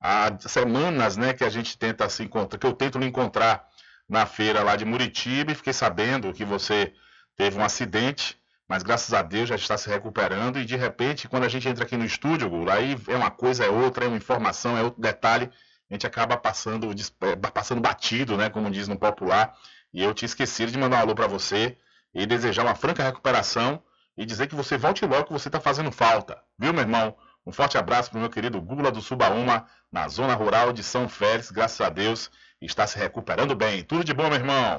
há 0.00 0.38
semanas, 0.38 1.16
né, 1.16 1.32
que 1.34 1.42
a 1.42 1.48
gente 1.50 1.76
tenta 1.76 2.08
se 2.08 2.22
encontrar, 2.22 2.60
que 2.60 2.64
eu 2.64 2.72
tento 2.72 2.96
lhe 2.96 3.06
encontrar 3.06 3.68
na 4.08 4.24
feira 4.24 4.62
lá 4.62 4.76
de 4.76 4.84
Muritiba 4.84 5.50
e 5.50 5.54
fiquei 5.56 5.72
sabendo 5.72 6.32
que 6.32 6.44
você 6.44 6.92
teve 7.36 7.58
um 7.58 7.64
acidente, 7.64 8.38
mas 8.68 8.84
graças 8.84 9.12
a 9.12 9.20
Deus 9.20 9.48
já 9.48 9.56
está 9.56 9.76
se 9.76 9.88
recuperando. 9.88 10.60
E 10.60 10.64
de 10.64 10.76
repente, 10.76 11.26
quando 11.26 11.42
a 11.42 11.48
gente 11.48 11.68
entra 11.68 11.82
aqui 11.82 11.96
no 11.96 12.04
estúdio, 12.04 12.48
Gula, 12.48 12.74
aí 12.74 12.96
é 13.08 13.16
uma 13.16 13.32
coisa, 13.32 13.64
é 13.64 13.68
outra, 13.68 14.04
é 14.04 14.08
uma 14.08 14.16
informação, 14.16 14.78
é 14.78 14.82
outro 14.82 15.02
detalhe, 15.02 15.50
a 15.90 15.94
gente 15.94 16.06
acaba 16.06 16.36
passando, 16.36 16.88
eh, 16.92 17.36
passando 17.52 17.80
batido, 17.80 18.36
né, 18.36 18.48
como 18.48 18.70
diz 18.70 18.86
no 18.86 18.96
popular, 18.96 19.56
e 19.92 20.04
eu 20.04 20.14
tinha 20.14 20.26
esquecido 20.26 20.70
de 20.70 20.78
mandar 20.78 20.98
um 20.98 21.00
alô 21.00 21.16
para 21.16 21.26
você 21.26 21.76
e 22.14 22.26
desejar 22.26 22.62
uma 22.62 22.74
franca 22.74 23.02
recuperação 23.02 23.82
e 24.16 24.24
dizer 24.24 24.46
que 24.46 24.54
você 24.54 24.78
volte 24.78 25.04
logo 25.04 25.24
que 25.24 25.32
você 25.32 25.48
está 25.48 25.60
fazendo 25.60 25.90
falta. 25.90 26.40
Viu, 26.58 26.72
meu 26.72 26.82
irmão? 26.82 27.16
Um 27.46 27.52
forte 27.52 27.76
abraço 27.76 28.10
para 28.10 28.18
o 28.18 28.20
meu 28.20 28.30
querido 28.30 28.60
Gula 28.60 28.90
do 28.90 29.02
Subaúma, 29.02 29.66
na 29.92 30.08
zona 30.08 30.34
rural 30.34 30.72
de 30.72 30.82
São 30.82 31.08
Félix, 31.08 31.50
graças 31.50 31.80
a 31.80 31.90
Deus, 31.90 32.30
está 32.60 32.86
se 32.86 32.98
recuperando 32.98 33.54
bem. 33.54 33.82
Tudo 33.82 34.04
de 34.04 34.14
bom, 34.14 34.28
meu 34.28 34.38
irmão. 34.38 34.78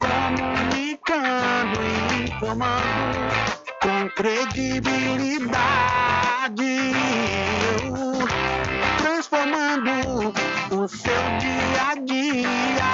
Comunicando 0.00 1.80
e 1.82 2.24
informando 2.24 3.28
com 3.80 4.08
credibilidade, 4.16 6.90
transformando 8.98 10.32
o 10.72 10.88
seu 10.88 11.22
dia 11.38 11.90
a 11.90 11.94
dia, 11.94 12.89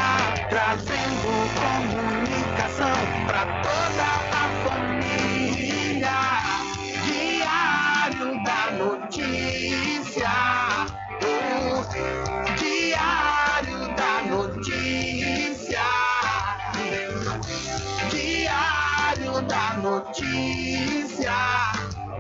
notícia. 19.97 21.33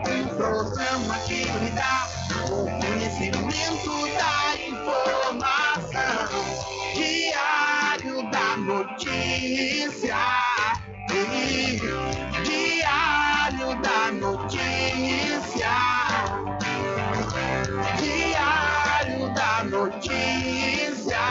Um 0.08 0.28
programa 0.34 1.18
que 1.26 1.44
lhe 1.44 1.70
dá 1.72 2.08
o 2.50 2.64
conhecimento 2.80 3.92
da 4.16 4.56
informação. 4.66 5.98
Diário 6.94 8.30
da 8.30 8.56
notícia. 8.56 10.16
Diário 12.44 13.68
da 13.82 14.12
notícia. 14.12 15.74
Diário 18.00 19.34
da 19.34 19.64
notícia. 19.64 21.24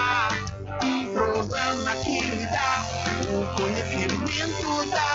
Um 0.84 1.12
programa 1.12 1.96
que 2.04 2.20
lhe 2.22 2.46
dá 2.46 2.86
o 3.32 3.46
conhecimento 3.56 4.86
da 4.92 5.15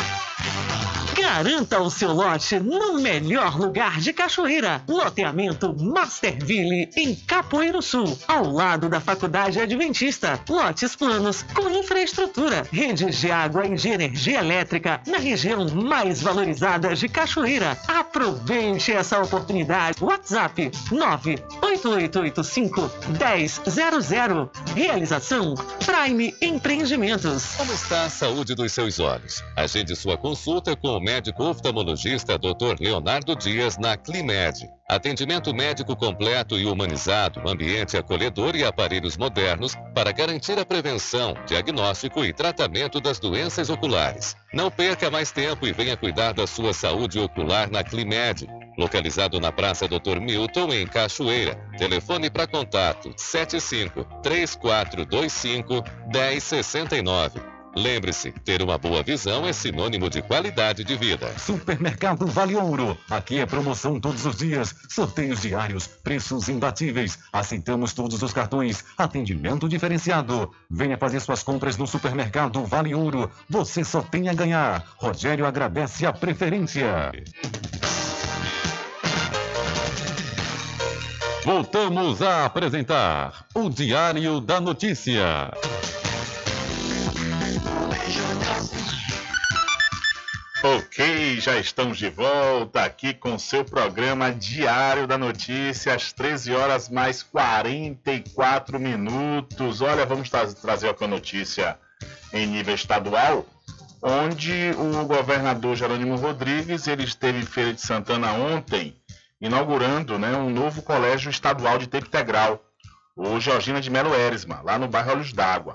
Garanta 1.21 1.79
o 1.79 1.89
seu 1.89 2.11
lote 2.11 2.59
no 2.59 2.99
melhor 2.99 3.55
lugar 3.55 3.99
de 3.99 4.11
Cachoeira. 4.11 4.81
Loteamento 4.87 5.71
Masterville, 5.79 6.89
em 6.97 7.13
Capoeiro 7.13 7.79
Sul, 7.79 8.17
ao 8.27 8.51
lado 8.51 8.89
da 8.89 8.99
Faculdade 8.99 9.59
Adventista. 9.59 10.39
Lotes 10.49 10.95
planos 10.95 11.43
com 11.53 11.69
infraestrutura, 11.69 12.65
redes 12.71 13.19
de 13.19 13.31
água 13.31 13.67
e 13.67 13.75
de 13.75 13.89
energia 13.89 14.39
elétrica 14.39 14.99
na 15.05 15.19
região 15.19 15.69
mais 15.69 16.23
valorizada 16.23 16.95
de 16.95 17.07
Cachoeira. 17.07 17.77
Aproveite 17.87 18.91
essa 18.91 19.21
oportunidade. 19.21 20.03
WhatsApp 20.03 20.71
98885 20.91 22.91
1000. 23.19 24.49
Realização 24.75 25.53
Prime 25.85 26.33
Empreendimentos. 26.41 27.53
Como 27.55 27.71
está 27.71 28.05
a 28.05 28.09
saúde 28.09 28.55
dos 28.55 28.71
seus 28.71 28.99
olhos? 28.99 29.43
Agende 29.55 29.95
sua 29.95 30.17
consulta 30.17 30.75
com 30.75 30.87
o 30.87 30.99
médico 31.11 31.43
oftalmologista 31.43 32.37
Dr. 32.37 32.79
Leonardo 32.79 33.35
Dias 33.35 33.77
na 33.77 33.97
Climed. 33.97 34.65
Atendimento 34.87 35.53
médico 35.53 35.93
completo 35.93 36.57
e 36.57 36.65
humanizado, 36.65 37.41
ambiente 37.45 37.97
acolhedor 37.97 38.55
e 38.55 38.63
aparelhos 38.63 39.17
modernos 39.17 39.75
para 39.93 40.13
garantir 40.13 40.57
a 40.57 40.65
prevenção, 40.65 41.35
diagnóstico 41.45 42.23
e 42.23 42.31
tratamento 42.31 43.01
das 43.01 43.19
doenças 43.19 43.69
oculares. 43.69 44.37
Não 44.53 44.71
perca 44.71 45.11
mais 45.11 45.33
tempo 45.33 45.67
e 45.67 45.73
venha 45.73 45.97
cuidar 45.97 46.33
da 46.33 46.47
sua 46.47 46.73
saúde 46.73 47.19
ocular 47.19 47.69
na 47.69 47.83
Climed. 47.83 48.47
Localizado 48.77 49.37
na 49.37 49.51
Praça 49.51 49.89
Dr. 49.89 50.17
Milton, 50.21 50.71
em 50.71 50.87
Cachoeira. 50.87 51.55
Telefone 51.77 52.29
para 52.29 52.47
contato 52.47 53.13
75 53.17 54.05
3425 54.23 55.83
1069. 56.07 57.50
Lembre-se, 57.75 58.31
ter 58.31 58.61
uma 58.61 58.77
boa 58.77 59.01
visão 59.01 59.47
é 59.47 59.53
sinônimo 59.53 60.09
de 60.09 60.21
qualidade 60.21 60.83
de 60.83 60.95
vida. 60.95 61.31
Supermercado 61.39 62.25
Vale 62.27 62.55
Ouro. 62.55 62.97
Aqui 63.09 63.39
é 63.39 63.45
promoção 63.45 63.99
todos 63.99 64.25
os 64.25 64.35
dias, 64.35 64.75
sorteios 64.89 65.41
diários, 65.41 65.87
preços 65.87 66.49
imbatíveis. 66.49 67.17
Aceitamos 67.31 67.93
todos 67.93 68.21
os 68.21 68.33
cartões, 68.33 68.83
atendimento 68.97 69.69
diferenciado. 69.69 70.51
Venha 70.69 70.97
fazer 70.97 71.21
suas 71.21 71.43
compras 71.43 71.77
no 71.77 71.87
Supermercado 71.87 72.65
Vale 72.65 72.93
Ouro. 72.93 73.31
Você 73.49 73.83
só 73.83 74.01
tem 74.01 74.27
a 74.27 74.33
ganhar. 74.33 74.83
Rogério 74.97 75.45
agradece 75.45 76.05
a 76.05 76.11
preferência. 76.11 77.11
Voltamos 81.45 82.21
a 82.21 82.45
apresentar 82.45 83.45
o 83.55 83.69
Diário 83.69 84.39
da 84.41 84.61
Notícia. 84.61 85.51
Ok, 90.63 91.39
já 91.41 91.57
estamos 91.57 91.97
de 91.97 92.07
volta 92.07 92.83
aqui 92.83 93.15
com 93.15 93.39
seu 93.39 93.65
programa 93.65 94.31
Diário 94.31 95.07
da 95.07 95.17
Notícia, 95.17 95.95
às 95.95 96.13
13 96.13 96.53
horas 96.53 96.87
mais 96.87 97.23
44 97.23 98.79
minutos. 98.79 99.81
Olha, 99.81 100.05
vamos 100.05 100.29
tra 100.29 100.45
trazer 100.53 100.89
aqui 100.89 101.03
a 101.03 101.07
notícia 101.07 101.79
em 102.31 102.45
nível 102.45 102.75
estadual, 102.75 103.43
onde 104.03 104.71
o 104.77 105.03
governador 105.07 105.75
Jerônimo 105.75 106.15
Rodrigues 106.15 106.85
ele 106.85 107.05
esteve 107.05 107.39
em 107.39 107.45
Feira 107.45 107.73
de 107.73 107.81
Santana 107.81 108.31
ontem, 108.33 108.95
inaugurando 109.41 110.19
né, 110.19 110.37
um 110.37 110.51
novo 110.51 110.83
colégio 110.83 111.31
estadual 111.31 111.79
de 111.79 111.87
tempo 111.87 112.05
integral, 112.05 112.63
o 113.15 113.39
Georgina 113.39 113.81
de 113.81 113.89
Melo 113.89 114.13
Eresma, 114.13 114.61
lá 114.63 114.77
no 114.77 114.87
bairro 114.87 115.13
Olhos 115.13 115.33
d'Água. 115.33 115.73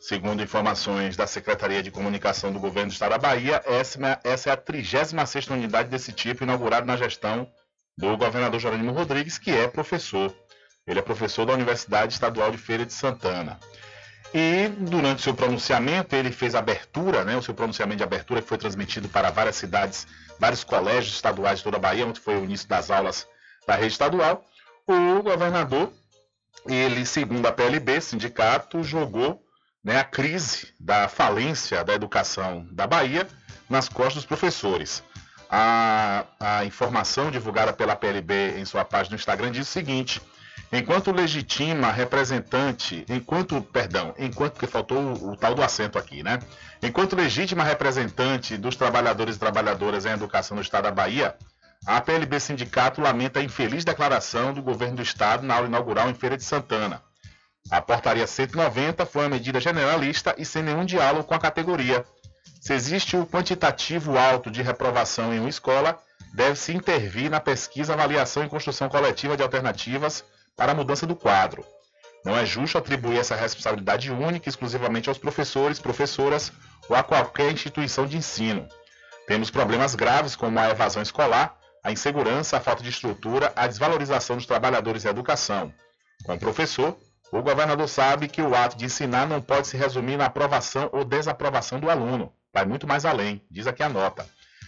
Segundo 0.00 0.42
informações 0.42 1.14
da 1.14 1.26
Secretaria 1.26 1.82
de 1.82 1.90
Comunicação 1.90 2.50
do 2.50 2.58
Governo 2.58 2.88
do 2.88 2.94
Estado 2.94 3.10
da 3.10 3.18
Bahia, 3.18 3.62
essa, 3.66 3.98
é 4.24 4.50
a 4.50 4.56
36ª 4.56 5.50
unidade 5.50 5.90
desse 5.90 6.10
tipo 6.10 6.42
inaugurada 6.42 6.86
na 6.86 6.96
gestão 6.96 7.46
do 7.98 8.16
governador 8.16 8.58
Jerônimo 8.58 8.92
Rodrigues, 8.92 9.36
que 9.36 9.50
é 9.50 9.68
professor. 9.68 10.34
Ele 10.86 10.98
é 10.98 11.02
professor 11.02 11.44
da 11.44 11.52
Universidade 11.52 12.14
Estadual 12.14 12.50
de 12.50 12.56
Feira 12.56 12.86
de 12.86 12.94
Santana. 12.94 13.60
E 14.32 14.68
durante 14.68 15.20
seu 15.20 15.34
pronunciamento, 15.34 16.16
ele 16.16 16.32
fez 16.32 16.54
abertura, 16.54 17.22
né, 17.22 17.36
o 17.36 17.42
seu 17.42 17.52
pronunciamento 17.52 17.98
de 17.98 18.04
abertura 18.04 18.40
que 18.40 18.48
foi 18.48 18.56
transmitido 18.56 19.06
para 19.06 19.30
várias 19.30 19.56
cidades, 19.56 20.06
vários 20.38 20.64
colégios 20.64 21.12
estaduais 21.12 21.58
de 21.58 21.64
toda 21.64 21.76
a 21.76 21.80
Bahia, 21.80 22.06
onde 22.06 22.20
foi 22.20 22.38
o 22.38 22.44
início 22.44 22.66
das 22.66 22.90
aulas 22.90 23.26
da 23.66 23.74
rede 23.74 23.92
estadual. 23.92 24.46
O 24.86 25.22
governador, 25.22 25.92
ele, 26.66 27.04
segundo 27.04 27.44
a 27.46 27.52
PLB, 27.52 28.00
sindicato, 28.00 28.82
jogou 28.82 29.44
né, 29.82 29.98
a 29.98 30.04
crise 30.04 30.68
da 30.78 31.08
falência 31.08 31.82
da 31.82 31.94
educação 31.94 32.66
da 32.70 32.86
Bahia 32.86 33.26
nas 33.68 33.88
costas 33.88 34.16
dos 34.16 34.26
professores. 34.26 35.02
A, 35.48 36.24
a 36.38 36.64
informação 36.64 37.30
divulgada 37.30 37.72
pela 37.72 37.96
PLB 37.96 38.58
em 38.58 38.64
sua 38.64 38.84
página 38.84 39.14
no 39.14 39.18
Instagram 39.18 39.50
diz 39.50 39.66
o 39.68 39.70
seguinte: 39.70 40.22
enquanto 40.70 41.10
legitima 41.10 41.90
representante, 41.90 43.04
enquanto, 43.08 43.60
perdão, 43.60 44.14
enquanto 44.16 44.58
que 44.58 44.66
faltou 44.66 44.98
o, 44.98 45.32
o, 45.32 45.36
tal 45.36 45.54
do 45.54 45.62
acento 45.62 45.98
aqui, 45.98 46.22
né? 46.22 46.38
Enquanto 46.80 47.16
legítima 47.16 47.64
representante 47.64 48.56
dos 48.56 48.76
trabalhadores 48.76 49.36
e 49.36 49.40
trabalhadoras 49.40 50.06
em 50.06 50.10
educação 50.10 50.54
no 50.54 50.62
estado 50.62 50.84
da 50.84 50.92
Bahia, 50.92 51.34
a 51.84 52.00
PLB 52.00 52.38
Sindicato 52.38 53.00
lamenta 53.00 53.40
a 53.40 53.42
infeliz 53.42 53.84
declaração 53.84 54.52
do 54.52 54.62
governo 54.62 54.96
do 54.96 55.02
estado 55.02 55.44
na 55.44 55.54
aula 55.54 55.66
inaugural 55.66 56.08
em 56.08 56.14
Feira 56.14 56.36
de 56.36 56.44
Santana 56.44 57.02
a 57.70 57.80
portaria 57.80 58.26
190 58.26 59.04
foi 59.06 59.22
uma 59.22 59.30
medida 59.30 59.60
generalista 59.60 60.34
e 60.38 60.44
sem 60.44 60.62
nenhum 60.62 60.84
diálogo 60.84 61.24
com 61.24 61.34
a 61.34 61.38
categoria. 61.38 62.04
Se 62.60 62.74
existe 62.74 63.16
o 63.16 63.26
quantitativo 63.26 64.18
alto 64.18 64.50
de 64.50 64.62
reprovação 64.62 65.32
em 65.32 65.40
uma 65.40 65.48
escola, 65.48 65.98
deve-se 66.34 66.72
intervir 66.72 67.30
na 67.30 67.40
pesquisa, 67.40 67.92
avaliação 67.92 68.44
e 68.44 68.48
construção 68.48 68.88
coletiva 68.88 69.36
de 69.36 69.42
alternativas 69.42 70.24
para 70.56 70.72
a 70.72 70.74
mudança 70.74 71.06
do 71.06 71.16
quadro. 71.16 71.64
Não 72.24 72.36
é 72.36 72.44
justo 72.44 72.76
atribuir 72.76 73.18
essa 73.18 73.34
responsabilidade 73.34 74.10
única 74.10 74.48
e 74.48 74.50
exclusivamente 74.50 75.08
aos 75.08 75.16
professores, 75.16 75.78
professoras 75.78 76.52
ou 76.88 76.96
a 76.96 77.02
qualquer 77.02 77.50
instituição 77.50 78.06
de 78.06 78.16
ensino. 78.16 78.68
Temos 79.26 79.50
problemas 79.50 79.94
graves 79.94 80.36
como 80.36 80.58
a 80.58 80.70
evasão 80.70 81.02
escolar, 81.02 81.56
a 81.82 81.90
insegurança, 81.90 82.56
a 82.56 82.60
falta 82.60 82.82
de 82.82 82.90
estrutura, 82.90 83.52
a 83.56 83.66
desvalorização 83.66 84.36
dos 84.36 84.44
trabalhadores 84.44 85.04
da 85.04 85.10
educação. 85.10 85.72
Como 86.24 86.38
professor, 86.38 86.98
o 87.32 87.42
governador 87.42 87.88
sabe 87.88 88.28
que 88.28 88.42
o 88.42 88.54
ato 88.54 88.76
de 88.76 88.84
ensinar 88.84 89.26
não 89.26 89.40
pode 89.40 89.68
se 89.68 89.76
resumir 89.76 90.16
na 90.16 90.26
aprovação 90.26 90.88
ou 90.92 91.04
desaprovação 91.04 91.78
do 91.78 91.88
aluno. 91.88 92.32
Vai 92.52 92.64
muito 92.64 92.86
mais 92.86 93.04
além, 93.04 93.40
diz 93.50 93.66
aqui 93.66 93.82
a 93.82 93.88
nota. 93.88 94.26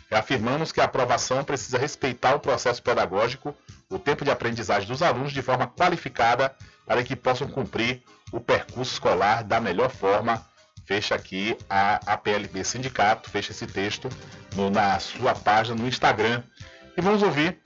Reafirmamos 0.08 0.70
que 0.70 0.80
a 0.80 0.84
aprovação 0.84 1.42
precisa 1.42 1.78
respeitar 1.78 2.34
o 2.34 2.40
processo 2.40 2.82
pedagógico, 2.82 3.54
o 3.88 3.98
tempo 3.98 4.24
de 4.24 4.30
aprendizagem 4.30 4.86
dos 4.86 5.02
alunos 5.02 5.32
de 5.32 5.42
forma 5.42 5.66
qualificada 5.66 6.54
para 6.86 7.02
que 7.02 7.16
possam 7.16 7.48
cumprir 7.48 8.02
o 8.30 8.38
percurso 8.38 8.92
escolar 8.92 9.42
da 9.42 9.60
melhor 9.60 9.90
forma. 9.90 10.44
Fecha 10.84 11.14
aqui 11.14 11.56
a, 11.68 12.12
a 12.12 12.16
PLB 12.16 12.62
Sindicato, 12.62 13.30
fecha 13.30 13.52
esse 13.52 13.66
texto 13.66 14.08
no, 14.54 14.68
na 14.68 14.98
sua 15.00 15.34
página 15.34 15.80
no 15.80 15.88
Instagram. 15.88 16.42
E 16.96 17.00
vamos 17.00 17.22
ouvir 17.22 17.58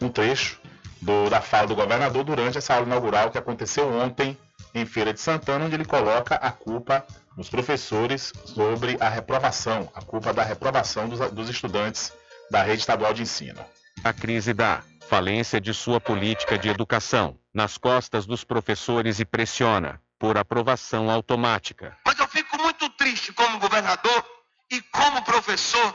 um 0.00 0.08
trecho 0.08 0.60
do, 1.06 1.30
da 1.30 1.40
fala 1.40 1.68
do 1.68 1.76
governador 1.76 2.24
durante 2.24 2.58
essa 2.58 2.74
aula 2.74 2.84
inaugural 2.84 3.30
que 3.30 3.38
aconteceu 3.38 3.88
ontem 3.88 4.36
em 4.74 4.84
Feira 4.84 5.14
de 5.14 5.20
Santana, 5.20 5.64
onde 5.64 5.76
ele 5.76 5.84
coloca 5.84 6.34
a 6.34 6.50
culpa 6.50 7.06
nos 7.36 7.48
professores 7.48 8.32
sobre 8.44 8.96
a 9.00 9.08
reprovação, 9.08 9.88
a 9.94 10.02
culpa 10.02 10.32
da 10.32 10.42
reprovação 10.42 11.08
dos, 11.08 11.20
dos 11.30 11.48
estudantes 11.48 12.12
da 12.50 12.62
rede 12.62 12.80
estadual 12.80 13.14
de 13.14 13.22
ensino. 13.22 13.64
A 14.02 14.12
crise 14.12 14.52
da 14.52 14.82
falência 15.08 15.60
de 15.60 15.72
sua 15.72 16.00
política 16.00 16.58
de 16.58 16.68
educação 16.68 17.38
nas 17.54 17.78
costas 17.78 18.26
dos 18.26 18.42
professores 18.42 19.20
e 19.20 19.24
pressiona 19.24 20.02
por 20.18 20.36
aprovação 20.36 21.08
automática. 21.08 21.96
Mas 22.04 22.18
eu 22.18 22.26
fico 22.26 22.58
muito 22.58 22.90
triste 22.90 23.32
como 23.32 23.60
governador 23.60 24.26
e 24.70 24.82
como 24.82 25.22
professor 25.22 25.94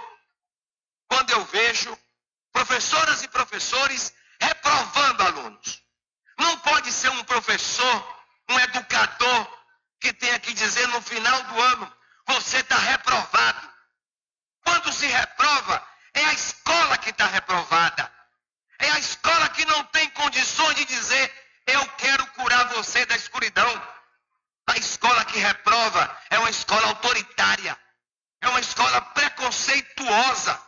quando 1.09 1.31
eu 1.31 1.43
vejo 1.43 1.97
professoras 2.53 3.21
e 3.23 3.27
professores 3.27 4.13
reprovando 4.61 5.23
alunos. 5.23 5.81
Não 6.37 6.57
pode 6.59 6.91
ser 6.91 7.09
um 7.09 7.23
professor, 7.23 8.23
um 8.49 8.59
educador, 8.59 9.59
que 9.99 10.13
tenha 10.13 10.39
que 10.39 10.53
dizer 10.53 10.87
no 10.89 11.01
final 11.01 11.43
do 11.43 11.61
ano: 11.61 11.93
você 12.27 12.57
está 12.57 12.77
reprovado. 12.77 13.71
Quando 14.63 14.93
se 14.93 15.07
reprova, 15.07 15.87
é 16.13 16.25
a 16.25 16.33
escola 16.33 16.97
que 16.97 17.09
está 17.09 17.25
reprovada. 17.25 18.11
É 18.79 18.89
a 18.91 18.99
escola 18.99 19.49
que 19.49 19.65
não 19.65 19.83
tem 19.85 20.09
condições 20.11 20.75
de 20.75 20.85
dizer: 20.85 21.61
eu 21.67 21.87
quero 21.97 22.25
curar 22.27 22.67
você 22.69 23.05
da 23.05 23.15
escuridão. 23.15 24.01
A 24.67 24.77
escola 24.77 25.25
que 25.25 25.39
reprova 25.39 26.17
é 26.29 26.39
uma 26.39 26.49
escola 26.49 26.87
autoritária, 26.87 27.77
é 28.41 28.47
uma 28.47 28.59
escola 28.59 29.01
preconceituosa. 29.01 30.59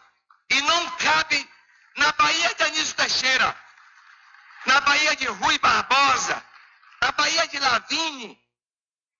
E 0.49 0.61
não 0.61 0.89
cabe 0.97 1.49
na 1.97 2.11
Bahia 2.11 2.53
de 2.53 2.63
Anísio 2.63 2.95
Teixeira 2.95 3.62
na 4.65 4.79
Bahia 4.81 5.15
de 5.15 5.25
Rui 5.27 5.57
Barbosa, 5.59 6.43
na 7.01 7.11
Bahia 7.11 7.47
de 7.47 7.59
Lavini, 7.59 8.39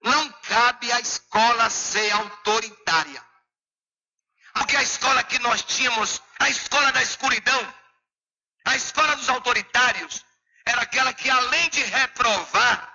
não 0.02 0.32
cabe 0.44 0.92
a 0.92 1.00
escola 1.00 1.70
ser 1.70 2.12
autoritária. 2.12 3.24
Porque 4.54 4.76
a 4.78 4.84
escola 4.84 5.24
que 5.24 5.40
nós 5.40 5.64
tínhamos, 5.64 6.22
a 6.40 6.50
escola 6.50 6.92
da 6.92 7.02
escuridão, 7.02 7.74
a 8.66 8.76
escola 8.76 9.16
dos 9.16 9.30
autoritários, 9.30 10.26
era 10.66 10.82
aquela 10.82 11.14
que 11.14 11.30
além 11.30 11.70
de 11.70 11.84
reprovar, 11.84 12.94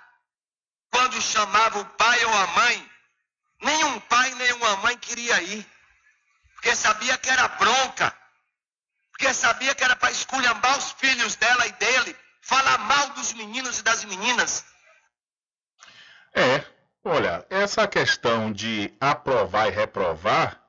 quando 0.91 1.21
chamava 1.21 1.79
o 1.79 1.85
pai 1.85 2.25
ou 2.25 2.33
a 2.33 2.47
mãe, 2.47 2.91
nenhum 3.61 3.99
pai, 4.01 4.33
nenhuma 4.35 4.77
mãe 4.77 4.97
queria 4.97 5.41
ir. 5.41 5.69
Porque 6.55 6.75
sabia 6.75 7.17
que 7.17 7.29
era 7.29 7.47
bronca. 7.47 8.15
Porque 9.11 9.33
sabia 9.33 9.75
que 9.75 9.83
era 9.83 9.95
para 9.95 10.11
esculhambar 10.11 10.77
os 10.77 10.91
filhos 10.93 11.35
dela 11.35 11.67
e 11.67 11.71
dele, 11.73 12.17
falar 12.49 12.79
mal 12.79 13.09
dos 13.11 13.31
meninos 13.33 13.79
e 13.79 13.83
das 13.83 14.03
meninas. 14.03 14.65
É, 16.33 16.63
olha, 17.05 17.45
essa 17.47 17.87
questão 17.87 18.51
de 18.51 18.91
aprovar 18.99 19.67
e 19.67 19.71
reprovar, 19.71 20.59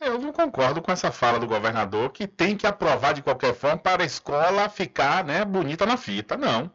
eu 0.00 0.18
não 0.18 0.32
concordo 0.32 0.80
com 0.80 0.90
essa 0.90 1.12
fala 1.12 1.38
do 1.38 1.46
governador 1.46 2.10
que 2.10 2.26
tem 2.26 2.56
que 2.56 2.66
aprovar 2.66 3.12
de 3.12 3.22
qualquer 3.22 3.54
forma 3.54 3.76
para 3.76 4.02
a 4.02 4.06
escola 4.06 4.70
ficar 4.70 5.22
né, 5.22 5.44
bonita 5.44 5.84
na 5.84 5.98
fita. 5.98 6.36
Não. 6.36 6.72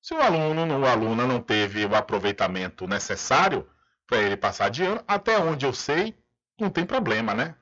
Se 0.00 0.14
o 0.14 0.22
aluno 0.22 0.78
ou 0.78 0.86
aluna 0.86 1.26
não 1.26 1.40
teve 1.40 1.84
o 1.84 1.94
aproveitamento 1.94 2.86
necessário 2.86 3.68
para 4.06 4.18
ele 4.18 4.36
passar 4.38 4.70
de 4.70 4.84
ano, 4.84 5.04
até 5.06 5.38
onde 5.38 5.66
eu 5.66 5.72
sei, 5.74 6.16
não 6.58 6.70
tem 6.70 6.86
problema, 6.86 7.34
né? 7.34 7.54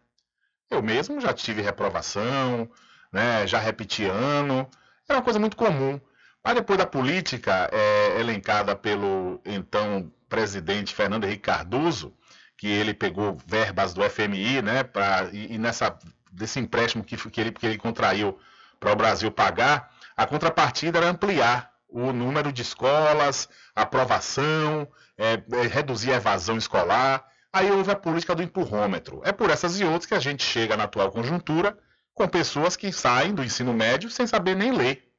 Eu 0.71 0.83
mesmo 0.83 1.21
já 1.21 1.33
tive 1.33 1.61
reprovação, 1.61 2.71
né, 3.13 3.47
já 3.47 3.59
repeti 3.59 4.05
ano, 4.05 4.69
era 5.09 5.19
uma 5.19 5.25
coisa 5.25 5.39
muito 5.39 5.57
comum. 5.57 6.01
Mas 6.43 6.55
depois 6.55 6.79
da 6.79 6.87
política 6.87 7.71
é, 7.73 8.21
elencada 8.21 8.77
pelo 8.77 9.41
então 9.45 10.13
presidente 10.29 10.95
Fernando 10.95 11.25
Henrique 11.25 11.43
Cardoso, 11.43 12.13
que 12.57 12.67
ele 12.67 12.93
pegou 12.93 13.37
verbas 13.47 13.95
do 13.95 14.03
FMI, 14.03 14.61
né, 14.63 14.83
pra, 14.83 15.29
e, 15.33 15.55
e 15.55 15.59
nessa 15.59 15.97
desse 16.31 16.59
empréstimo 16.59 17.05
que, 17.05 17.17
que, 17.17 17.41
ele, 17.41 17.53
que 17.53 17.65
ele 17.65 17.79
contraiu 17.79 18.39
para 18.81 18.93
o 18.93 18.97
Brasil 18.97 19.31
pagar, 19.31 19.91
a 20.17 20.27
contrapartida 20.27 20.99
era 20.99 21.09
ampliar 21.09 21.73
o 21.89 22.13
número 22.13 22.53
de 22.53 22.63
escolas, 22.63 23.49
aprovação, 23.75 24.89
é, 25.17 25.41
é, 25.53 25.67
reduzir 25.69 26.13
a 26.13 26.17
evasão 26.17 26.57
escolar. 26.59 27.25
Aí 27.53 27.71
houve 27.71 27.93
a 27.93 27.97
política 27.97 28.35
do 28.35 28.43
empurrômetro. 28.43 29.23
É 29.25 29.31
por 29.31 29.49
essas 29.49 29.79
e 29.79 29.85
outras 29.85 30.07
que 30.07 30.15
a 30.15 30.19
gente 30.19 30.45
chega 30.45 30.77
na 30.77 30.85
atual 30.85 31.13
conjuntura 31.13 31.79
com 32.15 32.29
pessoas 32.29 32.77
que 32.77 32.93
saem 32.93 33.35
do 33.35 33.45
ensino 33.45 33.73
médio 33.73 34.09
sem 34.09 34.27
saber 34.27 34.55
nem 34.55 34.73
ler 34.73 35.15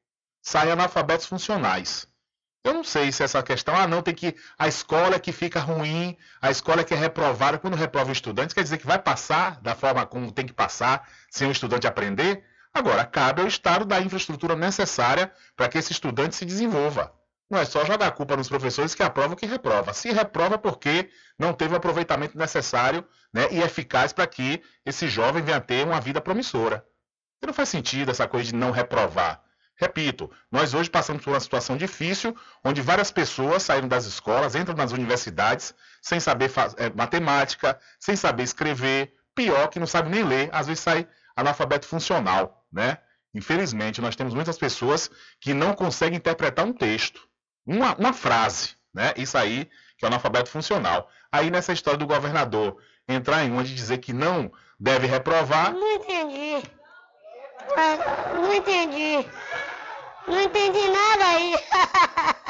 saem 0.45 0.71
analfabetos 0.71 1.25
funcionais. 1.25 2.07
Eu 2.63 2.73
não 2.73 2.83
sei 2.83 3.11
se 3.11 3.23
essa 3.23 3.43
questão, 3.43 3.75
ah, 3.75 3.87
não, 3.87 4.01
tem 4.01 4.13
que. 4.13 4.35
A 4.57 4.67
escola 4.67 5.15
é 5.15 5.19
que 5.19 5.31
fica 5.31 5.59
ruim, 5.59 6.17
a 6.41 6.49
escola 6.49 6.81
é 6.81 6.83
que 6.83 6.93
é 6.93 6.97
reprovada. 6.97 7.57
Quando 7.57 7.75
reprova 7.75 8.09
o 8.09 8.13
estudante, 8.13 8.53
quer 8.55 8.63
dizer 8.63 8.77
que 8.77 8.87
vai 8.87 8.97
passar 8.99 9.59
da 9.61 9.75
forma 9.75 10.05
como 10.05 10.31
tem 10.31 10.45
que 10.45 10.53
passar, 10.53 11.07
sem 11.29 11.47
o 11.47 11.51
estudante 11.51 11.87
aprender? 11.87 12.43
Agora, 12.73 13.05
cabe 13.05 13.41
ao 13.41 13.47
Estado 13.47 13.85
dar 13.85 13.97
a 13.97 14.01
infraestrutura 14.01 14.55
necessária 14.55 15.31
para 15.55 15.67
que 15.67 15.77
esse 15.77 15.91
estudante 15.91 16.35
se 16.35 16.45
desenvolva. 16.45 17.13
Não 17.49 17.59
é 17.59 17.65
só 17.65 17.85
jogar 17.85 18.07
a 18.07 18.11
culpa 18.11 18.35
nos 18.35 18.49
professores 18.49 18.95
que 18.95 19.03
aprovam 19.03 19.35
que 19.35 19.45
reprova. 19.45 19.93
Se 19.93 20.11
reprova 20.11 20.57
porque 20.57 21.09
não 21.37 21.53
teve 21.53 21.73
o 21.73 21.77
aproveitamento 21.77 22.37
necessário 22.37 23.07
né, 23.31 23.47
e 23.51 23.61
eficaz 23.61 24.11
para 24.11 24.25
que 24.25 24.63
esse 24.83 25.07
jovem 25.07 25.43
venha 25.43 25.61
ter 25.61 25.85
uma 25.85 26.01
vida 26.01 26.19
promissora. 26.19 26.83
E 27.41 27.45
não 27.45 27.53
faz 27.53 27.69
sentido 27.69 28.09
essa 28.09 28.27
coisa 28.27 28.49
de 28.49 28.55
não 28.55 28.71
reprovar. 28.71 29.43
Repito, 29.77 30.31
nós 30.49 30.73
hoje 30.73 30.89
passamos 30.89 31.23
por 31.23 31.31
uma 31.31 31.39
situação 31.39 31.75
difícil, 31.75 32.35
onde 32.63 32.81
várias 32.81 33.11
pessoas 33.11 33.63
saíram 33.63 33.87
das 33.87 34.05
escolas, 34.05 34.55
entram 34.55 34.75
nas 34.75 34.91
universidades, 34.93 35.75
sem 36.01 36.19
saber 36.19 36.49
é, 36.77 36.89
matemática, 36.91 37.79
sem 37.99 38.15
saber 38.15 38.43
escrever, 38.43 39.13
pior 39.35 39.67
que 39.67 39.79
não 39.79 39.85
sabe 39.85 40.09
nem 40.09 40.23
ler, 40.23 40.49
às 40.53 40.67
vezes 40.67 40.81
sai 40.81 41.07
analfabeto 41.35 41.85
funcional, 41.85 42.65
né? 42.71 42.97
Infelizmente, 43.33 43.99
nós 43.99 44.15
temos 44.15 44.33
muitas 44.33 44.57
pessoas 44.57 45.11
que 45.41 45.53
não 45.53 45.73
conseguem 45.73 46.17
interpretar 46.17 46.65
um 46.65 46.71
texto, 46.71 47.27
uma, 47.65 47.95
uma 47.95 48.13
frase, 48.13 48.75
né? 48.93 49.13
Isso 49.17 49.37
aí 49.37 49.69
que 49.97 50.03
é 50.03 50.07
o 50.07 50.09
analfabeto 50.09 50.49
funcional. 50.49 51.09
Aí 51.31 51.49
nessa 51.49 51.73
história 51.73 51.97
do 51.97 52.07
governador 52.07 52.77
entrar 53.07 53.43
em 53.43 53.51
uma 53.51 53.63
de 53.63 53.73
dizer 53.73 53.99
que 53.99 54.13
não 54.13 54.51
deve 54.79 55.07
reprovar. 55.07 55.73
Não 55.73 55.93
entendi. 55.93 56.63
Não 58.33 58.53
entendi. 58.53 59.25
Não 60.27 60.41
entendi 60.41 60.87
nada 60.89 61.25
aí. 61.25 61.55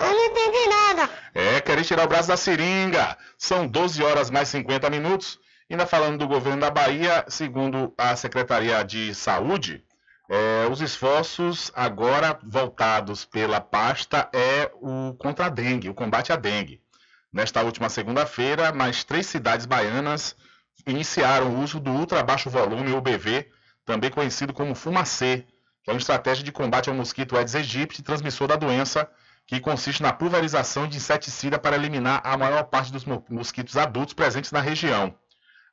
Eu 0.00 0.10
não 0.10 0.24
entendi 0.26 0.68
nada. 0.68 1.10
É, 1.32 1.60
querer 1.60 1.84
tirar 1.84 2.04
o 2.04 2.08
braço 2.08 2.28
da 2.28 2.36
seringa. 2.36 3.16
São 3.38 3.66
12 3.66 4.02
horas 4.02 4.30
mais 4.30 4.48
50 4.48 4.90
minutos. 4.90 5.38
Ainda 5.70 5.86
falando 5.86 6.18
do 6.18 6.28
governo 6.28 6.60
da 6.60 6.70
Bahia, 6.70 7.24
segundo 7.28 7.94
a 7.96 8.14
Secretaria 8.16 8.84
de 8.84 9.14
Saúde, 9.14 9.83
é, 10.28 10.66
os 10.70 10.80
esforços 10.80 11.70
agora 11.74 12.38
voltados 12.42 13.24
pela 13.24 13.60
pasta 13.60 14.28
é 14.32 14.70
o 14.80 15.14
contra 15.18 15.46
a 15.46 15.48
dengue, 15.48 15.90
o 15.90 15.94
combate 15.94 16.32
à 16.32 16.36
dengue. 16.36 16.80
Nesta 17.32 17.62
última 17.62 17.88
segunda-feira, 17.88 18.72
mais 18.72 19.04
três 19.04 19.26
cidades 19.26 19.66
baianas 19.66 20.34
iniciaram 20.86 21.48
o 21.48 21.62
uso 21.62 21.78
do 21.78 21.90
ultra 21.90 22.22
baixo 22.22 22.48
volume, 22.48 22.92
UBV, 22.92 23.50
também 23.84 24.10
conhecido 24.10 24.52
como 24.52 24.74
fumacê, 24.74 25.46
que 25.82 25.90
é 25.90 25.92
uma 25.92 25.98
estratégia 25.98 26.42
de 26.42 26.52
combate 26.52 26.88
ao 26.88 26.94
mosquito 26.94 27.36
Aedes 27.36 27.54
aegypti, 27.54 28.02
transmissor 28.02 28.48
da 28.48 28.56
doença, 28.56 29.10
que 29.46 29.60
consiste 29.60 30.02
na 30.02 30.12
pulverização 30.12 30.88
de 30.88 30.96
inseticida 30.96 31.58
para 31.58 31.76
eliminar 31.76 32.22
a 32.24 32.36
maior 32.38 32.64
parte 32.64 32.90
dos 32.90 33.04
mosquitos 33.04 33.76
adultos 33.76 34.14
presentes 34.14 34.50
na 34.52 34.60
região. 34.60 35.14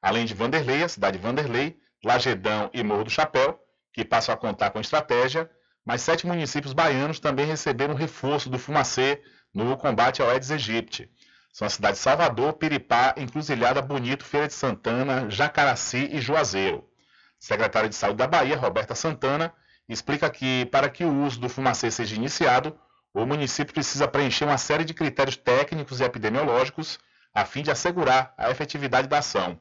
Além 0.01 0.25
de 0.25 0.33
Vanderlei, 0.33 0.83
a 0.83 0.89
cidade 0.89 1.17
de 1.17 1.23
Vanderlei, 1.23 1.77
Lagedão 2.03 2.69
e 2.73 2.83
Morro 2.83 3.05
do 3.05 3.09
Chapéu, 3.09 3.57
que 3.93 4.05
passam 4.05 4.33
a 4.33 4.37
contar 4.37 4.71
com 4.71 4.77
a 4.77 4.81
estratégia, 4.81 5.49
mas 5.85 6.01
sete 6.01 6.27
municípios 6.27 6.73
baianos 6.73 7.19
também 7.19 7.45
receberam 7.45 7.93
reforço 7.93 8.49
do 8.49 8.59
Fumacê 8.59 9.21
no 9.53 9.75
combate 9.77 10.21
ao 10.21 10.29
Aedes 10.29 10.51
aegypti. 10.51 11.09
São 11.51 11.65
as 11.65 11.73
cidades 11.73 11.99
de 11.99 12.03
Salvador, 12.03 12.53
Piripá, 12.53 13.13
Encruzilhada, 13.17 13.81
Bonito, 13.81 14.23
Feira 14.23 14.47
de 14.47 14.53
Santana, 14.53 15.29
Jacaraci 15.29 16.09
e 16.11 16.21
Juazeiro. 16.21 16.87
Secretária 17.37 17.89
de 17.89 17.95
Saúde 17.95 18.17
da 18.17 18.27
Bahia, 18.27 18.55
Roberta 18.55 18.95
Santana, 18.95 19.53
explica 19.89 20.29
que, 20.29 20.65
para 20.67 20.89
que 20.89 21.03
o 21.03 21.23
uso 21.23 21.39
do 21.39 21.49
fumacê 21.49 21.91
seja 21.91 22.15
iniciado, 22.15 22.79
o 23.13 23.25
município 23.25 23.73
precisa 23.73 24.07
preencher 24.07 24.45
uma 24.45 24.57
série 24.57 24.85
de 24.85 24.93
critérios 24.93 25.35
técnicos 25.35 25.99
e 25.99 26.03
epidemiológicos 26.03 26.97
a 27.33 27.43
fim 27.43 27.61
de 27.61 27.71
assegurar 27.71 28.33
a 28.37 28.49
efetividade 28.49 29.07
da 29.07 29.17
ação. 29.17 29.59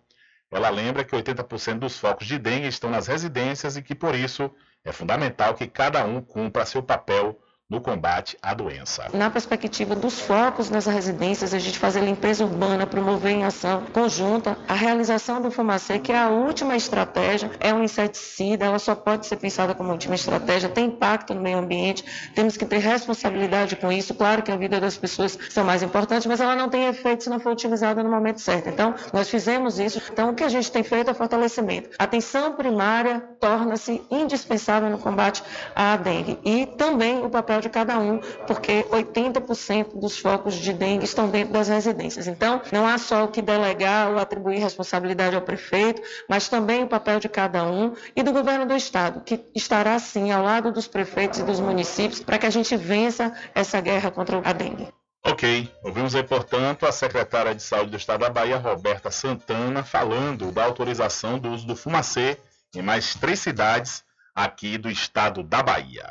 Ela 0.50 0.68
lembra 0.68 1.04
que 1.04 1.14
80% 1.14 1.78
dos 1.78 1.98
focos 1.98 2.26
de 2.26 2.38
dengue 2.38 2.66
estão 2.66 2.90
nas 2.90 3.06
residências 3.06 3.76
e 3.76 3.82
que, 3.82 3.94
por 3.94 4.14
isso, 4.14 4.50
é 4.84 4.92
fundamental 4.92 5.54
que 5.54 5.66
cada 5.66 6.04
um 6.04 6.20
cumpra 6.20 6.66
seu 6.66 6.82
papel 6.82 7.40
no 7.70 7.80
combate 7.80 8.36
à 8.42 8.52
doença. 8.52 9.06
Na 9.14 9.30
perspectiva 9.30 9.94
dos 9.94 10.20
focos 10.20 10.68
nas 10.68 10.86
residências, 10.86 11.54
a 11.54 11.58
gente 11.58 11.78
fazer 11.78 12.00
limpeza 12.00 12.44
urbana, 12.44 12.84
promover 12.84 13.30
em 13.30 13.44
ação 13.44 13.84
conjunta 13.92 14.58
a 14.66 14.74
realização 14.74 15.40
do 15.40 15.50
fumacê, 15.50 16.00
que 16.00 16.10
é 16.10 16.18
a 16.18 16.28
última 16.28 16.74
estratégia, 16.74 17.50
é 17.60 17.72
um 17.72 17.84
inseticida, 17.84 18.64
ela 18.64 18.78
só 18.80 18.94
pode 18.94 19.26
ser 19.26 19.36
pensada 19.36 19.72
como 19.72 19.92
última 19.92 20.16
estratégia, 20.16 20.68
tem 20.68 20.86
impacto 20.86 21.32
no 21.32 21.40
meio 21.40 21.58
ambiente, 21.58 22.04
temos 22.34 22.56
que 22.56 22.66
ter 22.66 22.78
responsabilidade 22.78 23.76
com 23.76 23.92
isso. 23.92 24.14
Claro 24.14 24.42
que 24.42 24.50
a 24.50 24.56
vida 24.56 24.80
das 24.80 24.96
pessoas 24.96 25.38
são 25.48 25.64
mais 25.64 25.82
importantes, 25.82 26.26
mas 26.26 26.40
ela 26.40 26.56
não 26.56 26.68
tem 26.68 26.86
efeito 26.86 27.22
se 27.22 27.30
não 27.30 27.38
for 27.38 27.52
utilizada 27.52 28.02
no 28.02 28.10
momento 28.10 28.40
certo. 28.40 28.68
Então, 28.68 28.94
nós 29.12 29.28
fizemos 29.28 29.78
isso. 29.78 30.02
Então, 30.12 30.30
o 30.30 30.34
que 30.34 30.42
a 30.42 30.48
gente 30.48 30.72
tem 30.72 30.82
feito 30.82 31.10
é 31.10 31.14
fortalecimento. 31.14 31.90
A 31.98 32.04
atenção 32.04 32.54
primária 32.54 33.20
torna-se 33.38 34.02
indispensável 34.10 34.90
no 34.90 34.98
combate 34.98 35.42
à 35.74 35.96
dengue 35.96 36.38
e 36.44 36.66
também 36.66 37.24
o 37.24 37.30
papel 37.30 37.59
de 37.60 37.68
cada 37.68 37.98
um, 37.98 38.18
porque 38.46 38.84
80% 38.90 39.98
dos 39.98 40.18
focos 40.18 40.54
de 40.54 40.72
dengue 40.72 41.04
estão 41.04 41.28
dentro 41.28 41.52
das 41.52 41.68
residências. 41.68 42.26
Então, 42.26 42.60
não 42.72 42.86
há 42.86 42.98
só 42.98 43.24
o 43.24 43.28
que 43.28 43.42
delegar 43.42 44.10
ou 44.10 44.18
atribuir 44.18 44.58
responsabilidade 44.58 45.36
ao 45.36 45.42
prefeito, 45.42 46.02
mas 46.28 46.48
também 46.48 46.82
o 46.82 46.88
papel 46.88 47.20
de 47.20 47.28
cada 47.28 47.64
um 47.64 47.94
e 48.14 48.22
do 48.22 48.32
governo 48.32 48.66
do 48.66 48.74
estado, 48.74 49.20
que 49.20 49.40
estará 49.54 49.98
sim 49.98 50.30
ao 50.32 50.42
lado 50.42 50.72
dos 50.72 50.86
prefeitos 50.86 51.38
e 51.38 51.42
dos 51.42 51.60
municípios 51.60 52.20
para 52.20 52.38
que 52.38 52.46
a 52.46 52.50
gente 52.50 52.76
vença 52.76 53.32
essa 53.54 53.80
guerra 53.80 54.10
contra 54.10 54.40
a 54.44 54.52
dengue. 54.52 54.88
Ok, 55.22 55.70
ouvimos 55.84 56.14
aí, 56.14 56.22
portanto, 56.22 56.86
a 56.86 56.92
secretária 56.92 57.54
de 57.54 57.62
Saúde 57.62 57.90
do 57.90 57.96
Estado 57.98 58.20
da 58.20 58.30
Bahia, 58.30 58.56
Roberta 58.56 59.10
Santana, 59.10 59.84
falando 59.84 60.50
da 60.50 60.64
autorização 60.64 61.38
do 61.38 61.50
uso 61.50 61.66
do 61.66 61.76
fumacê 61.76 62.38
em 62.74 62.80
mais 62.80 63.14
três 63.14 63.38
cidades 63.38 64.02
aqui 64.34 64.78
do 64.78 64.88
estado 64.88 65.42
da 65.42 65.62
Bahia. 65.62 66.10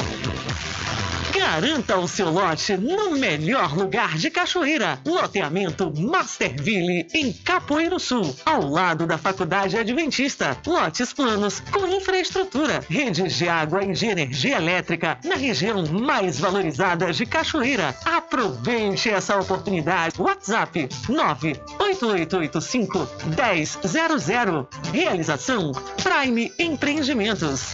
Garanta 1.41 1.97
o 1.97 2.07
seu 2.07 2.29
lote 2.29 2.77
no 2.77 3.17
melhor 3.17 3.75
lugar 3.75 4.15
de 4.15 4.29
Cachoeira. 4.29 4.99
Loteamento 5.03 5.91
Masterville, 5.99 7.07
em 7.15 7.33
Capoeiro 7.33 7.99
Sul, 7.99 8.35
ao 8.45 8.69
lado 8.69 9.07
da 9.07 9.17
Faculdade 9.17 9.75
Adventista. 9.75 10.55
Lotes 10.65 11.11
planos 11.11 11.59
com 11.71 11.87
infraestrutura, 11.87 12.85
redes 12.87 13.33
de 13.33 13.49
água 13.49 13.83
e 13.83 13.91
de 13.91 14.05
energia 14.05 14.57
elétrica 14.57 15.17
na 15.25 15.35
região 15.35 15.83
mais 15.87 16.39
valorizada 16.39 17.11
de 17.11 17.25
Cachoeira. 17.25 17.95
Aproveite 18.05 19.09
essa 19.09 19.35
oportunidade. 19.35 20.21
WhatsApp 20.21 20.87
98885 21.09 23.09
1000. 23.25 24.67
Realização 24.93 25.71
Prime 26.03 26.53
Empreendimentos. 26.59 27.73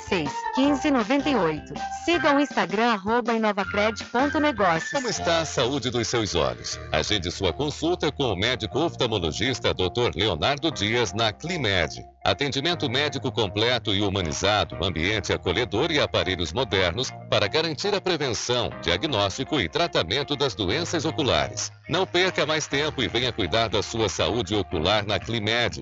86 0.01 0.31
1598. 0.57 1.73
Siga 2.05 2.35
o 2.35 2.39
Instagram 2.39 2.93
arroba 2.93 3.33
inovacred.negócios. 3.33 4.91
Como 4.91 5.07
está 5.07 5.41
a 5.41 5.45
saúde 5.45 5.89
dos 5.89 6.07
seus 6.07 6.35
olhos? 6.35 6.79
Agende 6.91 7.31
sua 7.31 7.53
consulta 7.53 8.11
com 8.11 8.33
o 8.33 8.35
médico 8.35 8.79
oftalmologista 8.79 9.73
Dr. 9.73 10.11
Leonardo 10.15 10.71
Dias 10.71 11.13
na 11.13 11.31
Climed. 11.31 12.03
Atendimento 12.23 12.87
médico 12.87 13.31
completo 13.31 13.95
e 13.95 14.01
humanizado, 14.01 14.77
ambiente 14.83 15.33
acolhedor 15.33 15.91
e 15.91 15.99
aparelhos 15.99 16.53
modernos 16.53 17.09
para 17.29 17.47
garantir 17.47 17.95
a 17.95 18.01
prevenção, 18.01 18.69
diagnóstico 18.81 19.59
e 19.59 19.67
tratamento 19.67 20.35
das 20.35 20.53
doenças 20.53 21.03
oculares. 21.03 21.71
Não 21.89 22.05
perca 22.05 22.45
mais 22.45 22.67
tempo 22.67 23.01
e 23.01 23.07
venha 23.07 23.33
cuidar 23.33 23.69
da 23.69 23.81
sua 23.81 24.07
saúde 24.07 24.53
ocular 24.53 25.05
na 25.05 25.19
Climed. 25.19 25.81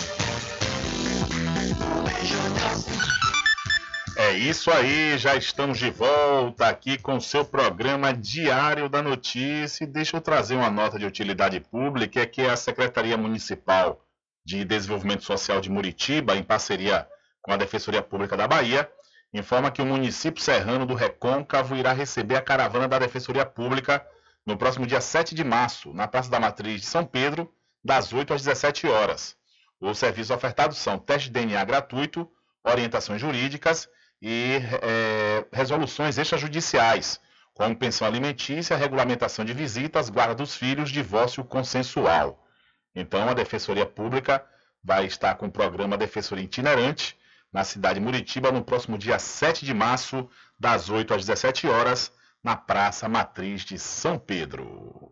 Isso 4.41 4.71
aí, 4.71 5.19
já 5.19 5.35
estamos 5.35 5.77
de 5.77 5.91
volta 5.91 6.67
aqui 6.67 6.97
com 6.97 7.17
o 7.17 7.21
seu 7.21 7.45
programa 7.45 8.11
Diário 8.11 8.89
da 8.89 8.99
Notícia. 8.99 9.85
Deixa 9.85 10.17
eu 10.17 10.21
trazer 10.21 10.55
uma 10.55 10.69
nota 10.71 10.97
de 10.97 11.05
utilidade 11.05 11.59
pública, 11.59 12.21
é 12.21 12.25
que 12.25 12.41
a 12.41 12.57
Secretaria 12.57 13.15
Municipal 13.15 14.03
de 14.43 14.65
Desenvolvimento 14.65 15.23
Social 15.23 15.61
de 15.61 15.69
Muritiba, 15.69 16.35
em 16.35 16.41
parceria 16.41 17.07
com 17.39 17.51
a 17.51 17.57
Defensoria 17.57 18.01
Pública 18.01 18.35
da 18.35 18.47
Bahia, 18.47 18.91
informa 19.31 19.69
que 19.69 19.81
o 19.81 19.85
município 19.85 20.41
serrano 20.41 20.87
do 20.87 20.95
Recôncavo 20.95 21.75
irá 21.75 21.93
receber 21.93 22.35
a 22.35 22.41
caravana 22.41 22.87
da 22.87 22.97
Defensoria 22.97 23.45
Pública 23.45 24.03
no 24.43 24.57
próximo 24.57 24.87
dia 24.87 25.01
7 25.01 25.35
de 25.35 25.43
março, 25.43 25.93
na 25.93 26.07
Praça 26.07 26.31
da 26.31 26.39
Matriz 26.39 26.81
de 26.81 26.87
São 26.87 27.05
Pedro, 27.05 27.53
das 27.83 28.11
8 28.11 28.33
às 28.33 28.41
17 28.41 28.87
horas. 28.87 29.37
Os 29.79 29.99
serviços 29.99 30.31
ofertados 30.31 30.79
são 30.79 30.97
teste 30.97 31.27
de 31.27 31.33
DNA 31.33 31.63
gratuito, 31.63 32.27
orientações 32.63 33.21
jurídicas 33.21 33.87
e 34.21 34.59
é, 34.81 35.45
resoluções 35.51 36.17
extrajudiciais, 36.17 37.19
como 37.53 37.75
pensão 37.75 38.07
alimentícia, 38.07 38.77
regulamentação 38.77 39.43
de 39.43 39.53
visitas, 39.53 40.09
guarda 40.09 40.35
dos 40.35 40.55
filhos, 40.55 40.89
divórcio 40.89 41.43
consensual. 41.43 42.47
Então, 42.95 43.27
a 43.27 43.33
Defensoria 43.33 43.85
Pública 43.85 44.45
vai 44.83 45.05
estar 45.05 45.35
com 45.35 45.47
o 45.47 45.51
programa 45.51 45.97
Defensoria 45.97 46.43
Itinerante 46.43 47.17
na 47.51 47.63
cidade 47.63 47.99
de 47.99 48.05
Muritiba 48.05 48.51
no 48.51 48.63
próximo 48.63 48.97
dia 48.97 49.19
7 49.19 49.65
de 49.65 49.73
março, 49.73 50.29
das 50.59 50.89
8 50.89 51.13
às 51.13 51.25
17 51.25 51.67
horas, 51.67 52.11
na 52.43 52.55
Praça 52.55 53.09
Matriz 53.09 53.63
de 53.63 53.77
São 53.77 54.17
Pedro. 54.17 55.11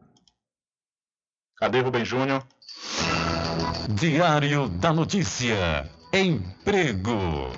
Cadê 1.58 1.82
Rubem 1.82 2.06
Júnior? 2.06 2.44
Diário 3.90 4.70
da 4.70 4.94
Notícia. 4.94 5.90
Emprego. 6.14 7.52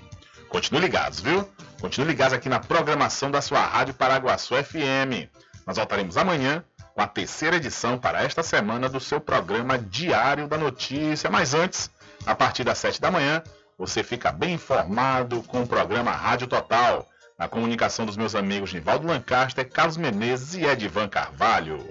Continue 0.50 0.82
ligados, 0.82 1.22
viu? 1.22 1.50
Continue 1.80 2.10
ligados 2.10 2.34
aqui 2.34 2.50
na 2.50 2.60
programação 2.60 3.32
da 3.32 3.42
sua 3.42 3.62
Rádio 3.62 3.94
Paraguaçu 3.94 4.54
FM. 4.62 5.32
Nós 5.66 5.78
voltaremos 5.78 6.18
amanhã 6.18 6.64
com 6.94 7.02
a 7.02 7.08
terceira 7.08 7.56
edição 7.56 7.98
para 7.98 8.24
esta 8.24 8.44
semana 8.44 8.90
do 8.90 9.00
seu 9.00 9.20
programa 9.20 9.78
Diário 9.78 10.48
da 10.48 10.58
Notícia. 10.58 11.30
Mas 11.30 11.54
antes, 11.54 11.90
a 12.26 12.36
partir 12.36 12.64
das 12.64 12.78
7 12.78 13.00
da 13.00 13.12
manhã, 13.12 13.42
você 13.78 14.04
fica 14.04 14.32
bem 14.32 14.54
informado 14.54 15.42
com 15.44 15.64
o 15.64 15.68
programa 15.68 16.12
Rádio 16.12 16.48
Total, 16.48 17.08
na 17.38 17.48
comunicação 17.48 18.06
dos 18.06 18.18
meus 18.18 18.36
amigos 18.36 18.74
Nivaldo 18.74 19.08
Lancaster, 19.08 19.68
Carlos 19.68 19.98
Menezes 19.98 20.54
e 20.54 20.64
Edivan 20.64 21.08
Carvalho. 21.08 21.84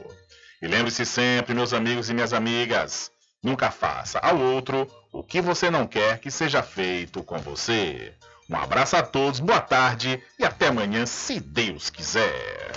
E 0.63 0.69
lembre-se 0.69 1.05
sempre, 1.05 1.55
meus 1.55 1.73
amigos 1.73 2.09
e 2.09 2.15
minhas 2.15 2.33
amigas, 2.33 3.11
nunca 3.43 3.71
faça 3.71 4.19
ao 4.21 4.39
outro 4.39 4.87
o 5.13 5.25
que 5.25 5.41
você 5.41 5.71
não 5.71 5.87
quer 5.87 6.19
que 6.19 6.31
seja 6.31 6.63
feito 6.63 7.25
com 7.25 7.39
você. 7.39 8.15
Um 8.49 8.57
abraço 8.57 8.97
a 8.97 9.03
todos, 9.03 9.41
boa 9.41 9.61
tarde 9.61 10.23
e 10.39 10.45
até 10.45 10.69
amanhã, 10.69 11.07
se 11.07 11.41
Deus 11.41 11.89
quiser. 11.89 12.73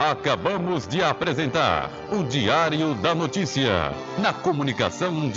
Acabamos 0.00 0.86
de 0.86 1.02
apresentar 1.02 1.90
o 2.12 2.22
Diário 2.22 2.94
da 2.94 3.16
Notícia, 3.16 3.92
na 4.16 4.32
comunicação 4.32 5.28
de 5.28 5.36